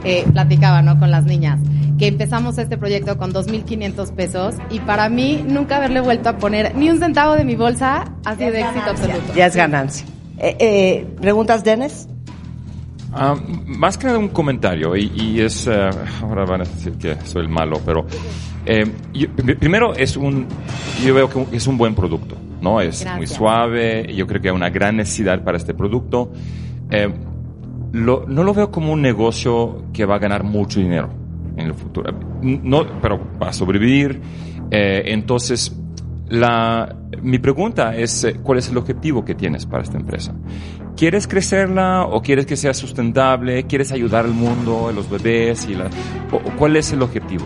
eh, 0.03 0.25
platicaba, 0.31 0.81
¿no? 0.81 0.99
Con 0.99 1.11
las 1.11 1.25
niñas, 1.25 1.59
que 1.97 2.07
empezamos 2.07 2.57
este 2.57 2.77
proyecto 2.77 3.17
con 3.17 3.33
2.500 3.33 4.11
pesos 4.13 4.55
y 4.69 4.79
para 4.79 5.09
mí 5.09 5.43
nunca 5.47 5.77
haberle 5.77 6.01
vuelto 6.01 6.29
a 6.29 6.37
poner 6.37 6.75
ni 6.75 6.89
un 6.89 6.99
centavo 6.99 7.35
de 7.35 7.45
mi 7.45 7.55
bolsa 7.55 8.05
ha 8.25 8.35
sido 8.35 8.51
de 8.51 8.61
éxito 8.61 8.89
absoluto. 8.89 9.33
Ya 9.35 9.47
es 9.47 9.55
ganancia. 9.55 10.05
Eh, 10.37 10.57
eh, 10.59 11.07
¿Preguntas, 11.21 11.63
Dennis? 11.63 12.07
Ah, 13.17 13.35
más 13.65 13.97
que 13.97 14.07
nada 14.07 14.19
un 14.19 14.27
comentario, 14.27 14.95
y, 14.95 15.09
y 15.15 15.39
es, 15.41 15.67
eh, 15.67 15.89
ahora 16.21 16.43
van 16.45 16.61
a 16.61 16.63
decir 16.65 16.93
que 16.97 17.15
soy 17.23 17.43
el 17.43 17.49
malo, 17.49 17.79
pero 17.85 18.05
eh, 18.65 18.85
yo- 19.13 19.29
primero 19.57 19.93
es 19.95 20.17
un, 20.17 20.45
yo 21.05 21.13
veo 21.15 21.29
que 21.29 21.55
es 21.55 21.65
un 21.67 21.77
buen 21.77 21.95
producto, 21.95 22.35
¿no? 22.61 22.81
Es 22.81 22.99
muy 23.17 23.25
suave, 23.37 24.13
yo 24.13 24.27
creo 24.27 24.41
que 24.41 24.49
hay 24.49 24.55
una 24.55 24.69
gran 24.69 24.97
necesidad 24.97 25.43
para 25.43 25.57
este 25.57 25.73
producto. 25.73 26.31
Eh, 26.91 27.07
lo- 27.93 28.25
no 28.27 28.43
lo 28.43 28.53
veo 28.53 28.69
como 28.69 28.91
un 28.91 29.01
negocio 29.01 29.85
que 29.93 30.03
va 30.05 30.15
a 30.15 30.19
ganar 30.19 30.43
mucho 30.43 30.81
dinero 30.81 31.09
en 31.55 31.67
el 31.67 31.73
futuro, 31.73 32.13
no, 32.41 32.85
pero 33.01 33.17
va 33.41 33.47
a 33.49 33.53
sobrevivir. 33.53 34.19
Eh, 34.69 35.03
entonces, 35.05 35.73
la, 36.27 36.93
mi 37.21 37.39
pregunta 37.39 37.95
es, 37.95 38.27
¿cuál 38.43 38.57
es 38.57 38.67
el 38.69 38.77
objetivo 38.77 39.23
que 39.23 39.35
tienes 39.35 39.65
para 39.65 39.83
esta 39.83 39.97
empresa? 39.97 40.33
¿Quieres 40.95 41.27
crecerla 41.27 42.05
o 42.05 42.21
quieres 42.21 42.45
que 42.45 42.55
sea 42.55 42.73
sustentable? 42.73 43.65
¿Quieres 43.65 43.91
ayudar 43.91 44.23
al 44.25 44.31
mundo, 44.31 44.87
a 44.87 44.93
los 44.93 45.09
bebés? 45.09 45.67
Y 45.67 45.75
la, 45.75 45.89
¿Cuál 46.57 46.77
es 46.77 46.93
el 46.93 47.01
objetivo? 47.01 47.45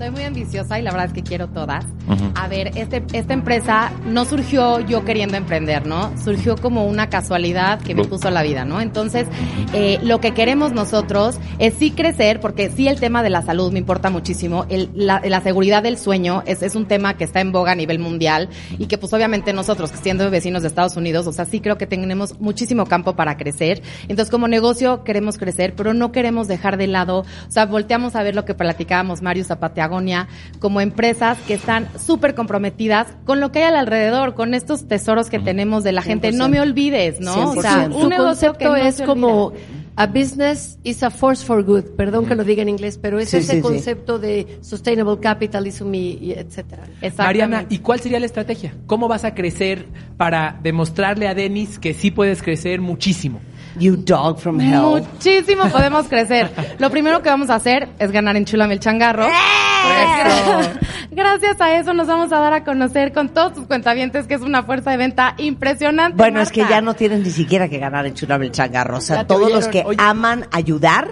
Soy 0.00 0.10
muy 0.10 0.22
ambiciosa 0.22 0.78
y 0.78 0.82
la 0.82 0.92
verdad 0.92 1.08
es 1.08 1.12
que 1.12 1.22
quiero 1.22 1.48
todas. 1.48 1.84
Ujú. 2.08 2.32
A 2.34 2.48
ver, 2.48 2.70
este, 2.74 3.04
esta 3.12 3.34
empresa 3.34 3.92
no 4.06 4.24
surgió 4.24 4.80
yo 4.80 5.04
queriendo 5.04 5.36
emprender, 5.36 5.86
¿no? 5.86 6.10
Surgió 6.16 6.56
como 6.56 6.86
una 6.86 7.10
casualidad 7.10 7.78
que 7.82 7.94
me 7.94 8.06
puso 8.06 8.30
la 8.30 8.42
vida, 8.42 8.64
¿no? 8.64 8.80
Entonces, 8.80 9.26
eh, 9.74 9.98
lo 10.02 10.18
que 10.18 10.32
queremos 10.32 10.72
nosotros 10.72 11.38
es 11.58 11.74
sí 11.74 11.90
crecer, 11.90 12.40
porque 12.40 12.70
sí 12.70 12.88
el 12.88 12.98
tema 12.98 13.22
de 13.22 13.28
la 13.28 13.42
salud 13.42 13.70
me 13.72 13.78
importa 13.78 14.08
muchísimo. 14.08 14.64
El- 14.70 14.88
la, 14.94 15.20
la 15.22 15.42
seguridad 15.42 15.82
del 15.82 15.98
sueño 15.98 16.42
es, 16.46 16.62
es 16.62 16.76
un 16.76 16.86
tema 16.86 17.18
que 17.18 17.24
está 17.24 17.42
en 17.42 17.52
boga 17.52 17.72
a 17.72 17.74
nivel 17.74 17.98
mundial 17.98 18.48
y 18.78 18.86
que 18.86 18.96
pues 18.96 19.12
obviamente 19.12 19.52
nosotros, 19.52 19.92
que 19.92 19.98
siendo 19.98 20.30
vecinos 20.30 20.62
de 20.62 20.68
Estados 20.68 20.96
Unidos, 20.96 21.26
o 21.26 21.32
sea, 21.34 21.44
sí 21.44 21.60
creo 21.60 21.76
que 21.76 21.86
tenemos 21.86 22.40
muchísimo 22.40 22.86
campo 22.86 23.16
para 23.16 23.36
crecer. 23.36 23.82
Entonces, 24.08 24.30
como 24.30 24.48
negocio 24.48 25.04
queremos 25.04 25.36
crecer, 25.36 25.74
pero 25.76 25.92
no 25.92 26.10
queremos 26.10 26.48
dejar 26.48 26.78
de 26.78 26.86
lado, 26.86 27.18
o 27.20 27.50
sea, 27.50 27.66
volteamos 27.66 28.16
a 28.16 28.22
ver 28.22 28.34
lo 28.34 28.46
que 28.46 28.54
platicábamos 28.54 29.20
Mario 29.20 29.44
Zapate 29.44 29.89
Como 30.58 30.80
empresas 30.80 31.38
que 31.46 31.54
están 31.54 31.88
súper 31.98 32.34
comprometidas 32.34 33.08
con 33.24 33.40
lo 33.40 33.52
que 33.52 33.60
hay 33.60 33.64
al 33.66 33.76
alrededor, 33.76 34.34
con 34.34 34.54
estos 34.54 34.86
tesoros 34.88 35.28
que 35.28 35.38
tenemos 35.38 35.84
de 35.84 35.92
la 35.92 36.02
gente. 36.02 36.32
No 36.32 36.48
me 36.48 36.60
olvides, 36.60 37.20
¿no? 37.20 37.50
O 37.50 37.60
sea, 37.62 37.90
Su 37.90 37.98
un 37.98 38.08
negocio 38.08 38.48
concepto 38.52 38.58
que 38.58 38.64
no 38.64 38.76
es 38.76 38.94
se 38.96 39.04
como 39.04 39.52
a 39.96 40.06
business 40.06 40.78
is 40.82 41.02
a 41.02 41.10
force 41.10 41.44
for 41.44 41.62
good. 41.62 41.84
Perdón 41.96 42.24
que 42.26 42.34
lo 42.34 42.44
diga 42.44 42.62
en 42.62 42.68
inglés, 42.70 42.98
pero 43.00 43.18
es 43.18 43.28
Sí, 43.28 43.38
ese 43.38 43.48
sí, 43.48 43.56
sí. 43.56 43.62
concepto 43.62 44.18
de 44.18 44.58
sustainable 44.62 45.18
capitalism 45.20 45.92
y, 45.94 46.12
y 46.20 46.32
etcétera. 46.32 46.84
Mariana, 47.18 47.66
¿y 47.68 47.78
cuál 47.78 48.00
sería 48.00 48.18
la 48.18 48.26
estrategia? 48.26 48.74
¿Cómo 48.86 49.08
vas 49.08 49.24
a 49.24 49.34
crecer 49.34 49.86
para 50.16 50.58
demostrarle 50.62 51.28
a 51.28 51.34
Denis 51.34 51.78
que 51.78 51.92
sí 51.92 52.10
puedes 52.10 52.42
crecer 52.42 52.80
muchísimo? 52.80 53.40
You 53.78 53.96
dog 53.96 54.38
from 54.38 54.56
Muchísimo 54.56 55.68
podemos 55.70 56.08
crecer. 56.08 56.50
Lo 56.78 56.90
primero 56.90 57.22
que 57.22 57.28
vamos 57.28 57.50
a 57.50 57.54
hacer 57.54 57.88
es 57.98 58.10
ganar 58.10 58.36
en 58.36 58.44
Chulame 58.44 58.74
el 58.74 58.80
Changarro. 58.80 59.26
Gracias 61.10 61.60
a 61.60 61.78
eso 61.78 61.92
nos 61.92 62.06
vamos 62.06 62.32
a 62.32 62.38
dar 62.38 62.52
a 62.52 62.64
conocer 62.64 63.12
con 63.12 63.30
todos 63.30 63.54
tus 63.54 63.66
cuentavientes, 63.66 64.26
que 64.26 64.34
es 64.34 64.42
una 64.42 64.62
fuerza 64.62 64.90
de 64.92 64.96
venta 64.96 65.34
impresionante. 65.38 66.16
Bueno, 66.16 66.40
es 66.40 66.52
que 66.52 66.64
ya 66.68 66.80
no 66.80 66.94
tienen 66.94 67.22
ni 67.22 67.30
siquiera 67.30 67.68
que 67.68 67.78
ganar 67.78 68.06
en 68.06 68.14
Chulame 68.14 68.46
el 68.46 68.52
Changarro. 68.52 68.98
O 68.98 69.00
sea, 69.00 69.16
Ya 69.16 69.26
todos 69.26 69.52
los 69.52 69.68
que 69.68 69.84
aman 69.98 70.46
ayudar, 70.50 71.08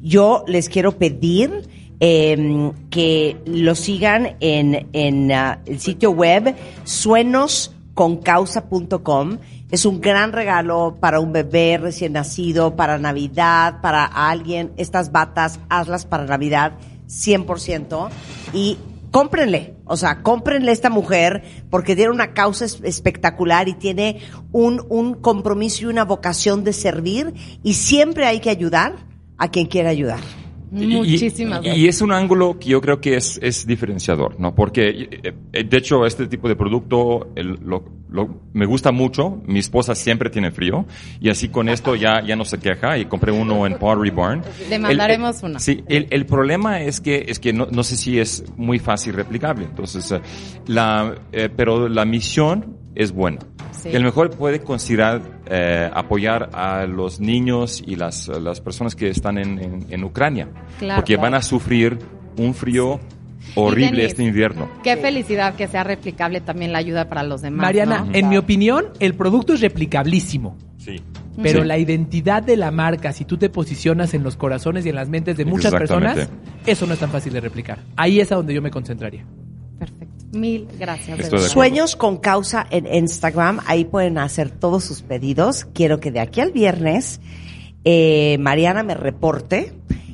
yo 0.00 0.44
les 0.46 0.68
quiero 0.68 0.92
pedir 0.92 1.68
eh, 2.00 2.72
que 2.90 3.36
lo 3.46 3.74
sigan 3.74 4.36
en, 4.40 4.88
en 4.92 5.32
ah, 5.32 5.58
el 5.66 5.80
sitio 5.80 6.10
web 6.10 6.54
suenosconcausa.com. 6.84 9.38
Es 9.70 9.84
un 9.86 10.00
gran 10.00 10.32
regalo 10.32 10.96
para 11.00 11.20
un 11.20 11.32
bebé 11.32 11.78
recién 11.80 12.14
nacido, 12.14 12.74
para 12.74 12.98
Navidad, 12.98 13.80
para 13.80 14.04
alguien. 14.04 14.72
Estas 14.76 15.12
batas, 15.12 15.60
hazlas 15.68 16.06
para 16.06 16.24
Navidad 16.24 16.72
100%. 17.08 18.08
Y 18.52 18.78
cómprenle, 19.12 19.74
o 19.84 19.96
sea, 19.96 20.22
cómprenle 20.22 20.70
a 20.70 20.74
esta 20.74 20.90
mujer 20.90 21.42
porque 21.70 21.94
tiene 21.96 22.10
una 22.10 22.32
causa 22.32 22.64
es- 22.64 22.80
espectacular 22.82 23.68
y 23.68 23.74
tiene 23.74 24.20
un, 24.52 24.84
un 24.88 25.14
compromiso 25.14 25.82
y 25.82 25.86
una 25.86 26.04
vocación 26.04 26.64
de 26.64 26.72
servir 26.72 27.34
y 27.62 27.74
siempre 27.74 28.26
hay 28.26 28.40
que 28.40 28.50
ayudar 28.50 28.94
a 29.38 29.48
quien 29.48 29.66
quiera 29.66 29.90
ayudar. 29.90 30.20
Muchísimas 30.70 31.64
y, 31.64 31.70
y 31.70 31.88
es 31.88 32.00
un 32.00 32.12
ángulo 32.12 32.58
que 32.58 32.68
yo 32.68 32.80
creo 32.80 33.00
que 33.00 33.16
es, 33.16 33.38
es 33.42 33.66
diferenciador, 33.66 34.38
¿no? 34.38 34.54
Porque, 34.54 34.88
eh, 34.88 35.34
eh, 35.52 35.64
de 35.64 35.76
hecho, 35.76 36.06
este 36.06 36.26
tipo 36.28 36.48
de 36.48 36.54
producto 36.56 37.32
el- 37.34 37.58
lo- 37.64 37.84
lo- 38.08 38.42
me 38.52 38.66
gusta 38.66 38.92
mucho. 38.92 39.42
Mi 39.46 39.58
esposa 39.58 39.94
siempre 39.94 40.30
tiene 40.30 40.50
frío 40.50 40.86
y 41.20 41.28
así 41.28 41.48
con 41.48 41.68
esto 41.68 41.94
ya, 41.96 42.22
ya 42.24 42.36
no 42.36 42.44
se 42.44 42.58
queja 42.58 42.98
y 42.98 43.06
compré 43.06 43.32
uno 43.32 43.66
en 43.66 43.78
Pottery 43.78 44.10
Barn. 44.10 44.42
Le 44.68 44.76
El- 44.76 44.82
mandaremos 44.82 45.42
el- 45.42 45.50
uno. 45.50 45.60
Sí, 45.60 45.82
el, 45.88 46.06
el 46.10 46.26
problema 46.26 46.80
es 46.80 47.00
que, 47.00 47.24
es 47.28 47.38
que 47.40 47.52
no, 47.52 47.66
no 47.70 47.82
sé 47.82 47.96
si 47.96 48.18
es 48.18 48.44
muy 48.56 48.78
fácil 48.78 49.14
replicable. 49.14 49.64
Entonces, 49.64 50.10
eh, 50.12 50.20
la, 50.66 51.14
eh, 51.32 51.48
pero 51.54 51.88
la 51.88 52.04
misión 52.04 52.76
es 53.02 53.12
buena. 53.12 53.38
Sí. 53.72 53.88
Y 53.90 53.96
a 53.96 53.98
lo 53.98 54.04
mejor 54.06 54.30
puede 54.30 54.60
considerar 54.60 55.22
eh, 55.46 55.88
apoyar 55.92 56.50
a 56.52 56.86
los 56.86 57.20
niños 57.20 57.82
y 57.86 57.96
las, 57.96 58.28
las 58.28 58.60
personas 58.60 58.94
que 58.94 59.08
están 59.08 59.38
en, 59.38 59.58
en- 59.58 59.86
en 59.88 60.04
Ucrania. 60.04 60.48
Claro. 60.78 61.00
porque 61.00 61.16
van 61.16 61.34
a 61.34 61.42
sufrir 61.42 61.98
un 62.36 62.54
frío 62.54 63.00
horrible 63.54 64.04
este 64.04 64.22
invierno. 64.22 64.68
Qué 64.82 64.96
felicidad 64.96 65.54
que 65.54 65.66
sea 65.66 65.82
replicable 65.84 66.40
también 66.40 66.72
la 66.72 66.78
ayuda 66.78 67.08
para 67.08 67.22
los 67.22 67.42
demás. 67.42 67.62
Mariana, 67.66 68.04
¿no? 68.06 68.14
en 68.14 68.28
mi 68.28 68.36
opinión, 68.36 68.86
el 69.00 69.14
producto 69.14 69.54
es 69.54 69.60
replicablísimo. 69.60 70.56
Sí. 70.78 70.96
Pero 71.42 71.62
Sí. 71.62 71.68
la 71.68 71.78
identidad 71.78 72.42
de 72.42 72.56
la 72.56 72.70
marca, 72.70 73.12
si 73.12 73.24
tú 73.24 73.38
te 73.38 73.48
posicionas 73.48 74.12
en 74.14 74.22
los 74.22 74.36
corazones 74.36 74.84
y 74.84 74.90
en 74.90 74.94
las 74.96 75.08
mentes 75.08 75.36
de 75.38 75.44
muchas 75.46 75.72
personas, 75.72 76.28
eso 76.66 76.86
no 76.86 76.92
es 76.94 76.98
tan 77.00 77.10
fácil 77.10 77.32
de 77.32 77.40
replicar. 77.40 77.78
Ahí 77.96 78.20
es 78.20 78.30
a 78.30 78.34
donde 78.36 78.52
yo 78.52 78.60
me 78.60 78.70
concentraría. 78.70 79.24
Mil 80.32 80.68
gracias. 80.78 81.30
de. 81.30 81.38
Sueños 81.40 81.96
con 81.96 82.18
causa 82.18 82.66
en 82.70 82.86
Instagram, 82.86 83.60
ahí 83.66 83.84
pueden 83.84 84.18
hacer 84.18 84.50
todos 84.50 84.84
sus 84.84 85.02
pedidos. 85.02 85.66
Quiero 85.74 86.00
que 86.00 86.10
de 86.12 86.20
aquí 86.20 86.40
al 86.40 86.52
viernes 86.52 87.20
eh, 87.84 88.36
Mariana 88.38 88.82
me 88.82 88.94
reporte 88.94 89.72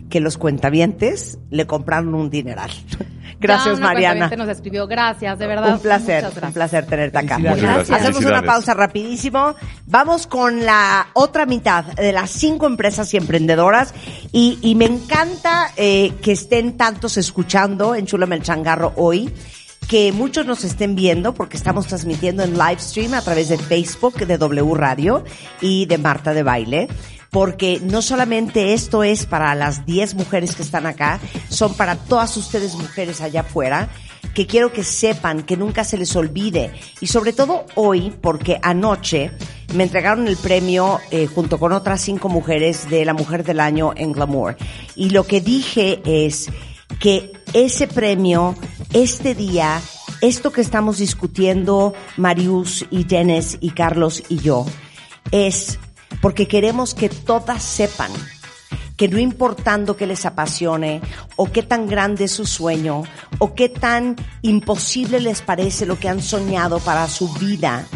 que 0.09 0.21
los 0.21 0.39
cuentavientes 0.39 1.39
le 1.51 1.67
compraron 1.67 2.14
un 2.14 2.31
dineral. 2.31 2.71
Gracias, 3.41 3.75
Ya 3.75 3.79
una 3.79 3.87
Mariana. 3.89 4.31
nos 4.37 4.49
escribió. 4.49 4.87
Gracias, 4.87 5.39
de 5.39 5.47
verdad. 5.47 5.75
Un 5.75 5.81
placer, 5.81 6.25
un 6.43 6.53
placer 6.55 6.87
tenerte 6.87 7.19
acá. 7.19 7.37
Gracias. 7.39 7.91
Hacemos 7.91 8.25
una 8.25 8.41
pausa 8.41 8.73
rapidísimo. 8.73 9.55
Vamos 9.87 10.27
con 10.27 10.64
la 10.64 11.09
otra 11.12 11.45
mitad 11.45 11.85
de 11.85 12.12
las 12.12 12.31
cinco 12.31 12.67
empresas 12.67 13.12
y 13.12 13.19
emprendedoras. 13.19 13.93
Y, 14.33 14.59
y 14.62 14.75
me 14.75 14.87
encanta 14.87 15.71
eh, 15.77 16.14
que 16.23 16.33
estén 16.33 16.79
tantos 16.79 17.19
escuchando 17.19 17.95
en 17.95 18.07
Chulame 18.07 18.37
el 18.37 18.43
Changarro 18.43 18.95
hoy. 18.97 19.31
Que 19.89 20.12
muchos 20.12 20.47
nos 20.47 20.64
estén 20.64 20.97
viendo 20.97 21.32
porque 21.34 21.57
estamos 21.57 21.87
transmitiendo 21.87 22.43
en 22.43 22.55
live 22.55 22.78
stream 22.78 23.14
a 23.14 23.22
través 23.22 23.49
de 23.49 23.59
Facebook 23.59 24.26
de 24.26 24.39
W 24.39 24.74
Radio 24.74 25.24
y 25.61 25.87
de 25.87 25.99
Marta 25.99 26.34
de 26.34 26.43
Baile 26.43 26.89
porque 27.30 27.80
no 27.82 28.01
solamente 28.01 28.72
esto 28.72 29.05
es 29.05 29.26
para 29.26 29.55
las 29.55 29.84
10 29.84 30.14
mujeres 30.14 30.57
que 30.57 30.62
están 30.62 30.87
acá, 30.87 31.20
son 31.51 31.74
para 31.74 31.97
todas 31.97 32.34
ustedes 32.39 32.74
mujeres 32.76 33.20
allá 33.20 33.43
afuera, 33.43 33.91
que 34.34 34.47
quiero 34.47 34.72
que 34.72 34.82
sepan, 34.82 35.43
que 35.43 35.57
nunca 35.57 35.84
se 35.84 35.99
les 35.99 36.16
olvide. 36.16 36.72
Y 37.01 37.09
sobre 37.09 37.34
todo 37.34 37.66
hoy, 37.74 38.12
porque 38.22 38.59
anoche 38.62 39.32
me 39.74 39.84
entregaron 39.84 40.28
el 40.28 40.37
premio 40.37 40.99
eh, 41.11 41.26
junto 41.26 41.59
con 41.59 41.72
otras 41.72 42.01
cinco 42.01 42.28
mujeres 42.28 42.89
de 42.89 43.05
la 43.05 43.12
Mujer 43.12 43.45
del 43.45 43.61
Año 43.61 43.93
en 43.97 44.12
Glamour. 44.12 44.57
Y 44.95 45.11
lo 45.11 45.24
que 45.24 45.41
dije 45.41 46.01
es 46.05 46.51
que 47.01 47.32
ese 47.53 47.87
premio, 47.87 48.55
este 48.93 49.34
día, 49.34 49.80
esto 50.20 50.53
que 50.53 50.61
estamos 50.61 50.99
discutiendo 50.99 51.95
Marius 52.16 52.87
y 52.91 53.05
Dennis 53.05 53.59
y 53.61 53.70
Carlos 53.70 54.22
y 54.28 54.39
yo, 54.39 54.66
es 55.30 55.78
porque 56.20 56.49
queremos 56.49 56.95
que 56.95 57.09
todas 57.09 57.62
sepan 57.62 58.11
que 58.97 59.09
no 59.09 59.18
importando 59.18 59.97
que 59.97 60.07
les 60.07 60.24
apasione 60.24 61.03
o 61.37 61.53
qué 61.53 61.62
tan 61.62 61.87
grande 61.87 62.24
es 62.24 62.32
su 62.32 62.47
sueño 62.47 63.03
o 63.39 63.55
qué 63.55 63.68
tan 63.68 64.16
imposible 64.43 65.20
les 65.20 65.43
parece 65.43 65.84
lo 65.84 65.99
que 65.99 66.09
han 66.09 66.22
soñado 66.22 66.78
para 66.80 67.07
su 67.07 67.28
vida 67.34 67.87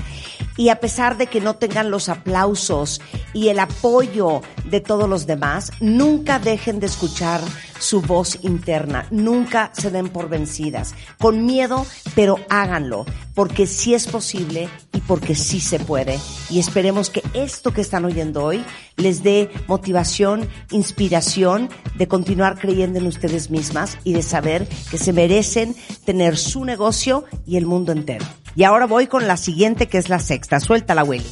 y 0.60 0.68
a 0.68 0.78
pesar 0.78 1.16
de 1.16 1.26
que 1.26 1.40
no 1.40 1.56
tengan 1.56 1.90
los 1.90 2.10
aplausos 2.10 3.00
y 3.32 3.48
el 3.48 3.58
apoyo 3.60 4.42
de 4.66 4.82
todos 4.82 5.08
los 5.08 5.26
demás, 5.26 5.72
nunca 5.80 6.38
dejen 6.38 6.80
de 6.80 6.86
escuchar 6.86 7.40
su 7.78 8.02
voz 8.02 8.38
interna, 8.42 9.06
nunca 9.10 9.72
se 9.72 9.90
den 9.90 10.10
por 10.10 10.28
vencidas, 10.28 10.94
con 11.18 11.46
miedo, 11.46 11.86
pero 12.14 12.36
háganlo, 12.50 13.06
porque 13.34 13.66
sí 13.66 13.94
es 13.94 14.06
posible 14.06 14.68
y 14.92 15.00
porque 15.00 15.34
sí 15.34 15.60
se 15.60 15.80
puede. 15.80 16.20
Y 16.50 16.58
esperemos 16.58 17.08
que 17.08 17.22
esto 17.32 17.72
que 17.72 17.80
están 17.80 18.04
oyendo 18.04 18.44
hoy 18.44 18.62
les 18.96 19.22
dé 19.22 19.50
motivación, 19.66 20.46
inspiración 20.72 21.70
de 21.94 22.06
continuar 22.06 22.58
creyendo 22.58 22.98
en 22.98 23.06
ustedes 23.06 23.48
mismas 23.48 23.96
y 24.04 24.12
de 24.12 24.20
saber 24.20 24.68
que 24.90 24.98
se 24.98 25.14
merecen 25.14 25.74
tener 26.04 26.36
su 26.36 26.66
negocio 26.66 27.24
y 27.46 27.56
el 27.56 27.64
mundo 27.64 27.92
entero. 27.92 28.26
Y 28.54 28.64
ahora 28.64 28.86
voy 28.86 29.06
con 29.06 29.26
la 29.26 29.36
siguiente 29.36 29.86
que 29.86 29.98
es 29.98 30.08
la 30.08 30.18
sexta. 30.18 30.60
Suéltala, 30.60 31.04
Willy. 31.04 31.30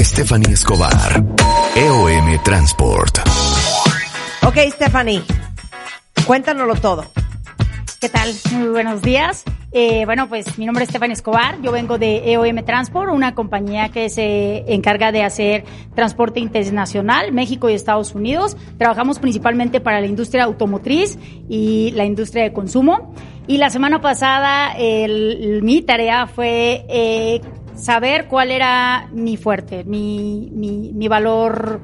Stephanie 0.00 0.52
Escobar, 0.52 1.24
EOM 1.76 2.42
Transport. 2.42 3.18
Ok, 4.42 4.56
Stephanie, 4.72 5.22
cuéntanoslo 6.26 6.74
todo. 6.74 7.10
¿Qué 8.00 8.08
tal? 8.08 8.34
Muy 8.52 8.68
buenos 8.68 9.00
días. 9.00 9.44
Eh, 9.74 10.04
bueno, 10.04 10.28
pues 10.28 10.58
mi 10.58 10.66
nombre 10.66 10.84
es 10.84 10.90
Stephanie 10.90 11.14
Escobar, 11.14 11.62
yo 11.62 11.72
vengo 11.72 11.96
de 11.96 12.30
EOM 12.30 12.62
Transport, 12.62 13.10
una 13.10 13.34
compañía 13.34 13.88
que 13.88 14.10
se 14.10 14.70
encarga 14.70 15.12
de 15.12 15.22
hacer 15.22 15.64
transporte 15.94 16.40
internacional, 16.40 17.32
México 17.32 17.70
y 17.70 17.72
Estados 17.72 18.14
Unidos. 18.14 18.54
Trabajamos 18.76 19.18
principalmente 19.18 19.80
para 19.80 20.02
la 20.02 20.06
industria 20.06 20.44
automotriz 20.44 21.18
y 21.48 21.90
la 21.92 22.04
industria 22.04 22.42
de 22.42 22.52
consumo. 22.52 23.14
Y 23.46 23.56
la 23.56 23.70
semana 23.70 24.02
pasada 24.02 24.74
mi 24.76 25.82
tarea 25.82 26.26
fue 26.26 26.84
eh, 26.90 27.40
saber 27.74 28.26
cuál 28.28 28.50
era 28.50 29.08
mi 29.12 29.38
fuerte, 29.38 29.84
mi, 29.84 30.50
mi, 30.52 30.92
mi 30.92 31.08
valor 31.08 31.80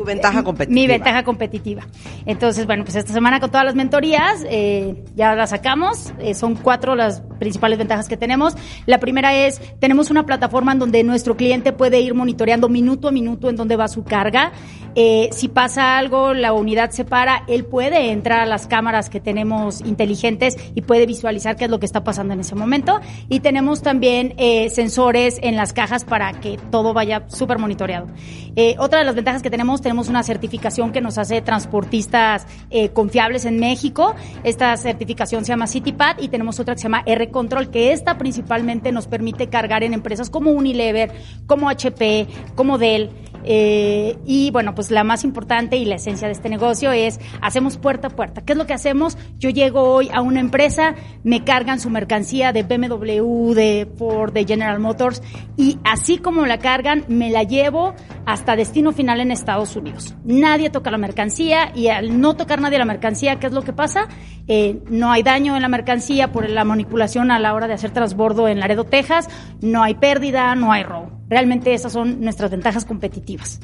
Tu 0.00 0.06
ventaja 0.06 0.42
competitiva. 0.42 0.74
mi 0.74 0.86
ventaja 0.86 1.22
competitiva. 1.24 1.82
Entonces, 2.24 2.64
bueno, 2.64 2.84
pues 2.84 2.96
esta 2.96 3.12
semana 3.12 3.38
con 3.38 3.50
todas 3.50 3.66
las 3.66 3.74
mentorías 3.74 4.46
eh, 4.48 4.94
ya 5.14 5.34
las 5.34 5.50
sacamos. 5.50 6.14
Eh, 6.20 6.32
son 6.32 6.54
cuatro 6.54 6.94
las 6.94 7.20
principales 7.38 7.78
ventajas 7.78 8.08
que 8.08 8.16
tenemos. 8.16 8.56
La 8.86 8.98
primera 8.98 9.34
es, 9.34 9.60
tenemos 9.78 10.10
una 10.10 10.24
plataforma 10.24 10.72
en 10.72 10.78
donde 10.78 11.04
nuestro 11.04 11.36
cliente 11.36 11.74
puede 11.74 12.00
ir 12.00 12.14
monitoreando 12.14 12.70
minuto 12.70 13.08
a 13.08 13.10
minuto 13.10 13.50
en 13.50 13.56
dónde 13.56 13.76
va 13.76 13.88
su 13.88 14.02
carga. 14.02 14.52
Eh, 14.94 15.28
si 15.32 15.48
pasa 15.48 15.98
algo, 15.98 16.34
la 16.34 16.52
unidad 16.52 16.90
se 16.90 17.04
para, 17.04 17.44
él 17.46 17.64
puede 17.64 18.10
entrar 18.10 18.40
a 18.40 18.46
las 18.46 18.66
cámaras 18.66 19.08
que 19.08 19.20
tenemos 19.20 19.80
inteligentes 19.82 20.56
y 20.74 20.82
puede 20.82 21.06
visualizar 21.06 21.56
qué 21.56 21.66
es 21.66 21.70
lo 21.70 21.78
que 21.78 21.86
está 21.86 22.02
pasando 22.02 22.34
en 22.34 22.40
ese 22.40 22.54
momento. 22.54 23.00
Y 23.28 23.40
tenemos 23.40 23.82
también 23.82 24.34
eh, 24.36 24.68
sensores 24.70 25.38
en 25.42 25.56
las 25.56 25.72
cajas 25.72 26.04
para 26.04 26.32
que 26.40 26.58
todo 26.70 26.92
vaya 26.92 27.24
súper 27.28 27.58
monitoreado. 27.58 28.08
Eh, 28.56 28.74
otra 28.78 28.98
de 28.98 29.04
las 29.04 29.14
ventajas 29.14 29.42
que 29.42 29.50
tenemos, 29.50 29.80
tenemos 29.80 29.89
una 29.90 30.22
certificación 30.22 30.92
que 30.92 31.00
nos 31.00 31.18
hace 31.18 31.42
transportistas 31.42 32.46
eh, 32.70 32.90
confiables 32.90 33.44
en 33.44 33.58
México. 33.58 34.14
Esta 34.44 34.76
certificación 34.76 35.44
se 35.44 35.52
llama 35.52 35.66
CityPad 35.66 36.18
y 36.20 36.28
tenemos 36.28 36.60
otra 36.60 36.74
que 36.74 36.80
se 36.80 36.84
llama 36.84 37.02
R 37.06 37.30
Control, 37.30 37.70
que 37.70 37.92
esta 37.92 38.18
principalmente 38.18 38.92
nos 38.92 39.06
permite 39.06 39.48
cargar 39.48 39.82
en 39.82 39.94
empresas 39.94 40.30
como 40.30 40.50
Unilever, 40.52 41.12
como 41.46 41.68
HP, 41.68 42.26
como 42.54 42.78
Dell. 42.78 43.10
Eh, 43.44 44.18
y 44.24 44.50
bueno, 44.50 44.74
pues 44.74 44.90
la 44.90 45.04
más 45.04 45.24
importante 45.24 45.76
y 45.76 45.84
la 45.84 45.96
esencia 45.96 46.26
de 46.26 46.32
este 46.32 46.48
negocio 46.48 46.92
es 46.92 47.20
hacemos 47.40 47.76
puerta 47.76 48.08
a 48.08 48.10
puerta. 48.10 48.42
¿Qué 48.42 48.52
es 48.52 48.58
lo 48.58 48.66
que 48.66 48.74
hacemos? 48.74 49.16
Yo 49.38 49.50
llego 49.50 49.82
hoy 49.82 50.10
a 50.12 50.20
una 50.20 50.40
empresa, 50.40 50.94
me 51.24 51.44
cargan 51.44 51.80
su 51.80 51.90
mercancía 51.90 52.52
de 52.52 52.62
BMW, 52.62 53.52
de 53.54 53.88
Ford, 53.96 54.32
de 54.32 54.44
General 54.44 54.78
Motors 54.80 55.22
y 55.56 55.78
así 55.84 56.18
como 56.18 56.46
la 56.46 56.58
cargan, 56.58 57.04
me 57.08 57.30
la 57.30 57.42
llevo 57.42 57.94
hasta 58.26 58.56
destino 58.56 58.92
final 58.92 59.20
en 59.20 59.30
Estados 59.30 59.76
Unidos. 59.76 60.14
Nadie 60.24 60.70
toca 60.70 60.90
la 60.90 60.98
mercancía 60.98 61.72
y 61.74 61.88
al 61.88 62.20
no 62.20 62.36
tocar 62.36 62.60
nadie 62.60 62.78
la 62.78 62.84
mercancía, 62.84 63.36
¿qué 63.36 63.46
es 63.46 63.52
lo 63.52 63.62
que 63.62 63.72
pasa? 63.72 64.08
Eh, 64.46 64.82
no 64.88 65.12
hay 65.12 65.22
daño 65.22 65.56
en 65.56 65.62
la 65.62 65.68
mercancía 65.68 66.32
por 66.32 66.48
la 66.48 66.64
manipulación 66.64 67.30
a 67.30 67.38
la 67.38 67.54
hora 67.54 67.68
de 67.68 67.74
hacer 67.74 67.90
transbordo 67.90 68.48
en 68.48 68.60
Laredo, 68.60 68.84
Texas, 68.84 69.28
no 69.60 69.82
hay 69.82 69.94
pérdida, 69.94 70.54
no 70.54 70.72
hay 70.72 70.82
robo. 70.82 71.19
Realmente 71.30 71.72
esas 71.72 71.92
son 71.92 72.20
nuestras 72.20 72.50
ventajas 72.50 72.84
competitivas. 72.84 73.60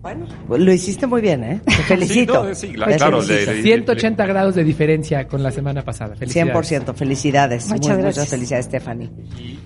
Bueno, 0.00 0.26
pues 0.46 0.62
lo 0.62 0.72
hiciste 0.72 1.06
muy 1.08 1.20
bien, 1.20 1.42
¿eh? 1.42 1.60
Te 1.66 1.72
felicito. 1.82 2.44
no, 2.44 2.54
sí, 2.54 2.72
la- 2.76 2.86
Te 2.86 2.96
claro, 2.96 3.20
felicito. 3.20 3.50
le- 3.50 3.56
le- 3.58 3.62
180 3.64 4.26
grados 4.26 4.54
de 4.54 4.62
diferencia 4.64 5.26
con 5.26 5.42
la 5.42 5.50
semana 5.50 5.82
pasada. 5.82 6.14
Felicidades. 6.14 6.52
100%, 6.54 6.94
felicidades. 6.94 7.68
Muchas 7.68 7.94
Muy- 7.94 8.02
gracias. 8.02 8.16
Muchas 8.24 8.30
felicidades, 8.30 8.66
Stephanie. 8.66 9.10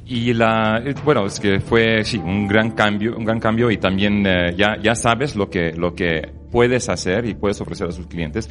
Y 0.07 0.33
la, 0.33 0.83
eh, 0.85 0.95
bueno, 1.05 1.27
es 1.27 1.39
que 1.39 1.61
fue, 1.61 2.03
sí, 2.05 2.17
un 2.17 2.49
gran 2.49 2.71
cambio, 2.71 3.15
un 3.17 3.25
gran 3.27 3.39
cambio 3.41 3.71
y 3.71 3.77
también 3.77 4.25
eh, 4.27 4.55
ya, 4.57 4.79
ya 4.83 4.95
sabes 4.95 5.37
lo 5.37 5.51
que, 5.51 5.73
lo 5.75 5.95
que 5.95 6.33
puedes 6.51 6.89
hacer 6.89 7.27
y 7.27 7.35
puedes 7.35 7.61
ofrecer 7.61 7.89
a 7.89 7.93
sus 7.93 8.07
clientes. 8.07 8.49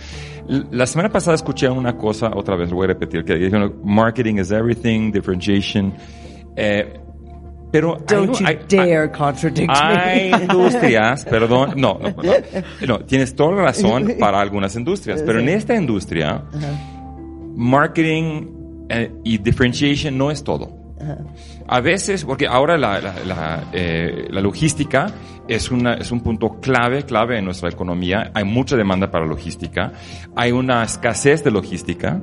La 0.71 0.85
semana 0.85 1.09
pasada 1.09 1.35
escuché 1.35 1.67
una 1.67 1.97
cosa, 1.97 2.31
otra 2.35 2.55
vez 2.55 2.69
lo 2.69 2.75
voy 2.75 2.85
a 2.85 2.87
repetir, 2.89 3.23
que 3.25 3.35
dijeron, 3.35 3.75
marketing 3.83 4.35
is 4.35 4.51
everything, 4.51 5.11
differentiation, 5.11 5.93
eh, 6.55 6.99
pero 7.71 7.95
hay- 7.95 8.03
Don't 8.15 8.39
you 8.39 8.45
hay- 8.45 8.59
dare 8.69 9.11
contradict 9.11 9.69
hay 9.73 10.31
me. 10.31 10.37
industrias, 10.43 11.25
perdón, 11.29 11.73
no, 11.77 11.99
no, 12.01 12.09
no, 12.23 12.87
no, 12.87 12.99
tienes 13.05 13.35
toda 13.35 13.55
la 13.55 13.61
razón 13.63 14.13
para 14.19 14.39
algunas 14.41 14.75
industrias, 14.75 15.21
pero 15.25 15.39
en 15.39 15.49
esta 15.49 15.75
industria, 15.75 16.43
marketing 17.55 18.47
eh, 18.89 19.11
y 19.23 19.37
differentiation 19.37 20.17
no 20.17 20.31
es 20.31 20.43
todo. 20.43 20.79
A 21.67 21.79
veces, 21.79 22.25
porque 22.25 22.45
ahora 22.45 22.77
la, 22.77 22.99
la, 23.01 23.15
la, 23.25 23.63
eh, 23.73 24.27
la 24.29 24.39
logística 24.39 25.07
es, 25.47 25.71
una, 25.71 25.95
es 25.95 26.11
un 26.11 26.21
punto 26.21 26.59
clave, 26.59 27.03
clave 27.03 27.39
en 27.39 27.45
nuestra 27.45 27.69
economía. 27.69 28.29
Hay 28.35 28.43
mucha 28.43 28.75
demanda 28.75 29.09
para 29.09 29.25
logística. 29.25 29.93
Hay 30.35 30.51
una 30.51 30.83
escasez 30.83 31.43
de 31.43 31.49
logística. 31.49 32.21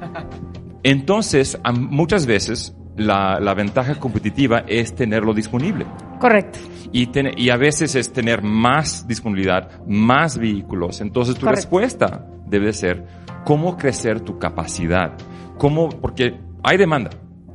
Entonces, 0.84 1.58
muchas 1.74 2.24
veces 2.24 2.74
la, 2.98 3.40
la 3.40 3.54
ventaja 3.54 3.94
competitiva 3.94 4.64
es 4.66 4.94
tenerlo 4.94 5.32
disponible. 5.32 5.86
Correcto. 6.20 6.58
Y, 6.92 7.06
ten- 7.06 7.32
y 7.36 7.50
a 7.50 7.56
veces 7.56 7.94
es 7.94 8.12
tener 8.12 8.42
más 8.42 9.06
disponibilidad, 9.08 9.70
más 9.86 10.36
vehículos. 10.38 11.00
Entonces 11.00 11.34
tu 11.36 11.42
Correcto. 11.46 11.56
respuesta 11.62 12.26
debe 12.46 12.72
ser 12.72 13.06
cómo 13.44 13.76
crecer 13.76 14.20
tu 14.20 14.38
capacidad. 14.38 15.12
Cómo, 15.58 15.88
porque 15.88 16.38
hay 16.62 16.76
demanda. 16.76 17.10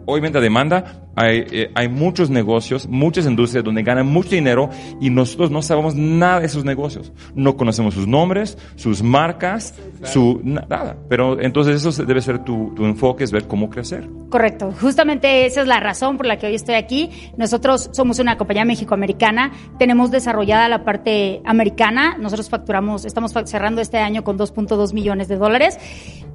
Obviamente 0.05 0.39
demanda, 0.41 1.02
hay, 1.15 1.45
eh, 1.51 1.71
hay 1.75 1.87
muchos 1.89 2.29
negocios, 2.29 2.87
muchas 2.87 3.25
industrias 3.25 3.63
donde 3.63 3.83
ganan 3.83 4.07
mucho 4.07 4.29
dinero 4.31 4.69
y 4.99 5.09
nosotros 5.09 5.51
no 5.51 5.61
sabemos 5.61 5.95
nada 5.95 6.39
de 6.39 6.45
esos 6.47 6.65
negocios. 6.65 7.11
No 7.35 7.55
conocemos 7.55 7.93
sus 7.93 8.07
nombres, 8.07 8.57
sus 8.75 9.03
marcas, 9.03 9.75
su 10.03 10.41
na- 10.43 10.65
nada. 10.69 10.97
Pero 11.09 11.39
entonces 11.39 11.85
eso 11.85 12.03
debe 12.05 12.21
ser 12.21 12.39
tu, 12.43 12.73
tu 12.75 12.85
enfoque, 12.85 13.23
es 13.23 13.31
ver 13.31 13.47
cómo 13.47 13.69
crecer. 13.69 14.09
Correcto. 14.29 14.73
Justamente 14.81 15.45
esa 15.45 15.61
es 15.61 15.67
la 15.67 15.79
razón 15.79 16.17
por 16.17 16.25
la 16.25 16.37
que 16.37 16.47
hoy 16.47 16.55
estoy 16.55 16.75
aquí. 16.75 17.11
Nosotros 17.37 17.89
somos 17.93 18.17
una 18.19 18.37
compañía 18.37 18.65
mexicoamericana. 18.65 19.51
Tenemos 19.77 20.09
desarrollada 20.09 20.67
la 20.69 20.83
parte 20.83 21.41
americana. 21.45 22.17
Nosotros 22.17 22.49
facturamos, 22.49 23.05
estamos 23.05 23.31
cerrando 23.45 23.81
este 23.81 23.99
año 23.99 24.23
con 24.23 24.37
2.2 24.37 24.93
millones 24.93 25.27
de 25.27 25.37
dólares. 25.37 25.77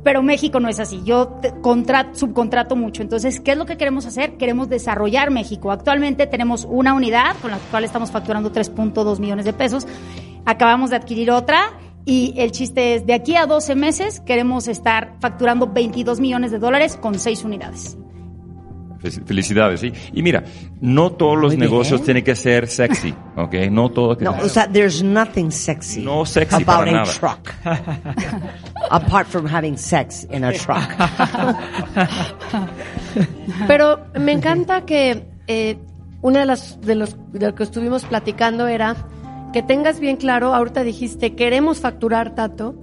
Pero 0.04 0.22
México 0.22 0.60
no 0.60 0.68
es 0.68 0.78
así. 0.78 1.00
Yo 1.04 1.26
te- 1.42 1.52
contra- 1.60 2.14
subcontrato 2.14 2.76
mucho. 2.76 3.02
Entonces, 3.02 3.40
¿qué 3.40 3.50
es 3.52 3.58
lo 3.58 3.66
que 3.66 3.76
queremos 3.76 4.06
hacer? 4.06 4.36
Queremos 4.36 4.67
desarrollar 4.68 5.30
México. 5.30 5.70
Actualmente 5.70 6.26
tenemos 6.26 6.66
una 6.68 6.94
unidad 6.94 7.36
con 7.42 7.50
la 7.50 7.58
cual 7.70 7.84
estamos 7.84 8.10
facturando 8.10 8.52
3.2 8.52 9.18
millones 9.18 9.44
de 9.44 9.52
pesos. 9.52 9.86
Acabamos 10.44 10.90
de 10.90 10.96
adquirir 10.96 11.30
otra. 11.30 11.72
Y 12.04 12.32
el 12.38 12.52
chiste 12.52 12.94
es, 12.94 13.04
de 13.06 13.12
aquí 13.12 13.36
a 13.36 13.44
12 13.44 13.74
meses 13.74 14.20
queremos 14.20 14.66
estar 14.66 15.16
facturando 15.20 15.66
22 15.66 16.20
millones 16.20 16.50
de 16.50 16.58
dólares 16.58 16.96
con 16.96 17.18
6 17.18 17.44
unidades. 17.44 17.98
Fel- 19.02 19.26
Felicidades, 19.26 19.80
sí. 19.80 19.92
Y 20.14 20.22
mira, 20.22 20.42
no 20.80 21.12
todos 21.12 21.34
los 21.36 21.50
Muy 21.52 21.56
bien. 21.58 21.70
negocios 21.70 22.02
tienen 22.02 22.24
que 22.24 22.34
ser 22.34 22.66
sexy, 22.66 23.14
¿ok? 23.36 23.54
No 23.70 23.90
todo. 23.90 24.16
No, 24.20 24.30
o 24.42 24.48
sea, 24.48 24.66
there's 24.72 25.02
nothing 25.04 25.50
sexy 25.52 26.02
No 26.02 26.24
sexy 26.24 26.62
about 26.62 26.66
para 26.66 26.90
a 26.90 26.94
nada. 26.94 27.12
truck. 27.12 27.52
Apart 28.90 29.28
from 29.28 29.46
having 29.46 29.76
sex 29.76 30.26
in 30.32 30.44
a 30.44 30.52
truck. 30.54 30.88
Pero 33.66 34.00
me 34.18 34.32
encanta 34.32 34.84
que 34.84 35.24
eh, 35.46 35.78
una 36.22 36.40
de 36.40 36.46
las 36.46 36.80
de 36.80 36.94
los 36.94 37.16
de 37.32 37.46
lo 37.48 37.54
que 37.54 37.62
estuvimos 37.62 38.04
platicando 38.04 38.66
era 38.66 38.96
que 39.52 39.62
tengas 39.62 39.98
bien 40.00 40.16
claro, 40.16 40.54
ahorita 40.54 40.82
dijiste, 40.82 41.34
queremos 41.34 41.80
facturar 41.80 42.34
tanto, 42.34 42.74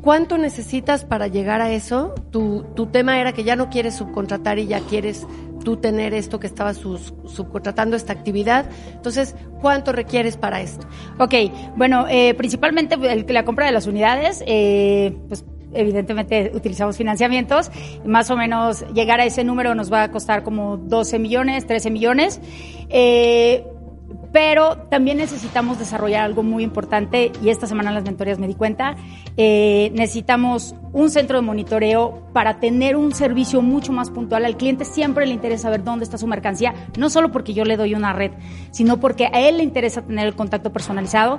¿cuánto 0.00 0.38
necesitas 0.38 1.04
para 1.04 1.26
llegar 1.28 1.60
a 1.60 1.70
eso? 1.70 2.14
Tu, 2.30 2.64
tu 2.74 2.86
tema 2.86 3.20
era 3.20 3.32
que 3.32 3.44
ya 3.44 3.54
no 3.56 3.68
quieres 3.68 3.96
subcontratar 3.96 4.58
y 4.58 4.66
ya 4.66 4.80
quieres 4.80 5.26
tú 5.62 5.76
tener 5.76 6.14
esto 6.14 6.38
que 6.40 6.46
estabas 6.46 6.76
sus- 6.78 7.12
subcontratando 7.26 7.96
esta 7.96 8.12
actividad. 8.14 8.66
Entonces, 8.94 9.34
¿cuánto 9.60 9.92
requieres 9.92 10.36
para 10.38 10.60
esto? 10.62 10.86
Ok, 11.18 11.34
bueno, 11.76 12.06
eh, 12.08 12.32
principalmente 12.34 12.94
el- 12.94 13.26
la 13.28 13.44
compra 13.44 13.66
de 13.66 13.72
las 13.72 13.86
unidades, 13.86 14.42
eh, 14.46 15.18
pues 15.28 15.44
evidentemente 15.76 16.50
utilizamos 16.54 16.96
financiamientos, 16.96 17.70
más 18.04 18.30
o 18.30 18.36
menos 18.36 18.84
llegar 18.92 19.20
a 19.20 19.24
ese 19.24 19.44
número 19.44 19.74
nos 19.74 19.92
va 19.92 20.04
a 20.04 20.10
costar 20.10 20.42
como 20.42 20.76
12 20.76 21.18
millones, 21.18 21.66
13 21.66 21.90
millones. 21.90 22.40
Eh, 22.88 23.64
pero 24.32 24.76
también 24.90 25.16
necesitamos 25.16 25.78
desarrollar 25.78 26.22
algo 26.24 26.42
muy 26.42 26.62
importante 26.62 27.32
y 27.42 27.48
esta 27.48 27.66
semana 27.66 27.88
en 27.90 27.94
las 27.94 28.04
mentorías 28.04 28.38
me 28.38 28.46
di 28.46 28.54
cuenta, 28.54 28.94
eh, 29.36 29.90
necesitamos 29.94 30.74
un 30.92 31.10
centro 31.10 31.38
de 31.38 31.42
monitoreo 31.42 32.28
para 32.34 32.60
tener 32.60 32.96
un 32.96 33.14
servicio 33.14 33.62
mucho 33.62 33.92
más 33.92 34.10
puntual. 34.10 34.44
Al 34.44 34.58
cliente 34.58 34.84
siempre 34.84 35.26
le 35.26 35.32
interesa 35.32 35.62
saber 35.62 35.84
dónde 35.84 36.04
está 36.04 36.18
su 36.18 36.26
mercancía, 36.26 36.74
no 36.98 37.08
solo 37.08 37.32
porque 37.32 37.54
yo 37.54 37.64
le 37.64 37.78
doy 37.78 37.94
una 37.94 38.12
red, 38.12 38.32
sino 38.72 39.00
porque 39.00 39.26
a 39.26 39.40
él 39.48 39.56
le 39.56 39.62
interesa 39.62 40.02
tener 40.02 40.26
el 40.26 40.34
contacto 40.34 40.70
personalizado 40.70 41.38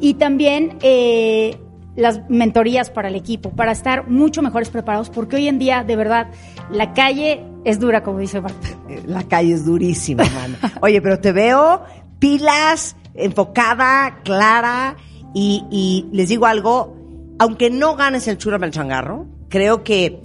y 0.00 0.14
también... 0.14 0.78
eh, 0.82 1.58
las 1.96 2.20
mentorías 2.28 2.90
para 2.90 3.08
el 3.08 3.14
equipo, 3.14 3.50
para 3.50 3.72
estar 3.72 4.08
mucho 4.08 4.42
mejores 4.42 4.68
preparados, 4.68 5.10
porque 5.10 5.36
hoy 5.36 5.48
en 5.48 5.58
día, 5.58 5.82
de 5.82 5.96
verdad, 5.96 6.28
la 6.70 6.92
calle 6.92 7.42
es 7.64 7.80
dura, 7.80 8.02
como 8.02 8.18
dice 8.18 8.40
Marta. 8.40 8.68
La 9.06 9.24
calle 9.24 9.54
es 9.54 9.64
durísima, 9.64 10.24
mano. 10.24 10.56
Oye, 10.82 11.00
pero 11.00 11.18
te 11.18 11.32
veo 11.32 11.82
pilas, 12.18 12.96
enfocada, 13.14 14.20
clara, 14.22 14.96
y, 15.34 15.64
y 15.70 16.06
les 16.12 16.28
digo 16.28 16.46
algo, 16.46 16.96
aunque 17.38 17.70
no 17.70 17.96
ganes 17.96 18.28
el 18.28 18.38
churro 18.38 18.62
el 18.62 18.70
changarro, 18.70 19.26
creo 19.48 19.82
que 19.84 20.20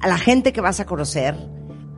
a 0.00 0.08
la 0.08 0.18
gente 0.18 0.52
que 0.52 0.60
vas 0.60 0.80
a 0.80 0.86
conocer, 0.86 1.34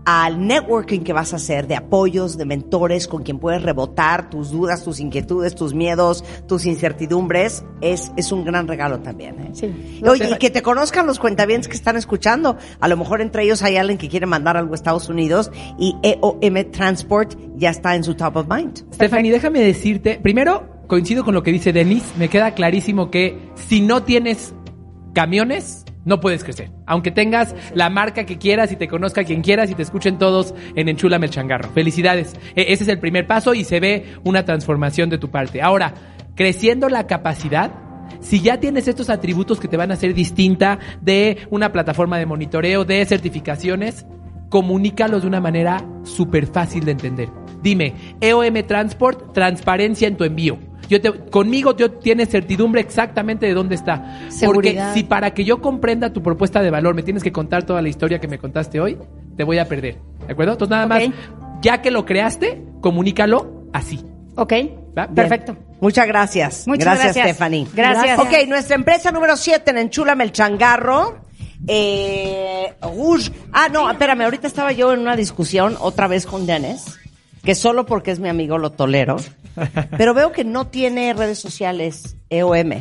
al 0.06 0.46
networking 0.46 1.00
que 1.00 1.12
vas 1.12 1.32
a 1.32 1.36
hacer 1.36 1.66
de 1.66 1.74
apoyos, 1.74 2.38
de 2.38 2.46
mentores 2.46 3.08
con 3.08 3.24
quien 3.24 3.40
puedes 3.40 3.62
rebotar 3.62 4.30
tus 4.30 4.52
dudas, 4.52 4.84
tus 4.84 5.00
inquietudes, 5.00 5.56
tus 5.56 5.74
miedos, 5.74 6.24
tus 6.46 6.64
incertidumbres, 6.64 7.64
es, 7.80 8.12
es 8.16 8.30
un 8.30 8.44
gran 8.44 8.68
regalo 8.68 9.00
también. 9.00 9.40
¿eh? 9.40 9.50
Sí. 9.52 10.00
Oye, 10.08 10.30
y 10.30 10.38
que 10.38 10.50
te 10.50 10.62
conozcan 10.62 11.06
los 11.06 11.18
cuentavientes 11.18 11.66
que 11.68 11.76
están 11.76 11.96
escuchando. 11.96 12.56
A 12.78 12.86
lo 12.86 12.96
mejor 12.96 13.20
entre 13.20 13.42
ellos 13.42 13.62
hay 13.62 13.76
alguien 13.76 13.98
que 13.98 14.08
quiere 14.08 14.26
mandar 14.26 14.56
algo 14.56 14.72
a 14.72 14.76
Estados 14.76 15.08
Unidos 15.08 15.50
y 15.76 15.96
EOM 16.04 16.70
Transport 16.70 17.36
ya 17.56 17.70
está 17.70 17.96
en 17.96 18.04
su 18.04 18.14
top 18.14 18.36
of 18.36 18.46
mind. 18.48 18.84
Stephanie, 18.94 19.32
déjame 19.32 19.60
decirte, 19.60 20.20
primero 20.22 20.76
coincido 20.86 21.24
con 21.24 21.34
lo 21.34 21.42
que 21.42 21.50
dice 21.50 21.72
Denis, 21.72 22.04
me 22.16 22.28
queda 22.28 22.54
clarísimo 22.54 23.10
que 23.10 23.50
si 23.56 23.80
no 23.80 24.04
tienes 24.04 24.54
camiones, 25.14 25.85
no 26.06 26.20
puedes 26.20 26.42
crecer. 26.44 26.70
Aunque 26.86 27.10
tengas 27.10 27.54
la 27.74 27.90
marca 27.90 28.24
que 28.24 28.38
quieras 28.38 28.72
y 28.72 28.76
te 28.76 28.88
conozca 28.88 29.24
quien 29.24 29.42
quieras 29.42 29.70
y 29.70 29.74
te 29.74 29.82
escuchen 29.82 30.18
todos 30.18 30.54
en 30.74 30.88
Enchúlame 30.88 31.26
el 31.26 31.32
Changarro. 31.32 31.68
Felicidades. 31.70 32.34
E- 32.54 32.72
ese 32.72 32.84
es 32.84 32.88
el 32.88 33.00
primer 33.00 33.26
paso 33.26 33.52
y 33.52 33.64
se 33.64 33.80
ve 33.80 34.14
una 34.24 34.44
transformación 34.44 35.10
de 35.10 35.18
tu 35.18 35.30
parte. 35.30 35.60
Ahora, 35.60 35.92
creciendo 36.34 36.88
la 36.88 37.06
capacidad, 37.06 37.72
si 38.20 38.40
ya 38.40 38.58
tienes 38.60 38.88
estos 38.88 39.10
atributos 39.10 39.58
que 39.58 39.68
te 39.68 39.76
van 39.76 39.90
a 39.90 39.94
hacer 39.94 40.14
distinta 40.14 40.78
de 41.00 41.38
una 41.50 41.72
plataforma 41.72 42.18
de 42.18 42.26
monitoreo, 42.26 42.84
de 42.84 43.04
certificaciones, 43.04 44.06
comunícalos 44.48 45.22
de 45.22 45.28
una 45.28 45.40
manera 45.40 45.84
súper 46.04 46.46
fácil 46.46 46.84
de 46.84 46.92
entender. 46.92 47.28
Dime, 47.62 47.94
EOM 48.20 48.54
Transport, 48.66 49.32
transparencia 49.32 50.06
en 50.06 50.16
tu 50.16 50.22
envío. 50.22 50.58
Yo 50.88 51.00
te, 51.00 51.12
conmigo 51.12 51.76
yo 51.76 51.90
tienes 51.92 52.28
certidumbre 52.28 52.80
exactamente 52.80 53.46
de 53.46 53.54
dónde 53.54 53.74
está. 53.74 54.20
Seguridad. 54.28 54.90
Porque 54.92 55.00
si 55.00 55.04
para 55.04 55.32
que 55.32 55.44
yo 55.44 55.60
comprenda 55.60 56.12
tu 56.12 56.22
propuesta 56.22 56.62
de 56.62 56.70
valor 56.70 56.94
me 56.94 57.02
tienes 57.02 57.22
que 57.22 57.32
contar 57.32 57.64
toda 57.64 57.82
la 57.82 57.88
historia 57.88 58.20
que 58.20 58.28
me 58.28 58.38
contaste 58.38 58.80
hoy, 58.80 58.98
te 59.36 59.44
voy 59.44 59.58
a 59.58 59.66
perder. 59.66 59.98
¿De 60.26 60.32
acuerdo? 60.32 60.52
Entonces 60.52 60.70
nada 60.70 60.86
más, 60.86 61.02
ya 61.62 61.82
que 61.82 61.90
lo 61.90 62.04
creaste, 62.04 62.62
comunícalo 62.80 63.68
así. 63.72 64.04
Ok, 64.36 64.52
¿Va? 64.96 65.08
perfecto. 65.08 65.56
Muchas 65.80 66.06
gracias. 66.06 66.66
Muchas 66.66 66.84
gracias, 66.84 67.14
gracias. 67.14 67.36
Stephanie. 67.36 67.66
Gracias. 67.74 68.18
Ok, 68.18 68.32
nuestra 68.48 68.76
empresa 68.76 69.10
número 69.10 69.36
7 69.36 69.70
en 69.70 69.78
Enchúlame 69.78 70.24
el 70.24 70.32
Changarro. 70.32 71.26
Eh, 71.66 72.74
Rouge. 72.80 73.32
Ah, 73.52 73.68
no, 73.68 73.90
espérame, 73.90 74.22
ahorita 74.22 74.46
estaba 74.46 74.72
yo 74.72 74.92
en 74.92 75.00
una 75.00 75.16
discusión 75.16 75.76
otra 75.80 76.06
vez 76.06 76.26
con 76.26 76.46
Dennis, 76.46 76.98
que 77.46 77.54
solo 77.54 77.86
porque 77.86 78.10
es 78.10 78.18
mi 78.20 78.28
amigo 78.28 78.58
lo 78.58 78.72
tolero, 78.72 79.16
pero 79.96 80.12
veo 80.12 80.32
que 80.32 80.44
no 80.44 80.66
tiene 80.66 81.14
redes 81.14 81.38
sociales 81.38 82.16
EOM. 82.28 82.72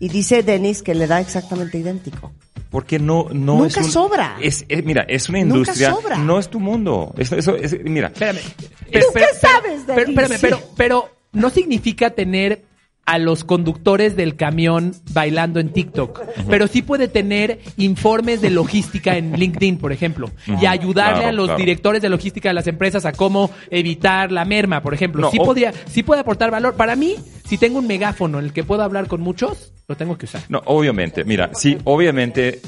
Y 0.00 0.08
dice 0.08 0.42
Denis 0.42 0.82
que 0.82 0.94
le 0.94 1.06
da 1.06 1.20
exactamente 1.20 1.78
idéntico. 1.78 2.32
Porque 2.70 2.98
no, 2.98 3.26
no 3.32 3.56
Nunca 3.58 3.80
es 3.80 3.86
un- 3.86 3.92
sobra. 3.92 4.36
Es, 4.42 4.64
es- 4.68 4.84
mira, 4.84 5.04
es 5.08 5.28
una 5.28 5.38
Nunca 5.40 5.56
industria. 5.58 5.90
sobra. 5.92 6.18
No 6.18 6.38
es 6.38 6.48
tu 6.50 6.60
mundo. 6.60 7.14
Eso, 7.16 7.36
eso 7.36 7.56
es- 7.56 7.76
mira. 7.84 8.08
Espérame. 8.08 8.38
¿Tú 8.38 8.90
qué 8.90 9.00
sabes, 9.40 9.82
Pero, 9.86 10.00
Denis? 10.00 10.08
espérame, 10.18 10.38
pero, 10.40 10.60
pero 10.76 11.08
no 11.32 11.50
significa 11.50 12.10
tener 12.10 12.62
a 13.10 13.16
los 13.18 13.42
conductores 13.42 14.16
del 14.16 14.36
camión 14.36 14.92
bailando 15.12 15.60
en 15.60 15.70
TikTok, 15.72 16.20
pero 16.46 16.66
sí 16.66 16.82
puede 16.82 17.08
tener 17.08 17.58
informes 17.78 18.42
de 18.42 18.50
logística 18.50 19.16
en 19.16 19.32
LinkedIn, 19.32 19.78
por 19.78 19.92
ejemplo, 19.92 20.30
y 20.60 20.66
ayudarle 20.66 21.14
Claro, 21.14 21.28
a 21.28 21.32
los 21.32 21.46
claro. 21.46 21.58
directores 21.58 22.02
de 22.02 22.10
logística 22.10 22.50
de 22.50 22.54
las 22.54 22.66
empresas 22.66 23.06
a 23.06 23.12
cómo 23.12 23.50
evitar 23.70 24.30
la 24.30 24.44
merma, 24.44 24.82
por 24.82 24.92
ejemplo. 24.92 25.22
No, 25.22 25.30
sí 25.30 25.38
o- 25.40 25.44
podría, 25.44 25.72
sí 25.86 26.02
puede 26.02 26.20
aportar 26.20 26.50
valor. 26.50 26.74
Para 26.74 26.96
mí, 26.96 27.14
si 27.46 27.56
tengo 27.56 27.78
un 27.78 27.86
megáfono 27.86 28.38
en 28.40 28.44
el 28.44 28.52
que 28.52 28.62
puedo 28.62 28.82
hablar 28.82 29.06
con 29.08 29.22
muchos, 29.22 29.72
lo 29.88 29.96
tengo 29.96 30.18
que 30.18 30.26
usar. 30.26 30.42
No, 30.50 30.60
obviamente, 30.66 31.24
mira, 31.24 31.50
sí, 31.54 31.78
obviamente 31.84 32.60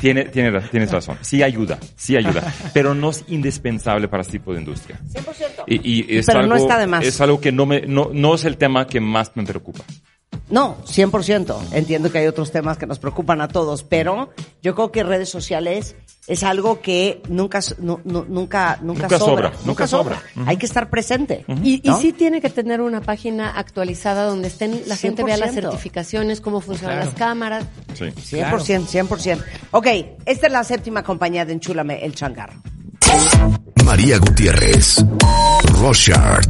tiene, 0.00 0.24
tiene, 0.26 0.60
tienes 0.62 0.90
razón. 0.92 1.18
Sí 1.20 1.42
ayuda, 1.42 1.78
sí 1.96 2.16
ayuda, 2.16 2.52
pero 2.74 2.94
no 2.94 3.10
es 3.10 3.24
indispensable 3.28 4.08
para 4.08 4.22
este 4.22 4.38
tipo 4.38 4.52
de 4.52 4.60
industria. 4.60 4.98
100%. 5.12 5.64
Y, 5.66 6.14
y 6.14 6.18
es 6.18 6.26
Pero 6.26 6.46
no 6.46 6.54
algo, 6.54 6.66
está 6.66 6.78
de 6.78 6.86
más. 6.86 7.04
Es 7.04 7.20
algo 7.20 7.40
que 7.40 7.52
no 7.52 7.66
me, 7.66 7.82
no, 7.82 8.10
no 8.12 8.34
es 8.34 8.44
el 8.44 8.56
tema 8.56 8.86
que 8.86 9.00
más 9.00 9.32
me 9.34 9.44
preocupa. 9.44 9.84
No, 10.52 10.76
100%. 10.84 11.72
Entiendo 11.72 12.12
que 12.12 12.18
hay 12.18 12.26
otros 12.26 12.52
temas 12.52 12.76
que 12.76 12.86
nos 12.86 12.98
preocupan 12.98 13.40
a 13.40 13.48
todos, 13.48 13.82
pero 13.84 14.30
yo 14.62 14.74
creo 14.74 14.92
que 14.92 15.02
redes 15.02 15.30
sociales 15.30 15.96
es 16.26 16.42
algo 16.44 16.80
que 16.82 17.22
nunca, 17.28 17.60
nu- 17.78 18.00
nunca, 18.04 18.78
nunca, 18.82 19.02
Nunca 19.04 19.18
sobra. 19.18 19.18
sobra, 19.18 19.52
nunca 19.64 19.86
sobra. 19.86 20.22
Hay 20.46 20.58
que 20.58 20.66
estar 20.66 20.90
presente. 20.90 21.46
Y, 21.62 21.80
y 21.82 21.88
¿no? 21.88 21.98
sí 21.98 22.12
tiene 22.12 22.42
que 22.42 22.50
tener 22.50 22.82
una 22.82 23.00
página 23.00 23.50
actualizada 23.58 24.24
donde 24.26 24.48
estén 24.48 24.82
la 24.86 24.96
gente 24.96 25.24
vea 25.24 25.38
las 25.38 25.52
100%. 25.52 25.54
certificaciones, 25.62 26.40
cómo 26.42 26.60
funcionan 26.60 26.96
Claro. 26.96 27.10
las 27.10 27.18
cámaras. 27.18 27.64
Sí. 27.94 28.04
100%, 28.36 28.86
100%. 29.08 29.42
Ok, 29.70 29.86
esta 30.26 30.46
es 30.48 30.52
la 30.52 30.64
séptima 30.64 31.02
compañía 31.02 31.46
de 31.46 31.54
Enchúlame 31.54 32.04
el 32.04 32.14
Changarro. 32.14 32.60
María 33.86 34.18
Gutiérrez. 34.18 35.02
Rochard. 35.80 36.44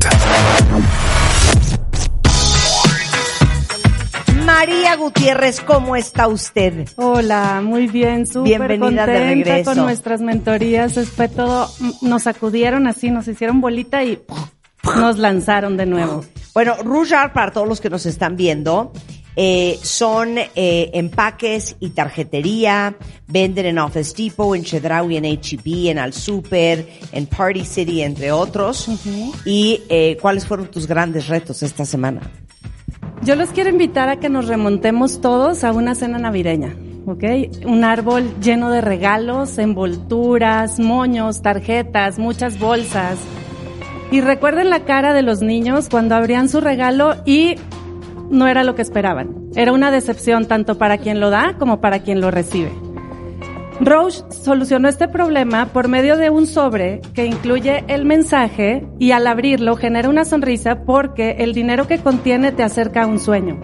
María 4.54 4.96
Gutiérrez, 4.96 5.60
¿cómo 5.62 5.96
está 5.96 6.28
usted? 6.28 6.86
Hola, 6.96 7.62
muy 7.64 7.86
bien, 7.86 8.26
súper 8.26 8.68
Bienvenida 8.68 9.06
de 9.06 9.18
regreso. 9.18 9.70
con 9.72 9.78
nuestras 9.84 10.20
mentorías. 10.20 10.96
Es- 10.98 11.08
Fue 11.08 11.28
todo, 11.28 11.68
nos 12.02 12.24
sacudieron 12.24 12.86
así, 12.86 13.10
nos 13.10 13.26
hicieron 13.26 13.62
bolita 13.62 14.04
y 14.04 14.20
nos 14.96 15.16
lanzaron 15.18 15.78
de 15.78 15.86
nuevo. 15.86 16.22
Bueno, 16.52 16.74
Rougeard, 16.84 17.32
para 17.32 17.50
todos 17.50 17.66
los 17.66 17.80
que 17.80 17.88
nos 17.88 18.04
están 18.04 18.36
viendo, 18.36 18.92
eh, 19.36 19.78
son 19.82 20.36
eh, 20.36 20.90
empaques 20.92 21.74
y 21.80 21.90
tarjetería. 21.90 22.94
Venden 23.26 23.64
en 23.66 23.78
Office 23.78 24.12
Depot, 24.16 24.54
en 24.54 24.64
Chedraui, 24.64 25.16
en 25.16 25.24
H-E-B, 25.24 25.90
en 25.90 25.98
Al 25.98 26.12
Super, 26.12 26.86
en 27.10 27.26
Party 27.26 27.64
City, 27.64 28.02
entre 28.02 28.30
otros. 28.30 28.86
¿Y 29.46 29.80
eh, 29.88 30.18
cuáles 30.20 30.44
fueron 30.46 30.66
tus 30.70 30.86
grandes 30.86 31.26
retos 31.28 31.62
esta 31.62 31.86
semana? 31.86 32.20
Yo 33.24 33.36
los 33.36 33.50
quiero 33.50 33.70
invitar 33.70 34.08
a 34.08 34.16
que 34.16 34.28
nos 34.28 34.48
remontemos 34.48 35.20
todos 35.20 35.62
a 35.62 35.70
una 35.72 35.94
cena 35.94 36.18
navideña, 36.18 36.74
¿ok? 37.06 37.22
Un 37.66 37.84
árbol 37.84 38.34
lleno 38.40 38.68
de 38.68 38.80
regalos, 38.80 39.58
envolturas, 39.58 40.80
moños, 40.80 41.40
tarjetas, 41.40 42.18
muchas 42.18 42.58
bolsas. 42.58 43.20
Y 44.10 44.20
recuerden 44.22 44.70
la 44.70 44.84
cara 44.84 45.12
de 45.12 45.22
los 45.22 45.40
niños 45.40 45.88
cuando 45.88 46.16
abrían 46.16 46.48
su 46.48 46.60
regalo 46.60 47.14
y 47.24 47.54
no 48.28 48.48
era 48.48 48.64
lo 48.64 48.74
que 48.74 48.82
esperaban. 48.82 49.50
Era 49.54 49.72
una 49.72 49.92
decepción 49.92 50.46
tanto 50.46 50.76
para 50.76 50.98
quien 50.98 51.20
lo 51.20 51.30
da 51.30 51.54
como 51.60 51.80
para 51.80 52.00
quien 52.00 52.20
lo 52.20 52.32
recibe. 52.32 52.72
Roche 53.80 54.22
solucionó 54.30 54.88
este 54.88 55.08
problema 55.08 55.66
por 55.66 55.88
medio 55.88 56.16
de 56.16 56.30
un 56.30 56.46
sobre 56.46 57.00
que 57.14 57.26
incluye 57.26 57.84
el 57.88 58.04
mensaje 58.04 58.86
y 58.98 59.12
al 59.12 59.26
abrirlo 59.26 59.76
genera 59.76 60.08
una 60.08 60.24
sonrisa 60.24 60.84
porque 60.84 61.36
el 61.38 61.52
dinero 61.54 61.86
que 61.86 61.98
contiene 61.98 62.52
te 62.52 62.62
acerca 62.62 63.02
a 63.02 63.06
un 63.06 63.18
sueño. 63.18 63.58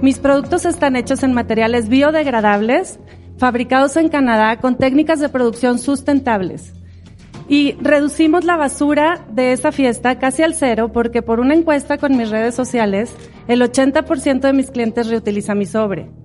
Mis 0.00 0.18
productos 0.18 0.64
están 0.64 0.96
hechos 0.96 1.22
en 1.22 1.32
materiales 1.32 1.88
biodegradables, 1.88 2.98
fabricados 3.38 3.96
en 3.96 4.08
Canadá 4.08 4.58
con 4.60 4.76
técnicas 4.76 5.20
de 5.20 5.28
producción 5.28 5.78
sustentables. 5.78 6.72
Y 7.48 7.72
reducimos 7.80 8.44
la 8.44 8.56
basura 8.56 9.26
de 9.30 9.52
esa 9.52 9.70
fiesta 9.70 10.18
casi 10.18 10.42
al 10.42 10.54
cero 10.54 10.90
porque 10.92 11.20
por 11.20 11.40
una 11.40 11.54
encuesta 11.54 11.98
con 11.98 12.16
mis 12.16 12.30
redes 12.30 12.54
sociales, 12.54 13.14
el 13.48 13.60
80% 13.60 14.40
de 14.40 14.52
mis 14.52 14.70
clientes 14.70 15.08
reutiliza 15.08 15.54
mi 15.54 15.66
sobre. 15.66 16.23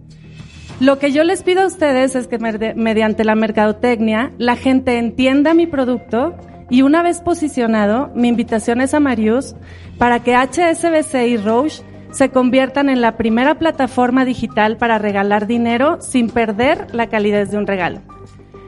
Lo 0.79 0.97
que 0.97 1.11
yo 1.11 1.25
les 1.25 1.43
pido 1.43 1.63
a 1.63 1.65
ustedes 1.65 2.15
es 2.15 2.27
que 2.27 2.37
mediante 2.37 3.25
la 3.25 3.35
mercadotecnia 3.35 4.31
la 4.37 4.55
gente 4.55 4.97
entienda 4.97 5.53
mi 5.53 5.67
producto 5.67 6.35
y 6.69 6.83
una 6.83 7.03
vez 7.03 7.19
posicionado, 7.19 8.11
mi 8.15 8.29
invitación 8.29 8.79
es 8.79 8.93
a 8.93 9.01
Marius 9.01 9.55
para 9.97 10.23
que 10.23 10.35
HSBC 10.35 11.15
y 11.27 11.37
Roche 11.37 11.83
se 12.11 12.29
conviertan 12.29 12.89
en 12.89 13.01
la 13.01 13.17
primera 13.17 13.59
plataforma 13.59 14.23
digital 14.23 14.77
para 14.77 14.97
regalar 14.99 15.47
dinero 15.47 15.97
sin 15.99 16.29
perder 16.29 16.87
la 16.93 17.07
calidez 17.07 17.51
de 17.51 17.57
un 17.57 17.67
regalo. 17.67 17.99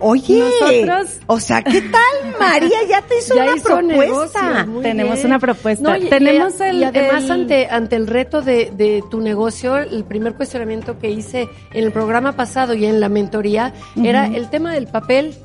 Oye, 0.01 0.39
Nosotros- 0.39 1.19
o 1.27 1.39
sea, 1.39 1.61
¿qué 1.63 1.81
tal, 1.81 2.35
María? 2.39 2.77
Ya 2.89 3.01
te 3.03 3.19
hizo 3.19 3.35
Ya 3.35 3.43
una 3.43 3.55
hizo 3.55 3.65
propuesta. 3.77 4.41
negocio, 4.63 4.81
Tenemos 4.81 5.13
bien. 5.15 5.25
una 5.27 5.39
propuesta. 5.39 5.83
No, 5.89 5.95
y, 5.97 6.09
Tenemos 6.09 6.59
y- 6.59 6.63
el- 6.63 6.79
y 6.79 6.83
además 6.83 7.23
el- 7.25 7.31
ante 7.31 7.67
ante 7.69 7.95
el 7.95 8.07
reto 8.07 8.41
de, 8.41 8.71
de 8.75 9.03
tu 9.09 9.21
negocio, 9.21 9.77
el 9.77 10.03
primer 10.03 10.33
cuestionamiento 10.35 10.97
que 10.99 11.09
hice 11.11 11.47
en 11.73 11.83
el 11.85 11.91
programa 11.91 12.31
pasado 12.33 12.73
y 12.73 12.85
en 12.85 12.99
la 12.99 13.09
mentoría 13.09 13.73
era 14.01 14.25
el 14.27 14.49
tema 14.49 14.73
del 14.73 14.87
papel 14.87 15.35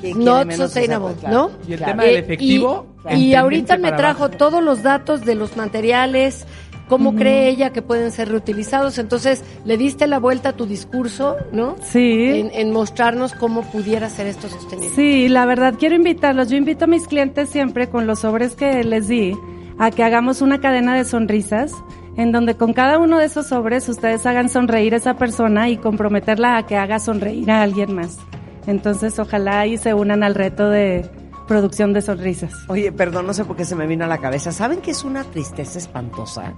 quiere 0.00 0.18
not 0.18 0.50
sustainable, 0.52 1.14
claro. 1.18 1.34
¿no? 1.34 1.50
Y 1.68 1.72
el 1.72 1.78
Claro. 1.78 1.92
tema 1.92 2.02
del 2.04 2.16
Eh, 2.16 2.18
efectivo. 2.20 2.86
Y, 3.10 3.14
y 3.14 3.34
ahorita 3.34 3.76
me 3.78 3.84
para 3.90 3.96
trajo 3.96 4.24
abajo. 4.24 4.38
todos 4.38 4.62
los 4.62 4.82
datos 4.82 5.24
de 5.24 5.34
los 5.34 5.56
materiales, 5.56 6.46
cómo 6.88 7.14
cree 7.14 7.48
ella 7.48 7.70
que 7.70 7.82
pueden 7.82 8.10
ser 8.10 8.28
reutilizados. 8.28 8.98
Entonces, 8.98 9.42
le 9.64 9.76
diste 9.76 10.06
la 10.06 10.18
vuelta 10.18 10.50
a 10.50 10.52
tu 10.52 10.66
discurso, 10.66 11.36
¿no? 11.52 11.76
Sí. 11.82 12.28
En, 12.28 12.50
en 12.52 12.72
mostrarnos 12.72 13.32
cómo 13.34 13.62
pudiera 13.62 14.08
ser 14.10 14.26
esto 14.26 14.48
sostenible. 14.48 14.94
Sí, 14.94 15.28
la 15.28 15.46
verdad 15.46 15.74
quiero 15.78 15.94
invitarlos. 15.94 16.48
Yo 16.48 16.56
invito 16.56 16.84
a 16.84 16.88
mis 16.88 17.06
clientes 17.06 17.48
siempre 17.48 17.88
con 17.88 18.06
los 18.06 18.20
sobres 18.20 18.54
que 18.54 18.84
les 18.84 19.08
di 19.08 19.36
a 19.78 19.90
que 19.90 20.04
hagamos 20.04 20.42
una 20.42 20.60
cadena 20.60 20.94
de 20.96 21.04
sonrisas 21.04 21.72
en 22.16 22.32
donde 22.32 22.56
con 22.56 22.72
cada 22.72 22.98
uno 22.98 23.18
de 23.18 23.24
esos 23.24 23.46
sobres 23.46 23.88
ustedes 23.88 24.26
hagan 24.26 24.48
sonreír 24.48 24.94
a 24.94 24.98
esa 24.98 25.16
persona 25.16 25.70
y 25.70 25.76
comprometerla 25.76 26.58
a 26.58 26.66
que 26.66 26.76
haga 26.76 26.98
sonreír 26.98 27.50
a 27.50 27.62
alguien 27.62 27.94
más. 27.94 28.18
Entonces, 28.66 29.18
ojalá 29.18 29.66
y 29.66 29.76
se 29.78 29.94
unan 29.94 30.22
al 30.22 30.34
reto 30.34 30.68
de 30.68 31.08
producción 31.52 31.92
de 31.92 32.00
sonrisas. 32.00 32.54
Oye, 32.68 32.92
perdón, 32.92 33.26
no 33.26 33.34
sé 33.34 33.44
por 33.44 33.56
qué 33.56 33.66
se 33.66 33.76
me 33.76 33.86
vino 33.86 34.06
a 34.06 34.08
la 34.08 34.16
cabeza. 34.16 34.52
¿Saben 34.52 34.80
que 34.80 34.92
es 34.92 35.04
una 35.04 35.22
tristeza 35.22 35.78
espantosa? 35.78 36.54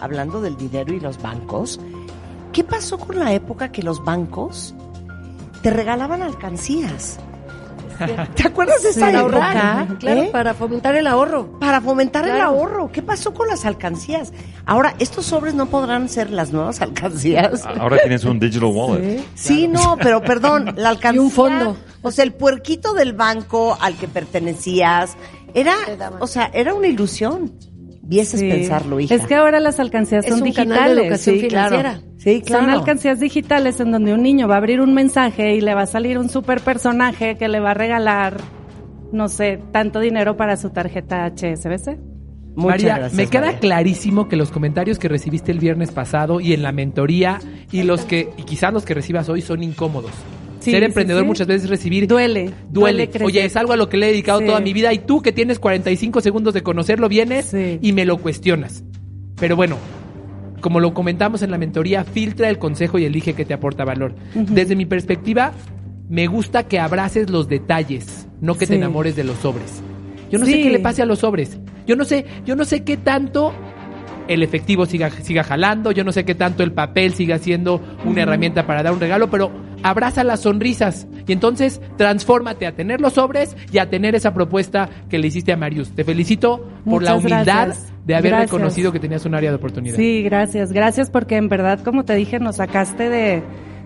Hablando 0.00 0.40
del 0.40 0.56
dinero 0.56 0.94
y 0.94 1.00
los 1.00 1.20
bancos. 1.20 1.78
¿Qué 2.54 2.64
pasó 2.64 2.96
con 2.98 3.18
la 3.18 3.34
época 3.34 3.70
que 3.70 3.82
los 3.82 4.02
bancos 4.02 4.74
te 5.62 5.68
regalaban 5.68 6.22
alcancías? 6.22 7.20
¿Te 8.34 8.46
acuerdas 8.46 8.82
de 8.82 8.90
esa 8.90 9.00
Para 9.00 9.20
época? 9.20 9.36
ahorrar, 9.36 9.98
claro, 9.98 10.20
¿Eh? 10.22 10.28
para 10.32 10.54
fomentar 10.54 10.94
el 10.96 11.06
ahorro. 11.06 11.58
Para 11.58 11.80
fomentar 11.80 12.26
el 12.28 12.40
ahorro. 12.40 12.90
¿Qué 12.92 13.02
pasó 13.02 13.34
con 13.34 13.48
las 13.48 13.64
alcancías? 13.64 14.32
Ahora, 14.66 14.94
¿estos 14.98 15.26
sobres 15.26 15.54
no 15.54 15.66
podrán 15.66 16.08
ser 16.08 16.30
las 16.30 16.52
nuevas 16.52 16.80
alcancías? 16.80 17.64
Ahora 17.66 17.98
tienes 17.98 18.24
un 18.24 18.38
digital 18.38 18.70
wallet. 18.72 19.22
Sí, 19.34 19.68
no, 19.68 19.96
pero 20.00 20.20
perdón, 20.22 20.74
la 20.76 20.90
alcancía. 20.90 21.20
Y 21.20 21.24
un 21.24 21.30
fondo. 21.30 21.76
O 22.02 22.10
sea, 22.10 22.24
el 22.24 22.32
puerquito 22.32 22.92
del 22.94 23.12
banco 23.12 23.76
al 23.80 23.96
que 23.96 24.06
pertenecías 24.08 25.16
era, 25.54 25.74
o 26.20 26.26
sea, 26.26 26.50
era 26.52 26.74
una 26.74 26.86
ilusión. 26.86 27.52
Vieses 28.08 28.40
Sí. 28.40 28.48
pensarlo, 28.48 28.98
hija. 28.98 29.14
Es 29.14 29.26
que 29.26 29.34
ahora 29.34 29.60
las 29.60 29.78
alcancías 29.78 30.24
Es 30.24 30.30
son 30.32 30.40
un 30.40 30.44
digitales. 30.46 30.74
canal 30.78 30.96
de 30.96 31.02
educación 31.02 31.36
sí, 31.40 31.46
claro. 31.48 31.76
financiera. 31.76 32.08
Sí, 32.16 32.42
claro. 32.42 32.64
Son 32.64 32.70
alcancías 32.72 33.20
digitales 33.20 33.78
en 33.80 33.92
donde 33.92 34.14
un 34.14 34.22
niño 34.22 34.48
va 34.48 34.54
a 34.54 34.58
abrir 34.58 34.80
un 34.80 34.94
mensaje 34.94 35.54
y 35.54 35.60
le 35.60 35.74
va 35.74 35.82
a 35.82 35.86
salir 35.86 36.18
un 36.18 36.28
super 36.30 36.60
personaje 36.60 37.36
que 37.36 37.48
le 37.48 37.60
va 37.60 37.72
a 37.72 37.74
regalar, 37.74 38.38
no 39.12 39.28
sé, 39.28 39.60
tanto 39.72 40.00
dinero 40.00 40.36
para 40.38 40.56
su 40.56 40.70
tarjeta 40.70 41.26
HSBC. 41.26 41.98
Muchas 42.56 42.70
María, 42.82 42.96
gracias, 42.98 43.14
me 43.14 43.26
queda 43.28 43.42
María. 43.46 43.60
clarísimo 43.60 44.26
que 44.26 44.34
los 44.36 44.50
comentarios 44.50 44.98
que 44.98 45.06
recibiste 45.08 45.52
el 45.52 45.60
viernes 45.60 45.92
pasado 45.92 46.40
y 46.40 46.54
en 46.54 46.62
la 46.62 46.72
mentoría 46.72 47.38
y 47.70 47.82
los 47.84 48.04
que 48.04 48.30
y 48.36 48.42
quizás 48.42 48.72
los 48.72 48.84
que 48.84 48.94
recibas 48.94 49.28
hoy 49.28 49.42
son 49.42 49.62
incómodos. 49.62 50.10
Sí, 50.60 50.70
Ser 50.72 50.82
emprendedor 50.82 51.22
sí. 51.22 51.28
muchas 51.28 51.46
veces 51.46 51.68
recibir 51.70 52.06
Duele. 52.06 52.50
duele. 52.70 53.08
crecer. 53.08 53.26
Oye, 53.26 53.44
es 53.44 53.56
algo 53.56 53.72
a 53.72 53.76
lo 53.76 53.88
que 53.88 53.96
le 53.96 54.06
he 54.06 54.10
dedicado 54.10 54.40
toda 54.40 54.60
mi 54.60 54.72
vida 54.72 54.92
y 54.92 54.98
tú 54.98 55.22
que 55.22 55.32
tienes 55.32 55.58
45 55.58 56.20
segundos 56.20 56.54
de 56.54 56.62
conocerlo 56.62 57.08
vienes 57.08 57.54
y 57.80 57.92
me 57.92 58.04
lo 58.04 58.18
cuestionas. 58.18 58.82
Pero 59.36 59.54
bueno, 59.54 59.76
como 60.60 60.80
lo 60.80 60.92
comentamos 60.94 61.42
en 61.42 61.50
la 61.50 61.58
mentoría, 61.58 62.04
filtra 62.04 62.48
el 62.48 62.58
consejo 62.58 62.98
y 62.98 63.04
elige 63.04 63.34
que 63.34 63.44
te 63.44 63.54
aporta 63.54 63.84
valor. 63.84 64.14
Desde 64.34 64.74
mi 64.74 64.84
perspectiva, 64.86 65.52
me 66.08 66.26
gusta 66.26 66.64
que 66.66 66.78
abraces 66.80 67.30
los 67.30 67.48
detalles, 67.48 68.26
no 68.40 68.56
que 68.56 68.66
te 68.66 68.74
enamores 68.74 69.14
de 69.14 69.24
los 69.24 69.36
sobres. 69.38 69.82
Yo 70.30 70.38
no 70.38 70.44
sé 70.46 70.60
qué 70.62 70.70
le 70.70 70.80
pase 70.80 71.02
a 71.02 71.06
los 71.06 71.20
sobres. 71.20 71.58
Yo 71.86 71.96
no 71.96 72.04
sé, 72.04 72.26
yo 72.44 72.54
no 72.56 72.64
sé 72.64 72.82
qué 72.84 72.96
tanto 72.98 73.52
el 74.28 74.42
efectivo 74.42 74.86
siga, 74.86 75.10
siga 75.10 75.42
jalando, 75.42 75.90
yo 75.90 76.04
no 76.04 76.12
sé 76.12 76.24
qué 76.24 76.34
tanto 76.34 76.62
el 76.62 76.72
papel 76.72 77.14
siga 77.14 77.38
siendo 77.38 77.80
una 78.04 78.22
herramienta 78.22 78.66
para 78.66 78.82
dar 78.82 78.92
un 78.92 79.00
regalo, 79.00 79.30
pero 79.30 79.50
abraza 79.82 80.24
las 80.24 80.40
sonrisas 80.40 81.06
y 81.26 81.32
entonces 81.32 81.80
transfórmate 81.96 82.66
a 82.66 82.72
tener 82.74 83.00
los 83.00 83.14
sobres 83.14 83.56
y 83.72 83.78
a 83.78 83.88
tener 83.90 84.14
esa 84.14 84.34
propuesta 84.34 84.88
que 85.08 85.18
le 85.18 85.28
hiciste 85.28 85.52
a 85.52 85.56
Marius. 85.56 85.94
Te 85.94 86.04
felicito 86.04 86.68
por 86.84 87.02
la 87.02 87.14
humildad 87.14 87.44
gracias. 87.44 87.92
de 88.04 88.14
haber 88.14 88.30
Gracias. 88.32 88.50
reconocido 88.50 88.92
que 88.92 89.00
tenías 89.00 89.24
un 89.24 89.34
área 89.34 89.50
de 89.50 89.56
oportunidad. 89.56 89.96
Sí, 89.96 90.22
gracias, 90.22 90.72
gracias 90.72 91.10
porque 91.10 91.36
en 91.36 91.48
verdad, 91.48 91.80
como 91.82 92.04
te 92.04 92.14
dije, 92.14 92.38
nos 92.38 92.56
sacaste 92.56 93.08
de 93.08 93.42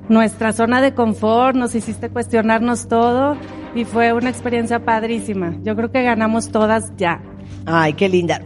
nuestra 0.08 0.52
zona 0.52 0.80
de 0.80 0.94
confort, 0.94 1.56
nos 1.56 1.74
hiciste 1.74 2.10
cuestionarnos 2.10 2.88
todo 2.88 3.36
y 3.74 3.84
fue 3.84 4.12
una 4.12 4.30
experiencia 4.30 4.84
padrísima. 4.84 5.54
Yo 5.62 5.76
creo 5.76 5.90
que 5.90 6.02
ganamos 6.02 6.50
todas 6.50 6.92
ya. 6.96 7.20
Ay, 7.66 7.94
qué 7.94 8.08
linda. 8.08 8.40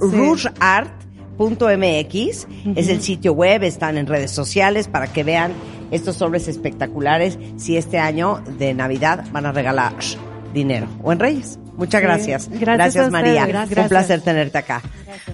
RushArt.mx 1.38 2.46
es 2.76 2.88
el 2.88 3.02
sitio 3.02 3.32
web, 3.32 3.62
están 3.62 3.96
en 3.98 4.06
redes 4.06 4.30
sociales 4.30 4.88
para 4.88 5.06
que 5.08 5.24
vean 5.24 5.52
estos 5.90 6.16
sobres 6.16 6.48
espectaculares 6.48 7.38
si 7.56 7.76
este 7.76 7.98
año 7.98 8.42
de 8.58 8.74
Navidad 8.74 9.24
van 9.32 9.46
a 9.46 9.52
regalar 9.52 9.94
dinero 10.52 10.88
o 11.02 11.12
en 11.12 11.18
Reyes. 11.20 11.58
Muchas 11.76 12.00
Sí. 12.00 12.06
gracias. 12.06 12.48
Gracias 12.50 13.10
María. 13.10 13.42
ustedes. 13.42 13.46
Un 13.46 13.68
Gracias. 13.70 13.88
placer 13.88 14.20
tenerte 14.22 14.58
acá. 14.58 14.82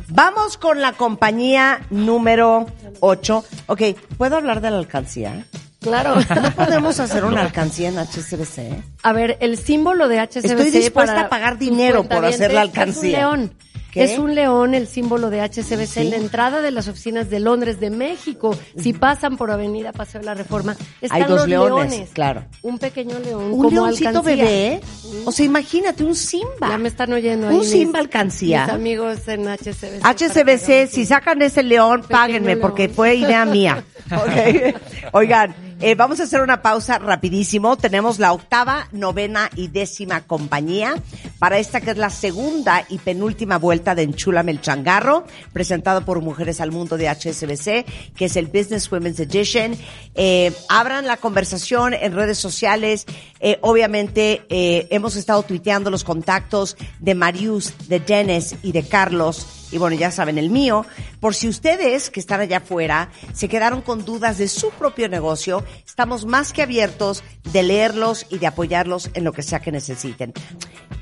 Vamos 0.09 0.59
con 0.59 0.81
la 0.81 0.93
compañía 0.93 1.81
número 1.91 2.67
8. 3.01 3.45
Ok, 3.67 3.83
¿puedo 4.19 4.37
hablar 4.37 4.61
de 4.61 4.71
la 4.73 4.79
alcancía? 4.79 5.47
Claro. 5.81 6.15
¿No 6.43 6.51
podemos 6.53 6.99
hacer 7.01 7.25
una 7.25 7.43
alcancía 7.43 7.89
en 7.89 7.99
HSBC? 7.99 8.83
A 9.03 9.13
ver, 9.13 9.37
el 9.41 9.57
símbolo 9.57 10.09
de 10.09 10.19
HSBC 10.21 10.45
Estoy 10.45 10.71
dispuesta 10.71 11.15
para 11.15 11.27
a 11.27 11.29
pagar 11.29 11.59
dinero 11.59 12.05
por 12.05 12.25
hacer 12.25 12.53
la 12.53 12.63
alcancía. 12.63 13.21
Es 13.21 13.25
un 13.25 13.31
león. 13.39 13.55
¿Qué? 13.93 14.05
Es 14.05 14.19
un 14.19 14.35
león 14.35 14.75
el 14.75 14.87
símbolo 14.89 15.29
de 15.29 15.43
HSBC 15.43 15.87
Sí. 15.87 16.01
en 16.01 16.11
la 16.11 16.17
entrada 16.17 16.63
de 16.63 16.71
las 16.71 16.89
oficinas 16.89 17.29
de 17.29 17.39
Londres, 17.41 17.79
de 17.79 17.91
México. 17.91 18.57
Si 18.77 18.95
pasan 18.95 19.37
por 19.37 19.51
Avenida 19.51 19.93
Paseo 19.93 20.21
de 20.23 20.27
la 20.27 20.35
Reforma, 20.35 20.75
están 21.03 21.23
Hay 21.23 21.29
dos 21.29 21.41
los 21.41 21.49
leones, 21.49 22.09
claro. 22.15 22.45
Un 22.63 22.79
pequeño 22.79 23.19
león 23.19 23.53
Un 23.53 23.63
como 23.63 23.71
leoncito 23.71 24.09
alcancía. 24.09 24.35
bebé. 24.45 24.81
O 25.27 25.31
sea, 25.33 25.45
imagínate, 25.45 26.03
un 26.05 26.15
Simba. 26.17 26.71
Ya 26.71 26.79
me 26.79 26.89
están 26.89 27.13
oyendo 27.13 27.49
ahí. 27.49 27.55
Un 27.55 27.61
mis- 27.61 27.71
Simba 27.71 27.99
alcancía. 27.99 28.65
Mis 28.65 28.75
amigos 28.75 29.29
en 29.29 29.47
HSBC. 29.47 30.01
HSBC, 30.03 30.87
si 30.91 31.05
sacan 31.05 31.43
ese 31.43 31.63
león, 31.63 32.03
páguenme 32.09 32.55
león. 32.55 32.61
porque 32.63 32.89
fue 32.89 33.15
idea 33.17 33.45
mía. 33.45 33.85
Oigan, 35.13 35.55
eh, 35.83 35.95
vamos 35.97 36.21
a 36.21 36.23
hacer 36.23 36.41
una 36.41 36.63
pausa 36.63 36.99
rapidísimo. 36.99 37.77
Tenemos 37.77 38.19
la 38.19 38.33
octava, 38.33 38.89
novena 38.93 39.51
y 39.57 39.67
décima 39.67 40.23
compañía 40.23 40.95
para 41.39 41.59
esta 41.59 41.81
que 41.81 41.91
es 41.91 41.97
la 41.97 42.09
segunda 42.09 42.87
y 42.89 42.99
penúltima 42.99 43.59
vuelta 43.59 43.95
de 43.95 44.05
Enchúlame 44.05 44.53
el 44.53 44.61
Changarro, 44.61 45.25
presentado 45.53 46.05
por 46.05 46.21
Mujeres 46.21 46.61
al 46.61 46.71
Mundo 46.71 46.97
de 46.97 47.09
HSBC, 47.09 48.15
que 48.15 48.27
es 48.27 48.37
el 48.37 48.47
Business 48.47 48.91
Women's 48.91 49.19
Edition. 49.19 49.77
Eh, 50.15 50.53
abran 50.69 51.07
la 51.07 51.17
conversación 51.17 51.95
en 51.95 52.15
redes 52.15 52.39
sociales. 52.39 53.05
Eh, 53.41 53.59
obviamente, 53.61 54.47
hemos 54.49 55.17
estado 55.17 55.43
tuiteando 55.43 55.91
los 55.91 56.05
contactos 56.05 56.77
de 57.01 57.15
Marius, 57.15 57.75
de 57.89 57.99
Dennis 57.99 58.55
y 58.63 58.73
de 58.73 58.85
Carlos 58.85 59.62
y 59.73 59.79
bueno, 59.79 59.97
ya 59.97 60.11
saben 60.11 60.39
el 60.39 60.51
mío, 60.51 60.87
por 61.19 61.35
si 61.35 61.49
ustedes 61.49 62.11
que 62.11 62.21
están 62.21 62.41
allá 62.41 62.59
afuera 62.59 63.09
se 63.33 63.49
quedaron 63.49 63.81
con 63.83 64.05
dudas 64.05 64.39
de 64.39 64.47
su 64.49 64.71
propio 64.71 65.09
negocio, 65.09 65.65
estamos 65.87 66.25
más 66.27 66.53
que 66.53 66.63
abiertos 66.63 67.25
de 67.53 67.63
leerlos 67.63 68.27
y 68.31 68.39
de 68.39 68.47
apoyarlos 68.47 69.11
en 69.15 69.25
lo 69.25 69.33
que 69.33 69.43
sea 69.43 69.61
que 69.61 69.73
necesiten. 69.73 70.33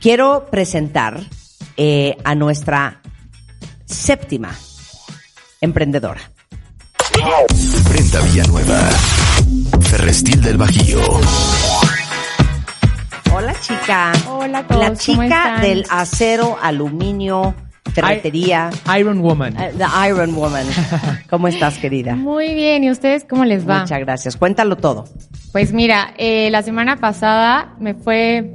Quiero 0.00 0.46
presentar 0.50 1.20
eh, 1.76 2.16
a 2.24 2.34
nuestra 2.34 3.02
séptima 3.84 4.56
emprendedora. 5.60 6.20
Brenda 7.90 8.20
Villanueva. 8.20 8.88
Ferrestil 9.82 10.40
del 10.40 10.56
Bajío. 10.56 11.00
Hola 13.32 13.54
chica. 13.60 14.12
Hola 14.28 14.58
a 14.58 14.66
todos, 14.66 14.80
La 14.80 14.86
¿cómo 14.88 14.96
chica 14.98 15.24
están? 15.24 15.60
del 15.62 15.86
acero, 15.90 16.58
aluminio, 16.60 17.54
ferretería. 17.92 18.70
Iron 18.98 19.20
Woman. 19.20 19.54
eh, 19.60 19.72
The 19.76 20.08
Iron 20.08 20.34
Woman. 20.34 20.66
¿Cómo 21.30 21.48
estás, 21.48 21.78
querida? 21.78 22.14
Muy 22.16 22.54
bien, 22.54 22.84
¿y 22.84 22.90
ustedes 22.90 23.24
cómo 23.28 23.44
les 23.44 23.68
va? 23.68 23.80
Muchas 23.80 24.00
gracias. 24.00 24.36
Cuéntalo 24.36 24.76
todo. 24.76 25.04
Pues 25.52 25.72
mira, 25.72 26.14
eh, 26.18 26.48
la 26.50 26.62
semana 26.62 26.96
pasada 26.96 27.74
me 27.80 27.94
fue, 27.94 28.54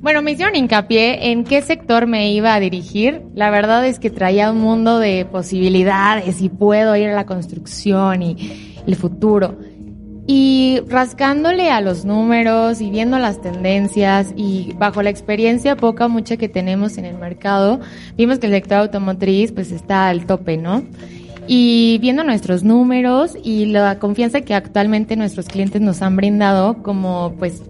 bueno, 0.00 0.20
me 0.20 0.32
hicieron 0.32 0.56
hincapié 0.56 1.30
en 1.30 1.44
qué 1.44 1.62
sector 1.62 2.06
me 2.06 2.32
iba 2.32 2.54
a 2.54 2.60
dirigir. 2.60 3.22
La 3.34 3.50
verdad 3.50 3.86
es 3.86 3.98
que 3.98 4.10
traía 4.10 4.50
un 4.50 4.60
mundo 4.60 4.98
de 4.98 5.24
posibilidades 5.30 6.40
y 6.40 6.48
puedo 6.48 6.96
ir 6.96 7.08
a 7.08 7.14
la 7.14 7.26
construcción 7.26 8.22
y 8.22 8.72
el 8.86 8.96
futuro. 8.96 9.58
Y 10.26 10.80
rascándole 10.88 11.70
a 11.70 11.82
los 11.82 12.06
números 12.06 12.80
y 12.80 12.90
viendo 12.90 13.18
las 13.18 13.42
tendencias 13.42 14.32
y 14.36 14.72
bajo 14.78 15.02
la 15.02 15.10
experiencia 15.10 15.76
poca 15.76 16.08
mucha 16.08 16.38
que 16.38 16.48
tenemos 16.48 16.96
en 16.96 17.04
el 17.04 17.18
mercado, 17.18 17.80
vimos 18.16 18.38
que 18.38 18.46
el 18.46 18.52
sector 18.52 18.78
automotriz 18.78 19.52
pues 19.52 19.70
está 19.70 20.08
al 20.08 20.24
tope, 20.24 20.56
¿no? 20.56 20.82
Y 21.46 21.98
viendo 22.00 22.24
nuestros 22.24 22.64
números 22.64 23.36
y 23.42 23.66
la 23.66 23.98
confianza 23.98 24.40
que 24.40 24.54
actualmente 24.54 25.14
nuestros 25.14 25.46
clientes 25.46 25.82
nos 25.82 26.00
han 26.00 26.16
brindado, 26.16 26.82
como 26.82 27.34
pues, 27.38 27.62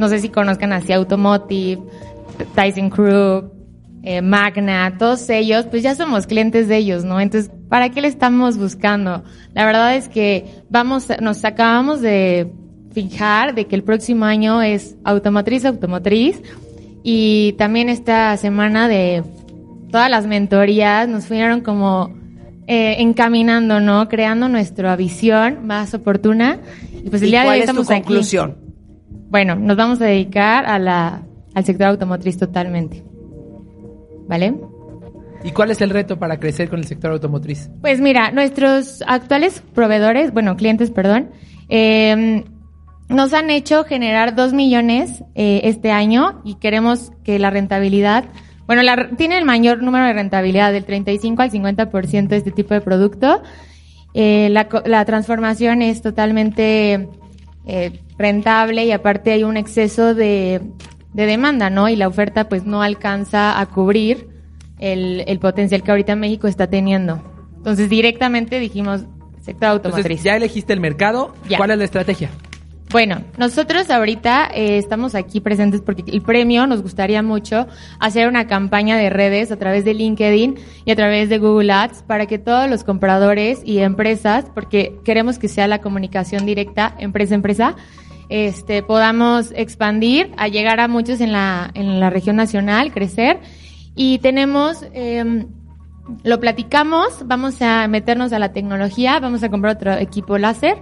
no 0.00 0.08
sé 0.08 0.18
si 0.18 0.30
conozcan 0.30 0.72
así 0.72 0.92
Automotive, 0.92 1.80
Tyson 2.56 2.90
Crew, 2.90 3.59
eh, 4.02 4.22
Magna, 4.22 4.96
todos 4.98 5.28
ellos, 5.28 5.66
pues 5.66 5.82
ya 5.82 5.94
somos 5.94 6.26
clientes 6.26 6.68
de 6.68 6.76
ellos, 6.78 7.04
¿no? 7.04 7.20
Entonces, 7.20 7.50
¿para 7.68 7.90
qué 7.90 8.00
le 8.00 8.08
estamos 8.08 8.56
buscando? 8.56 9.24
La 9.52 9.66
verdad 9.66 9.94
es 9.96 10.08
que 10.08 10.62
vamos, 10.70 11.08
nos 11.20 11.44
acabamos 11.44 12.00
de 12.00 12.50
fijar 12.92 13.54
de 13.54 13.66
que 13.66 13.76
el 13.76 13.82
próximo 13.84 14.24
año 14.24 14.62
es 14.62 14.96
automotriz, 15.04 15.64
automotriz, 15.64 16.42
y 17.02 17.54
también 17.58 17.88
esta 17.88 18.36
semana 18.36 18.88
de 18.88 19.22
todas 19.90 20.10
las 20.10 20.26
mentorías 20.26 21.08
nos 21.08 21.26
fueron 21.26 21.60
como 21.60 22.14
eh, 22.66 22.96
encaminando, 23.00 23.80
¿no? 23.80 24.08
Creando 24.08 24.48
nuestra 24.48 24.94
visión 24.96 25.66
más 25.66 25.92
oportuna. 25.94 26.60
Y 27.04 27.10
pues 27.10 27.22
el 27.22 27.28
¿Y 27.28 27.30
día 27.32 27.42
de 27.42 27.48
hoy 27.48 27.58
es 27.60 27.72
tu 27.72 27.80
aquí. 27.80 27.86
conclusión? 27.86 28.56
Bueno, 29.28 29.56
nos 29.56 29.76
vamos 29.76 30.00
a 30.00 30.04
dedicar 30.04 30.66
a 30.66 30.78
la, 30.78 31.22
al 31.54 31.64
sector 31.64 31.88
automotriz 31.88 32.38
totalmente. 32.38 33.02
¿Vale? 34.30 34.54
¿Y 35.42 35.50
cuál 35.50 35.72
es 35.72 35.80
el 35.80 35.90
reto 35.90 36.18
para 36.18 36.38
crecer 36.38 36.70
con 36.70 36.78
el 36.78 36.86
sector 36.86 37.10
automotriz? 37.10 37.68
Pues 37.80 38.00
mira, 38.00 38.30
nuestros 38.30 39.02
actuales 39.06 39.62
proveedores, 39.74 40.32
bueno, 40.32 40.56
clientes, 40.56 40.92
perdón, 40.92 41.30
eh, 41.68 42.44
nos 43.08 43.34
han 43.34 43.50
hecho 43.50 43.82
generar 43.82 44.36
2 44.36 44.52
millones 44.52 45.24
eh, 45.34 45.62
este 45.64 45.90
año 45.90 46.42
y 46.44 46.54
queremos 46.54 47.10
que 47.24 47.40
la 47.40 47.50
rentabilidad, 47.50 48.26
bueno, 48.66 48.82
la, 48.82 49.10
tiene 49.16 49.36
el 49.36 49.44
mayor 49.44 49.82
número 49.82 50.06
de 50.06 50.12
rentabilidad, 50.12 50.72
del 50.72 50.84
35 50.84 51.42
al 51.42 51.50
50% 51.50 52.28
de 52.28 52.36
este 52.36 52.52
tipo 52.52 52.72
de 52.72 52.82
producto. 52.82 53.42
Eh, 54.14 54.48
la, 54.50 54.68
la 54.84 55.04
transformación 55.04 55.82
es 55.82 56.02
totalmente 56.02 57.08
eh, 57.66 58.00
rentable 58.16 58.84
y 58.84 58.92
aparte 58.92 59.32
hay 59.32 59.42
un 59.42 59.56
exceso 59.56 60.14
de, 60.14 60.60
de 61.12 61.26
demanda, 61.26 61.70
¿no? 61.70 61.88
Y 61.88 61.96
la 61.96 62.08
oferta 62.08 62.48
pues 62.48 62.64
no 62.64 62.82
alcanza 62.82 63.60
a 63.60 63.66
cubrir 63.66 64.28
el, 64.78 65.24
el 65.26 65.38
potencial 65.38 65.82
que 65.82 65.90
ahorita 65.90 66.16
México 66.16 66.46
está 66.48 66.68
teniendo. 66.68 67.22
Entonces 67.56 67.88
directamente 67.90 68.58
dijimos 68.58 69.04
sector 69.42 69.68
automotriz. 69.68 70.04
Entonces, 70.06 70.24
ya 70.24 70.36
elegiste 70.36 70.72
el 70.72 70.80
mercado. 70.80 71.34
Ya. 71.48 71.56
¿Cuál 71.56 71.72
es 71.72 71.78
la 71.78 71.84
estrategia? 71.84 72.30
Bueno, 72.90 73.22
nosotros 73.38 73.88
ahorita 73.88 74.50
eh, 74.52 74.76
estamos 74.76 75.14
aquí 75.14 75.40
presentes 75.40 75.80
porque 75.80 76.02
el 76.08 76.22
premio 76.22 76.66
nos 76.66 76.82
gustaría 76.82 77.22
mucho 77.22 77.68
hacer 78.00 78.26
una 78.26 78.48
campaña 78.48 78.96
de 78.96 79.10
redes 79.10 79.52
a 79.52 79.56
través 79.56 79.84
de 79.84 79.94
LinkedIn 79.94 80.56
y 80.84 80.90
a 80.90 80.96
través 80.96 81.28
de 81.28 81.38
Google 81.38 81.70
Ads 81.70 82.02
para 82.02 82.26
que 82.26 82.40
todos 82.40 82.68
los 82.68 82.82
compradores 82.82 83.60
y 83.64 83.78
empresas, 83.78 84.46
porque 84.52 84.98
queremos 85.04 85.38
que 85.38 85.46
sea 85.46 85.68
la 85.68 85.80
comunicación 85.80 86.46
directa 86.46 86.96
empresa-empresa, 86.98 87.76
este, 88.30 88.82
podamos 88.82 89.52
expandir, 89.54 90.30
a 90.38 90.48
llegar 90.48 90.80
a 90.80 90.88
muchos 90.88 91.20
en 91.20 91.32
la, 91.32 91.70
en 91.74 92.00
la 92.00 92.08
región 92.08 92.36
nacional, 92.36 92.92
crecer. 92.92 93.38
Y 93.94 94.18
tenemos, 94.20 94.86
em, 94.94 95.48
lo 96.24 96.40
platicamos, 96.40 97.26
vamos 97.26 97.60
a 97.60 97.86
meternos 97.88 98.32
a 98.32 98.38
la 98.38 98.52
tecnología, 98.52 99.20
vamos 99.20 99.42
a 99.42 99.50
comprar 99.50 99.76
otro 99.76 99.92
equipo 99.94 100.38
láser 100.38 100.78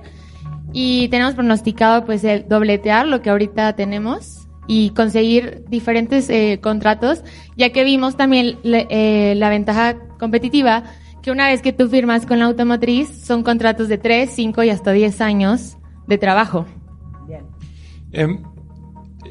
y 0.72 1.08
tenemos 1.08 1.34
pronosticado 1.34 2.04
pues 2.04 2.22
el 2.24 2.46
dobletear 2.48 3.06
lo 3.08 3.22
que 3.22 3.30
ahorita 3.30 3.74
tenemos 3.74 4.46
y 4.66 4.90
conseguir 4.90 5.64
diferentes 5.68 6.28
eh, 6.28 6.60
contratos, 6.62 7.24
ya 7.56 7.70
que 7.70 7.84
vimos 7.84 8.16
también 8.16 8.58
le- 8.62 8.86
eh, 8.90 9.34
la 9.36 9.48
ventaja 9.48 9.96
competitiva 10.18 10.84
que 11.22 11.30
una 11.30 11.48
vez 11.48 11.62
que 11.62 11.72
tú 11.72 11.88
firmas 11.88 12.26
con 12.26 12.38
la 12.38 12.44
automotriz 12.44 13.08
son 13.24 13.42
contratos 13.42 13.88
de 13.88 13.96
3, 13.98 14.30
5 14.30 14.62
y 14.62 14.70
hasta 14.70 14.92
10 14.92 15.20
años 15.22 15.78
de 16.06 16.18
trabajo. 16.18 16.66
Em, 18.12 18.42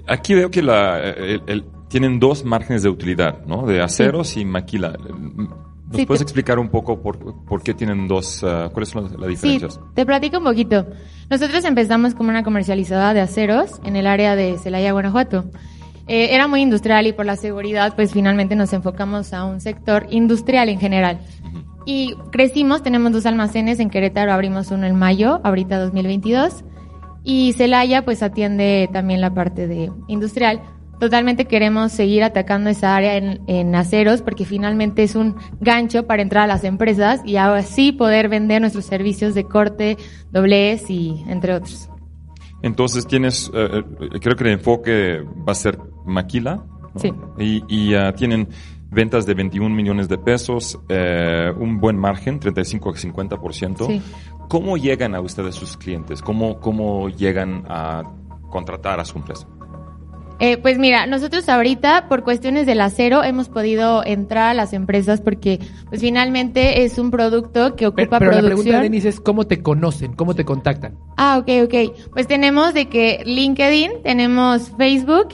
aquí 0.08 0.34
veo 0.34 0.49
que 0.52 0.62
la, 0.62 0.99
el- 0.99 1.41
el- 1.48 1.66
tienen 1.90 2.20
dos 2.20 2.44
márgenes 2.44 2.84
de 2.84 2.90
utilidad, 2.90 3.45
¿no? 3.45 3.66
De 3.66 3.82
aceros 3.82 4.36
y 4.38 4.44
maquila. 4.45 4.94
¿Nos 4.98 5.95
Sí, 5.95 6.06
puedes 6.06 6.20
te- 6.20 6.24
explicar 6.24 6.60
un 6.60 6.68
poco 6.68 7.02
por, 7.02 7.45
por 7.45 7.64
qué 7.64 7.74
tienen 7.74 8.10
dos, 8.10 8.44
ah, 8.44 8.70
cuáles 8.74 8.90
son 8.90 9.04
las, 9.04 9.12
las 9.14 9.22
Sí, 9.40 9.48
diferencias? 9.49 9.80
te 9.94 10.06
platico 10.06 10.40
un 10.40 10.44
poquito. 10.44 10.86
Nosotros 11.30 11.64
empezamos 11.64 12.14
como 12.14 12.30
una 12.30 12.44
comercializadora 12.44 13.14
de 13.14 13.22
aceros 13.22 13.80
en 13.86 13.95
el 13.95 14.06
área 14.06 14.36
de 14.36 14.58
Celaya, 14.58 14.91
Guanajuato. 14.91 15.45
Eh, 16.10 16.30
era 16.36 16.48
muy 16.49 16.62
industrial 16.62 17.08
y 17.08 17.14
por 17.14 17.26
la 17.26 17.38
seguridad, 17.38 17.95
pues 17.95 18.12
finalmente 18.12 18.56
nos 18.58 18.74
enfocamos 18.74 19.32
a 19.34 19.45
un 19.45 19.62
sector 19.62 20.08
industrial 20.10 20.68
en 20.68 20.80
general. 20.80 21.20
Y 21.86 22.16
crecimos, 22.34 22.84
tenemos 22.84 23.14
dos 23.14 23.26
almacenes 23.26 23.80
en 23.80 23.90
Querétaro, 23.90 24.34
abrimos 24.34 24.72
uno 24.72 24.86
en 24.88 24.95
mayo, 24.95 25.40
ahorita 25.45 25.80
2022. 25.80 26.66
Y 27.30 27.52
Celaya 27.52 28.06
pues 28.06 28.24
atiende 28.24 28.90
también 28.94 29.20
la 29.20 29.34
parte 29.34 29.68
de 29.68 29.91
industrial. 30.08 30.62
Totalmente 30.98 31.44
queremos 31.44 31.91
seguir 31.91 32.24
atacando 32.24 32.70
esa 32.70 32.95
área 32.95 33.18
en, 33.18 33.41
en 33.48 33.76
aceros 33.76 34.22
porque 34.22 34.45
finalmente 34.45 35.04
es 35.04 35.14
un 35.14 35.36
gancho 35.60 36.08
para 36.08 36.22
entrar 36.22 36.45
a 36.45 36.48
las 36.48 36.64
empresas 36.64 37.20
y 37.26 37.36
así 37.36 37.91
poder 37.91 38.30
vender 38.30 38.62
nuestros 38.62 38.86
servicios 38.86 39.36
de 39.36 39.44
corte, 39.44 39.98
doblez 40.32 40.90
y 40.90 41.22
entre 41.28 41.54
otros. 41.54 41.90
Entonces 42.64 43.06
tienes, 43.06 43.52
eh, 43.54 43.84
eh, 43.99 44.20
creo 44.22 44.38
que 44.38 44.45
el 44.45 44.52
enfoque 44.52 45.20
va 45.45 45.52
a 45.52 45.56
ser 45.56 45.78
maquila. 46.06 46.64
¿no? 46.94 46.99
Sí. 47.02 47.12
Y, 47.38 47.64
y, 47.68 47.94
ah, 47.94 48.14
tienen 48.14 48.48
ventas 48.90 49.26
de 49.26 49.34
21 49.34 49.76
millones 49.76 50.08
de 50.10 50.18
pesos, 50.18 50.80
eh, 50.90 51.52
un 51.58 51.80
buen 51.80 51.98
margen, 51.98 52.40
35 52.40 52.90
a 52.90 52.94
50%. 52.94 53.88
Sí. 53.88 54.02
¿Cómo 54.50 54.78
llegan 54.78 55.14
a 55.16 55.22
ustedes 55.22 55.56
sus 55.56 55.76
clientes? 55.78 56.22
¿Cómo, 56.22 56.60
cómo 56.60 57.10
llegan 57.10 57.66
a 57.68 58.04
contratar 58.50 59.00
a 59.00 59.06
su 59.06 59.18
empresa? 59.18 59.48
Eh, 60.40 60.58
pues 60.58 60.78
mira, 60.78 61.08
nosotros 61.08 61.50
ahorita 61.50 62.08
por 62.08 62.24
cuestiones 62.24 62.68
del 62.68 62.80
acero 62.82 63.24
hemos 63.24 63.50
podido 63.50 64.06
entrar 64.06 64.50
a 64.50 64.54
las 64.54 64.72
empresas 64.72 65.20
porque 65.20 65.60
pues 65.90 66.00
finalmente 66.00 66.84
es 66.84 67.00
un 67.00 67.10
producto 67.10 67.76
que 67.76 67.90
Pero, 67.90 68.06
ocupa 68.06 68.20
pero 68.20 68.32
la 68.32 68.38
producción. 68.38 68.64
pregunta, 68.66 68.82
Denise, 68.84 69.10
es 69.10 69.20
cómo 69.20 69.48
te 69.48 69.64
conocen, 69.64 70.14
cómo 70.14 70.36
te 70.36 70.46
contactan. 70.46 70.96
Ah, 71.18 71.40
ok, 71.40 71.50
ok. 71.66 72.12
Pues 72.14 72.28
tenemos 72.28 72.76
de 72.76 72.88
que 72.88 73.24
LinkedIn, 73.26 74.04
tenemos 74.04 74.72
Facebook 74.78 75.30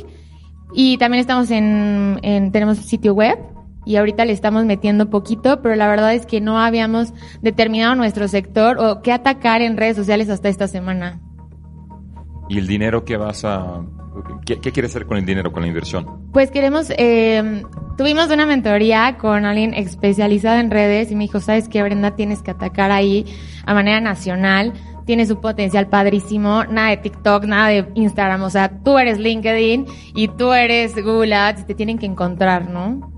y 0.74 0.98
también 0.98 1.22
estamos 1.22 1.52
en, 1.52 2.20
en 2.24 2.52
tenemos 2.52 2.78
sitio 2.78 3.14
web 3.14 3.38
y 3.86 3.98
ahorita 3.98 4.26
le 4.26 4.34
estamos 4.34 4.66
metiendo 4.66 5.10
poquito, 5.10 5.62
pero 5.62 5.76
la 5.76 5.88
verdad 5.88 6.14
es 6.14 6.26
que 6.26 6.42
no 6.42 6.60
habíamos 6.60 7.14
determinado 7.42 7.96
nuestro 7.96 8.28
sector 8.28 8.78
o 8.80 9.02
qué 9.02 9.12
atacar 9.12 9.62
en 9.62 9.78
redes 9.78 9.98
sociales 9.98 10.30
hasta 10.30 10.50
esta 10.50 10.68
semana. 10.68 11.20
¿Y 12.50 12.58
el 12.58 12.68
dinero 12.68 13.04
que 13.04 13.18
vas 13.18 13.46
a... 13.46 13.82
¿Qué, 14.46 14.60
qué 14.60 14.72
quieres 14.72 14.92
hacer 14.92 15.08
con 15.08 15.18
el 15.18 15.26
dinero, 15.26 15.52
con 15.52 15.64
la 15.64 15.68
inversión? 15.68 16.30
Pues 16.32 16.52
queremos, 16.52 16.92
eh, 16.98 17.64
tuvimos 17.98 18.30
una 18.30 18.46
mentoría 18.46 19.18
con 19.18 19.44
alguien 19.44 19.74
especializado 19.74 20.60
en 20.60 20.70
redes 20.70 21.12
y 21.12 21.16
me 21.16 21.24
dijo, 21.24 21.40
sabes 21.40 21.68
qué, 21.68 21.82
Brenda, 21.82 22.16
tienes 22.16 22.44
que 22.44 22.52
atacar 22.52 22.92
ahí 22.92 23.26
a 23.66 23.74
manera 23.74 24.02
nacional, 24.02 24.74
tienes 25.06 25.30
un 25.32 25.42
potencial 25.42 25.88
padrísimo, 25.88 26.64
nada 26.66 26.90
de 26.90 26.98
TikTok, 26.98 27.46
nada 27.46 27.70
de 27.70 27.88
Instagram, 27.96 28.44
o 28.44 28.50
sea, 28.50 28.70
tú 28.84 28.98
eres 28.98 29.20
LinkedIn 29.20 29.86
y 30.16 30.28
tú 30.30 30.54
eres 30.54 30.96
Google 30.96 31.36
Ads 31.36 31.62
y 31.62 31.64
te 31.66 31.76
tienen 31.76 31.98
que 31.98 32.06
encontrar, 32.06 32.70
¿no? 32.70 33.12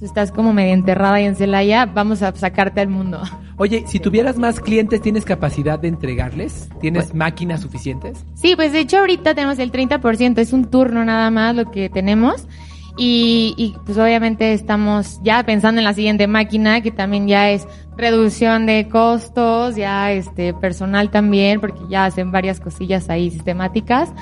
Estás 0.00 0.32
como 0.32 0.52
medio 0.52 0.74
enterrada 0.74 1.14
ahí 1.14 1.24
en 1.24 1.36
Celaya, 1.36 1.86
vamos 1.86 2.22
a 2.22 2.34
sacarte 2.34 2.80
al 2.80 2.88
mundo. 2.88 3.20
Oye, 3.56 3.84
si 3.86 4.00
tuvieras 4.00 4.38
más 4.38 4.58
clientes, 4.58 5.00
¿tienes 5.00 5.24
capacidad 5.24 5.78
de 5.78 5.86
entregarles? 5.86 6.68
¿Tienes 6.80 7.14
máquinas 7.14 7.60
suficientes? 7.60 8.24
Sí, 8.34 8.56
pues 8.56 8.72
de 8.72 8.80
hecho 8.80 8.98
ahorita 8.98 9.34
tenemos 9.34 9.60
el 9.60 9.70
30%, 9.70 10.38
es 10.38 10.52
un 10.52 10.64
turno 10.64 11.04
nada 11.04 11.30
más 11.30 11.54
lo 11.54 11.70
que 11.70 11.88
tenemos. 11.88 12.48
Y, 12.98 13.54
y, 13.56 13.74
pues 13.86 13.96
obviamente 13.96 14.52
estamos 14.52 15.18
ya 15.22 15.42
pensando 15.44 15.80
en 15.80 15.84
la 15.84 15.94
siguiente 15.94 16.26
máquina, 16.26 16.82
que 16.82 16.90
también 16.90 17.26
ya 17.26 17.50
es 17.50 17.66
reducción 17.96 18.66
de 18.66 18.88
costos, 18.88 19.76
ya 19.76 20.12
este 20.12 20.52
personal 20.52 21.10
también, 21.10 21.60
porque 21.60 21.80
ya 21.88 22.04
hacen 22.04 22.30
varias 22.30 22.60
cosillas 22.60 23.08
ahí 23.08 23.30
sistemáticas. 23.30 24.12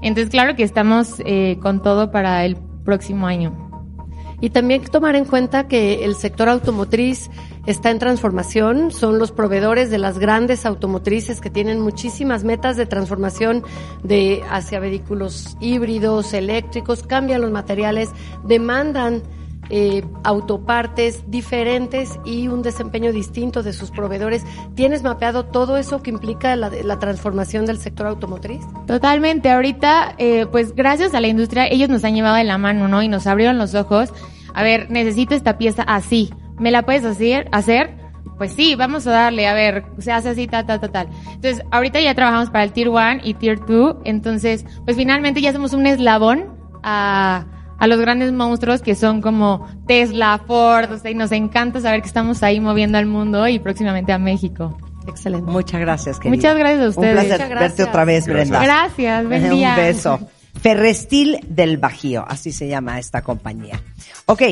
Entonces 0.00 0.30
claro 0.30 0.54
que 0.54 0.62
estamos 0.62 1.20
eh, 1.24 1.58
con 1.60 1.82
todo 1.82 2.10
para 2.10 2.44
el 2.44 2.56
próximo 2.84 3.26
año. 3.26 3.69
Y 4.40 4.50
también 4.50 4.82
tomar 4.84 5.16
en 5.16 5.24
cuenta 5.24 5.68
que 5.68 6.04
el 6.04 6.14
sector 6.14 6.48
automotriz 6.48 7.30
está 7.66 7.90
en 7.90 7.98
transformación, 7.98 8.90
son 8.90 9.18
los 9.18 9.32
proveedores 9.32 9.90
de 9.90 9.98
las 9.98 10.18
grandes 10.18 10.64
automotrices 10.64 11.40
que 11.40 11.50
tienen 11.50 11.80
muchísimas 11.80 12.42
metas 12.42 12.76
de 12.76 12.86
transformación 12.86 13.62
de 14.02 14.42
hacia 14.50 14.80
vehículos 14.80 15.56
híbridos, 15.60 16.32
eléctricos, 16.32 17.02
cambian 17.02 17.42
los 17.42 17.50
materiales, 17.50 18.08
demandan 18.44 19.22
eh, 19.70 20.04
autopartes 20.24 21.30
diferentes 21.30 22.18
y 22.24 22.48
un 22.48 22.62
desempeño 22.62 23.12
distinto 23.12 23.62
de 23.62 23.72
sus 23.72 23.90
proveedores. 23.90 24.44
¿Tienes 24.74 25.02
mapeado 25.02 25.46
todo 25.46 25.76
eso 25.76 26.02
que 26.02 26.10
implica 26.10 26.56
la, 26.56 26.70
la 26.70 26.98
transformación 26.98 27.66
del 27.66 27.78
sector 27.78 28.06
automotriz? 28.06 28.60
Totalmente. 28.86 29.50
Ahorita, 29.50 30.14
eh, 30.18 30.46
pues 30.50 30.74
gracias 30.74 31.14
a 31.14 31.20
la 31.20 31.28
industria, 31.28 31.66
ellos 31.68 31.88
nos 31.88 32.04
han 32.04 32.14
llevado 32.14 32.36
de 32.36 32.44
la 32.44 32.58
mano, 32.58 32.88
¿no? 32.88 33.02
Y 33.02 33.08
nos 33.08 33.26
abrieron 33.26 33.58
los 33.58 33.74
ojos. 33.74 34.12
A 34.54 34.62
ver, 34.62 34.90
necesito 34.90 35.34
esta 35.34 35.56
pieza 35.58 35.82
así. 35.82 36.30
¿Me 36.58 36.70
la 36.70 36.82
puedes 36.82 37.04
hacer? 37.04 37.48
hacer? 37.52 38.00
pues 38.40 38.54
sí, 38.54 38.74
vamos 38.74 39.06
a 39.06 39.10
darle, 39.10 39.46
a 39.46 39.52
ver, 39.52 39.84
se 39.98 40.12
hace 40.12 40.30
así, 40.30 40.46
tal, 40.46 40.64
tal, 40.64 40.80
tal, 40.80 40.90
tal. 40.90 41.08
Entonces, 41.26 41.62
ahorita 41.70 42.00
ya 42.00 42.14
trabajamos 42.14 42.48
para 42.48 42.64
el 42.64 42.72
Tier 42.72 42.88
1 42.88 43.18
y 43.22 43.34
Tier 43.34 43.60
2, 43.66 43.96
entonces, 44.04 44.64
pues 44.86 44.96
finalmente 44.96 45.42
ya 45.42 45.52
somos 45.52 45.74
un 45.74 45.86
eslabón 45.86 46.46
a, 46.82 47.44
a 47.80 47.86
los 47.86 47.98
grandes 47.98 48.32
monstruos 48.32 48.82
que 48.82 48.94
son 48.94 49.20
como 49.20 49.66
Tesla, 49.86 50.40
Ford, 50.46 50.92
o 50.92 50.98
sea, 50.98 51.10
y 51.10 51.14
nos 51.14 51.32
encanta 51.32 51.80
saber 51.80 52.02
que 52.02 52.08
estamos 52.08 52.42
ahí 52.42 52.60
moviendo 52.60 52.98
al 52.98 53.06
mundo 53.06 53.48
y 53.48 53.58
próximamente 53.58 54.12
a 54.12 54.18
México. 54.18 54.76
Excelente. 55.08 55.50
Muchas 55.50 55.80
gracias, 55.80 56.18
querida. 56.18 56.36
Muchas 56.36 56.58
gracias 56.58 56.84
a 56.84 56.88
ustedes. 56.90 57.22
Un 57.22 57.26
placer 57.26 57.58
verte 57.58 57.82
otra 57.82 58.04
vez, 58.04 58.26
Brenda. 58.26 58.62
Gracias, 58.62 59.26
buen 59.26 59.50
día. 59.56 59.70
Un 59.70 59.76
beso. 59.76 60.20
Ferrestil 60.60 61.38
del 61.48 61.78
Bajío, 61.78 62.24
así 62.28 62.52
se 62.52 62.68
llama 62.68 62.98
esta 62.98 63.22
compañía. 63.22 63.80
Ok, 64.26 64.42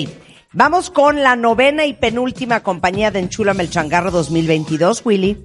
vamos 0.53 0.91
con 0.91 1.23
la 1.23 1.37
novena 1.37 1.85
y 1.85 1.93
penúltima 1.93 2.61
compañía 2.61 3.11
de 3.11 3.19
Enchúlame 3.21 3.63
el 3.63 3.71
Changarro 3.71 4.11
2022, 4.11 5.03
Willy. 5.05 5.37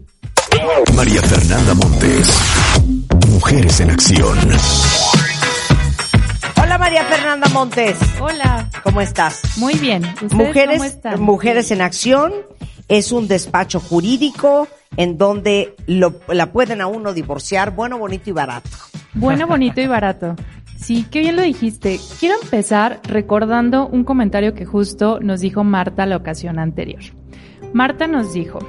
María 0.95 1.21
Fernanda 1.21 1.73
Montes. 1.73 2.29
Mujeres 3.29 3.79
en 3.81 3.89
acción. 3.89 4.37
María 6.93 7.09
Fernanda 7.09 7.47
Montes. 7.49 7.97
Hola. 8.21 8.69
¿Cómo 8.83 9.01
estás? 9.01 9.57
Muy 9.57 9.73
bien. 9.79 10.03
¿Ustedes 10.03 10.31
Mujeres, 10.33 10.73
cómo 10.77 10.83
están? 10.83 11.21
Mujeres 11.23 11.71
en 11.71 11.81
Acción 11.81 12.31
es 12.87 13.11
un 13.11 13.27
despacho 13.27 13.79
jurídico 13.79 14.67
en 14.95 15.17
donde 15.17 15.75
lo- 15.87 16.13
la 16.27 16.51
pueden 16.51 16.81
a 16.81 16.85
uno 16.85 17.11
divorciar, 17.11 17.71
bueno, 17.71 17.97
bonito 17.97 18.29
y 18.29 18.33
barato. 18.33 18.69
Bueno, 19.15 19.47
bonito 19.47 19.81
y 19.81 19.87
barato. 19.87 20.35
Sí, 20.77 21.07
qué 21.09 21.21
bien 21.21 21.35
lo 21.35 21.41
dijiste. 21.41 21.99
Quiero 22.19 22.35
empezar 22.43 22.99
recordando 23.05 23.87
un 23.87 24.03
comentario 24.03 24.53
que 24.53 24.65
justo 24.65 25.19
nos 25.19 25.41
dijo 25.41 25.63
Marta 25.63 26.05
la 26.05 26.17
ocasión 26.17 26.59
anterior. 26.59 27.01
Marta 27.73 28.05
nos 28.05 28.33
dijo, 28.35 28.59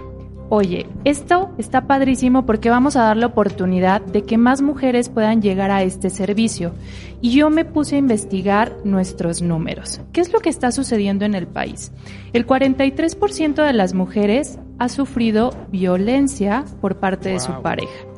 oye, 0.48 0.86
esto 1.04 1.50
está 1.58 1.86
padrísimo 1.86 2.46
porque 2.46 2.70
vamos 2.70 2.96
a 2.96 3.02
dar 3.02 3.16
la 3.16 3.26
oportunidad 3.26 4.00
de 4.00 4.22
que 4.22 4.38
más 4.38 4.62
mujeres 4.62 5.08
puedan 5.08 5.42
llegar 5.42 5.70
a 5.70 5.82
este 5.82 6.10
servicio. 6.10 6.72
Y 7.20 7.32
yo 7.32 7.50
me 7.50 7.64
puse 7.64 7.96
a 7.96 7.98
investigar 7.98 8.76
nuestros 8.84 9.42
números. 9.42 10.00
¿Qué 10.12 10.20
es 10.20 10.32
lo 10.32 10.40
que 10.40 10.50
está 10.50 10.72
sucediendo 10.72 11.24
en 11.24 11.34
el 11.34 11.46
país? 11.46 11.92
El 12.32 12.46
43% 12.46 13.64
de 13.64 13.72
las 13.72 13.94
mujeres 13.94 14.58
ha 14.78 14.88
sufrido 14.88 15.54
violencia 15.70 16.64
por 16.80 16.96
parte 16.96 17.30
de 17.30 17.40
su 17.40 17.52
pareja 17.62 18.14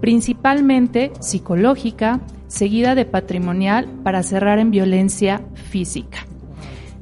principalmente 0.00 1.12
psicológica, 1.20 2.20
seguida 2.48 2.94
de 2.94 3.04
patrimonial 3.04 3.86
para 4.02 4.22
cerrar 4.22 4.58
en 4.58 4.70
violencia 4.70 5.42
física. 5.54 6.26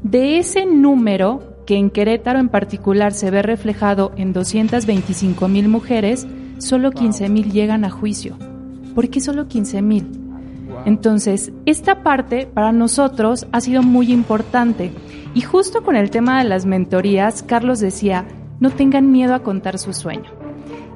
De 0.03 0.39
ese 0.39 0.67
número, 0.67 1.58
que 1.69 1.77
en 1.77 1.91
Querétaro 1.91 2.39
en 2.39 2.49
particular 2.49 3.13
se 3.13 3.31
ve 3.31 3.43
reflejado 3.43 4.13
en 4.17 4.33
225 4.33 5.49
mil 5.49 5.69
mujeres, 5.69 6.27
solo 6.57 6.93
15 6.93 7.29
mil 7.29 7.53
llegan 7.53 7.85
a 7.85 7.91
juicio. 7.91 8.39
¿Por 8.95 9.11
qué 9.11 9.21
solo 9.21 9.49
15 9.49 9.83
mil? 9.83 10.11
Entonces, 10.87 11.53
esta 11.67 12.03
parte 12.03 12.47
para 12.47 12.73
nosotros 12.73 13.47
ha 13.53 13.61
sido 13.61 13.83
muy 13.83 14.11
importante. 14.15 14.93
Y 15.35 15.43
justo 15.43 15.83
con 15.83 15.95
el 15.95 16.09
tema 16.09 16.43
de 16.43 16.49
las 16.49 16.65
mentorías, 16.65 17.43
Carlos 17.43 17.81
decía, 17.81 18.27
no 18.61 18.71
tengan 18.71 19.13
miedo 19.13 19.35
a 19.35 19.43
contar 19.43 19.79
su 19.79 19.93
sueño. 19.93 20.31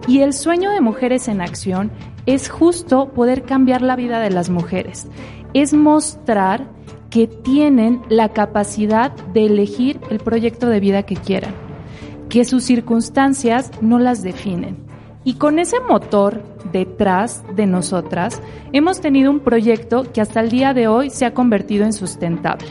Y 0.09 0.20
el 0.20 0.32
sueño 0.32 0.70
de 0.70 0.81
Mujeres 0.81 1.28
en 1.28 1.43
Acción 1.43 1.90
es 2.24 2.49
justo 2.49 3.11
poder 3.11 3.43
cambiar 3.43 3.82
la 3.82 3.94
vida 3.94 4.20
de 4.20 4.31
las 4.31 4.49
mujeres. 4.49 5.07
Es 5.53 5.74
mostrar 5.74 6.66
que 7.12 7.26
tienen 7.26 8.01
la 8.09 8.30
capacidad 8.30 9.12
de 9.12 9.44
elegir 9.44 10.01
el 10.09 10.18
proyecto 10.18 10.68
de 10.68 10.80
vida 10.80 11.02
que 11.02 11.14
quieran, 11.14 11.52
que 12.30 12.47
sus 12.47 12.64
circunstancias 12.64 13.70
no 13.82 13.98
las 13.98 14.22
definen. 14.22 14.78
Y 15.22 15.34
con 15.34 15.59
ese 15.59 15.78
motor 15.78 16.43
detrás 16.72 17.44
de 17.55 17.66
nosotras, 17.66 18.40
hemos 18.72 19.02
tenido 19.02 19.30
un 19.30 19.40
proyecto 19.40 20.10
que 20.10 20.22
hasta 20.22 20.40
el 20.40 20.48
día 20.48 20.72
de 20.72 20.89
hoy 20.89 21.10
se 21.10 21.26
ha 21.26 21.34
convertido 21.34 21.84
en 21.84 21.93
sustentable. 21.93 22.68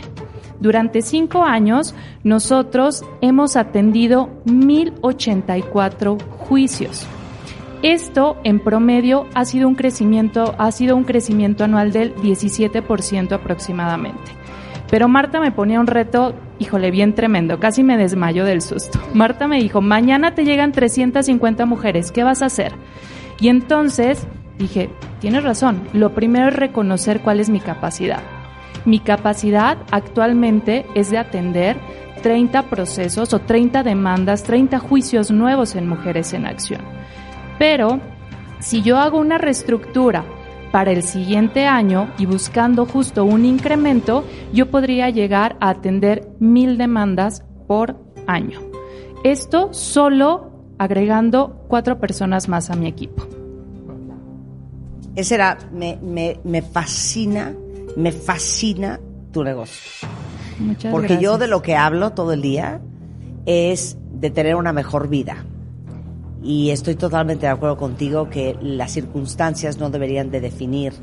Durante 0.60 1.04
cinco 1.04 1.44
años, 1.44 1.94
nosotros 2.24 3.04
hemos 3.22 3.56
atendido 3.56 4.30
1.084 4.48 6.20
juicios. 6.20 7.06
Esto, 7.84 8.38
en 8.44 8.60
promedio, 8.60 9.28
ha 9.34 9.44
sido 9.44 9.68
un 9.68 9.74
crecimiento, 9.74 10.54
ha 10.60 10.72
sido 10.72 10.96
un 10.96 11.04
crecimiento 11.04 11.64
anual 11.64 11.92
del 11.92 12.16
17% 12.16 13.32
aproximadamente. 13.32 14.32
Pero 14.92 15.08
Marta 15.08 15.40
me 15.40 15.52
ponía 15.52 15.80
un 15.80 15.88
reto, 15.88 16.36
híjole, 16.60 16.92
bien 16.92 17.16
tremendo, 17.16 17.60
casi 17.60 17.84
me 17.84 17.98
desmayo 17.98 18.46
del 18.46 18.62
susto. 18.62 19.00
Marta 19.16 19.48
me 19.48 19.60
dijo, 19.60 19.82
mañana 19.82 20.36
te 20.36 20.46
llegan 20.46 20.74
350 20.74 21.66
mujeres, 21.66 22.12
¿qué 22.12 22.24
vas 22.24 22.44
a 22.44 22.48
hacer? 22.48 22.74
Y 23.40 23.48
entonces 23.48 24.28
dije, 24.60 24.90
tienes 25.20 25.44
razón, 25.44 25.82
lo 25.94 26.14
primero 26.14 26.50
es 26.50 26.56
reconocer 26.56 27.22
cuál 27.22 27.40
es 27.40 27.50
mi 27.50 27.62
capacidad. 27.62 28.22
Mi 28.86 29.00
capacidad 29.00 29.78
actualmente 29.90 30.86
es 30.94 31.10
de 31.10 31.18
atender 31.18 31.78
30 32.22 32.64
procesos 32.64 33.34
o 33.34 33.40
30 33.40 33.82
demandas, 33.82 34.44
30 34.44 34.78
juicios 34.78 35.32
nuevos 35.32 35.76
en 35.76 35.88
Mujeres 35.88 36.34
en 36.34 36.46
Acción. 36.46 36.82
Pero 37.62 38.00
si 38.60 38.82
yo 38.82 38.98
hago 38.98 39.20
una 39.20 39.38
reestructura 39.38 40.26
para 40.72 40.90
el 40.90 41.04
siguiente 41.04 41.68
año 41.68 42.12
y 42.18 42.26
buscando 42.26 42.88
justo 42.88 43.24
un 43.24 43.46
incremento, 43.46 44.24
yo 44.52 44.72
podría 44.72 45.12
llegar 45.12 45.58
a 45.60 45.70
atender 45.70 46.28
mil 46.40 46.80
demandas 46.80 47.46
por 47.68 47.98
año. 48.26 48.62
Esto 49.24 49.72
solo 49.76 50.66
agregando 50.80 51.64
cuatro 51.68 52.00
personas 52.00 52.50
más 52.50 52.72
a 52.72 52.76
mi 52.76 52.88
equipo. 52.88 53.28
Ese 55.16 55.36
era, 55.36 55.60
me, 55.72 56.00
me, 56.02 56.40
me 56.44 56.64
fascina, 56.64 57.54
me 57.96 58.12
fascina 58.12 59.00
tu 59.32 59.44
negocio. 59.44 60.10
Muchas 60.58 60.92
Porque 60.92 61.20
yo 61.20 61.38
de 61.38 61.46
lo 61.46 61.62
que 61.62 61.76
hablo 61.76 62.14
todo 62.14 62.34
el 62.34 62.42
día 62.42 62.82
es 63.46 64.00
de 64.14 64.32
tener 64.32 64.56
una 64.56 64.74
mejor 64.74 65.10
vida. 65.10 65.46
Y 66.44 66.72
estoy 66.72 66.96
totalmente 66.96 67.46
de 67.46 67.52
acuerdo 67.52 67.78
contigo 67.78 68.30
que 68.30 68.58
las 68.62 68.92
circunstancias 68.92 69.78
no 69.78 69.90
deberían 69.90 70.32
de 70.32 70.42
definir 70.42 70.94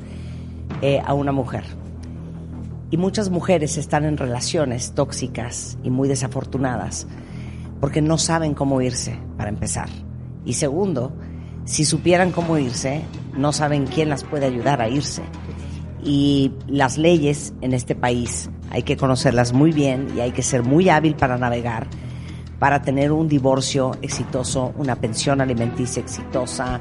eh, 0.83 1.01
a 1.05 1.15
una 1.15 1.33
mujer. 1.33 1.65
Y 2.91 2.97
muchas 2.97 3.31
mujeres 3.31 3.77
están 3.77 4.05
en 4.05 4.17
relaciones 4.17 4.93
tóxicas 4.93 5.79
y 5.83 5.91
muy 5.91 6.09
desafortunadas 6.09 7.07
porque 7.81 8.03
no 8.03 8.19
saben 8.19 8.55
cómo 8.55 8.81
irse, 8.81 9.19
para 9.37 9.51
empezar. 9.51 9.89
Y 10.45 10.55
segundo, 10.55 11.13
si 11.65 11.85
supieran 11.85 12.33
cómo 12.33 12.59
irse, 12.59 13.03
no 13.37 13.53
saben 13.53 13.87
quién 13.87 14.09
las 14.09 14.25
puede 14.25 14.47
ayudar 14.47 14.81
a 14.81 14.89
irse. 14.89 15.23
Y 16.03 16.53
las 16.67 16.99
leyes 16.99 17.55
en 17.61 17.73
este 17.75 17.95
país 17.95 18.51
hay 18.71 18.83
que 18.83 18.97
conocerlas 18.97 19.53
muy 19.53 19.73
bien 19.73 20.09
y 20.17 20.21
hay 20.21 20.33
que 20.33 20.43
ser 20.43 20.63
muy 20.63 20.89
hábil 20.89 21.15
para 21.15 21.39
navegar, 21.39 21.87
para 22.59 22.83
tener 22.83 23.13
un 23.13 23.29
divorcio 23.29 23.93
exitoso, 24.03 24.73
una 24.77 24.97
pensión 24.97 25.41
alimenticia 25.41 26.01
exitosa, 26.01 26.81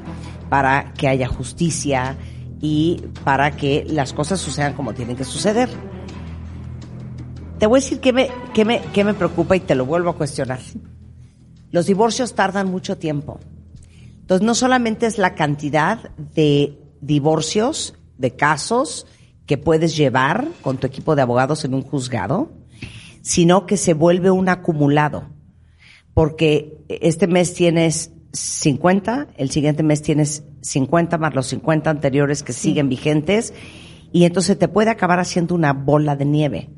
para 0.49 0.93
que 0.93 1.07
haya 1.07 1.27
justicia 1.27 2.17
y 2.61 3.03
para 3.23 3.55
que 3.55 3.85
las 3.87 4.13
cosas 4.13 4.39
sucedan 4.39 4.73
como 4.73 4.93
tienen 4.93 5.15
que 5.15 5.23
suceder. 5.23 5.69
Te 7.59 7.67
voy 7.67 7.79
a 7.79 7.81
decir 7.81 7.99
qué 7.99 8.13
me, 8.13 8.29
qué 8.53 8.65
me, 8.65 8.81
qué 8.93 9.03
me 9.03 9.13
preocupa 9.13 9.55
y 9.55 9.59
te 9.59 9.75
lo 9.75 9.85
vuelvo 9.85 10.11
a 10.11 10.15
cuestionar. 10.15 10.59
Los 11.71 11.85
divorcios 11.85 12.33
tardan 12.33 12.69
mucho 12.69 12.97
tiempo. 12.97 13.39
Entonces, 14.21 14.45
no 14.45 14.55
solamente 14.55 15.05
es 15.05 15.17
la 15.17 15.35
cantidad 15.35 16.11
de 16.17 16.77
divorcios, 17.01 17.95
de 18.17 18.35
casos 18.35 19.05
que 19.45 19.57
puedes 19.57 19.95
llevar 19.95 20.47
con 20.61 20.77
tu 20.77 20.87
equipo 20.87 21.15
de 21.15 21.21
abogados 21.21 21.65
en 21.65 21.73
un 21.73 21.81
juzgado, 21.81 22.51
sino 23.21 23.65
que 23.65 23.77
se 23.77 23.93
vuelve 23.93 24.31
un 24.31 24.49
acumulado. 24.49 25.36
Porque 26.17 26.83
este 26.89 27.27
mes 27.27 27.53
tienes 27.53 28.11
50, 28.33 29.27
el 29.37 29.51
siguiente 29.51 29.83
mes 29.83 30.01
tienes 30.01 30.45
50 30.61 31.19
más 31.19 31.35
los 31.35 31.45
50 31.45 31.91
anteriores 31.91 32.41
que 32.41 32.53
siguen 32.53 32.89
vigentes, 32.89 33.53
y 34.11 34.23
entonces 34.23 34.57
te 34.57 34.67
puede 34.67 34.89
acabar 34.89 35.19
haciendo 35.19 35.53
una 35.53 35.73
bola 35.73 36.15
de 36.15 36.25
nieve. 36.25 36.69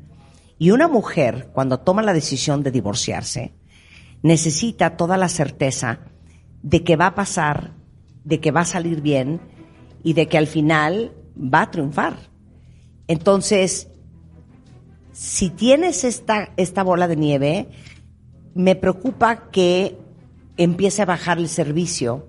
Y 0.58 0.72
una 0.72 0.88
mujer, 0.88 1.48
cuando 1.54 1.80
toma 1.80 2.02
la 2.02 2.12
decisión 2.12 2.62
de 2.62 2.70
divorciarse, 2.70 3.54
necesita 4.22 4.98
toda 4.98 5.16
la 5.16 5.30
certeza 5.30 6.00
de 6.62 6.84
que 6.84 6.96
va 6.96 7.06
a 7.06 7.14
pasar, 7.14 7.72
de 8.24 8.40
que 8.40 8.50
va 8.50 8.60
a 8.60 8.66
salir 8.66 9.00
bien 9.00 9.40
y 10.02 10.12
de 10.12 10.28
que 10.28 10.36
al 10.36 10.48
final 10.48 11.14
va 11.34 11.62
a 11.62 11.70
triunfar. 11.70 12.28
Entonces, 13.08 13.88
si 15.12 15.48
tienes 15.48 16.04
esta, 16.04 16.52
esta 16.58 16.82
bola 16.82 17.08
de 17.08 17.16
nieve, 17.16 17.68
me 18.54 18.76
preocupa 18.76 19.50
que 19.50 19.98
empiece 20.56 21.02
a 21.02 21.06
bajar 21.06 21.38
el 21.38 21.48
servicio 21.48 22.28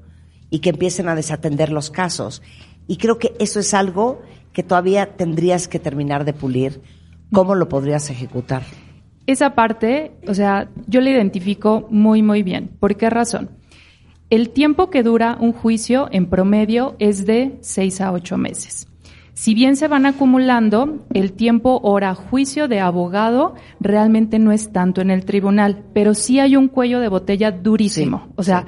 y 0.49 0.59
que 0.59 0.69
empiecen 0.69 1.07
a 1.09 1.15
desatender 1.15 1.71
los 1.71 1.89
casos. 1.89 2.41
Y 2.87 2.97
creo 2.97 3.17
que 3.17 3.33
eso 3.39 3.59
es 3.59 3.73
algo 3.73 4.21
que 4.53 4.63
todavía 4.63 5.15
tendrías 5.15 5.67
que 5.67 5.79
terminar 5.79 6.25
de 6.25 6.33
pulir. 6.33 6.81
¿Cómo 7.31 7.55
lo 7.55 7.69
podrías 7.69 8.09
ejecutar? 8.09 8.63
Esa 9.27 9.55
parte, 9.55 10.11
o 10.27 10.33
sea, 10.33 10.69
yo 10.87 10.99
la 10.99 11.09
identifico 11.09 11.87
muy, 11.89 12.21
muy 12.21 12.43
bien. 12.43 12.69
¿Por 12.79 12.97
qué 12.97 13.09
razón? 13.09 13.49
El 14.29 14.49
tiempo 14.49 14.89
que 14.89 15.03
dura 15.03 15.37
un 15.39 15.53
juicio 15.53 16.09
en 16.11 16.25
promedio 16.25 16.95
es 16.99 17.25
de 17.25 17.57
seis 17.61 18.01
a 18.01 18.11
ocho 18.11 18.37
meses. 18.37 18.87
Si 19.41 19.55
bien 19.55 19.75
se 19.75 19.87
van 19.87 20.05
acumulando, 20.05 21.03
el 21.15 21.33
tiempo 21.33 21.79
hora 21.81 22.13
juicio 22.13 22.67
de 22.67 22.79
abogado 22.79 23.55
realmente 23.79 24.37
no 24.37 24.51
es 24.51 24.71
tanto 24.71 25.01
en 25.01 25.09
el 25.09 25.25
tribunal, 25.25 25.83
pero 25.95 26.13
sí 26.13 26.39
hay 26.39 26.55
un 26.55 26.67
cuello 26.67 26.99
de 26.99 27.07
botella 27.07 27.49
durísimo. 27.49 28.27
o 28.35 28.43
sea, 28.43 28.67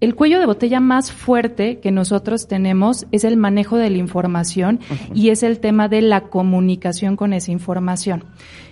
el 0.00 0.16
cuello 0.16 0.40
de 0.40 0.46
botella 0.46 0.80
más 0.80 1.12
fuerte 1.12 1.78
que 1.78 1.92
nosotros 1.92 2.48
tenemos 2.48 3.06
es 3.12 3.22
el 3.22 3.36
manejo 3.36 3.76
de 3.76 3.90
la 3.90 3.98
información 3.98 4.80
y 5.14 5.28
es 5.28 5.44
el 5.44 5.60
tema 5.60 5.86
de 5.86 6.02
la 6.02 6.22
comunicación 6.22 7.14
con 7.14 7.32
esa 7.32 7.52
información. 7.52 8.24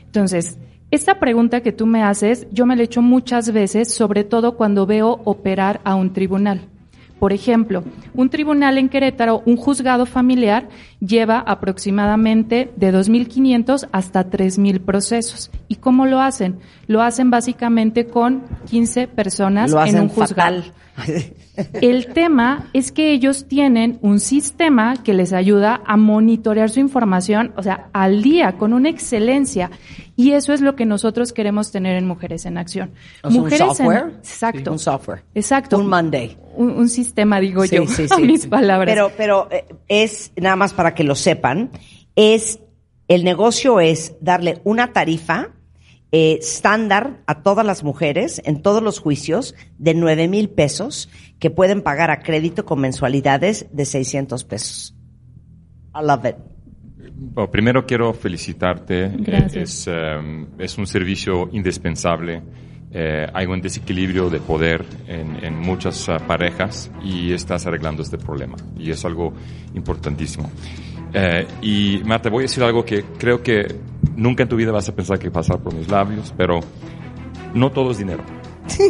Entonces, 0.05 0.59
esta 0.90 1.20
pregunta 1.20 1.60
que 1.60 1.70
tú 1.70 1.86
me 1.86 2.02
haces, 2.02 2.48
yo 2.51 2.66
me 2.66 2.74
la 2.74 2.82
he 2.82 2.86
hecho 2.86 3.02
muchas 3.02 3.52
veces, 3.52 3.94
sobre 3.94 4.24
todo 4.24 4.56
cuando 4.56 4.85
veo 4.85 5.20
operar 5.24 5.81
a 5.85 5.94
un 5.94 6.12
tribunal. 6.12 6.62
Por 7.19 7.33
ejemplo, 7.33 7.83
un 8.15 8.29
tribunal 8.29 8.77
en 8.77 8.91
Querétaro, 8.91 9.43
un 9.47 9.57
juzgado 9.57 10.05
familiar, 10.05 10.69
lleva 11.01 11.39
aproximadamente 11.39 12.71
de 12.77 12.93
2.500 12.93 13.89
hasta 13.91 14.29
3.000 14.29 14.81
procesos. 14.81 15.51
¿Y 15.67 15.77
cómo 15.77 16.05
lo 16.05 16.21
hacen? 16.21 16.59
Lo 16.87 17.03
hacen 17.03 17.31
básicamente 17.31 18.07
con 18.07 18.43
15 18.69 19.09
personas 19.09 19.71
Lo 19.71 19.85
en 19.85 20.01
un 20.01 20.09
juzgado. 20.09 20.61
fatal. 20.63 20.73
El 21.81 22.06
tema 22.12 22.68
es 22.73 22.93
que 22.93 23.12
ellos 23.12 23.47
tienen 23.48 23.98
un 24.02 24.20
sistema 24.20 25.02
que 25.02 25.14
les 25.14 25.32
ayuda 25.32 25.81
a 25.86 25.97
monitorear 25.97 26.70
su 26.70 26.81
información, 26.81 27.52
o 27.56 27.62
sea, 27.62 27.89
al 27.93 28.23
día, 28.23 28.56
con 28.59 28.73
una 28.73 28.89
excelencia. 28.89 29.70
Y 30.16 30.32
eso 30.32 30.52
es 30.52 30.60
lo 30.60 30.77
que 30.77 30.86
nosotros 30.86 31.32
queremos 31.32 31.70
tener 31.73 31.97
en 31.97 32.06
Mujeres 32.06 32.47
en 32.47 32.59
Acción. 32.59 32.93
O 33.23 33.31
sea, 33.31 33.39
un 33.40 33.44
Mujeres 33.44 33.60
en- 33.60 33.66
software. 33.68 34.05
Exacto. 34.18 34.73
Un 34.73 34.78
software. 34.78 35.23
Exacto. 35.35 35.78
Un 35.78 35.86
Monday. 35.89 36.36
Un, 36.56 36.70
un 36.70 36.89
sistema, 36.89 37.40
digo 37.40 37.66
Sí, 37.66 37.77
yo, 37.77 37.86
sí. 37.86 38.06
mis 38.23 38.47
palabras. 38.47 38.93
Pero, 38.94 39.12
pero 39.16 39.48
eh, 39.51 39.64
es, 39.89 40.32
nada 40.36 40.56
más 40.56 40.73
para 40.73 40.94
que 40.94 41.05
lo 41.05 41.14
sepan, 41.14 41.70
es, 42.14 42.60
el 43.09 43.24
negocio 43.24 43.81
es 43.81 44.14
darle 44.20 44.60
una 44.64 44.93
tarifa 44.93 45.51
eh, 46.19 46.39
estándar 46.41 47.19
a 47.27 47.43
todas 47.43 47.67
las 47.67 47.85
mujeres 47.85 48.41
en 48.47 48.63
todos 48.63 48.83
los 48.83 49.01
juicios 49.01 49.55
de 49.77 49.93
9 49.93 50.29
mil 50.29 50.49
pesos 50.49 51.11
que 51.39 51.51
pueden 51.51 51.83
pagar 51.83 52.11
a 52.11 52.21
crédito 52.21 52.65
con 52.65 52.81
mensualidades 52.81 53.67
de 53.71 53.85
600 53.85 54.45
pesos. 54.45 54.97
I 55.95 56.03
love 56.03 56.25
it. 56.25 56.37
Bueno, 57.15 57.51
primero 57.51 57.85
quiero 57.85 58.15
felicitarte. 58.15 59.05
Eh, 59.05 59.17
Gracias. 59.19 59.57
Es, 59.57 59.89
eh, 59.89 60.47
es 60.59 60.79
un 60.79 60.87
servicio 60.87 61.51
indispensable. 61.53 62.43
Eh, 62.93 63.27
hay 63.35 63.45
un 63.45 63.61
desequilibrio 63.61 64.31
de 64.31 64.41
poder 64.41 64.87
en, 65.07 65.45
en 65.45 65.59
muchas 65.59 66.09
ah, 66.09 66.19
parejas 66.19 66.91
y 67.05 67.33
estás 67.33 67.67
arreglando 67.67 68.03
este 68.03 68.17
problema. 68.17 68.57
Y 68.79 68.91
es 68.91 69.05
algo 69.05 69.35
importantísimo. 69.75 70.51
Eh, 71.12 71.47
y 71.62 72.01
Marta, 72.05 72.28
voy 72.31 72.41
a 72.41 72.43
decir 72.43 72.62
algo 72.62 72.85
que 72.85 73.05
creo 73.19 73.43
que 73.43 73.66
nunca 74.16 74.43
en 74.43 74.49
tu 74.49 74.57
vida 74.57 74.73
vas 74.73 74.89
a 74.89 74.95
pensar 74.95 75.19
que 75.19 75.31
pasar 75.31 75.59
por 75.59 75.73
mis 75.74 75.89
labios, 75.89 76.33
pero 76.37 76.61
no 77.55 77.70
todo 77.70 77.91
es 77.93 77.99
dinero. 77.99 78.23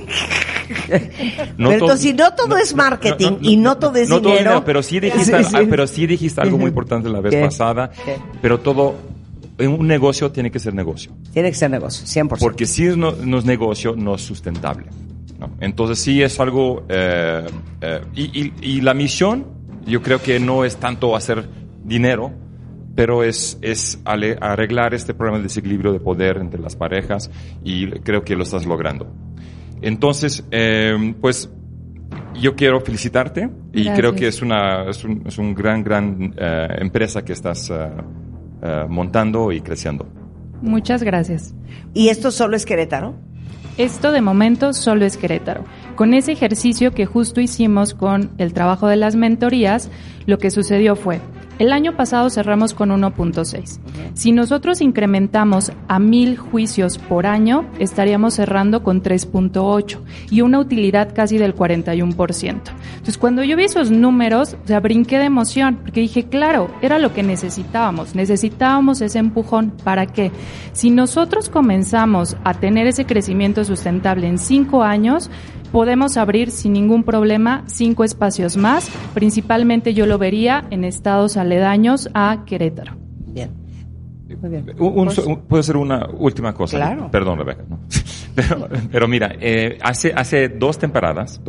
No 1.56 1.68
pero 1.68 1.72
entonces, 1.84 2.00
si 2.00 2.12
no 2.12 2.32
todo 2.34 2.56
es 2.56 2.74
marketing 2.74 3.38
y 3.42 3.56
no 3.56 3.76
todo 3.78 3.94
es 3.96 4.08
no 4.08 4.20
todo 4.20 4.32
dinero. 4.32 4.64
pero 4.64 4.82
sí 4.82 4.98
dijiste, 4.98 5.44
Sí, 5.44 5.50
sí. 5.50 5.66
pero 5.70 5.86
sí 5.86 6.06
dijiste 6.06 6.40
algo 6.40 6.58
muy 6.58 6.68
importante 6.68 7.08
la 7.08 7.20
vez 7.20 7.32
¿Qué? 7.34 7.40
pasada. 7.42 7.90
¿Qué? 8.04 8.16
Pero 8.42 8.58
todo, 8.58 8.96
un 9.60 9.86
negocio 9.86 10.32
tiene 10.32 10.50
que 10.50 10.58
ser 10.58 10.74
negocio. 10.74 11.12
Tiene 11.32 11.50
que 11.50 11.54
ser 11.54 11.70
negocio, 11.70 12.04
100%. 12.04 12.38
Porque 12.40 12.66
si 12.66 12.84
no, 12.96 13.12
no 13.12 13.38
es 13.38 13.44
negocio, 13.44 13.94
no 13.96 14.16
es 14.16 14.22
sustentable. 14.22 14.86
¿no? 15.38 15.50
Entonces 15.60 15.98
sí 16.00 16.20
es 16.22 16.38
algo... 16.40 16.84
eh, 16.88 17.46
eh, 17.82 18.00
y, 18.16 18.22
y- 18.46 18.52
y 18.62 18.80
la 18.80 18.92
misión, 18.94 19.46
yo 19.86 20.02
creo 20.02 20.20
que 20.20 20.40
no 20.40 20.64
es 20.64 20.78
tanto 20.78 21.14
hacer 21.14 21.48
dinero, 21.86 22.32
pero 22.94 23.22
es, 23.22 23.58
es 23.62 24.00
arreglar 24.04 24.94
este 24.94 25.14
problema 25.14 25.38
de 25.38 25.44
desequilibrio 25.44 25.92
de 25.92 26.00
poder 26.00 26.38
entre 26.38 26.60
las 26.60 26.76
parejas 26.76 27.30
y 27.62 27.90
creo 28.00 28.24
que 28.24 28.34
lo 28.34 28.42
estás 28.42 28.66
logrando. 28.66 29.06
Entonces, 29.82 30.44
eh, 30.50 31.14
pues 31.20 31.50
yo 32.40 32.56
quiero 32.56 32.80
felicitarte 32.80 33.50
y 33.72 33.84
Gracias. 33.84 33.98
creo 33.98 34.14
que 34.14 34.28
es 34.28 34.42
una 34.42 34.88
es 34.88 35.04
un, 35.04 35.22
es 35.26 35.38
un 35.38 35.54
gran, 35.54 35.82
gran 35.82 36.34
eh, 36.36 36.68
empresa 36.78 37.22
que 37.24 37.32
estás 37.32 37.70
eh, 37.70 38.86
montando 38.88 39.52
y 39.52 39.60
creciendo. 39.60 40.06
Muchas 40.62 41.02
gracias. 41.02 41.54
¿Y 41.92 42.08
esto 42.08 42.30
solo 42.30 42.56
es 42.56 42.64
Querétaro? 42.64 43.14
Esto 43.76 44.10
de 44.10 44.22
momento 44.22 44.72
solo 44.72 45.04
es 45.04 45.18
Querétaro. 45.18 45.64
Con 45.96 46.14
ese 46.14 46.32
ejercicio 46.32 46.92
que 46.92 47.04
justo 47.04 47.42
hicimos 47.42 47.92
con 47.92 48.30
el 48.38 48.54
trabajo 48.54 48.88
de 48.88 48.96
las 48.96 49.16
mentorías, 49.16 49.90
lo 50.24 50.38
que 50.38 50.50
sucedió 50.50 50.96
fue, 50.96 51.20
el 51.58 51.72
año 51.72 51.96
pasado 51.96 52.30
cerramos 52.30 52.74
con 52.74 52.90
1.6. 52.90 53.78
Si 54.14 54.32
nosotros 54.32 54.80
incrementamos 54.80 55.72
a 55.88 55.98
mil 55.98 56.36
juicios 56.36 56.98
por 56.98 57.26
año, 57.26 57.66
estaríamos 57.78 58.34
cerrando 58.34 58.82
con 58.82 59.02
3.8 59.02 59.98
y 60.30 60.40
una 60.40 60.58
utilidad 60.58 61.14
casi 61.14 61.38
del 61.38 61.54
41%. 61.54 62.46
Entonces, 62.46 63.18
cuando 63.18 63.42
yo 63.42 63.56
vi 63.56 63.64
esos 63.64 63.90
números, 63.90 64.56
o 64.64 64.66
sea, 64.66 64.80
brinqué 64.80 65.18
de 65.18 65.24
emoción, 65.24 65.76
porque 65.82 66.00
dije, 66.00 66.24
claro, 66.24 66.70
era 66.82 66.98
lo 66.98 67.12
que 67.12 67.22
necesitábamos. 67.22 68.14
Necesitábamos 68.14 69.00
ese 69.00 69.18
empujón. 69.18 69.72
¿Para 69.84 70.06
qué? 70.06 70.32
Si 70.72 70.90
nosotros 70.90 71.48
comenzamos 71.48 72.36
a 72.44 72.54
tener 72.54 72.86
ese 72.86 73.06
crecimiento 73.06 73.64
sustentable 73.64 74.28
en 74.28 74.38
cinco 74.38 74.82
años, 74.82 75.30
podemos 75.66 76.16
abrir 76.16 76.50
sin 76.50 76.72
ningún 76.72 77.02
problema 77.04 77.64
cinco 77.66 78.04
espacios 78.04 78.56
más. 78.56 78.88
Principalmente 79.14 79.94
yo 79.94 80.06
lo 80.06 80.18
vería 80.18 80.66
en 80.70 80.84
estados 80.84 81.36
aledaños 81.36 82.08
a 82.14 82.44
Querétaro. 82.46 82.96
Bien. 83.26 83.50
Muy 84.40 84.50
bien. 84.50 84.66
Un- 84.78 84.98
un- 84.98 85.08
un- 85.26 85.40
¿Puedo 85.42 85.60
hacer 85.60 85.76
una 85.76 86.06
última 86.18 86.52
cosa? 86.52 86.76
Claro. 86.76 87.10
Perdón, 87.10 87.38
Rebeca. 87.38 87.64
¿no? 87.68 87.80
Pero, 88.36 88.68
pero 88.92 89.08
mira, 89.08 89.32
eh, 89.40 89.78
hace, 89.82 90.12
hace 90.14 90.50
dos 90.50 90.76
temporadas 90.78 91.40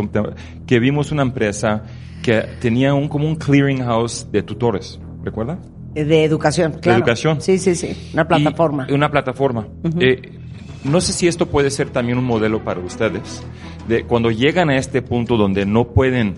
que 0.65 0.80
vimos 0.80 1.11
una 1.11 1.22
empresa 1.23 1.84
que 2.23 2.45
tenía 2.61 2.94
un, 2.94 3.10
como 3.10 3.27
un 3.27 3.35
clearinghouse 3.35 4.31
de 4.31 4.41
tutores, 4.41 4.98
¿recuerda? 5.22 5.60
De 5.94 6.23
educación, 6.23 6.72
De 6.72 6.80
claro. 6.80 6.99
educación. 6.99 7.41
Sí, 7.41 7.57
sí, 7.57 7.76
sí. 7.76 8.11
Una 8.14 8.26
plataforma. 8.26 8.88
Y 8.89 8.94
una 8.94 9.11
plataforma. 9.11 9.68
Eh, 9.99 10.31
no 10.85 11.02
sé 11.02 11.11
si 11.11 11.27
esto 11.27 11.48
puede 11.48 11.72
ser 11.72 11.89
también 11.89 12.18
un 12.19 12.23
modelo 12.23 12.64
para 12.64 12.80
ustedes. 12.80 13.44
De 13.88 14.03
cuando 14.03 14.30
llegan 14.31 14.69
a 14.69 14.77
este 14.77 15.01
punto 15.01 15.38
donde 15.38 15.65
no 15.65 15.85
pueden 15.89 16.35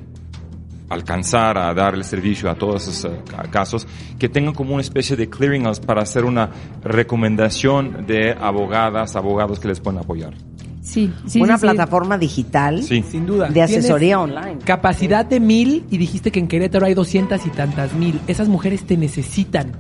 alcanzar 0.90 1.58
a 1.58 1.74
dar 1.74 1.94
el 1.94 2.04
servicio 2.04 2.50
a 2.50 2.56
todos 2.56 2.88
esos 2.88 3.12
eh, 3.12 3.22
ca- 3.30 3.44
casos, 3.52 3.88
que 4.18 4.28
tengan 4.28 4.54
como 4.54 4.74
una 4.74 4.82
especie 4.82 5.16
de 5.16 5.30
clearinghouse 5.30 5.80
para 5.80 6.02
hacer 6.02 6.26
una 6.26 6.50
recomendación 6.84 8.06
de 8.08 8.32
abogadas, 8.40 9.16
abogados 9.16 9.60
que 9.60 9.68
les 9.68 9.80
puedan 9.80 10.00
apoyar. 10.00 10.34
Sí, 10.82 11.14
sí, 11.28 11.40
Una 11.42 11.58
sí, 11.58 11.62
sí. 11.62 11.68
plataforma 11.68 12.18
digital 12.18 12.82
Sí. 12.82 13.04
Sin 13.08 13.28
duda. 13.28 13.50
de 13.50 13.62
asesoría 13.62 14.20
online. 14.20 14.58
Capacidad 14.64 15.24
de 15.26 15.40
mil 15.40 15.86
y 15.92 15.98
dijiste 15.98 16.32
que 16.32 16.40
en 16.40 16.48
Querétaro 16.48 16.86
hay 16.88 16.96
doscientas 16.96 17.46
y 17.46 17.50
tantas 17.52 17.94
mil. 17.94 18.20
Esas 18.28 18.48
mujeres 18.48 18.84
te 18.86 18.98
necesitan. 18.98 19.74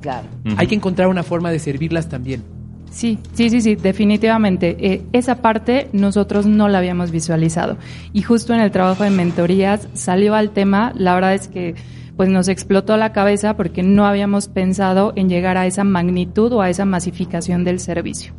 Claro. 0.00 0.28
Hay 0.56 0.66
que 0.68 0.74
encontrar 0.74 1.08
una 1.08 1.22
forma 1.22 1.50
de 1.50 1.58
servirlas 1.58 2.08
también. 2.08 2.42
Sí, 2.96 3.18
sí, 3.34 3.50
sí, 3.50 3.60
sí, 3.60 3.74
definitivamente. 3.74 4.74
Eh, 4.80 5.02
esa 5.12 5.42
parte 5.42 5.90
nosotros 5.92 6.46
no 6.46 6.66
la 6.66 6.78
habíamos 6.78 7.10
visualizado. 7.10 7.76
Y 8.14 8.22
justo 8.22 8.54
en 8.54 8.60
el 8.60 8.70
trabajo 8.70 9.04
de 9.04 9.10
mentorías 9.10 9.86
salió 9.92 10.34
al 10.34 10.48
tema, 10.52 10.94
la 10.96 11.14
verdad 11.14 11.34
es 11.34 11.46
que 11.46 11.74
pues 12.16 12.30
nos 12.30 12.48
explotó 12.48 12.96
la 12.96 13.12
cabeza 13.12 13.54
porque 13.54 13.82
no 13.82 14.06
habíamos 14.06 14.48
pensado 14.48 15.12
en 15.14 15.28
llegar 15.28 15.58
a 15.58 15.66
esa 15.66 15.84
magnitud 15.84 16.50
o 16.54 16.62
a 16.62 16.70
esa 16.70 16.86
masificación 16.86 17.64
del 17.64 17.80
servicio. 17.80 18.32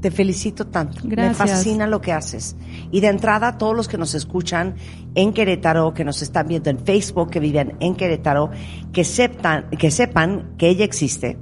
Te 0.00 0.12
felicito 0.12 0.68
tanto. 0.68 1.00
Gracias. 1.02 1.40
Me 1.40 1.48
fascina 1.48 1.88
lo 1.88 2.00
que 2.00 2.12
haces. 2.12 2.54
Y 2.92 3.00
de 3.00 3.08
entrada, 3.08 3.58
todos 3.58 3.74
los 3.74 3.88
que 3.88 3.98
nos 3.98 4.14
escuchan 4.14 4.76
en 5.16 5.32
Querétaro, 5.32 5.92
que 5.94 6.04
nos 6.04 6.22
están 6.22 6.46
viendo 6.46 6.70
en 6.70 6.78
Facebook, 6.78 7.30
que 7.30 7.40
viven 7.40 7.74
en 7.80 7.96
Querétaro, 7.96 8.52
que 8.92 9.02
sepan, 9.02 9.68
que 9.70 9.90
sepan 9.90 10.52
que 10.56 10.68
ella 10.68 10.84
existe 10.84 11.38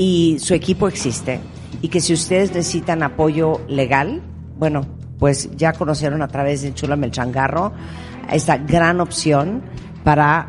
y 0.00 0.38
su 0.38 0.54
equipo 0.54 0.86
existe 0.86 1.40
y 1.82 1.88
que 1.88 2.00
si 2.00 2.12
ustedes 2.14 2.52
necesitan 2.54 3.02
apoyo 3.02 3.60
legal, 3.68 4.22
bueno, 4.56 4.86
pues 5.18 5.50
ya 5.56 5.72
conocieron 5.72 6.22
a 6.22 6.28
través 6.28 6.62
de 6.62 6.72
Chula 6.72 6.94
Melchangarro 6.94 7.72
esta 8.30 8.56
gran 8.58 9.00
opción 9.00 9.62
para 10.04 10.48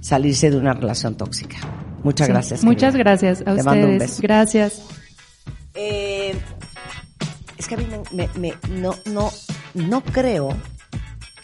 salirse 0.00 0.50
de 0.50 0.56
una 0.56 0.72
relación 0.72 1.14
tóxica. 1.14 1.58
Muchas 2.02 2.26
Sí, 2.26 2.32
gracias. 2.32 2.64
Muchas 2.64 2.92
querida. 2.94 3.10
gracias 3.10 3.40
a 3.42 3.54
Te 3.54 3.62
mando 3.62 3.86
un 3.86 3.92
ustedes. 3.92 3.98
beso. 4.10 4.22
Gracias. 4.22 4.82
Eh, 5.74 6.34
es 7.58 7.68
que 7.68 7.74
a 7.76 7.78
mí 7.78 7.86
me, 8.12 8.26
me- 8.34 8.38
me- 8.40 8.80
no, 8.80 8.94
no, 9.06 9.30
no 9.74 10.00
creo, 10.02 10.48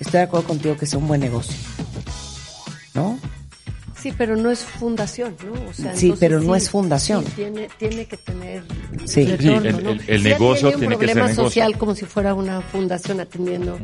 estoy 0.01 0.19
de 0.19 0.23
acuerdo 0.25 0.49
contigo 0.49 0.77
que 0.77 0.87
sea 0.87 0.99
un 0.99 1.07
buen 1.07 1.21
negocio. 1.21 1.55
¿No? 2.95 3.19
Sí, 4.07 4.15
pero 4.17 4.37
no 4.37 4.53
es 4.53 4.61
fundación, 4.61 5.35
¿no? 5.45 5.53
O 5.69 5.73
sea, 5.73 5.97
Sí, 5.97 6.07
entonces 6.07 6.19
pero 6.21 6.41
no 6.41 6.55
es 6.55 6.71
fundación. 6.71 7.25
sí, 7.25 7.33
tiene, 7.35 7.69
tiene 7.77 8.05
que 8.07 8.17
tener 8.17 8.63
Sí. 9.05 9.25
retorno, 9.25 9.61
Sí, 9.63 9.67
el- 9.67 9.83
¿no? 9.85 9.91
el- 9.91 10.01
el 10.07 10.23
Sí, 10.23 10.29
negocio 10.29 10.69
un 10.69 10.75
tiene 10.79 10.97
que 10.97 11.07
ser 11.07 11.15
problema 11.15 11.29
negocio. 11.29 11.45
social 11.45 11.77
como 11.79 11.95
si 11.97 12.05
fuera 12.05 12.33
una 12.35 12.61
fundación 12.61 13.19
atendiendo, 13.19 13.81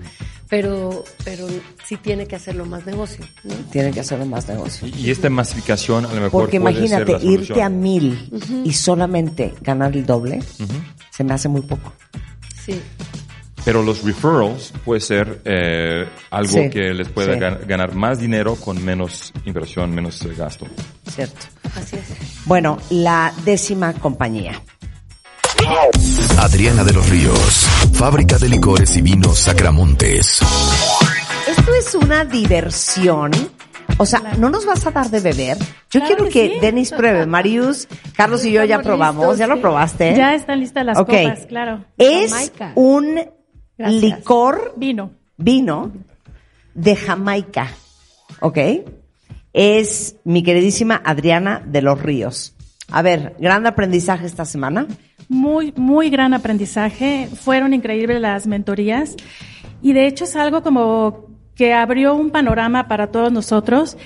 pero, 0.48 1.02
pero 1.24 1.48
sí 1.84 1.96
tiene 1.96 2.28
que 2.28 2.36
hacerlo 2.36 2.66
más 2.66 2.86
negocio, 2.86 3.24
¿no? 3.42 3.52
Tienen 3.72 3.92
que 3.92 3.98
hacerlo 3.98 4.24
más 4.26 4.46
negocio. 4.46 4.86
Y 4.96 5.10
esta 5.10 5.28
masificación 5.28 6.04
a 6.06 6.08
lo 6.14 6.20
mejor 6.20 6.30
Porque 6.42 6.60
puede 6.60 6.74
ser 6.76 6.84
imagínate, 7.02 7.12
la 7.26 7.32
irte 7.32 7.62
a 7.62 7.68
mil 7.68 8.30
y 8.64 8.72
solamente 8.74 9.54
ganar 9.60 9.92
el 9.96 10.06
doble, 10.06 10.40
se 11.10 11.24
me 11.24 11.34
hace 11.34 11.48
muy 11.48 11.62
poco. 11.62 11.92
Sí. 12.64 12.80
Pero 13.64 13.82
los 13.82 14.02
referrals 14.02 14.72
puede 14.84 15.00
ser 15.00 15.40
eh, 15.44 16.04
algo 16.30 16.48
Sí, 16.52 16.68
que 16.70 16.92
les 16.92 17.08
pueda 17.08 17.34
sí. 17.34 17.38
gan- 17.40 17.64
ganar 17.66 17.94
más 17.94 18.18
dinero 18.18 18.56
con 18.56 18.84
menos 18.84 19.32
inversión, 19.44 19.94
menos 19.94 20.20
eh, 20.22 20.34
gasto. 20.36 20.66
Cierto. 21.08 21.46
Así 21.76 21.96
es. 21.96 22.02
Bueno, 22.44 22.78
la 22.90 23.32
décima 23.44 23.92
compañía. 23.94 24.60
Adriana 26.38 26.82
de 26.82 26.92
los 26.92 27.08
Ríos, 27.08 27.68
Fábrica 27.94 28.36
de 28.38 28.48
Licores 28.48 28.96
y 28.96 29.02
Vinos 29.02 29.38
Sacramontes. 29.38 30.40
Esto 31.46 31.74
es 31.78 31.94
una 31.94 32.24
diversión. 32.24 33.30
O 33.98 34.06
sea, 34.06 34.20
¿no 34.38 34.48
nos 34.50 34.64
vas 34.66 34.84
a 34.86 34.90
dar 34.90 35.08
de 35.10 35.20
beber? 35.20 35.56
Yo 35.58 36.00
Claro 36.00 36.06
quiero 36.06 36.24
que 36.24 36.30
que 36.30 36.54
sí. 36.54 36.60
Denis 36.60 36.90
pruebe. 36.90 37.26
Marius, 37.26 37.86
Carlos 38.16 38.44
y 38.44 38.50
yo 38.50 38.64
ya 38.64 38.80
probamos. 38.80 39.22
listos, 39.22 39.38
¿Ya 39.38 39.46
lo 39.46 39.60
probaste? 39.60 40.14
Ya 40.16 40.34
están 40.34 40.58
listas 40.60 40.84
las 40.84 40.98
Ok. 40.98 41.10
copas, 41.10 41.46
claro. 41.46 41.84
Es 41.98 42.30
Jamaica. 42.32 42.72
un 42.74 43.20
Gracias. 43.90 44.18
licor. 44.18 44.74
Vino. 44.76 45.10
Vino 45.36 45.92
de 46.74 46.96
Jamaica. 46.96 47.68
¿Ok? 48.40 48.58
Es 49.52 50.16
mi 50.24 50.42
queridísima 50.42 51.00
Adriana 51.04 51.62
de 51.66 51.82
los 51.82 52.00
Ríos. 52.00 52.54
A 52.90 53.02
ver, 53.02 53.34
gran 53.38 53.66
aprendizaje 53.66 54.26
esta 54.26 54.44
semana. 54.44 54.86
Muy, 55.28 55.72
muy 55.76 56.10
gran 56.10 56.34
aprendizaje. 56.34 57.28
Fueron 57.34 57.74
increíbles 57.74 58.20
las 58.20 58.46
mentorías. 58.46 59.16
Y 59.82 59.92
de 59.92 60.06
hecho 60.06 60.24
es 60.24 60.36
algo 60.36 60.62
como 60.62 61.26
que 61.54 61.74
abrió 61.74 62.14
un 62.14 62.30
panorama 62.30 62.88
para 62.88 63.08
todos 63.08 63.32
nosotros. 63.32 63.96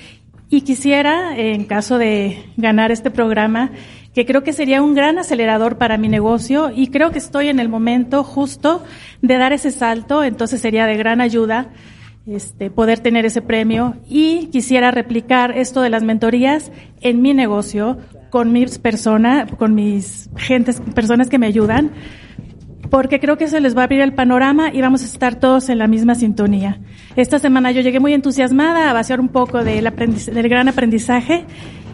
Y 0.49 0.61
quisiera, 0.61 1.37
en 1.37 1.65
caso 1.65 1.97
de 1.97 2.45
ganar 2.55 2.91
este 2.91 3.11
programa, 3.11 3.71
que 4.17 4.25
creo 4.25 4.41
que 4.41 4.51
sería 4.51 4.81
un 4.81 4.95
gran 4.95 5.19
acelerador 5.19 5.77
para 5.77 5.99
mi 5.99 6.07
negocio 6.07 6.71
y 6.75 6.87
creo 6.87 7.11
que 7.11 7.19
estoy 7.19 7.49
en 7.49 7.59
el 7.59 7.69
momento 7.69 8.23
justo 8.23 8.83
de 9.21 9.37
dar 9.37 9.53
ese 9.53 9.69
salto, 9.69 10.23
entonces 10.23 10.59
sería 10.59 10.87
de 10.87 10.97
gran 10.97 11.21
ayuda 11.21 11.67
este, 12.25 12.71
poder 12.71 12.97
tener 12.97 13.27
ese 13.27 13.43
premio 13.43 13.93
y 14.09 14.47
quisiera 14.47 14.89
replicar 14.89 15.55
esto 15.55 15.81
de 15.81 15.91
las 15.91 16.01
mentorías 16.01 16.71
en 17.01 17.21
mi 17.21 17.35
negocio 17.35 17.99
con 18.31 18.51
mis 18.51 18.79
personas, 18.79 19.51
con 19.51 19.75
mis 19.75 20.31
gentes, 20.35 20.81
personas 20.95 21.29
que 21.29 21.37
me 21.37 21.45
ayudan, 21.45 21.91
porque 22.89 23.19
creo 23.19 23.37
que 23.37 23.47
se 23.47 23.59
les 23.61 23.77
va 23.77 23.81
a 23.81 23.83
abrir 23.83 24.01
el 24.01 24.13
panorama 24.15 24.73
y 24.73 24.81
vamos 24.81 25.03
a 25.03 25.05
estar 25.05 25.35
todos 25.35 25.69
en 25.69 25.77
la 25.77 25.85
misma 25.85 26.15
sintonía. 26.15 26.79
Esta 27.15 27.37
semana 27.37 27.69
yo 27.69 27.81
llegué 27.81 27.99
muy 27.99 28.15
entusiasmada 28.15 28.89
a 28.89 28.93
vaciar 28.93 29.19
un 29.19 29.29
poco 29.29 29.63
del, 29.63 29.85
aprendiz- 29.85 30.31
del 30.31 30.49
gran 30.49 30.67
aprendizaje 30.69 31.45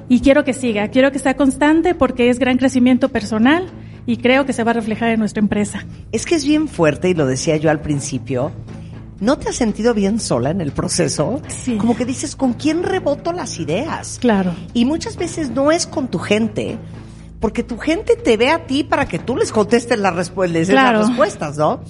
y 0.10 0.20
quiero 0.22 0.44
que 0.44 0.54
siga, 0.54 0.88
quiero 0.90 1.12
que 1.12 1.20
sea 1.20 1.36
constante 1.36 1.96
porque 1.96 2.30
es 2.30 2.40
gran 2.40 2.58
crecimiento 2.58 3.10
personal 3.10 3.70
y 4.06 4.18
creo 4.18 4.46
que 4.46 4.54
se 4.54 4.64
va 4.64 4.72
a 4.72 4.74
reflejar 4.76 5.10
en 5.10 5.20
nuestra 5.20 5.40
empresa. 5.42 5.86
Es 6.12 6.26
que 6.26 6.36
es 6.36 6.46
bien 6.46 6.68
fuerte 6.68 7.10
y 7.10 7.14
lo 7.14 7.26
decía 7.26 7.58
yo 7.58 7.70
al 7.70 7.82
principio. 7.82 8.52
¿No 9.20 9.38
te 9.38 9.48
has 9.50 9.56
sentido 9.56 9.94
bien 9.94 10.20
sola 10.20 10.50
en 10.50 10.60
el 10.60 10.72
proceso? 10.74 11.42
Sí. 11.48 11.78
Como 11.78 11.96
que 11.96 12.04
dices, 12.04 12.36
¿con 12.36 12.54
quién 12.54 12.84
reboto 12.84 13.32
las 13.32 13.58
ideas? 13.60 14.18
Claro. 14.20 14.54
Y 14.74 14.84
muchas 14.84 15.16
veces 15.16 15.52
no 15.52 15.72
es 15.72 15.88
con 15.88 16.10
tu 16.10 16.20
gente, 16.20 16.78
porque 17.40 17.64
tu 17.64 17.78
gente 17.78 18.18
te 18.18 18.36
ve 18.36 18.50
a 18.50 18.66
ti 18.66 18.84
para 18.84 19.08
que 19.08 19.20
tú 19.20 19.38
les 19.38 19.54
contestes 19.54 19.98
las, 20.00 20.14
respu- 20.14 20.48
les 20.48 20.68
des 20.68 20.76
Claro. 20.76 21.00
las 21.00 21.08
respuestas, 21.08 21.58
¿no? 21.58 21.82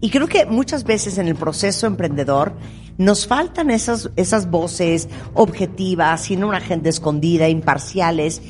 Y 0.00 0.10
creo 0.10 0.26
que 0.26 0.46
muchas 0.46 0.82
veces 0.82 1.18
en 1.18 1.28
el 1.28 1.36
proceso 1.36 1.86
emprendedor 1.86 2.54
nos 3.00 3.26
faltan 3.26 3.70
esas, 3.70 4.10
esas 4.16 4.50
voces 4.50 5.08
objetivas, 5.32 6.20
sin 6.20 6.44
una 6.44 6.58
agenda 6.58 6.90
escondida, 6.90 7.48
imparciales, 7.48 8.42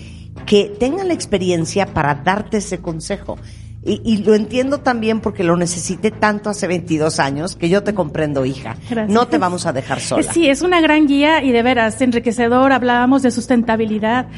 que 0.44 0.64
tengan 0.80 1.06
la 1.06 1.14
experiencia 1.14 1.86
para 1.86 2.16
darte 2.16 2.56
ese 2.56 2.80
consejo. 2.80 3.38
Y, 3.84 4.02
y 4.04 4.18
lo 4.24 4.34
entiendo 4.34 4.78
también 4.78 5.20
porque 5.20 5.44
lo 5.44 5.56
necesité 5.56 6.10
tanto 6.10 6.50
hace 6.50 6.66
22 6.66 7.20
años 7.20 7.54
que 7.54 7.68
yo 7.68 7.84
te 7.84 7.94
comprendo, 7.94 8.44
hija. 8.44 8.76
Gracias. 8.90 9.14
No 9.14 9.28
te 9.28 9.38
vamos 9.38 9.66
a 9.66 9.72
dejar 9.72 10.00
sola. 10.00 10.24
Sí, 10.32 10.48
es 10.48 10.62
una 10.62 10.80
gran 10.80 11.06
guía 11.06 11.44
y 11.44 11.52
de 11.52 11.62
veras 11.62 12.00
enriquecedor. 12.00 12.72
Hablábamos 12.72 13.22
de 13.22 13.30
sustentabilidad. 13.30 14.28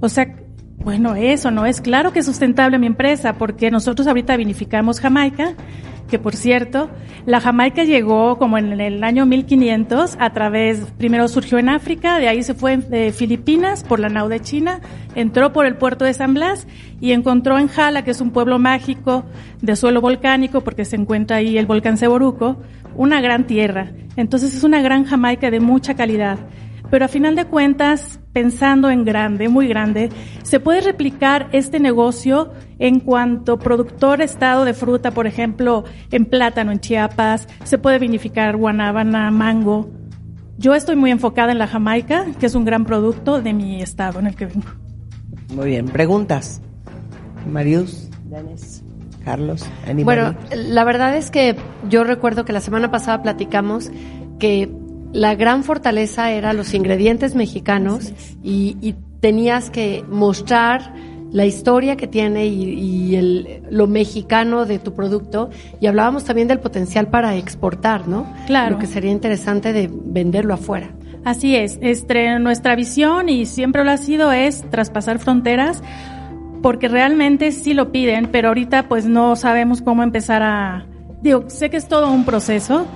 O 0.00 0.08
sea, 0.08 0.34
bueno, 0.78 1.14
eso 1.14 1.52
no 1.52 1.64
es 1.64 1.80
claro 1.80 2.12
que 2.12 2.18
es 2.18 2.26
sustentable 2.26 2.78
mi 2.80 2.88
empresa 2.88 3.34
porque 3.34 3.70
nosotros 3.70 4.08
ahorita 4.08 4.36
vinificamos 4.36 4.98
Jamaica, 4.98 5.54
que 6.10 6.18
por 6.18 6.36
cierto, 6.36 6.90
la 7.24 7.40
Jamaica 7.40 7.84
llegó 7.84 8.36
como 8.38 8.58
en 8.58 8.78
el 8.80 9.02
año 9.04 9.24
1500 9.24 10.16
a 10.18 10.30
través, 10.30 10.80
primero 10.98 11.28
surgió 11.28 11.58
en 11.58 11.68
África, 11.68 12.18
de 12.18 12.28
ahí 12.28 12.42
se 12.42 12.54
fue 12.54 12.76
de 12.76 13.12
Filipinas 13.12 13.84
por 13.84 14.00
la 14.00 14.08
nao 14.08 14.28
de 14.28 14.40
China, 14.40 14.80
entró 15.14 15.52
por 15.52 15.66
el 15.66 15.76
puerto 15.76 16.04
de 16.04 16.12
San 16.12 16.34
Blas 16.34 16.66
y 17.00 17.12
encontró 17.12 17.58
en 17.58 17.68
Jala, 17.68 18.02
que 18.02 18.10
es 18.10 18.20
un 18.20 18.30
pueblo 18.30 18.58
mágico 18.58 19.24
de 19.62 19.76
suelo 19.76 20.00
volcánico 20.00 20.60
porque 20.60 20.84
se 20.84 20.96
encuentra 20.96 21.38
ahí 21.38 21.56
el 21.56 21.66
volcán 21.66 21.96
Ceboruco, 21.96 22.56
una 22.96 23.20
gran 23.20 23.46
tierra. 23.46 23.92
Entonces 24.16 24.54
es 24.54 24.64
una 24.64 24.82
gran 24.82 25.04
Jamaica 25.04 25.50
de 25.50 25.60
mucha 25.60 25.94
calidad. 25.94 26.38
Pero 26.90 27.04
a 27.04 27.08
final 27.08 27.36
de 27.36 27.46
cuentas, 27.46 28.18
pensando 28.32 28.90
en 28.90 29.04
grande, 29.04 29.48
muy 29.48 29.68
grande, 29.68 30.10
se 30.42 30.60
puede 30.60 30.80
replicar 30.80 31.48
este 31.52 31.78
negocio 31.78 32.50
en 32.78 33.00
cuanto 33.00 33.58
productor 33.58 34.20
estado 34.20 34.64
de 34.64 34.74
fruta, 34.74 35.12
por 35.12 35.26
ejemplo, 35.26 35.84
en 36.10 36.26
plátano 36.26 36.72
en 36.72 36.80
Chiapas, 36.80 37.46
se 37.64 37.78
puede 37.78 37.98
vinificar 37.98 38.56
guanábana, 38.56 39.30
mango. 39.30 39.90
Yo 40.58 40.74
estoy 40.74 40.96
muy 40.96 41.10
enfocada 41.10 41.52
en 41.52 41.58
la 41.58 41.66
Jamaica, 41.66 42.26
que 42.38 42.46
es 42.46 42.54
un 42.54 42.64
gran 42.64 42.84
producto 42.84 43.40
de 43.40 43.52
mi 43.54 43.80
estado 43.80 44.18
en 44.18 44.26
el 44.26 44.34
que 44.34 44.46
vengo. 44.46 44.68
Muy 45.54 45.70
bien, 45.70 45.86
preguntas. 45.86 46.60
Marius, 47.50 48.10
Denis, 48.24 48.82
Carlos, 49.24 49.66
anybody? 49.86 50.04
Bueno, 50.04 50.34
la 50.50 50.84
verdad 50.84 51.16
es 51.16 51.30
que 51.30 51.56
yo 51.88 52.04
recuerdo 52.04 52.44
que 52.44 52.52
la 52.52 52.60
semana 52.60 52.90
pasada 52.90 53.22
platicamos 53.22 53.90
que 54.38 54.70
la 55.12 55.34
gran 55.34 55.64
fortaleza 55.64 56.30
era 56.30 56.52
los 56.52 56.74
ingredientes 56.74 57.34
mexicanos 57.34 58.12
y, 58.42 58.76
y 58.80 58.94
tenías 59.20 59.70
que 59.70 60.04
mostrar 60.08 60.94
la 61.32 61.46
historia 61.46 61.96
que 61.96 62.06
tiene 62.06 62.46
y, 62.46 62.72
y 62.72 63.16
el, 63.16 63.62
lo 63.70 63.86
mexicano 63.86 64.66
de 64.66 64.78
tu 64.78 64.94
producto 64.94 65.50
y 65.80 65.86
hablábamos 65.86 66.24
también 66.24 66.48
del 66.48 66.58
potencial 66.58 67.08
para 67.08 67.36
exportar, 67.36 68.08
¿no? 68.08 68.32
Claro. 68.46 68.72
Lo 68.72 68.78
que 68.78 68.86
sería 68.86 69.12
interesante 69.12 69.72
de 69.72 69.88
venderlo 69.92 70.54
afuera. 70.54 70.90
Así 71.24 71.54
es, 71.54 71.78
este, 71.82 72.38
nuestra 72.38 72.74
visión 72.74 73.28
y 73.28 73.46
siempre 73.46 73.84
lo 73.84 73.90
ha 73.90 73.98
sido 73.98 74.32
es 74.32 74.68
traspasar 74.70 75.18
fronteras 75.18 75.82
porque 76.62 76.88
realmente 76.88 77.52
sí 77.52 77.74
lo 77.74 77.92
piden, 77.92 78.26
pero 78.26 78.48
ahorita 78.48 78.88
pues 78.88 79.06
no 79.06 79.36
sabemos 79.36 79.82
cómo 79.82 80.02
empezar 80.02 80.42
a 80.42 80.86
digo, 81.22 81.44
sé 81.48 81.70
que 81.70 81.76
es 81.76 81.88
todo 81.88 82.10
un 82.10 82.24
proceso. 82.24 82.86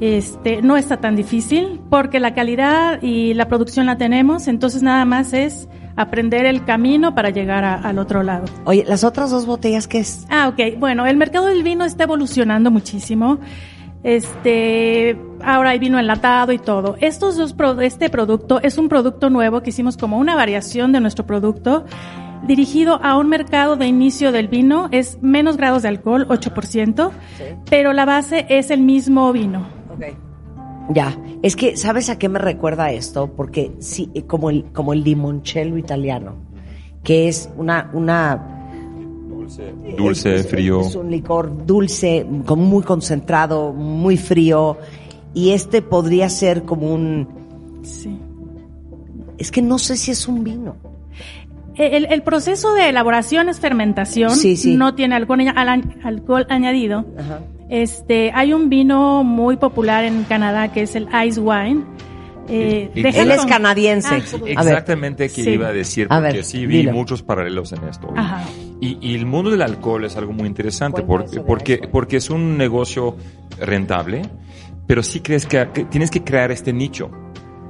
Este, 0.00 0.62
no 0.62 0.76
está 0.76 0.98
tan 0.98 1.16
difícil 1.16 1.80
porque 1.90 2.20
la 2.20 2.32
calidad 2.34 3.02
y 3.02 3.34
la 3.34 3.48
producción 3.48 3.86
la 3.86 3.98
tenemos, 3.98 4.46
entonces 4.46 4.82
nada 4.82 5.04
más 5.04 5.32
es 5.32 5.68
aprender 5.96 6.46
el 6.46 6.64
camino 6.64 7.14
para 7.16 7.30
llegar 7.30 7.64
a- 7.64 7.74
al 7.74 7.98
otro 7.98 8.22
lado. 8.22 8.44
Oye, 8.64 8.84
las 8.86 9.02
otras 9.02 9.30
dos 9.32 9.46
botellas, 9.46 9.88
¿qué 9.88 9.98
es? 9.98 10.24
Ah, 10.30 10.48
ok. 10.48 10.78
Bueno, 10.78 11.04
el 11.06 11.16
mercado 11.16 11.46
del 11.46 11.64
vino 11.64 11.84
está 11.84 12.04
evolucionando 12.04 12.70
muchísimo. 12.70 13.38
Este, 14.04 15.18
ahora 15.42 15.70
hay 15.70 15.80
vino 15.80 15.98
enlatado 15.98 16.52
y 16.52 16.58
todo. 16.58 16.96
Estos 17.00 17.36
dos, 17.36 17.54
este 17.82 18.08
producto 18.10 18.60
es 18.62 18.78
un 18.78 18.88
producto 18.88 19.28
nuevo 19.30 19.60
que 19.62 19.70
hicimos 19.70 19.96
como 19.96 20.18
una 20.18 20.36
variación 20.36 20.92
de 20.92 21.00
nuestro 21.00 21.26
producto 21.26 21.84
dirigido 22.46 23.00
a 23.02 23.16
un 23.18 23.28
mercado 23.28 23.74
de 23.76 23.86
inicio 23.86 24.30
del 24.30 24.46
vino. 24.46 24.88
Es 24.92 25.18
menos 25.20 25.56
grados 25.56 25.82
de 25.82 25.88
alcohol, 25.88 26.26
8%, 26.28 27.10
pero 27.68 27.92
la 27.92 28.04
base 28.04 28.46
es 28.48 28.70
el 28.70 28.80
mismo 28.82 29.32
vino. 29.32 29.66
Ya, 30.90 31.16
es 31.42 31.54
que, 31.54 31.76
¿sabes 31.76 32.08
a 32.08 32.18
qué 32.18 32.28
me 32.28 32.38
recuerda 32.38 32.90
esto? 32.92 33.30
Porque 33.36 33.72
sí, 33.78 34.10
eh, 34.14 34.22
como 34.24 34.48
el, 34.50 34.64
como 34.72 34.92
el 34.94 35.04
limoncello 35.04 35.76
italiano, 35.76 36.36
que 37.04 37.28
es 37.28 37.50
una, 37.56 37.90
una 37.92 38.54
Dulce, 39.96 40.36
es- 40.36 40.46
frío. 40.48 40.80
Es 40.80 40.94
un 40.94 41.10
licor 41.10 41.66
dulce, 41.66 42.26
con 42.46 42.60
muy 42.60 42.82
concentrado, 42.82 43.72
muy 43.72 44.16
frío. 44.16 44.76
Y 45.34 45.50
este 45.50 45.80
podría 45.82 46.28
ser 46.28 46.64
como 46.64 46.92
un. 46.92 47.28
Sí. 47.82 48.18
Es 49.38 49.50
que 49.50 49.62
no 49.62 49.78
sé 49.78 49.96
si 49.96 50.10
es 50.10 50.26
un 50.28 50.44
vino. 50.44 50.76
El, 51.76 52.06
el 52.12 52.22
proceso 52.22 52.74
de 52.74 52.88
elaboración 52.88 53.48
es 53.48 53.60
fermentación, 53.60 54.30
Sí, 54.30 54.56
sí. 54.56 54.74
no 54.76 54.94
tiene 54.94 55.14
alcohol, 55.14 55.40
al- 55.54 55.94
alcohol 56.02 56.46
añadido. 56.50 57.04
Ajá. 57.18 57.40
Este, 57.68 58.30
hay 58.34 58.52
un 58.52 58.68
vino 58.70 59.22
muy 59.24 59.56
popular 59.56 60.04
en 60.04 60.24
Canadá 60.24 60.72
que 60.72 60.82
es 60.82 60.94
el 60.96 61.08
ice 61.26 61.40
wine. 61.40 61.84
eh, 62.50 62.90
Y- 62.94 63.00
y- 63.00 63.02
dejan 63.02 63.20
Él 63.26 63.30
es 63.32 63.44
canadiense. 63.44 64.08
Ah, 64.08 64.36
ver. 64.42 64.50
Exactamente 64.52 65.24
que 65.28 65.42
Sí. 65.44 65.50
iba 65.50 65.68
a 65.68 65.72
decir, 65.74 66.06
A 66.08 66.16
porque 66.18 66.32
ver, 66.36 66.44
sí 66.44 66.64
vi 66.64 66.78
dilo. 66.78 66.92
muchos 66.92 67.22
paralelos 67.22 67.72
en 67.72 67.84
esto. 67.86 68.08
Y- 68.14 68.18
Ajá. 68.18 68.42
Y, 68.80 68.96
y 69.02 69.14
el 69.16 69.26
mundo 69.26 69.50
del 69.50 69.60
alcohol 69.60 70.02
es 70.06 70.16
algo 70.16 70.32
muy 70.32 70.46
interesante 70.46 71.02
porque, 71.02 71.40
porque, 71.40 71.76
porque 71.92 72.16
es 72.16 72.30
un 72.30 72.56
negocio 72.56 73.16
rentable, 73.60 74.22
pero 74.86 75.02
sí 75.02 75.20
crees 75.20 75.44
que, 75.44 75.68
que 75.74 75.84
tienes 75.84 76.10
que 76.10 76.24
crear 76.24 76.50
este 76.50 76.72
nicho. 76.72 77.10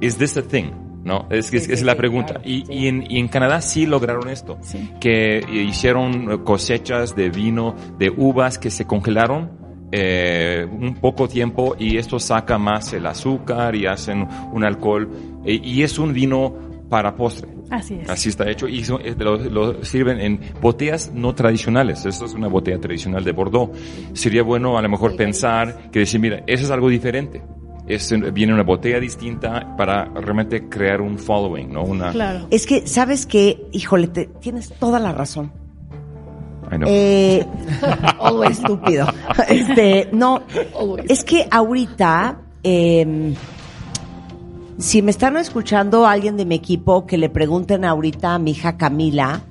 ¿Is 0.01 0.17
this 0.17 0.37
a 0.37 0.43
thing? 0.43 0.67
¿No? 1.03 1.27
Es, 1.31 1.53
es, 1.53 1.65
Sí, 1.65 1.73
es 1.73 1.81
sí, 1.81 1.85
la 1.85 1.93
sí, 1.95 1.99
pregunta. 1.99 2.35
claro, 2.35 2.49
y, 2.49 2.65
sí. 2.67 2.73
y, 2.73 2.87
en, 2.87 3.05
y 3.11 3.19
en 3.19 3.27
Canadá 3.27 3.61
sí 3.61 3.85
lograron 3.87 4.29
esto. 4.29 4.59
Que 5.01 5.41
hicieron 5.69 6.45
cosechas 6.45 7.17
de 7.17 7.31
vino, 7.31 7.75
de 7.99 8.11
uvas 8.11 8.59
que 8.59 8.71
se 8.71 8.85
congelaron 8.85 9.51
eh, 9.93 10.67
un 10.71 10.95
poco 10.97 11.29
tiempo 11.29 11.75
y 11.79 11.97
esto 11.97 12.19
saca 12.19 12.59
más 12.59 12.93
el 12.93 13.07
azúcar 13.07 13.75
y 13.75 13.87
hacen 13.87 14.27
un 14.53 14.65
alcohol. 14.65 15.09
eh, 15.45 15.61
y 15.63 15.83
es 15.83 15.99
un 15.99 16.13
vino 16.13 16.55
para 16.91 17.15
postre. 17.17 17.49
Así 17.71 17.95
es. 17.95 18.09
Así 18.09 18.29
está 18.31 18.49
hecho 18.51 18.67
y 18.67 18.83
son- 18.85 19.01
eh, 19.05 19.15
lo, 19.19 19.37
lo 19.37 19.85
sirven 19.85 20.21
en 20.21 20.41
botellas 20.61 21.11
no 21.15 21.35
tradicionales. 21.35 22.05
Esto 22.07 22.25
es 22.25 22.33
una 22.35 22.49
botella 22.49 22.79
tradicional 22.81 23.23
de 23.25 23.33
Bordeaux. 23.33 23.71
Sería 24.15 24.43
bueno 24.43 24.77
a 24.79 24.83
lo 24.83 24.89
mejor 24.89 25.15
pensar 25.17 25.91
que 25.91 26.01
decir, 26.01 26.19
mira, 26.21 26.43
eso 26.47 26.65
es 26.65 26.71
algo 26.71 26.89
diferente. 26.89 27.43
Es, 27.87 28.11
en- 28.13 28.33
viene 28.35 28.53
una 28.53 28.63
botella 28.65 29.01
distinta 29.01 29.75
para 29.77 30.05
realmente 30.07 30.69
crear 30.69 31.01
un 31.01 31.19
following, 31.19 31.73
¿no? 31.73 31.85
Una, 31.85 32.11
Es 32.51 32.67
que, 32.67 32.87
¿sabes 32.87 33.25
qué? 33.27 33.63
Híjole, 33.73 34.09
te- 34.09 34.27
tienes 34.41 34.71
toda 34.79 34.99
la 34.99 35.13
razón. 35.13 35.53
I 36.73 36.77
know. 36.77 36.89
Eh, 36.89 37.47
estúpido. 38.49 39.07
Este, 39.49 40.09
no, 40.13 40.43
es 41.09 41.25
que 41.25 41.47
ahorita, 41.51 42.39
eh, 42.63 43.35
si 44.79 45.03
me 45.03 45.11
están 45.11 45.37
escuchando 45.37 46.07
alguien 46.07 46.37
de 46.37 46.45
mi 46.45 46.55
equipo, 46.55 47.07
que 47.07 47.19
le 47.19 47.29
pregunten 47.29 47.85
ahorita 47.85 48.35
a 48.35 48.39
mi 48.39 48.53
hija 48.53 48.77
Camila 48.77 49.43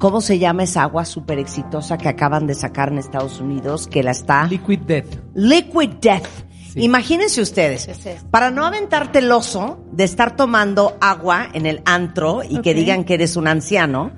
cómo 0.00 0.22
se 0.22 0.38
llama 0.38 0.62
esa 0.62 0.82
agua 0.82 1.04
súper 1.04 1.38
exitosa 1.38 1.98
que 1.98 2.08
acaban 2.08 2.46
de 2.46 2.54
sacar 2.54 2.88
en 2.88 2.98
Estados 2.98 3.38
Unidos, 3.38 3.86
que 3.86 4.02
la 4.02 4.12
está... 4.12 4.46
Liquid 4.46 4.80
Death. 4.80 5.14
Liquid 5.34 5.90
Death. 6.00 6.49
Imagínense 6.76 7.40
ustedes, 7.40 7.88
para 8.30 8.50
no 8.50 8.64
aventarte 8.64 9.20
el 9.20 9.30
oso 9.32 9.84
de 9.92 10.04
estar 10.04 10.36
tomando 10.36 10.96
agua 11.00 11.48
en 11.52 11.66
el 11.66 11.82
antro 11.84 12.42
y 12.48 12.60
que 12.60 12.74
digan 12.74 13.04
que 13.04 13.14
eres 13.14 13.36
un 13.36 13.48
anciano, 13.48 14.12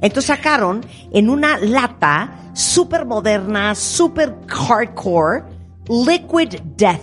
entonces 0.00 0.26
sacaron 0.26 0.84
en 1.12 1.30
una 1.30 1.58
lata 1.58 2.50
súper 2.54 3.06
moderna, 3.06 3.74
súper 3.74 4.34
hardcore, 4.46 5.44
Liquid 5.88 6.60
Death. 6.76 7.00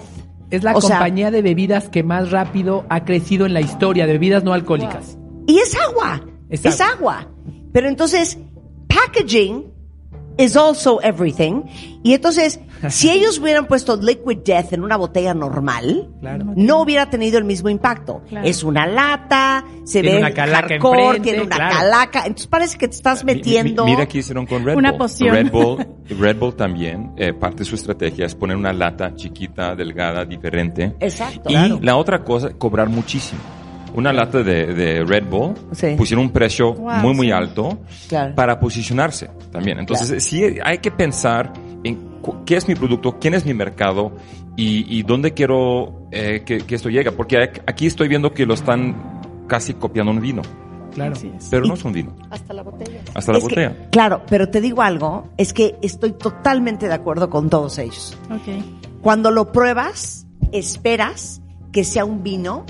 Es 0.51 0.63
la 0.63 0.75
O 0.75 0.81
sea, 0.81 0.97
compañía 0.97 1.31
de 1.31 1.41
bebidas 1.41 1.89
que 1.89 2.03
más 2.03 2.31
rápido 2.31 2.85
ha 2.89 3.03
crecido 3.03 3.45
en 3.45 3.53
la 3.53 3.61
historia 3.61 4.05
de 4.05 4.13
bebidas 4.13 4.43
no 4.43 4.53
alcohólicas. 4.53 5.17
Y 5.47 5.57
es 5.57 5.75
agua. 5.75 6.21
Es 6.49 6.63
Es 6.65 6.81
agua. 6.81 7.27
Pero 7.73 7.89
entonces, 7.89 8.37
packaging 8.87 9.74
is 10.37 10.55
also 10.57 10.99
everything. 11.01 11.63
Y 12.03 12.13
entonces, 12.13 12.59
si 12.89 13.09
ellos 13.09 13.39
hubieran 13.39 13.65
puesto 13.67 13.95
Liquid 13.97 14.39
Death 14.45 14.73
en 14.73 14.83
una 14.83 14.97
botella 14.97 15.33
normal, 15.33 16.09
no 16.55 16.81
hubiera 16.81 17.09
tenido 17.09 17.37
el 17.37 17.43
mismo 17.45 17.69
impacto. 17.69 18.21
Claro. 18.29 18.45
Es 18.47 18.63
una 18.63 18.85
lata, 18.85 19.63
se 19.85 20.01
Tiene 20.01 20.15
ve 20.17 20.21
una 20.21 20.31
calaca 20.33 20.67
hardcore, 20.69 21.01
enfrente, 21.03 21.29
tiene 21.29 21.43
una 21.45 21.55
claro. 21.55 21.75
calaca. 21.77 22.19
Entonces 22.21 22.47
parece 22.47 22.77
que 22.77 22.87
te 22.87 22.95
estás 22.95 23.23
Mi- 23.23 23.31
mi- 23.33 23.37
metiendo... 23.39 23.85
mira 23.85 24.05
qué 24.07 24.19
hicieron 24.19 24.45
con 24.45 24.63
Red 24.65 24.75
Una 24.75 24.91
Bull. 24.91 24.97
poción. 24.99 25.35
Red 25.35 25.51
Bull, 25.51 25.87
Red 26.19 26.37
Bull 26.37 26.55
también, 26.55 27.13
eh, 27.17 27.33
parte 27.33 27.59
de 27.59 27.65
su 27.65 27.75
estrategia 27.75 28.25
es 28.25 28.35
poner 28.35 28.55
una 28.57 28.73
lata 28.73 29.15
chiquita, 29.15 29.75
delgada, 29.75 30.25
diferente. 30.25 30.95
Exacto. 30.99 31.49
Y 31.49 31.53
Claro. 31.53 31.79
la 31.81 31.95
otra 31.97 32.23
cosa, 32.23 32.49
cobrar 32.57 32.89
muchísimo. 32.89 33.39
Una 33.95 34.11
lata 34.13 34.43
de, 34.43 34.73
de 34.73 35.03
Red 35.03 35.25
Bull 35.29 35.53
Sí. 35.71 35.95
pusieron 35.97 36.25
un 36.25 36.31
precio 36.31 36.73
Wow, 36.73 36.97
muy, 37.01 37.13
muy 37.13 37.31
alto 37.31 37.79
Claro. 38.09 38.35
para 38.35 38.59
posicionarse 38.59 39.29
también. 39.51 39.79
Entonces, 39.79 40.07
Claro. 40.07 40.21
sí 40.21 40.59
hay 40.63 40.77
que 40.79 40.91
pensar 40.91 41.53
en 41.83 42.15
qué 42.45 42.55
es 42.57 42.67
mi 42.67 42.75
producto, 42.75 43.17
quién 43.19 43.33
es 43.35 43.45
mi 43.45 43.53
mercado 43.53 44.11
y, 44.55 44.85
y 44.97 45.03
dónde 45.03 45.33
quiero 45.33 46.07
eh, 46.11 46.43
que, 46.45 46.59
que 46.59 46.75
esto 46.75 46.89
llegue. 46.89 47.11
Porque 47.11 47.37
ac- 47.37 47.61
aquí 47.67 47.85
estoy 47.87 48.07
viendo 48.07 48.33
que 48.33 48.45
lo 48.45 48.53
están 48.53 49.21
casi 49.47 49.73
copiando 49.75 50.11
un 50.11 50.19
vino. 50.21 50.41
Claro. 50.93 51.13
Pero 51.51 51.65
no 51.65 51.73
es 51.73 51.83
un 51.83 51.91
vino. 51.91 52.15
Hasta 52.31 52.53
la 52.53 52.63
botella. 52.63 53.01
Hasta 53.13 53.33
la 53.33 53.37
Es 53.39 53.43
que, 53.43 53.49
botella. 53.67 53.89
claro, 53.91 54.21
pero 54.29 54.47
te 54.49 54.61
digo 54.61 54.81
algo, 54.81 55.27
es 55.37 55.51
que 55.51 55.75
estoy 55.81 56.13
totalmente 56.13 56.87
de 56.87 56.93
acuerdo 56.93 57.29
con 57.29 57.49
todos 57.49 57.77
ellos. 57.79 58.17
Cuando 59.01 59.29
lo 59.29 59.51
pruebas, 59.51 60.25
esperas 60.53 61.41
que 61.73 61.83
sea 61.83 62.05
un 62.05 62.23
vino 62.23 62.65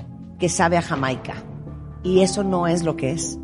que 0.46 0.50
sabe 0.50 0.78
a 0.78 0.84
Jamaica. 0.84 1.34
Y 2.04 2.22
eso 2.22 2.44
no 2.44 2.68
es 2.68 2.84
lo 2.84 2.96
que 2.96 3.10
es. 3.10 3.40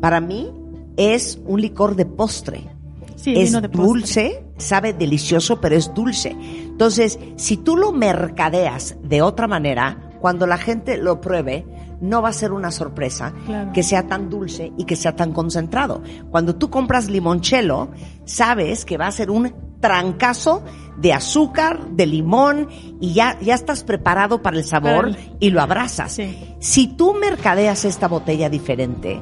Para 0.00 0.22
mí 0.22 0.50
es 0.96 1.38
un 1.44 1.60
licor 1.60 1.96
de 1.96 2.06
postre. 2.06 2.66
Sí, 3.14 3.34
es 3.36 3.50
vino 3.50 3.60
de 3.60 3.68
postre. 3.68 3.86
dulce, 3.86 4.44
sabe 4.56 4.94
delicioso, 4.94 5.60
pero 5.60 5.76
es 5.76 5.92
dulce. 5.92 6.30
Entonces, 6.30 7.18
si 7.36 7.58
tú 7.58 7.76
lo 7.76 7.92
mercadeas 7.92 8.96
de 9.02 9.20
otra 9.20 9.48
manera, 9.48 10.12
cuando 10.18 10.46
la 10.46 10.56
gente 10.56 10.96
lo 10.96 11.20
pruebe, 11.20 11.66
no 12.00 12.22
va 12.22 12.30
a 12.30 12.32
ser 12.32 12.52
una 12.52 12.70
sorpresa 12.70 13.34
Claro. 13.44 13.72
que 13.74 13.82
sea 13.82 14.06
tan 14.06 14.30
dulce 14.30 14.72
y 14.78 14.84
que 14.86 14.96
sea 14.96 15.14
tan 15.14 15.34
concentrado. 15.34 16.02
Cuando 16.30 16.56
tú 16.56 16.70
compras 16.70 17.10
limoncello, 17.10 17.90
sabes 18.24 18.86
que 18.86 18.96
va 18.96 19.08
a 19.08 19.12
ser 19.12 19.30
un 19.30 19.52
trancazo 19.80 20.62
de 21.00 21.12
azúcar, 21.12 21.88
de 21.90 22.06
limón 22.06 22.68
y 23.00 23.12
ya, 23.12 23.38
ya 23.40 23.54
estás 23.54 23.84
preparado 23.84 24.42
para 24.42 24.58
el 24.58 24.64
sabor 24.64 25.12
Para 25.12 25.22
y 25.38 25.50
lo 25.50 25.60
abrazas. 25.60 26.18
Si 26.58 26.88
tú 26.88 27.14
mercadeas 27.14 27.84
esta 27.84 28.06
botella 28.08 28.48
diferente, 28.50 29.20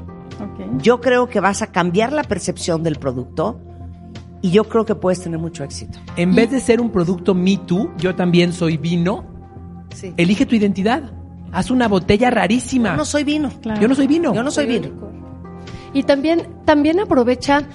yo 0.78 1.00
creo 1.00 1.28
que 1.28 1.40
vas 1.40 1.62
a 1.62 1.68
cambiar 1.68 2.12
la 2.12 2.24
percepción 2.24 2.82
del 2.82 2.96
producto 2.96 3.60
y 4.40 4.50
yo 4.50 4.64
creo 4.64 4.84
que 4.84 4.94
puedes 4.94 5.20
tener 5.20 5.38
mucho 5.38 5.64
éxito. 5.64 5.98
En 6.16 6.34
vez 6.34 6.50
de 6.50 6.60
ser 6.60 6.80
un 6.80 6.90
producto 6.90 7.34
Me 7.34 7.56
Too, 7.56 7.92
yo 7.98 8.14
también 8.14 8.52
soy 8.52 8.76
vino. 8.76 9.24
Sí. 9.94 10.14
Elige 10.16 10.46
tu 10.46 10.54
identidad. 10.54 11.12
Haz 11.52 11.70
una 11.70 11.88
botella 11.88 12.30
rarísima. 12.30 12.90
Yo 12.90 12.96
no 12.96 13.04
soy 13.04 13.24
vino. 13.24 13.50
Yo 13.80 13.88
no 13.88 13.94
soy 13.94 14.06
vino. 14.06 14.34
Yo 14.34 14.42
no 14.42 14.50
soy 14.50 14.66
vino. 14.66 14.88
Y 15.92 16.02
también, 16.02 16.46
también 16.64 17.00
aprovecha 17.00 17.66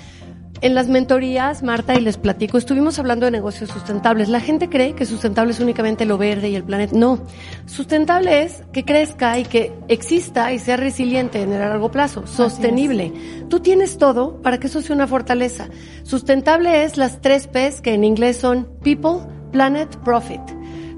en 0.64 0.76
las 0.76 0.88
mentorías, 0.88 1.62
Marta, 1.62 1.94
y 1.94 2.00
les 2.00 2.18
platico, 2.18 2.58
estuvimos 2.58 2.98
hablando 2.98 3.26
de 3.26 3.32
negocios 3.32 3.70
sustentables. 3.70 4.30
La 4.30 4.40
gente 4.40 4.70
cree 4.70 4.96
que 4.96 5.06
sustentable 5.06 5.52
es 5.52 5.60
únicamente 5.60 6.06
lo 6.06 6.18
verde 6.18 6.50
y 6.50 6.56
el 6.56 6.64
planeta. 6.64 6.96
No. 6.96 7.20
Sustentable 7.66 8.44
es 8.44 8.64
que 8.72 8.86
crezca 8.86 9.38
y 9.38 9.44
que 9.44 9.74
exista 9.90 10.54
y 10.54 10.60
sea 10.60 10.78
resiliente 10.78 11.42
en 11.42 11.52
el 11.52 11.60
largo 11.60 11.92
plazo, 11.92 12.26
sostenible. 12.26 13.12
Tú 13.50 13.60
tienes 13.60 13.98
todo 13.98 14.42
para 14.42 14.58
que 14.58 14.68
eso 14.68 14.82
sea 14.82 14.96
una 14.96 15.06
fortaleza. 15.06 15.68
Sustentable 16.04 16.86
es 16.86 16.96
las 16.96 17.20
tres 17.20 17.48
P's 17.48 17.82
que 17.82 17.94
en 17.94 18.06
inglés 18.06 18.38
son 18.38 18.70
People, 18.82 19.20
Planet, 19.52 19.94
Profit. 19.98 20.53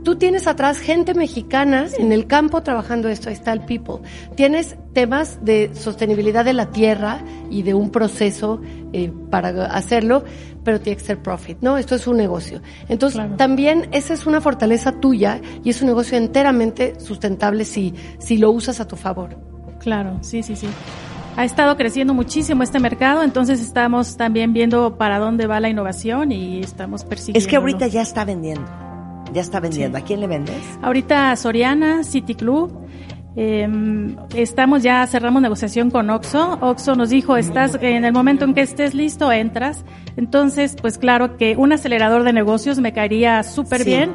Tú 0.06 0.18
tienes 0.18 0.46
atrás 0.46 0.78
gente 0.78 1.16
mexicana 1.16 1.88
en 1.98 2.12
el 2.12 2.28
campo 2.28 2.62
trabajando 2.62 3.10
esto, 3.10 3.30
ahí 3.30 3.34
está 3.34 3.52
el 3.54 3.62
people. 3.62 4.08
Tienes 4.36 4.78
temas 4.94 5.44
de 5.44 5.72
sostenibilidad 5.74 6.46
de 6.46 6.54
la 6.54 6.70
tierra 6.70 7.24
y 7.50 7.64
de 7.64 7.74
un 7.74 7.90
proceso 7.90 8.62
eh, 8.94 9.12
para 9.32 9.66
hacerlo, 9.66 10.24
pero 10.64 10.80
tiene 10.80 10.98
que 10.98 11.04
ser 11.04 11.24
profit, 11.24 11.58
¿no? 11.62 11.80
Esto 11.80 11.96
es 11.96 12.06
un 12.06 12.18
negocio. 12.18 12.62
Entonces, 12.88 13.20
también 13.36 13.90
esa 13.94 14.14
es 14.14 14.28
una 14.28 14.42
fortaleza 14.42 14.92
tuya 14.92 15.42
y 15.64 15.72
es 15.72 15.82
un 15.82 15.88
negocio 15.88 16.20
enteramente 16.20 17.00
sustentable 17.00 17.66
si, 17.66 17.96
si 18.20 18.38
lo 18.38 18.52
usas 18.52 18.80
a 18.80 18.88
tu 18.88 18.98
favor. 18.98 19.36
Claro, 19.80 20.20
sí, 20.22 20.44
sí, 20.44 20.56
sí. 20.56 20.68
Ha 21.36 21.46
estado 21.46 21.76
creciendo 21.78 22.14
muchísimo 22.14 22.62
este 22.62 22.80
mercado, 22.80 23.24
entonces 23.24 23.60
estamos 23.60 24.18
también 24.18 24.54
viendo 24.54 25.00
para 25.00 25.18
dónde 25.18 25.48
va 25.48 25.60
la 25.60 25.70
innovación 25.70 26.32
y 26.32 26.60
estamos 26.60 27.04
persiguiendo. 27.04 27.40
Es 27.40 27.48
que 27.48 27.56
ahorita 27.56 27.88
ya 27.88 28.04
está 28.04 28.24
vendiendo. 28.24 28.85
Ya 29.36 29.42
está 29.42 29.60
vendiendo. 29.60 29.98
¿A 30.00 30.02
quién 30.02 30.22
le 30.22 30.28
vendes? 30.28 30.56
Ahorita 30.82 31.36
Soriana, 31.36 32.04
City 32.04 32.34
Club. 32.36 32.72
eh, 33.38 33.68
estamos 34.34 34.82
ya, 34.82 35.06
cerramos 35.08 35.42
negociación 35.42 35.92
con 35.92 36.10
Oxo. 36.10 36.58
Oxo 36.62 36.96
nos 36.96 37.10
dijo, 37.10 37.36
estás 37.36 37.78
en 37.82 38.06
el 38.06 38.14
momento 38.14 38.46
en 38.46 38.54
que 38.54 38.62
estés 38.62 38.94
listo, 38.94 39.30
entras. 39.32 39.84
Entonces, 40.16 40.78
pues 40.82 40.98
claro 40.98 41.36
que 41.36 41.58
un 41.58 41.74
acelerador 41.74 42.24
de 42.24 42.32
negocios 42.32 42.80
me 42.80 42.94
caería 42.94 43.44
súper 43.44 43.80
Sí. 43.82 43.90
bien 43.90 44.12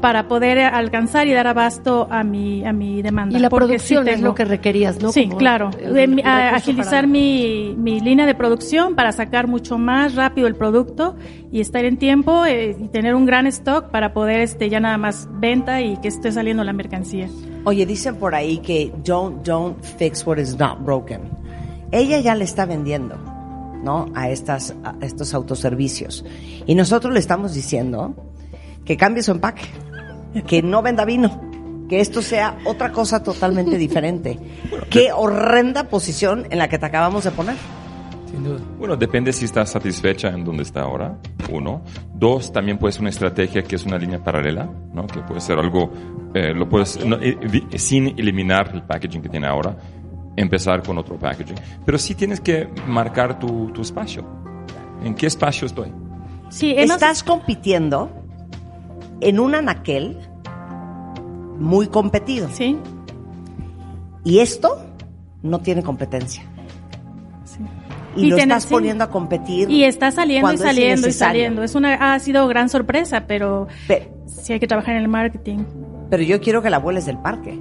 para 0.00 0.28
poder 0.28 0.58
alcanzar 0.60 1.26
y 1.26 1.32
dar 1.32 1.46
abasto 1.46 2.06
a 2.10 2.22
mi, 2.24 2.64
a 2.64 2.72
mi 2.72 3.02
demanda. 3.02 3.36
Y 3.38 3.40
la 3.40 3.50
Porque 3.50 3.66
producción 3.66 4.04
sí 4.04 4.10
es 4.12 4.20
lo 4.20 4.34
que 4.34 4.44
requerías, 4.44 5.00
¿no? 5.02 5.12
Sí, 5.12 5.26
Como 5.26 5.38
claro. 5.38 5.70
el- 5.80 5.96
el 6.18 6.26
agilizar 6.26 6.92
para- 7.02 7.06
mi, 7.06 7.74
mi 7.76 8.00
línea 8.00 8.26
de 8.26 8.34
producción 8.34 8.94
para 8.94 9.12
sacar 9.12 9.46
mucho 9.48 9.78
más 9.78 10.14
rápido 10.14 10.46
el 10.46 10.54
producto 10.56 11.16
y 11.52 11.60
estar 11.60 11.84
en 11.84 11.96
tiempo 11.96 12.44
eh, 12.46 12.76
y 12.78 12.88
tener 12.88 13.14
un 13.14 13.26
gran 13.26 13.46
stock 13.46 13.90
para 13.90 14.12
poder 14.12 14.40
este 14.40 14.68
ya 14.68 14.80
nada 14.80 14.98
más 14.98 15.28
venta 15.32 15.80
y 15.80 15.96
que 15.98 16.08
esté 16.08 16.32
saliendo 16.32 16.64
la 16.64 16.72
mercancía. 16.72 17.28
Oye, 17.64 17.86
dicen 17.86 18.16
por 18.16 18.34
ahí 18.34 18.58
que 18.58 18.92
don't, 19.04 19.44
don't 19.46 19.82
fix 19.82 20.26
what 20.26 20.38
is 20.38 20.58
not 20.58 20.80
broken. 20.84 21.20
Ella 21.90 22.20
ya 22.20 22.34
le 22.34 22.44
está 22.44 22.66
vendiendo, 22.66 23.16
¿no? 23.82 24.06
A, 24.14 24.28
estas, 24.30 24.74
a 24.84 24.94
estos 25.04 25.32
autoservicios. 25.34 26.24
Y 26.66 26.74
nosotros 26.74 27.12
le 27.14 27.20
estamos 27.20 27.54
diciendo 27.54 28.14
que 28.84 28.96
cambie 28.96 29.22
su 29.22 29.30
empaque, 29.32 29.62
que 30.46 30.62
no 30.62 30.82
venda 30.82 31.04
vino, 31.04 31.40
que 31.88 32.00
esto 32.00 32.22
sea 32.22 32.58
otra 32.64 32.92
cosa 32.92 33.22
totalmente 33.22 33.76
diferente. 33.78 34.38
Qué 34.90 35.12
horrenda 35.12 35.84
posición 35.84 36.46
en 36.50 36.58
la 36.58 36.68
que 36.68 36.78
te 36.78 36.86
acabamos 36.86 37.24
de 37.24 37.30
poner. 37.30 37.56
Sin 38.30 38.44
duda. 38.44 38.58
Bueno, 38.78 38.96
depende 38.96 39.32
si 39.32 39.46
estás 39.46 39.70
satisfecha 39.70 40.28
en 40.28 40.44
donde 40.44 40.62
está 40.62 40.82
ahora, 40.82 41.16
uno. 41.50 41.82
Dos, 42.14 42.52
también 42.52 42.76
puede 42.78 42.92
ser 42.92 43.00
una 43.00 43.10
estrategia 43.10 43.62
que 43.62 43.76
es 43.76 43.86
una 43.86 43.96
línea 43.96 44.22
paralela, 44.22 44.68
¿no? 44.92 45.06
Que 45.06 45.20
puede 45.20 45.40
ser 45.40 45.58
algo, 45.58 45.90
eh, 46.34 46.52
lo 46.52 46.68
puedes, 46.68 47.02
no, 47.06 47.16
eh, 47.22 47.38
sin 47.76 48.08
eliminar 48.18 48.70
el 48.74 48.82
packaging 48.82 49.22
que 49.22 49.30
tiene 49.30 49.46
ahora, 49.46 49.74
empezar 50.36 50.82
con 50.82 50.98
otro 50.98 51.16
packaging. 51.18 51.56
Pero 51.86 51.96
sí 51.96 52.14
tienes 52.14 52.40
que 52.42 52.68
marcar 52.86 53.38
tu, 53.38 53.70
tu 53.72 53.80
espacio. 53.80 54.26
¿En 55.02 55.14
qué 55.14 55.26
espacio 55.26 55.66
estoy? 55.66 55.90
Sí, 56.50 56.74
hemos- 56.76 56.96
Estás 56.96 57.22
compitiendo 57.22 58.10
en 59.20 59.40
un 59.40 59.54
anaquel 59.54 60.18
muy 61.58 61.88
competido. 61.88 62.48
Sí. 62.52 62.78
Y 64.24 64.38
esto 64.40 64.84
no 65.42 65.60
tiene 65.60 65.82
competencia. 65.82 66.42
Y, 68.16 68.26
Y 68.26 68.30
lo 68.30 68.36
estás 68.36 68.64
sí. 68.64 68.70
poniendo 68.70 69.04
a 69.04 69.10
competir. 69.10 69.70
Y 69.70 69.84
está 69.84 70.10
saliendo 70.10 70.52
y 70.52 70.58
saliendo 70.58 71.08
y 71.08 71.12
saliendo. 71.12 71.62
Es 71.62 71.74
una, 71.74 72.14
ha 72.14 72.18
sido 72.18 72.46
gran 72.48 72.68
sorpresa, 72.68 73.26
pero 73.26 73.68
sí 74.26 74.52
hay 74.52 74.60
que 74.60 74.66
trabajar 74.66 74.96
en 74.96 75.02
el 75.02 75.08
marketing. 75.08 75.58
Pero 76.10 76.22
yo 76.22 76.40
quiero 76.40 76.62
que 76.62 76.70
la 76.70 76.78
vueles 76.78 77.06
del 77.06 77.18
parque. 77.18 77.60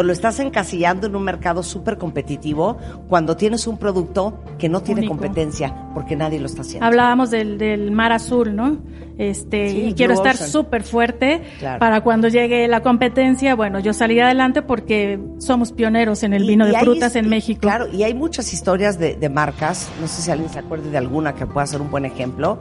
Entonces 0.00 0.06
lo 0.06 0.12
estás 0.12 0.40
encasillando 0.40 1.06
en 1.06 1.16
un 1.16 1.22
mercado 1.24 1.62
súper 1.62 1.98
competitivo 1.98 2.76
cuando 3.08 3.36
tienes 3.36 3.66
un 3.66 3.78
producto 3.78 4.42
que 4.58 4.68
no 4.68 4.80
tiene 4.80 5.00
Único. 5.00 5.14
competencia 5.16 5.74
porque 5.94 6.14
nadie 6.16 6.38
lo 6.40 6.46
está 6.46 6.62
haciendo. 6.62 6.86
Hablábamos 6.86 7.30
del, 7.30 7.58
del 7.58 7.90
mar 7.90 8.12
azul, 8.12 8.54
¿no? 8.54 8.78
Este, 9.18 9.70
Sí, 9.70 9.80
y 9.88 9.94
quiero 9.94 10.14
Blue 10.14 10.22
estar 10.28 10.36
súper 10.36 10.84
fuerte 10.84 11.42
Claro. 11.58 11.80
para 11.80 12.02
cuando 12.02 12.28
llegue 12.28 12.68
la 12.68 12.80
competencia. 12.82 13.54
Bueno, 13.56 13.80
yo 13.80 13.92
salí 13.92 14.20
adelante 14.20 14.62
porque 14.62 15.18
somos 15.38 15.72
pioneros 15.72 16.22
en 16.22 16.32
el 16.34 16.46
vino 16.46 16.66
Y 16.66 16.70
de 16.70 16.76
hay 16.76 16.84
frutas 16.84 17.12
his- 17.16 17.16
en 17.24 17.28
México. 17.28 17.60
Claro, 17.60 17.88
y 17.92 18.04
hay 18.04 18.14
muchas 18.14 18.52
historias 18.52 18.98
de, 18.98 19.16
de 19.16 19.28
marcas, 19.28 19.90
no 20.00 20.06
sé 20.06 20.22
si 20.22 20.30
alguien 20.30 20.48
se 20.50 20.60
acuerde 20.60 20.90
de 20.90 20.98
alguna 20.98 21.34
que 21.34 21.46
pueda 21.46 21.66
ser 21.66 21.80
un 21.80 21.90
buen 21.90 22.04
ejemplo, 22.04 22.60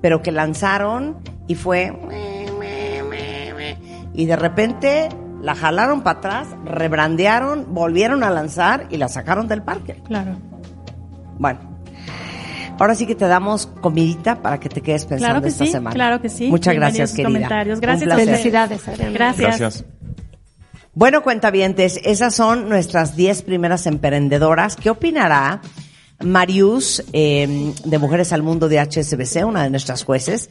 pero 0.00 0.22
que 0.22 0.32
lanzaron 0.32 1.16
y 1.46 1.54
fue... 1.54 1.92
Y 4.14 4.24
de 4.26 4.34
repente 4.36 5.08
la 5.42 5.54
jalaron 5.54 6.02
para 6.02 6.18
atrás, 6.18 6.48
rebrandearon, 6.64 7.66
volvieron 7.74 8.22
a 8.24 8.30
lanzar 8.30 8.86
y 8.90 8.96
la 8.96 9.08
sacaron 9.08 9.48
del 9.48 9.62
parque. 9.62 10.02
Claro. 10.06 10.36
Bueno, 11.38 11.60
ahora 12.78 12.94
sí 12.94 13.06
que 13.06 13.14
te 13.14 13.26
damos 13.26 13.66
comidita 13.66 14.42
para 14.42 14.58
que 14.58 14.68
te 14.68 14.80
quedes 14.80 15.04
pensando 15.04 15.26
Claro 15.34 15.42
que 15.42 15.48
esta 15.48 15.64
sí, 15.64 15.70
semana. 15.70 15.94
claro 15.94 16.20
que 16.20 16.28
sí. 16.28 16.48
Muchas 16.48 16.72
Bienvenidos 16.72 16.96
gracias, 16.98 17.10
sus 17.10 17.16
querida. 17.16 17.28
comentarios. 17.28 17.80
Gracias 17.80 18.04
placer. 18.12 18.22
ustedes. 18.76 19.12
Gracias. 19.14 19.84
Bueno, 20.94 21.22
cuentavientes, 21.22 22.00
esas 22.04 22.34
son 22.34 22.68
nuestras 22.68 23.14
10 23.14 23.42
primeras 23.42 23.86
emprendedoras. 23.86 24.74
¿Qué 24.74 24.90
opinará 24.90 25.60
Marius 26.20 27.04
eh, 27.12 27.72
de 27.84 27.98
Mujeres 27.98 28.32
al 28.32 28.42
Mundo 28.42 28.68
de 28.68 28.78
HSBC, 28.80 29.44
una 29.46 29.62
de 29.62 29.70
nuestras 29.70 30.02
jueces? 30.04 30.48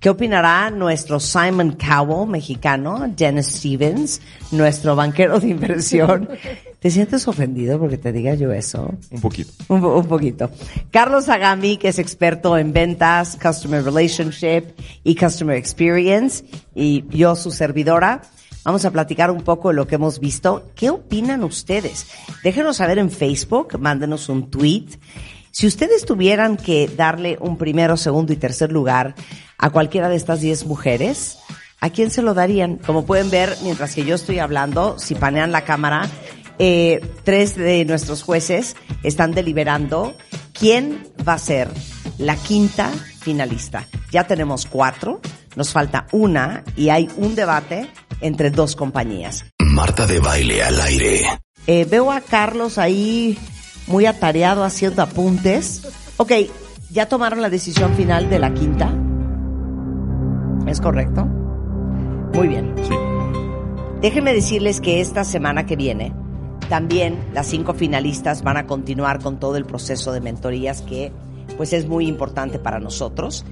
¿Qué 0.00 0.10
opinará 0.10 0.70
nuestro 0.70 1.18
Simon 1.20 1.72
Cowell 1.76 2.28
mexicano, 2.28 3.06
Dennis 3.16 3.46
Stevens, 3.46 4.20
nuestro 4.50 4.94
banquero 4.94 5.40
de 5.40 5.48
inversión? 5.48 6.28
¿Te 6.80 6.90
sientes 6.90 7.26
ofendido 7.26 7.78
porque 7.80 7.96
te 7.96 8.12
diga 8.12 8.34
yo 8.34 8.52
eso? 8.52 8.94
Un 9.10 9.20
poquito. 9.22 9.50
Un, 9.68 9.80
po- 9.80 9.96
un 9.98 10.06
poquito. 10.06 10.50
Carlos 10.90 11.28
Agami, 11.30 11.78
que 11.78 11.88
es 11.88 11.98
experto 11.98 12.56
en 12.58 12.72
ventas, 12.74 13.38
Customer 13.42 13.82
Relationship 13.82 14.64
y 15.02 15.14
Customer 15.16 15.56
Experience, 15.56 16.44
y 16.74 17.04
yo, 17.08 17.34
su 17.34 17.50
servidora, 17.50 18.20
vamos 18.66 18.84
a 18.84 18.90
platicar 18.90 19.30
un 19.30 19.42
poco 19.42 19.68
de 19.68 19.76
lo 19.76 19.86
que 19.86 19.94
hemos 19.94 20.18
visto. 20.18 20.72
¿Qué 20.74 20.90
opinan 20.90 21.44
ustedes? 21.44 22.08
Déjenos 22.42 22.78
saber 22.78 22.98
en 22.98 23.12
Facebook, 23.12 23.78
mándenos 23.78 24.28
un 24.28 24.50
tweet. 24.50 24.86
Si 25.52 25.68
ustedes 25.68 26.04
tuvieran 26.04 26.56
que 26.56 26.88
darle 26.88 27.38
un 27.40 27.58
primero, 27.58 27.96
segundo 27.96 28.32
y 28.32 28.36
tercer 28.36 28.72
lugar 28.72 29.14
a 29.56 29.70
cualquiera 29.70 30.08
de 30.08 30.16
estas 30.16 30.40
10 30.40 30.66
mujeres, 30.66 31.38
¿a 31.80 31.90
quién 31.90 32.10
se 32.10 32.22
lo 32.22 32.34
darían? 32.34 32.78
Como 32.78 33.06
pueden 33.06 33.30
ver, 33.30 33.56
mientras 33.62 33.94
que 33.94 34.04
yo 34.04 34.16
estoy 34.16 34.40
hablando, 34.40 34.98
si 34.98 35.14
panean 35.14 35.52
la 35.52 35.62
cámara, 35.62 36.10
eh, 36.58 37.00
tres 37.22 37.54
de 37.54 37.84
nuestros 37.84 38.24
jueces 38.24 38.74
están 39.04 39.30
deliberando 39.30 40.16
quién 40.52 41.06
va 41.26 41.34
a 41.34 41.38
ser 41.38 41.68
la 42.18 42.34
quinta 42.34 42.90
finalista. 43.20 43.86
Ya 44.10 44.26
tenemos 44.26 44.66
cuatro, 44.66 45.20
nos 45.56 45.72
falta 45.72 46.06
una 46.12 46.62
y 46.76 46.90
hay 46.90 47.08
un 47.16 47.34
debate 47.34 47.90
entre 48.20 48.50
dos 48.50 48.76
compañías. 48.76 49.44
Marta 49.58 50.06
de 50.06 50.20
baile 50.20 50.62
al 50.62 50.80
aire. 50.80 51.22
Eh, 51.66 51.84
veo 51.90 52.12
a 52.12 52.20
Carlos 52.20 52.78
ahí 52.78 53.36
muy 53.88 54.06
atareado 54.06 54.62
haciendo 54.62 55.02
apuntes. 55.02 55.88
Ok, 56.18 56.32
¿ya 56.90 57.08
tomaron 57.08 57.42
la 57.42 57.50
decisión 57.50 57.94
final 57.94 58.30
de 58.30 58.38
la 58.38 58.54
quinta? 58.54 58.94
¿Es 60.66 60.80
correcto? 60.80 61.24
Muy 62.34 62.48
bien. 62.48 62.74
Déjenme 64.00 64.34
decirles 64.34 64.80
que 64.80 65.00
esta 65.00 65.24
semana 65.24 65.66
que 65.66 65.76
viene 65.76 66.12
también 66.68 67.18
las 67.32 67.46
cinco 67.46 67.74
finalistas 67.74 68.42
van 68.42 68.56
a 68.56 68.66
continuar 68.66 69.22
con 69.22 69.38
todo 69.38 69.56
el 69.56 69.64
proceso 69.64 70.12
de 70.12 70.20
mentorías 70.20 70.82
que 70.82 71.12
pues 71.56 71.72
es 71.72 71.86
muy 71.86 72.06
importante 72.08 72.58
para 72.58 72.80
nosotros 72.80 73.44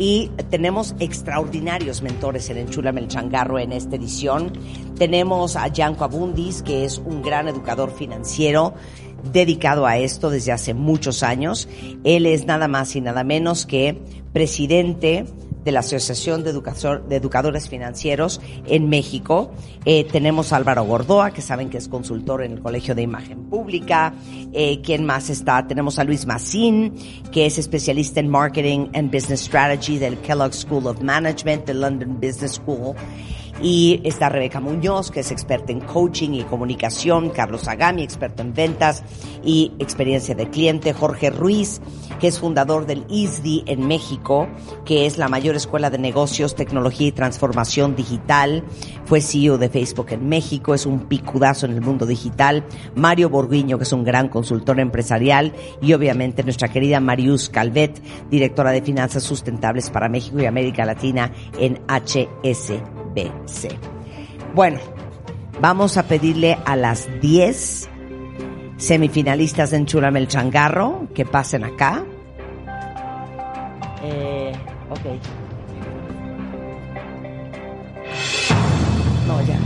y 0.00 0.30
tenemos 0.48 0.94
extraordinarios 0.98 2.00
mentores 2.00 2.48
en 2.48 2.56
Enchúlame 2.56 3.02
el 3.02 3.08
Changarro 3.08 3.58
en 3.58 3.70
esta 3.70 3.96
edición. 3.96 4.50
Tenemos 4.96 5.56
a 5.56 5.68
Gianco 5.68 6.04
Abundis, 6.04 6.62
que 6.62 6.86
es 6.86 6.96
un 6.96 7.20
gran 7.20 7.48
educador 7.48 7.92
financiero 7.92 8.72
dedicado 9.30 9.86
a 9.86 9.98
esto 9.98 10.30
desde 10.30 10.52
hace 10.52 10.72
muchos 10.72 11.22
años. 11.22 11.68
Él 12.02 12.24
es 12.24 12.46
nada 12.46 12.66
más 12.66 12.96
y 12.96 13.02
nada 13.02 13.24
menos 13.24 13.66
que 13.66 14.00
presidente 14.32 15.26
de 15.64 15.72
la 15.72 15.80
Asociación 15.80 16.42
de, 16.44 16.50
Educador- 16.54 17.04
de 17.06 17.16
Educadores 17.16 17.68
Financieros 17.68 18.40
en 18.66 18.88
México. 18.88 19.50
Eh, 19.84 20.04
tenemos 20.04 20.52
a 20.52 20.56
Álvaro 20.56 20.84
Gordoa, 20.84 21.30
que 21.32 21.42
saben 21.42 21.70
que 21.70 21.78
es 21.78 21.88
consultor 21.88 22.42
en 22.42 22.52
el 22.52 22.60
Colegio 22.60 22.94
de 22.94 23.02
Imagen 23.02 23.44
Pública. 23.44 24.14
Eh, 24.52 24.80
¿Quién 24.82 25.04
más 25.04 25.30
está? 25.30 25.66
Tenemos 25.66 25.98
a 25.98 26.04
Luis 26.04 26.26
Massín, 26.26 26.94
que 27.32 27.46
es 27.46 27.58
especialista 27.58 28.20
en 28.20 28.28
Marketing 28.28 28.88
and 28.94 29.12
Business 29.12 29.40
Strategy 29.42 29.98
del 29.98 30.18
Kellogg 30.18 30.54
School 30.54 30.86
of 30.86 31.00
Management, 31.02 31.66
de 31.66 31.74
London 31.74 32.18
Business 32.20 32.52
School. 32.52 32.94
Y 33.62 34.00
está 34.04 34.30
Rebeca 34.30 34.58
Muñoz, 34.58 35.10
que 35.10 35.20
es 35.20 35.30
experta 35.30 35.70
en 35.70 35.80
coaching 35.80 36.30
y 36.30 36.44
comunicación, 36.44 37.28
Carlos 37.30 37.68
Agami, 37.68 38.02
experto 38.02 38.42
en 38.42 38.54
ventas 38.54 39.02
y 39.44 39.72
experiencia 39.78 40.34
de 40.34 40.48
cliente, 40.48 40.94
Jorge 40.94 41.28
Ruiz, 41.30 41.82
que 42.20 42.28
es 42.28 42.38
fundador 42.38 42.86
del 42.86 43.04
ISDI 43.08 43.64
en 43.66 43.86
México, 43.86 44.48
que 44.84 45.06
es 45.06 45.18
la 45.18 45.28
mayor 45.28 45.56
escuela 45.56 45.90
de 45.90 45.98
negocios, 45.98 46.54
tecnología 46.54 47.08
y 47.08 47.12
transformación 47.12 47.96
digital, 47.96 48.64
fue 49.04 49.20
CEO 49.20 49.58
de 49.58 49.68
Facebook 49.68 50.08
en 50.10 50.28
México, 50.28 50.74
es 50.74 50.86
un 50.86 51.00
picudazo 51.00 51.66
en 51.66 51.72
el 51.72 51.80
mundo 51.80 52.06
digital, 52.06 52.64
Mario 52.94 53.28
Borguiño, 53.28 53.76
que 53.76 53.84
es 53.84 53.92
un 53.92 54.04
gran 54.04 54.28
consultor 54.28 54.80
empresarial, 54.80 55.52
y 55.82 55.92
obviamente 55.92 56.42
nuestra 56.44 56.68
querida 56.68 57.00
Marius 57.00 57.50
Calvet, 57.50 58.00
directora 58.30 58.70
de 58.70 58.82
finanzas 58.82 59.22
sustentables 59.22 59.90
para 59.90 60.08
México 60.08 60.40
y 60.40 60.46
América 60.46 60.84
Latina 60.84 61.32
en 61.58 61.80
HSBC. 63.14 63.68
Bueno, 64.54 64.78
vamos 65.60 65.96
a 65.96 66.04
pedirle 66.04 66.58
a 66.64 66.76
las 66.76 67.08
10 67.20 67.88
semifinalistas 68.76 69.70
de 69.70 69.78
Enchúlame 69.78 70.18
el 70.20 70.28
Changarro 70.28 71.08
que 71.14 71.24
pasen 71.24 71.64
acá. 71.64 72.04
Eh, 74.02 74.52
ok. 74.88 75.00
No, 79.26 79.40
ya. 79.42 79.58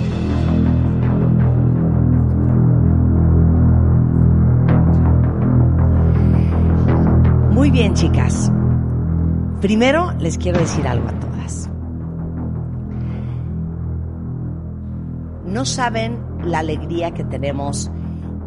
Muy 7.51 7.71
bien, 7.71 7.95
chicas. 7.95 8.51
Primero 9.61 10.13
les 10.19 10.37
quiero 10.37 10.59
decir 10.59 10.87
algo 10.87 11.09
a 11.09 11.13
todas. 11.13 11.34
No 15.55 15.65
saben 15.65 16.19
la 16.43 16.59
alegría 16.59 17.15
que 17.15 17.23
tenemos 17.23 17.89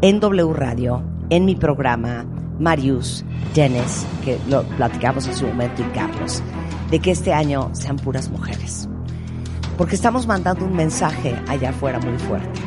en 0.01 0.19
W 0.19 0.51
Radio, 0.51 1.01
en 1.29 1.45
mi 1.45 1.55
programa, 1.55 2.25
Marius, 2.59 3.23
Dennis, 3.55 4.05
que 4.25 4.37
lo 4.49 4.63
platicamos 4.63 5.25
hace 5.25 5.45
un 5.45 5.51
momento, 5.51 5.83
y 5.83 5.85
Carlos, 5.97 6.43
de 6.91 6.99
que 6.99 7.11
este 7.11 7.31
año 7.31 7.69
sean 7.71 7.95
puras 7.95 8.29
mujeres. 8.29 8.89
Porque 9.77 9.95
estamos 9.95 10.27
mandando 10.27 10.65
un 10.65 10.75
mensaje 10.75 11.33
allá 11.47 11.69
afuera 11.69 11.97
muy 11.97 12.17
fuerte. 12.17 12.59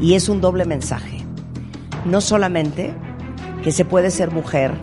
Y 0.00 0.14
es 0.14 0.28
un 0.28 0.40
doble 0.40 0.64
mensaje. 0.64 1.18
No 2.04 2.20
solamente 2.20 2.94
que 3.64 3.72
se 3.72 3.84
puede 3.84 4.12
ser 4.12 4.30
mujer 4.30 4.74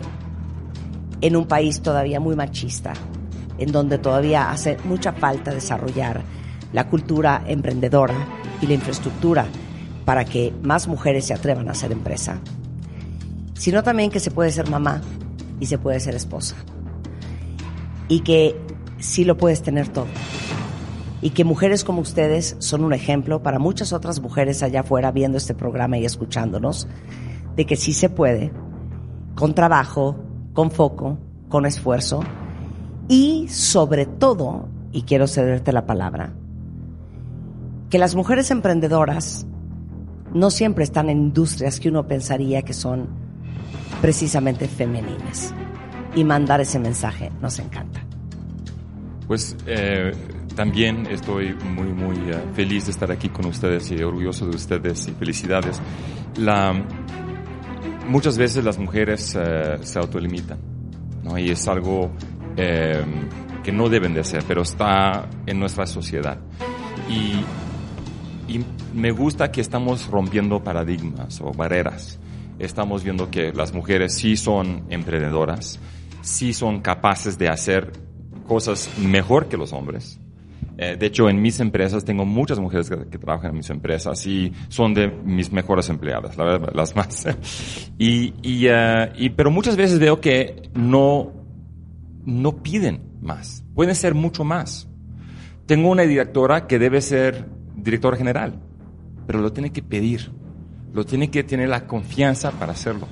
en 1.22 1.36
un 1.36 1.46
país 1.46 1.80
todavía 1.80 2.20
muy 2.20 2.36
machista, 2.36 2.92
en 3.56 3.72
donde 3.72 3.96
todavía 3.96 4.50
hace 4.50 4.76
mucha 4.84 5.14
falta 5.14 5.52
desarrollar 5.52 6.20
la 6.74 6.86
cultura 6.86 7.42
emprendedora 7.46 8.14
y 8.60 8.66
la 8.66 8.74
infraestructura 8.74 9.46
para 10.04 10.24
que 10.24 10.54
más 10.62 10.88
mujeres 10.88 11.26
se 11.26 11.34
atrevan 11.34 11.68
a 11.68 11.72
hacer 11.72 11.92
empresa, 11.92 12.40
sino 13.54 13.82
también 13.82 14.10
que 14.10 14.20
se 14.20 14.30
puede 14.30 14.50
ser 14.50 14.70
mamá 14.70 15.02
y 15.60 15.66
se 15.66 15.78
puede 15.78 16.00
ser 16.00 16.14
esposa. 16.14 16.56
Y 18.08 18.20
que 18.20 18.56
sí 18.98 19.24
lo 19.24 19.36
puedes 19.36 19.62
tener 19.62 19.88
todo. 19.88 20.06
Y 21.20 21.30
que 21.30 21.44
mujeres 21.44 21.84
como 21.84 22.00
ustedes 22.00 22.56
son 22.58 22.84
un 22.84 22.94
ejemplo 22.94 23.42
para 23.42 23.58
muchas 23.58 23.92
otras 23.92 24.20
mujeres 24.20 24.62
allá 24.62 24.80
afuera 24.80 25.10
viendo 25.10 25.36
este 25.36 25.54
programa 25.54 25.98
y 25.98 26.04
escuchándonos, 26.04 26.88
de 27.56 27.66
que 27.66 27.76
sí 27.76 27.92
se 27.92 28.08
puede, 28.08 28.52
con 29.34 29.54
trabajo, 29.54 30.16
con 30.52 30.70
foco, 30.70 31.18
con 31.48 31.66
esfuerzo 31.66 32.20
y 33.08 33.48
sobre 33.48 34.06
todo, 34.06 34.68
y 34.92 35.02
quiero 35.02 35.26
cederte 35.26 35.72
la 35.72 35.86
palabra, 35.86 36.34
que 37.90 37.98
las 37.98 38.14
mujeres 38.14 38.50
emprendedoras 38.50 39.46
no 40.32 40.50
siempre 40.50 40.84
están 40.84 41.08
en 41.08 41.18
industrias 41.18 41.80
que 41.80 41.88
uno 41.88 42.06
pensaría 42.06 42.62
que 42.62 42.74
son 42.74 43.08
precisamente 44.00 44.68
femeninas. 44.68 45.54
Y 46.14 46.24
mandar 46.24 46.60
ese 46.60 46.78
mensaje 46.78 47.30
nos 47.40 47.58
encanta. 47.58 48.04
Pues 49.26 49.56
eh, 49.66 50.12
también 50.56 51.06
estoy 51.06 51.54
muy, 51.54 51.92
muy 51.92 52.16
eh, 52.16 52.42
feliz 52.54 52.86
de 52.86 52.92
estar 52.92 53.10
aquí 53.12 53.28
con 53.28 53.46
ustedes 53.46 53.90
y 53.90 54.02
orgulloso 54.02 54.46
de 54.46 54.56
ustedes 54.56 55.06
y 55.08 55.12
felicidades. 55.12 55.80
La, 56.36 56.72
muchas 58.08 58.38
veces 58.38 58.64
las 58.64 58.78
mujeres 58.78 59.36
eh, 59.38 59.78
se 59.82 59.98
autolimitan, 59.98 60.58
¿no? 61.22 61.38
Y 61.38 61.50
es 61.50 61.68
algo 61.68 62.10
que 62.56 63.70
no 63.70 63.88
deben 63.88 64.14
de 64.14 64.20
hacer, 64.20 64.42
pero 64.48 64.62
está 64.62 65.28
en 65.46 65.60
nuestra 65.60 65.86
sociedad. 65.86 66.38
Y, 67.08 67.44
y 68.48 68.64
me 68.94 69.10
gusta 69.10 69.52
que 69.52 69.60
estamos 69.60 70.08
rompiendo 70.08 70.64
paradigmas 70.64 71.40
o 71.40 71.52
barreras. 71.52 72.18
Estamos 72.58 73.04
viendo 73.04 73.30
que 73.30 73.52
las 73.52 73.72
mujeres 73.72 74.14
sí 74.14 74.36
son 74.36 74.84
emprendedoras, 74.88 75.78
sí 76.22 76.52
son 76.52 76.80
capaces 76.80 77.38
de 77.38 77.48
hacer 77.48 77.92
cosas 78.46 78.90
mejor 78.98 79.48
que 79.48 79.56
los 79.56 79.72
hombres. 79.72 80.18
Eh, 80.80 80.96
de 80.96 81.06
hecho, 81.06 81.28
en 81.28 81.42
mis 81.42 81.58
empresas 81.60 82.04
tengo 82.04 82.24
muchas 82.24 82.58
mujeres 82.60 82.88
que, 82.88 82.96
que, 83.08 83.18
trabajan 83.18 83.50
en 83.50 83.56
mis 83.56 83.68
empresas 83.68 84.24
y 84.26 84.52
son 84.68 84.94
de 84.94 85.08
mis 85.08 85.52
mejores 85.52 85.88
empleadas, 85.88 86.36
la 86.36 86.44
verdad, 86.44 86.70
las 86.72 86.94
más. 86.94 87.26
y, 87.98 88.32
y, 88.42 88.68
uh, 88.68 89.08
y, 89.16 89.30
pero 89.30 89.50
muchas 89.50 89.76
veces 89.76 89.98
veo 89.98 90.20
que 90.20 90.70
no, 90.74 91.32
no 92.24 92.62
piden 92.62 93.02
más. 93.20 93.64
Pueden 93.74 93.96
ser 93.96 94.14
mucho 94.14 94.44
más. 94.44 94.88
Tengo 95.66 95.90
una 95.90 96.04
directora 96.04 96.68
que 96.68 96.78
debe 96.78 97.00
ser 97.00 97.57
directora 97.88 98.16
general, 98.16 98.60
pero 99.26 99.40
lo 99.40 99.52
tiene 99.52 99.70
que 99.72 99.82
pedir. 99.82 100.30
Lo 100.92 101.04
tiene 101.04 101.30
que 101.30 101.42
tener 101.42 101.68
la 101.68 101.86
confianza 101.86 102.50
para 102.52 102.72
hacerlo. 102.72 103.06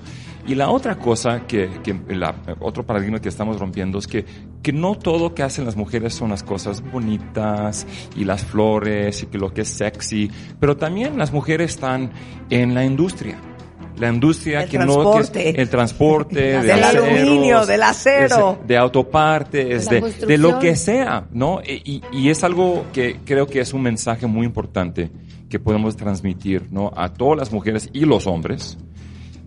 Y 0.46 0.54
la 0.54 0.70
otra 0.70 0.96
cosa 0.96 1.46
que, 1.46 1.68
que 1.82 1.98
la, 2.14 2.34
otro 2.60 2.86
paradigma 2.86 3.20
que 3.20 3.28
estamos 3.28 3.58
rompiendo 3.58 3.98
es 3.98 4.06
que, 4.06 4.24
que 4.62 4.72
no 4.72 4.94
todo 4.94 5.34
que 5.34 5.42
hacen 5.42 5.64
las 5.64 5.76
mujeres 5.76 6.14
son 6.14 6.30
las 6.30 6.42
cosas 6.42 6.82
bonitas 6.92 7.86
y 8.16 8.24
las 8.24 8.44
flores 8.44 9.22
y 9.24 9.26
que 9.26 9.38
lo 9.38 9.52
que 9.52 9.62
es 9.62 9.68
sexy, 9.68 10.30
pero 10.60 10.76
también 10.76 11.18
las 11.18 11.32
mujeres 11.32 11.74
están 11.74 12.12
en 12.48 12.74
la 12.74 12.84
industria. 12.84 13.38
La 13.98 14.08
industria 14.12 14.62
El 14.62 14.68
que 14.68 14.78
transporte. 14.78 15.38
no 15.38 15.42
que 15.44 15.48
es 15.50 15.58
el 15.58 15.68
transporte 15.70 16.34
de 16.40 16.62
Del 16.62 16.84
aceros, 16.84 17.08
aluminio, 17.08 17.66
del 17.66 17.82
acero. 17.82 18.58
es 18.60 18.68
de 18.68 18.76
autopartes, 18.76 19.88
de, 19.88 20.00
de 20.00 20.38
lo 20.38 20.58
que 20.58 20.76
sea, 20.76 21.26
¿no? 21.32 21.60
Y, 21.66 22.02
y 22.12 22.28
es 22.30 22.44
algo 22.44 22.84
que 22.92 23.20
creo 23.24 23.46
que 23.46 23.60
es 23.60 23.72
un 23.72 23.82
mensaje 23.82 24.26
muy 24.26 24.44
importante 24.46 25.10
que 25.48 25.58
podemos 25.58 25.96
transmitir, 25.96 26.66
¿no? 26.70 26.92
A 26.96 27.12
todas 27.12 27.38
las 27.38 27.52
mujeres 27.52 27.88
y 27.92 28.00
los 28.04 28.26
hombres, 28.26 28.76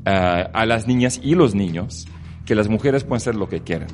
eh, 0.06 0.46
a 0.52 0.66
las 0.66 0.88
niñas 0.88 1.20
y 1.22 1.36
los 1.36 1.54
niños, 1.56 2.08
que 2.46 2.56
las 2.56 2.68
mujeres 2.70 3.04
pueden 3.04 3.20
ser 3.22 3.36
lo 3.36 3.48
que 3.50 3.62
quieran. 3.62 3.90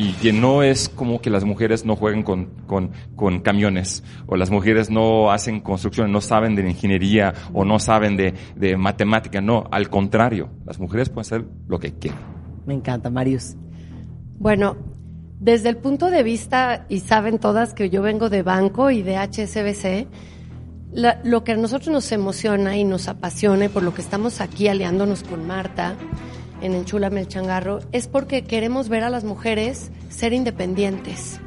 Y 0.00 0.12
que 0.12 0.32
no 0.32 0.62
es 0.62 0.88
como 0.88 1.20
que 1.20 1.28
las 1.28 1.42
mujeres 1.42 1.84
no 1.84 1.96
jueguen 1.96 2.22
con, 2.22 2.46
con, 2.68 2.92
con 3.16 3.40
camiones, 3.40 4.04
o 4.28 4.36
las 4.36 4.48
mujeres 4.48 4.90
no 4.90 5.32
hacen 5.32 5.60
construcción, 5.60 6.12
no 6.12 6.20
saben 6.20 6.54
de 6.54 6.62
ingeniería, 6.70 7.34
o 7.52 7.64
no 7.64 7.80
saben 7.80 8.16
de, 8.16 8.32
de 8.54 8.76
matemática. 8.76 9.40
No, 9.40 9.64
al 9.72 9.90
contrario, 9.90 10.50
las 10.64 10.78
mujeres 10.78 11.08
pueden 11.08 11.24
ser 11.24 11.44
lo 11.66 11.80
que 11.80 11.94
quieran. 11.94 12.20
Me 12.64 12.74
encanta, 12.74 13.10
Marius. 13.10 13.56
Bueno, 14.38 14.76
desde 15.40 15.68
el 15.68 15.78
punto 15.78 16.10
de 16.12 16.22
vista, 16.22 16.86
y 16.88 17.00
saben 17.00 17.40
todas 17.40 17.74
que 17.74 17.90
yo 17.90 18.00
vengo 18.00 18.30
de 18.30 18.42
banco 18.44 18.92
y 18.92 19.02
de 19.02 19.16
HSBC, 19.16 20.06
la- 20.92 21.20
lo 21.24 21.42
que 21.42 21.52
a 21.52 21.56
nosotros 21.56 21.88
nos 21.88 22.12
emociona 22.12 22.76
y 22.76 22.84
nos 22.84 23.08
apasiona 23.08 23.64
y 23.64 23.68
por 23.68 23.82
lo 23.82 23.92
que 23.94 24.02
estamos 24.02 24.40
aquí 24.40 24.68
aliándonos 24.68 25.24
con 25.24 25.44
Marta 25.44 25.96
en 26.60 26.74
Enchúlame 26.74 27.20
el 27.20 27.28
Changarro 27.28 27.80
es 27.92 28.08
porque 28.08 28.44
queremos 28.44 28.88
ver 28.88 29.04
a 29.04 29.10
las 29.10 29.24
mujeres 29.24 29.90
ser 30.08 30.32
independientes 30.32 31.40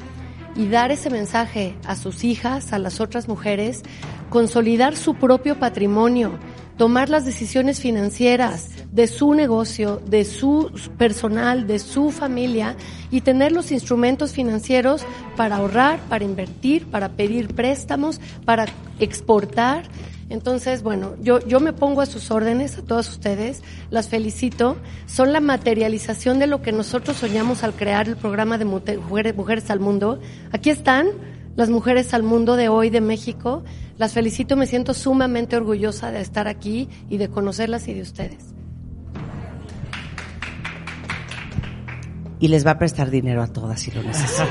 y 0.55 0.67
dar 0.67 0.91
ese 0.91 1.09
mensaje 1.09 1.75
a 1.85 1.95
sus 1.95 2.23
hijas, 2.23 2.73
a 2.73 2.79
las 2.79 2.99
otras 2.99 3.27
mujeres, 3.27 3.83
consolidar 4.29 4.95
su 4.95 5.15
propio 5.15 5.57
patrimonio, 5.59 6.37
tomar 6.77 7.09
las 7.09 7.25
decisiones 7.25 7.79
financieras 7.79 8.69
de 8.91 9.07
su 9.07 9.33
negocio, 9.33 10.01
de 10.05 10.25
su 10.25 10.71
personal, 10.97 11.67
de 11.67 11.79
su 11.79 12.11
familia 12.11 12.75
y 13.11 13.21
tener 13.21 13.51
los 13.51 13.71
instrumentos 13.71 14.33
financieros 14.33 15.05
para 15.35 15.57
ahorrar, 15.57 15.99
para 16.09 16.25
invertir, 16.25 16.87
para 16.87 17.09
pedir 17.09 17.53
préstamos, 17.53 18.19
para 18.45 18.65
exportar. 18.99 19.83
Entonces, 20.31 20.81
bueno, 20.81 21.15
yo, 21.21 21.45
yo 21.45 21.59
me 21.59 21.73
pongo 21.73 21.99
a 21.99 22.05
sus 22.05 22.31
órdenes, 22.31 22.77
a 22.77 22.81
todas 22.83 23.09
ustedes, 23.09 23.63
las 23.89 24.07
felicito. 24.07 24.77
Son 25.05 25.33
la 25.33 25.41
materialización 25.41 26.39
de 26.39 26.47
lo 26.47 26.61
que 26.61 26.71
nosotros 26.71 27.17
soñamos 27.17 27.65
al 27.65 27.73
crear 27.73 28.07
el 28.07 28.15
programa 28.15 28.57
de 28.57 28.63
Mujeres 28.63 29.69
al 29.69 29.81
Mundo. 29.81 30.21
Aquí 30.53 30.69
están 30.69 31.09
las 31.57 31.69
mujeres 31.69 32.13
al 32.13 32.23
mundo 32.23 32.55
de 32.55 32.69
hoy 32.69 32.89
de 32.89 33.01
México. 33.01 33.65
Las 33.97 34.13
felicito, 34.13 34.55
me 34.55 34.67
siento 34.67 34.93
sumamente 34.93 35.57
orgullosa 35.57 36.11
de 36.11 36.21
estar 36.21 36.47
aquí 36.47 36.87
y 37.09 37.17
de 37.17 37.27
conocerlas 37.27 37.89
y 37.89 37.93
de 37.93 38.01
ustedes. 38.01 38.55
Y 42.39 42.47
les 42.47 42.65
va 42.65 42.71
a 42.71 42.79
prestar 42.79 43.09
dinero 43.09 43.43
a 43.43 43.47
todas 43.47 43.81
si 43.81 43.91
lo 43.91 44.01
necesitan. 44.01 44.47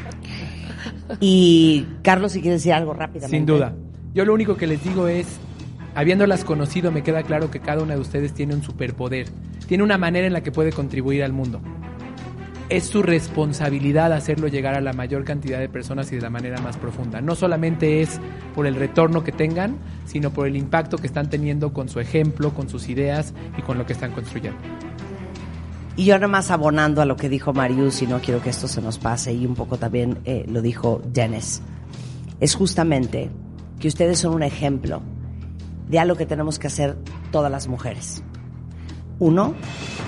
y 1.20 1.86
Carlos, 2.02 2.32
si 2.32 2.40
quieres 2.40 2.60
decir 2.60 2.72
algo 2.72 2.94
rápidamente. 2.94 3.36
Sin 3.36 3.44
duda. 3.44 3.74
Yo 4.14 4.26
lo 4.26 4.34
único 4.34 4.56
que 4.56 4.66
les 4.66 4.84
digo 4.84 5.08
es, 5.08 5.26
habiéndolas 5.94 6.44
conocido, 6.44 6.92
me 6.92 7.02
queda 7.02 7.22
claro 7.22 7.50
que 7.50 7.60
cada 7.60 7.82
una 7.82 7.94
de 7.94 8.00
ustedes 8.00 8.34
tiene 8.34 8.54
un 8.54 8.62
superpoder, 8.62 9.28
tiene 9.66 9.84
una 9.84 9.96
manera 9.96 10.26
en 10.26 10.34
la 10.34 10.42
que 10.42 10.52
puede 10.52 10.70
contribuir 10.70 11.24
al 11.24 11.32
mundo. 11.32 11.62
Es 12.68 12.84
su 12.84 13.02
responsabilidad 13.02 14.12
hacerlo 14.12 14.48
llegar 14.48 14.74
a 14.74 14.82
la 14.82 14.92
mayor 14.92 15.24
cantidad 15.24 15.58
de 15.58 15.68
personas 15.68 16.12
y 16.12 16.16
de 16.16 16.22
la 16.22 16.30
manera 16.30 16.60
más 16.60 16.76
profunda. 16.76 17.22
No 17.22 17.34
solamente 17.34 18.02
es 18.02 18.20
por 18.54 18.66
el 18.66 18.76
retorno 18.76 19.24
que 19.24 19.32
tengan, 19.32 19.78
sino 20.04 20.30
por 20.30 20.46
el 20.46 20.56
impacto 20.56 20.98
que 20.98 21.06
están 21.06 21.30
teniendo 21.30 21.72
con 21.72 21.88
su 21.88 21.98
ejemplo, 21.98 22.52
con 22.52 22.68
sus 22.68 22.88
ideas 22.90 23.32
y 23.56 23.62
con 23.62 23.78
lo 23.78 23.86
que 23.86 23.94
están 23.94 24.12
construyendo. 24.12 24.58
Y 25.96 26.04
yo 26.04 26.14
nada 26.14 26.28
más 26.28 26.50
abonando 26.50 27.00
a 27.00 27.06
lo 27.06 27.16
que 27.16 27.28
dijo 27.28 27.52
Marius, 27.52 28.02
y 28.02 28.06
no 28.06 28.20
quiero 28.20 28.42
que 28.42 28.50
esto 28.50 28.68
se 28.68 28.80
nos 28.80 28.98
pase, 28.98 29.32
y 29.32 29.44
un 29.44 29.54
poco 29.54 29.78
también 29.78 30.18
eh, 30.24 30.44
lo 30.48 30.62
dijo 30.62 31.02
Dennis, 31.12 31.62
es 32.40 32.54
justamente 32.54 33.30
que 33.82 33.88
ustedes 33.88 34.20
son 34.20 34.34
un 34.34 34.44
ejemplo 34.44 35.02
de 35.88 35.98
algo 35.98 36.14
que 36.14 36.24
tenemos 36.24 36.60
que 36.60 36.68
hacer 36.68 36.96
todas 37.32 37.50
las 37.50 37.66
mujeres. 37.66 38.22
Uno, 39.18 39.54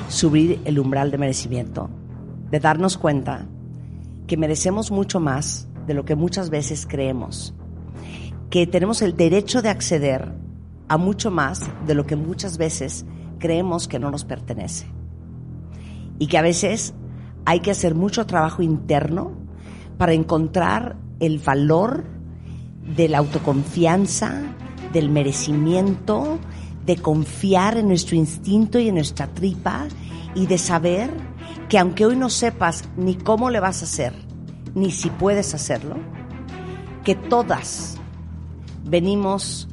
subir 0.07 0.61
el 0.65 0.79
umbral 0.79 1.11
de 1.11 1.19
merecimiento, 1.19 1.91
de 2.53 2.61
darnos 2.61 2.97
cuenta 2.97 3.49
que 4.29 4.37
merecemos 4.37 4.93
mucho 4.93 5.19
más 5.19 5.67
de 5.89 5.95
lo 5.95 6.05
que 6.05 6.15
muchas 6.15 6.51
veces 6.51 6.87
creemos, 6.89 7.53
que 8.49 8.69
tenemos 8.69 9.03
el 9.03 9.17
derecho 9.17 9.61
de 9.61 9.71
acceder 9.71 10.33
a 10.87 10.97
mucho 10.97 11.33
más 11.33 11.61
de 11.85 11.97
lo 11.97 12.07
que 12.07 12.15
muchas 12.15 12.59
veces 12.59 13.05
creemos 13.41 13.89
que 13.89 13.99
no 13.99 14.09
nos 14.13 14.25
pertenece 14.25 14.87
y 16.21 16.29
que 16.29 16.39
a 16.39 16.43
veces 16.43 16.95
hay 17.45 17.59
que 17.59 17.73
hacer 17.73 17.97
mucho 17.97 18.25
trabajo 18.25 18.63
interno 18.63 19.33
para 19.99 20.13
encontrar 20.13 20.97
el 21.19 21.41
valor 21.41 22.15
de 22.87 23.09
la 23.09 23.19
autoconfianza, 23.19 24.43
del 24.93 25.11
merecimiento, 25.11 26.39
de 26.85 26.97
confiar 26.97 27.79
en 27.79 27.89
nuestro 27.89 28.17
instinto 28.17 28.79
y 28.79 28.89
en 28.89 28.97
nuestra 28.97 29.27
tripa 29.29 29.87
y 30.35 30.47
de 30.47 30.59
saber 30.59 31.11
que 31.69 31.79
aunque 31.79 32.07
hoy 32.07 32.17
no 32.17 32.29
sepas 32.29 32.85
ni 32.97 33.15
cómo 33.15 33.51
le 33.51 33.61
vas 33.61 33.83
a 33.83 33.85
hacer, 33.87 34.13
ni 34.75 34.91
si 34.91 35.11
puedes 35.11 35.55
hacerlo, 35.55 35.97
que 37.05 37.15
todas 37.15 37.99
venimos 38.85 39.69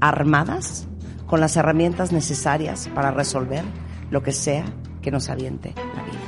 armadas 0.00 0.86
con 1.26 1.40
las 1.40 1.56
herramientas 1.56 2.12
necesarias 2.12 2.90
para 2.94 3.10
resolver 3.10 3.64
lo 4.10 4.22
que 4.22 4.32
sea 4.32 4.64
que 5.00 5.10
nos 5.10 5.30
aviente 5.30 5.72
la 5.76 6.02
vida. 6.02 6.18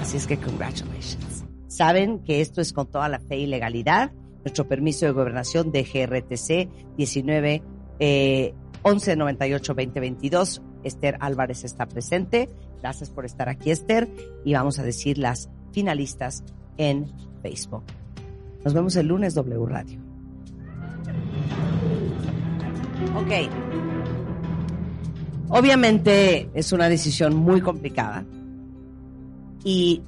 Así 0.00 0.16
es 0.16 0.26
que 0.26 0.38
congratulations. 0.38 1.44
Saben 1.68 2.24
que 2.24 2.40
esto 2.40 2.60
es 2.60 2.72
con 2.72 2.90
toda 2.90 3.08
la 3.08 3.20
fe 3.20 3.36
y 3.36 3.46
legalidad, 3.46 4.12
nuestro 4.46 4.68
permiso 4.68 5.06
de 5.06 5.10
gobernación 5.10 5.72
de 5.72 5.82
GRTC 5.82 6.96
19 6.96 7.62
eh, 7.98 8.54
1198 8.84 9.74
2022. 9.74 10.62
Esther 10.84 11.16
Álvarez 11.18 11.64
está 11.64 11.86
presente. 11.86 12.48
Gracias 12.80 13.10
por 13.10 13.24
estar 13.24 13.48
aquí, 13.48 13.72
Esther. 13.72 14.08
Y 14.44 14.54
vamos 14.54 14.78
a 14.78 14.84
decir 14.84 15.18
las 15.18 15.50
finalistas 15.72 16.44
en 16.76 17.12
Facebook. 17.42 17.82
Nos 18.64 18.72
vemos 18.72 18.94
el 18.94 19.08
lunes 19.08 19.34
W 19.34 19.66
Radio. 19.66 19.98
Ok. 23.16 23.50
Obviamente 25.48 26.50
es 26.54 26.70
una 26.70 26.88
decisión 26.88 27.34
muy 27.34 27.60
complicada. 27.60 28.24
Y 29.64 30.02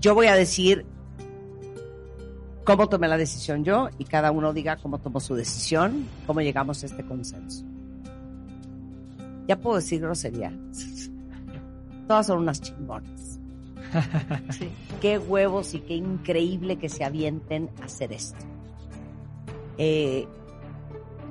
yo 0.00 0.14
voy 0.14 0.28
a 0.28 0.34
decir 0.34 0.86
cómo 2.66 2.88
tomé 2.88 3.06
la 3.06 3.16
decisión 3.16 3.64
yo 3.64 3.88
y 3.96 4.04
cada 4.04 4.32
uno 4.32 4.52
diga 4.52 4.76
cómo 4.76 4.98
tomó 4.98 5.20
su 5.20 5.36
decisión, 5.36 6.06
cómo 6.26 6.40
llegamos 6.40 6.82
a 6.82 6.86
este 6.86 7.06
consenso. 7.06 7.64
Ya 9.46 9.56
puedo 9.56 9.76
decir 9.76 10.00
grosería. 10.00 10.52
Todas 12.08 12.26
son 12.26 12.40
unas 12.40 12.60
chingonas. 12.60 13.38
Sí. 14.50 14.68
Qué 15.00 15.16
huevos 15.16 15.72
y 15.72 15.78
qué 15.78 15.94
increíble 15.94 16.76
que 16.76 16.88
se 16.88 17.04
avienten 17.04 17.70
a 17.80 17.84
hacer 17.84 18.12
esto. 18.12 18.44
Eh, 19.78 20.26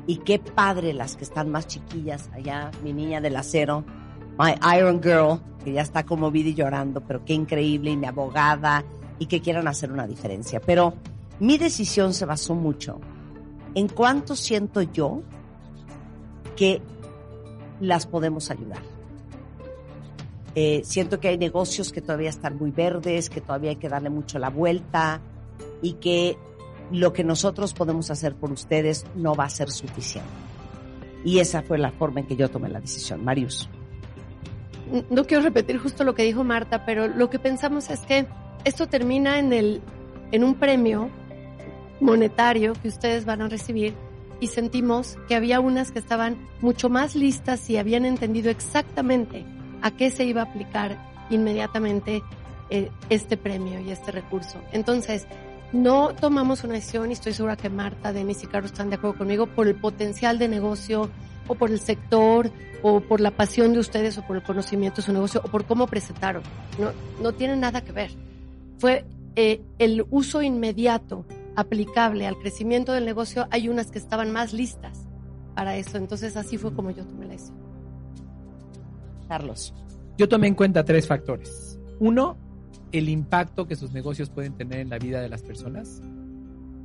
y 0.08 0.18
qué 0.18 0.40
padre 0.40 0.94
las 0.94 1.16
que 1.18 1.26
están 1.26 1.52
más 1.52 1.68
chiquillas 1.68 2.30
allá, 2.34 2.72
mi 2.82 2.94
niña 2.94 3.22
del 3.22 3.36
acero, 3.36 3.84
my 4.40 4.54
Iron 4.78 5.04
Girl, 5.04 5.42
que 5.64 5.74
ya 5.74 5.82
está 5.82 6.06
conmovida 6.06 6.50
y 6.50 6.54
llorando, 6.56 7.02
pero 7.02 7.24
qué 7.26 7.34
increíble, 7.34 7.92
y 7.92 7.98
mi 7.98 8.08
abogada, 8.08 8.84
y 9.20 9.26
que 9.26 9.42
quieran 9.42 9.68
hacer 9.68 9.92
una 9.92 10.08
diferencia. 10.08 10.60
Pero 10.62 10.94
mi 11.40 11.58
decisión 11.58 12.14
se 12.14 12.26
basó 12.26 12.56
mucho 12.56 13.00
en 13.74 13.88
cuánto 13.88 14.36
siento 14.36 14.82
yo 14.82 15.22
que 16.56 16.82
las 17.80 18.08
podemos 18.08 18.50
ayudar. 18.52 18.82
Eh, 20.56 20.82
siento 20.86 21.20
que 21.20 21.28
hay 21.28 21.38
negocios 21.38 21.92
que 21.92 22.02
todavía 22.02 22.30
están 22.30 22.58
muy 22.58 22.72
verdes, 22.72 23.30
que 23.30 23.42
todavía 23.42 23.72
hay 23.72 23.76
que 23.76 23.90
darle 23.90 24.10
mucho 24.10 24.40
la 24.40 24.50
vuelta 24.50 25.20
y 25.82 25.94
que 25.94 26.38
lo 26.92 27.12
que 27.12 27.26
nosotros 27.26 27.74
podemos 27.74 28.10
hacer 28.10 28.36
por 28.36 28.52
ustedes 28.54 29.06
no 29.16 29.36
va 29.36 29.46
a 29.46 29.50
ser 29.50 29.70
suficiente. 29.70 30.30
Y 31.26 31.40
esa 31.40 31.62
fue 31.62 31.78
la 31.78 31.92
forma 31.92 32.22
en 32.22 32.28
que 32.28 32.38
yo 32.38 32.50
tomé 32.50 32.70
la 32.70 32.80
decisión. 32.80 33.26
Marius. 33.26 33.68
no 35.10 35.26
quiero 35.26 35.44
repetir 35.44 35.78
justo 35.80 36.06
lo 36.06 36.16
que 36.16 36.24
dijo 36.24 36.46
Marta, 36.46 36.86
pero 36.86 37.10
lo 37.10 37.30
que 37.30 37.40
pensamos 37.40 37.90
es 37.90 38.00
que 38.02 38.26
esto 38.64 38.88
termina 38.88 39.40
en 39.40 39.52
el 39.52 39.82
en 40.32 40.44
un 40.44 40.56
premio 40.56 41.10
monetario 42.00 42.74
que 42.82 42.88
ustedes 42.88 43.26
van 43.26 43.42
a 43.42 43.48
recibir 43.48 43.94
y 44.40 44.48
sentimos 44.48 45.18
que 45.28 45.36
había 45.36 45.60
unas 45.60 45.92
que 45.92 46.00
estaban 46.00 46.38
mucho 46.62 46.90
más 46.90 47.16
listas 47.16 47.70
y 47.70 47.78
habían 47.78 48.06
entendido 48.06 48.50
exactamente 48.50 49.46
a 49.82 49.92
qué 49.92 50.12
se 50.12 50.26
iba 50.26 50.42
a 50.42 50.46
aplicar 50.46 50.98
inmediatamente 51.30 52.22
eh, 52.70 52.90
este 53.10 53.38
premio 53.38 53.80
y 53.80 53.92
este 53.92 54.12
recurso. 54.12 54.60
Entonces, 54.72 55.28
no 55.72 56.14
tomamos 56.14 56.64
una 56.64 56.74
decisión 56.74 57.10
y 57.10 57.14
estoy 57.14 57.34
segura 57.34 57.56
que 57.56 57.70
Marta, 57.70 58.14
Denis 58.14 58.44
y 58.44 58.48
Carlos 58.48 58.72
están 58.72 58.90
de 58.90 58.96
acuerdo 58.96 59.18
conmigo 59.18 59.48
por 59.48 59.68
el 59.68 59.76
potencial 59.76 60.38
de 60.38 60.48
negocio 60.48 61.10
o 61.48 61.56
por 61.56 61.72
el 61.72 61.80
sector 61.80 62.52
o 62.82 63.02
por 63.02 63.20
la 63.20 63.32
pasión 63.32 63.74
de 63.74 63.80
ustedes 63.80 64.18
o 64.18 64.26
por 64.26 64.36
el 64.36 64.44
conocimiento 64.44 64.98
de 64.98 65.04
su 65.04 65.14
negocio 65.14 65.42
o 65.44 65.48
por 65.50 65.66
cómo 65.66 65.88
presentaron. 65.88 66.44
No, 66.80 66.92
no 67.22 67.34
tiene 67.34 67.56
nada 67.56 67.82
que 67.82 67.92
ver. 67.92 68.12
Fue 68.78 69.06
eh, 69.36 69.62
el 69.80 70.06
uso 70.12 70.42
inmediato 70.42 71.26
aplicable 71.56 72.28
al 72.28 72.38
crecimiento 72.38 72.94
del 72.94 73.06
negocio. 73.06 73.48
Hay 73.52 73.70
unas 73.70 73.92
que 73.92 74.00
estaban 74.00 74.32
más 74.32 74.54
listas 74.54 75.08
para 75.56 75.78
eso. 75.78 75.98
Entonces 75.98 76.38
así 76.38 76.58
fue 76.58 76.74
como 76.74 76.92
yo 76.92 77.06
tomé 77.06 77.26
la 77.26 77.34
decisión. 77.34 77.58
Carlos. 79.28 79.74
Yo 80.18 80.30
tomé 80.30 80.48
en 80.48 80.56
cuenta 80.56 80.86
tres 80.86 81.08
factores. 81.08 81.80
Uno, 82.00 82.38
el 82.92 83.10
impacto 83.10 83.68
que 83.68 83.76
sus 83.76 83.92
negocios 83.92 84.30
pueden 84.30 84.54
tener 84.54 84.80
en 84.80 84.90
la 84.90 85.00
vida 85.00 85.22
de 85.22 85.30
las 85.30 85.42
personas. 85.42 86.02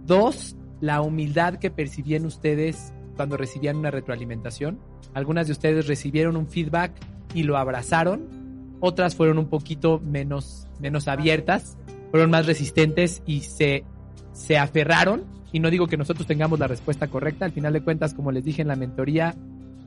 Dos, 0.06 0.56
la 0.80 1.02
humildad 1.02 1.56
que 1.56 1.70
percibían 1.70 2.26
ustedes 2.26 2.92
cuando 3.16 3.36
recibían 3.36 3.76
una 3.76 3.90
retroalimentación. 3.90 4.80
Algunas 5.14 5.46
de 5.46 5.52
ustedes 5.52 5.86
recibieron 5.86 6.36
un 6.36 6.48
feedback 6.48 6.92
y 7.34 7.42
lo 7.42 7.56
abrazaron. 7.56 8.76
Otras 8.80 9.14
fueron 9.14 9.38
un 9.38 9.48
poquito 9.48 10.00
menos, 10.00 10.66
menos 10.80 11.06
abiertas, 11.06 11.76
fueron 12.10 12.30
más 12.30 12.46
resistentes 12.46 13.22
y 13.26 13.40
se, 13.40 13.84
se 14.32 14.58
aferraron. 14.58 15.24
Y 15.52 15.60
no 15.60 15.70
digo 15.70 15.86
que 15.86 15.96
nosotros 15.96 16.26
tengamos 16.26 16.58
la 16.58 16.68
respuesta 16.68 17.08
correcta. 17.08 17.44
Al 17.44 17.52
final 17.52 17.72
de 17.72 17.82
cuentas, 17.82 18.14
como 18.14 18.32
les 18.32 18.44
dije 18.44 18.62
en 18.62 18.68
la 18.68 18.76
mentoría, 18.76 19.34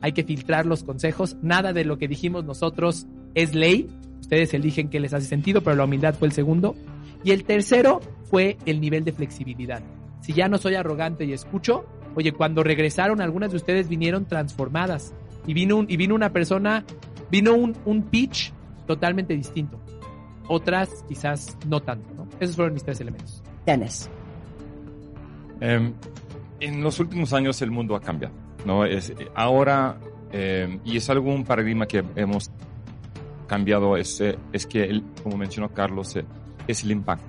hay 0.00 0.12
que 0.12 0.24
filtrar 0.24 0.66
los 0.66 0.84
consejos. 0.84 1.36
Nada 1.42 1.72
de 1.72 1.84
lo 1.84 1.98
que 1.98 2.08
dijimos 2.08 2.44
nosotros 2.44 3.06
es 3.34 3.54
ley. 3.54 3.88
Ustedes 4.20 4.52
eligen 4.54 4.88
qué 4.88 5.00
les 5.00 5.14
hace 5.14 5.26
sentido, 5.26 5.62
pero 5.62 5.76
la 5.76 5.84
humildad 5.84 6.14
fue 6.14 6.28
el 6.28 6.32
segundo. 6.32 6.74
Y 7.24 7.30
el 7.30 7.44
tercero 7.44 8.00
fue 8.24 8.58
el 8.66 8.80
nivel 8.80 9.04
de 9.04 9.12
flexibilidad. 9.12 9.82
Si 10.20 10.32
ya 10.32 10.48
no 10.48 10.58
soy 10.58 10.74
arrogante 10.74 11.24
y 11.24 11.32
escucho, 11.32 11.84
oye, 12.14 12.32
cuando 12.32 12.62
regresaron, 12.62 13.20
algunas 13.20 13.50
de 13.50 13.56
ustedes 13.56 13.88
vinieron 13.88 14.26
transformadas. 14.26 15.14
Y 15.46 15.54
vino, 15.54 15.84
y 15.88 15.96
vino 15.96 16.14
una 16.14 16.30
persona, 16.30 16.84
vino 17.30 17.54
un, 17.54 17.74
un 17.84 18.02
pitch 18.02 18.52
totalmente 18.86 19.34
distinto. 19.34 19.80
Otras 20.48 21.04
quizás 21.08 21.56
no 21.66 21.80
tanto. 21.80 22.26
Esos 22.40 22.56
fueron 22.56 22.74
mis 22.74 22.84
tres 22.84 23.00
elementos. 23.00 23.42
Dennis. 23.64 24.10
Eh, 25.60 25.92
en 26.60 26.82
los 26.82 27.00
últimos 27.00 27.32
años 27.32 27.60
el 27.62 27.70
mundo 27.70 27.94
ha 27.94 28.00
cambiado, 28.00 28.34
¿no? 28.64 28.84
Es, 28.84 29.12
ahora, 29.34 29.98
eh, 30.32 30.78
y 30.84 30.96
es 30.96 31.10
algo, 31.10 31.32
un 31.32 31.44
paradigma 31.44 31.86
que 31.86 32.04
hemos 32.16 32.50
cambiado, 33.46 33.96
es, 33.96 34.20
eh, 34.20 34.38
es 34.52 34.66
que, 34.66 34.84
el, 34.84 35.04
como 35.22 35.36
mencionó 35.36 35.72
Carlos, 35.72 36.16
eh, 36.16 36.24
es 36.66 36.82
el 36.84 36.92
impacto. 36.92 37.26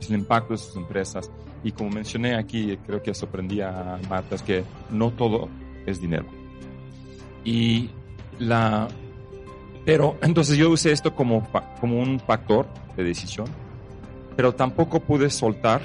Es 0.00 0.10
el 0.10 0.16
impacto 0.16 0.54
de 0.54 0.58
sus 0.58 0.76
empresas. 0.76 1.30
Y 1.62 1.72
como 1.72 1.90
mencioné 1.90 2.36
aquí, 2.36 2.76
creo 2.86 3.02
que 3.02 3.14
sorprendí 3.14 3.60
a 3.60 3.98
Marta, 4.08 4.34
es 4.34 4.42
que 4.42 4.64
no 4.90 5.10
todo 5.10 5.48
es 5.86 6.00
dinero. 6.00 6.26
Y 7.44 7.90
la, 8.38 8.88
pero 9.84 10.16
entonces 10.22 10.56
yo 10.56 10.70
usé 10.70 10.92
esto 10.92 11.14
como, 11.14 11.48
como 11.80 12.00
un 12.00 12.20
factor 12.20 12.66
de 12.96 13.04
decisión, 13.04 13.46
pero 14.36 14.54
tampoco 14.54 15.00
pude 15.00 15.30
soltar 15.30 15.80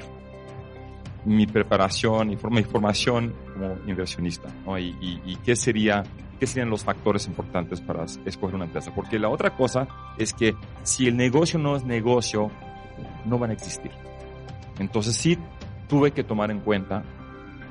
mi 1.26 1.46
preparación 1.46 2.32
y 2.32 2.36
forma 2.38 2.58
mi 2.58 2.64
formación 2.64 3.34
como 3.54 3.76
inversionista, 3.88 4.50
¿no? 4.66 4.78
Y, 4.80 5.38
qué 5.46 5.56
sería, 5.56 6.04
qué 6.40 6.48
serían 6.48 6.70
los 6.70 6.84
factores 6.84 7.28
importantes 7.28 7.80
para 7.82 8.06
es- 8.06 8.20
escoger 8.26 8.56
una 8.56 8.66
empresa. 8.66 8.92
Porque 8.96 9.20
la 9.20 9.30
otra 9.30 9.56
cosa 9.56 9.88
es 10.18 10.34
que 10.34 10.56
si 10.84 11.08
el 11.08 11.16
negocio 11.18 11.60
no 11.60 11.76
es 11.76 11.84
negocio, 11.86 12.50
no 13.26 13.38
van 13.38 13.52
a 13.52 13.54
existir. 13.54 13.92
Entonces 14.80 15.16
sí 15.16 15.38
tuve 15.88 16.12
que 16.12 16.24
tomar 16.24 16.50
en 16.50 16.60
cuenta 16.62 17.04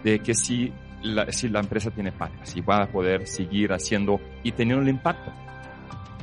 de 0.05 0.21
que 0.21 0.35
si 0.35 0.73
la, 1.03 1.33
si 1.33 1.49
la 1.49 1.61
empresa 1.61 1.91
tiene 1.91 2.13
patas, 2.13 2.51
si 2.51 2.61
va 2.61 2.83
a 2.83 2.87
poder 2.87 3.27
seguir 3.27 3.73
haciendo 3.73 4.21
y 4.45 4.53
teniendo 4.53 4.83
el 4.83 4.89
impacto. 4.91 5.33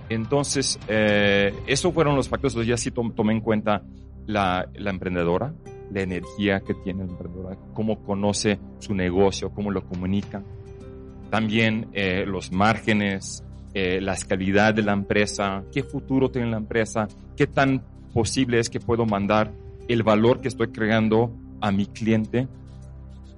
Entonces, 0.09 0.79
eh, 0.87 1.53
esos 1.67 1.93
fueron 1.93 2.15
los 2.15 2.29
factores. 2.29 2.53
Entonces, 2.53 2.69
ya 2.69 2.77
sí 2.77 2.91
tom- 2.91 3.13
tomé 3.13 3.33
en 3.33 3.41
cuenta 3.41 3.81
la 4.25 4.65
emprendedora, 4.75 5.53
la 5.91 6.01
energía 6.01 6.59
que 6.59 6.73
tiene 6.73 7.05
la 7.05 7.11
emprendedora, 7.11 7.57
cómo 7.73 8.03
conoce 8.03 8.59
su 8.79 8.93
negocio, 8.93 9.49
cómo 9.49 9.71
lo 9.71 9.85
comunica. 9.87 10.43
También 11.29 11.87
eh, 11.93 12.25
los 12.25 12.51
márgenes, 12.51 13.43
eh, 13.73 13.99
la 14.01 14.15
calidad 14.15 14.73
de 14.73 14.81
la 14.81 14.93
empresa, 14.93 15.63
qué 15.71 15.83
futuro 15.83 16.29
tiene 16.29 16.49
la 16.49 16.57
empresa, 16.57 17.07
qué 17.35 17.47
tan 17.47 17.83
posible 18.13 18.59
es 18.59 18.69
que 18.69 18.79
puedo 18.79 19.05
mandar 19.05 19.51
el 19.87 20.03
valor 20.03 20.41
que 20.41 20.47
estoy 20.47 20.69
creando 20.69 21.31
a 21.61 21.71
mi 21.71 21.85
cliente. 21.85 22.47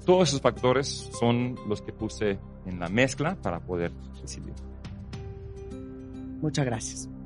Todos 0.06 0.30
esos 0.30 0.42
factores 0.42 1.10
son 1.20 1.56
los 1.68 1.82
que 1.82 1.92
puse 1.92 2.40
en 2.66 2.80
la 2.80 2.90
mezcla 2.90 3.36
para 3.42 3.60
poder 3.60 3.92
decidir. 4.22 4.54
Muchas 6.42 6.66
gracias. 6.66 7.19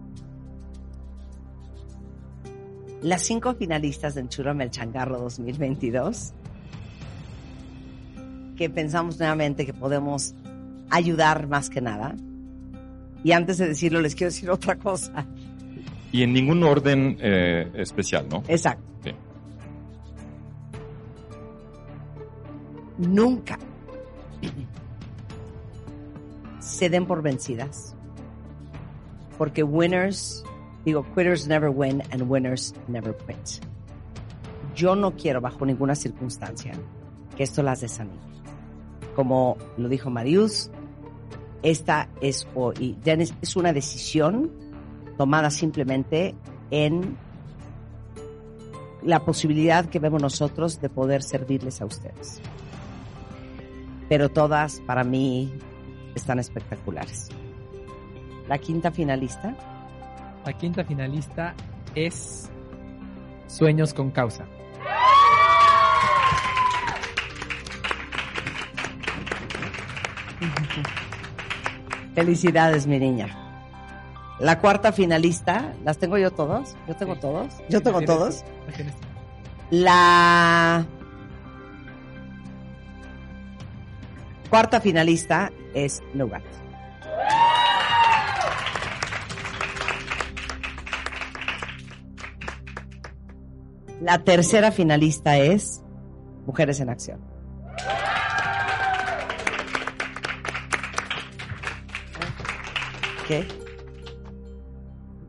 Las 3.03 3.23
cinco 3.23 3.53
finalistas 3.53 4.15
del 4.15 4.29
Churro 4.29 4.55
Changarro 4.69 5.19
2022, 5.19 6.31
que 8.55 8.69
pensamos 8.69 9.19
nuevamente 9.19 9.65
que 9.65 9.73
podemos 9.73 10.33
ayudar 10.89 11.47
más 11.47 11.69
que 11.69 11.81
nada. 11.81 12.15
Y 13.21 13.33
antes 13.33 13.57
de 13.57 13.67
decirlo, 13.67 13.99
les 13.99 14.15
quiero 14.15 14.31
decir 14.31 14.49
otra 14.49 14.77
cosa. 14.77 15.25
Y 16.13 16.23
en 16.23 16.31
ningún 16.31 16.63
orden 16.63 17.17
eh, 17.19 17.69
especial, 17.75 18.25
¿no? 18.29 18.41
Exacto. 18.47 18.85
Sí. 19.03 19.11
Nunca 22.99 23.59
se 26.61 26.89
den 26.89 27.05
por 27.05 27.21
vencidas. 27.21 27.95
Porque 29.37 29.61
winners, 29.61 30.45
digo, 30.85 31.03
quitters 31.13 31.47
never 31.47 31.69
win 31.69 32.01
and 32.11 32.23
winners 32.29 32.73
never 32.87 33.15
quit. 33.15 33.61
Yo 34.75 34.95
no 34.95 35.11
quiero 35.11 35.39
bajo 35.41 35.65
ninguna 35.65 35.95
circunstancia 35.95 36.73
que 37.35 37.43
esto 37.43 37.63
las 37.63 37.81
desanime. 37.81 38.19
Como 39.15 39.57
lo 39.77 39.87
dijo 39.89 40.09
Marius, 40.09 40.71
esta 41.61 42.09
es, 42.21 42.47
y 42.79 42.97
es 43.41 43.55
una 43.55 43.71
decisión 43.71 44.51
tomada 45.17 45.49
simplemente 45.51 46.35
en 46.71 47.17
la 49.03 49.19
posibilidad 49.19 49.85
que 49.85 49.99
vemos 49.99 50.21
nosotros 50.21 50.81
de 50.81 50.89
poder 50.89 51.21
servirles 51.21 51.81
a 51.81 51.85
ustedes. 51.85 52.41
Pero 54.09 54.29
todas, 54.29 54.81
para 54.81 55.03
mí, 55.03 55.53
están 56.15 56.39
espectaculares. 56.39 57.29
La 58.47 58.57
quinta 58.57 58.91
finalista. 58.91 59.55
La 60.45 60.53
quinta 60.53 60.83
finalista 60.83 61.53
es 61.95 62.49
Sueños 63.47 63.93
con 63.93 64.11
Causa. 64.11 64.45
Felicidades, 72.13 72.85
mi 72.87 72.99
niña. 72.99 73.27
La 74.39 74.59
cuarta 74.59 74.91
finalista, 74.91 75.73
¿las 75.85 75.97
tengo 75.97 76.17
yo 76.17 76.31
todos? 76.31 76.75
¿Yo 76.87 76.95
tengo 76.95 77.15
todos? 77.15 77.53
¿Yo 77.69 77.81
tengo 77.81 78.01
todos? 78.01 78.43
tú. 78.43 78.83
La 79.71 80.85
cuarta 84.49 84.81
finalista 84.81 85.51
es 85.73 86.03
Nougat. 86.13 86.62
La 94.03 94.21
tercera 94.21 94.69
finalista 94.73 95.37
es 95.37 95.81
Mujeres 96.45 96.81
en 96.81 96.89
Acción. 96.89 97.21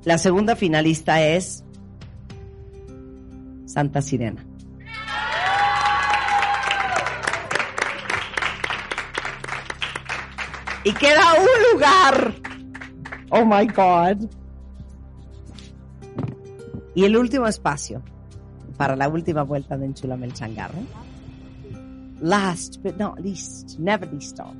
La 0.02 0.18
segunda 0.18 0.56
finalista 0.56 1.22
es 1.22 1.62
Santa 3.64 4.02
Sirena. 4.02 4.44
Y 10.82 10.92
queda 10.94 11.22
un 11.34 11.72
lugar. 11.72 12.34
Oh 13.30 13.44
my 13.44 13.68
God. 13.68 14.28
Y 16.96 17.04
el 17.04 17.16
último 17.16 17.46
espacio 17.46 18.02
para 18.76 18.96
la 18.96 19.08
última 19.08 19.42
vuelta 19.42 19.76
de 19.76 19.86
Enchulame 19.86 20.26
el 20.26 20.34
Changarro. 20.34 20.82
Last 22.20 22.82
but 22.82 22.96
not 22.96 23.20
least, 23.20 23.78
never 23.78 24.10
least 24.12 24.40
of, 24.40 24.54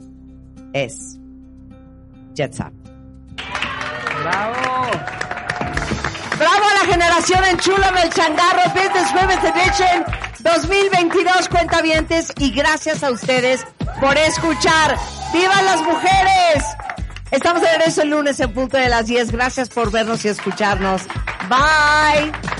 es 0.73 1.19
Jetsap. 2.35 2.73
¡Bravo! 4.23 4.91
¡Bravo 6.39 6.65
a 6.65 6.85
la 6.85 6.93
generación 6.93 7.45
Enchúlame 7.45 8.03
el 8.03 8.11
Changarro 8.11 8.63
Business 8.75 9.13
Women's 9.15 9.45
Edition 9.45 10.05
2022 10.41 11.49
cuentavientes 11.49 12.33
y 12.39 12.51
gracias 12.51 13.03
a 13.03 13.11
ustedes 13.11 13.65
por 14.01 14.17
escuchar. 14.19 14.97
¡Vivan 15.33 15.65
las 15.65 15.81
mujeres! 15.83 16.65
Estamos 17.31 17.63
de 17.63 17.71
regreso 17.71 18.03
el 18.03 18.11
lunes 18.11 18.39
en 18.41 18.53
punto 18.53 18.77
de 18.77 18.89
las 18.89 19.07
10. 19.07 19.33
Gracias 19.33 19.69
por 19.69 19.91
vernos 19.91 20.25
y 20.25 20.29
escucharnos. 20.29 21.03
Bye. 21.49 22.54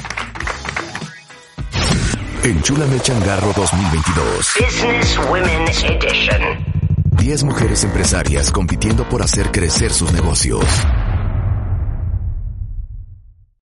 Enchúlame 2.45 2.97
el 2.97 3.01
changarro 3.01 3.55
2022. 3.57 4.53
Business 4.61 5.19
Women 5.31 5.63
Edition. 5.63 6.43
10 7.17 7.45
mujeres 7.45 7.85
empresarias 7.85 8.53
compitiendo 8.53 9.09
por 9.09 9.23
hacer 9.23 9.51
crecer 9.51 9.91
sus 9.91 10.13
negocios. 10.13 10.63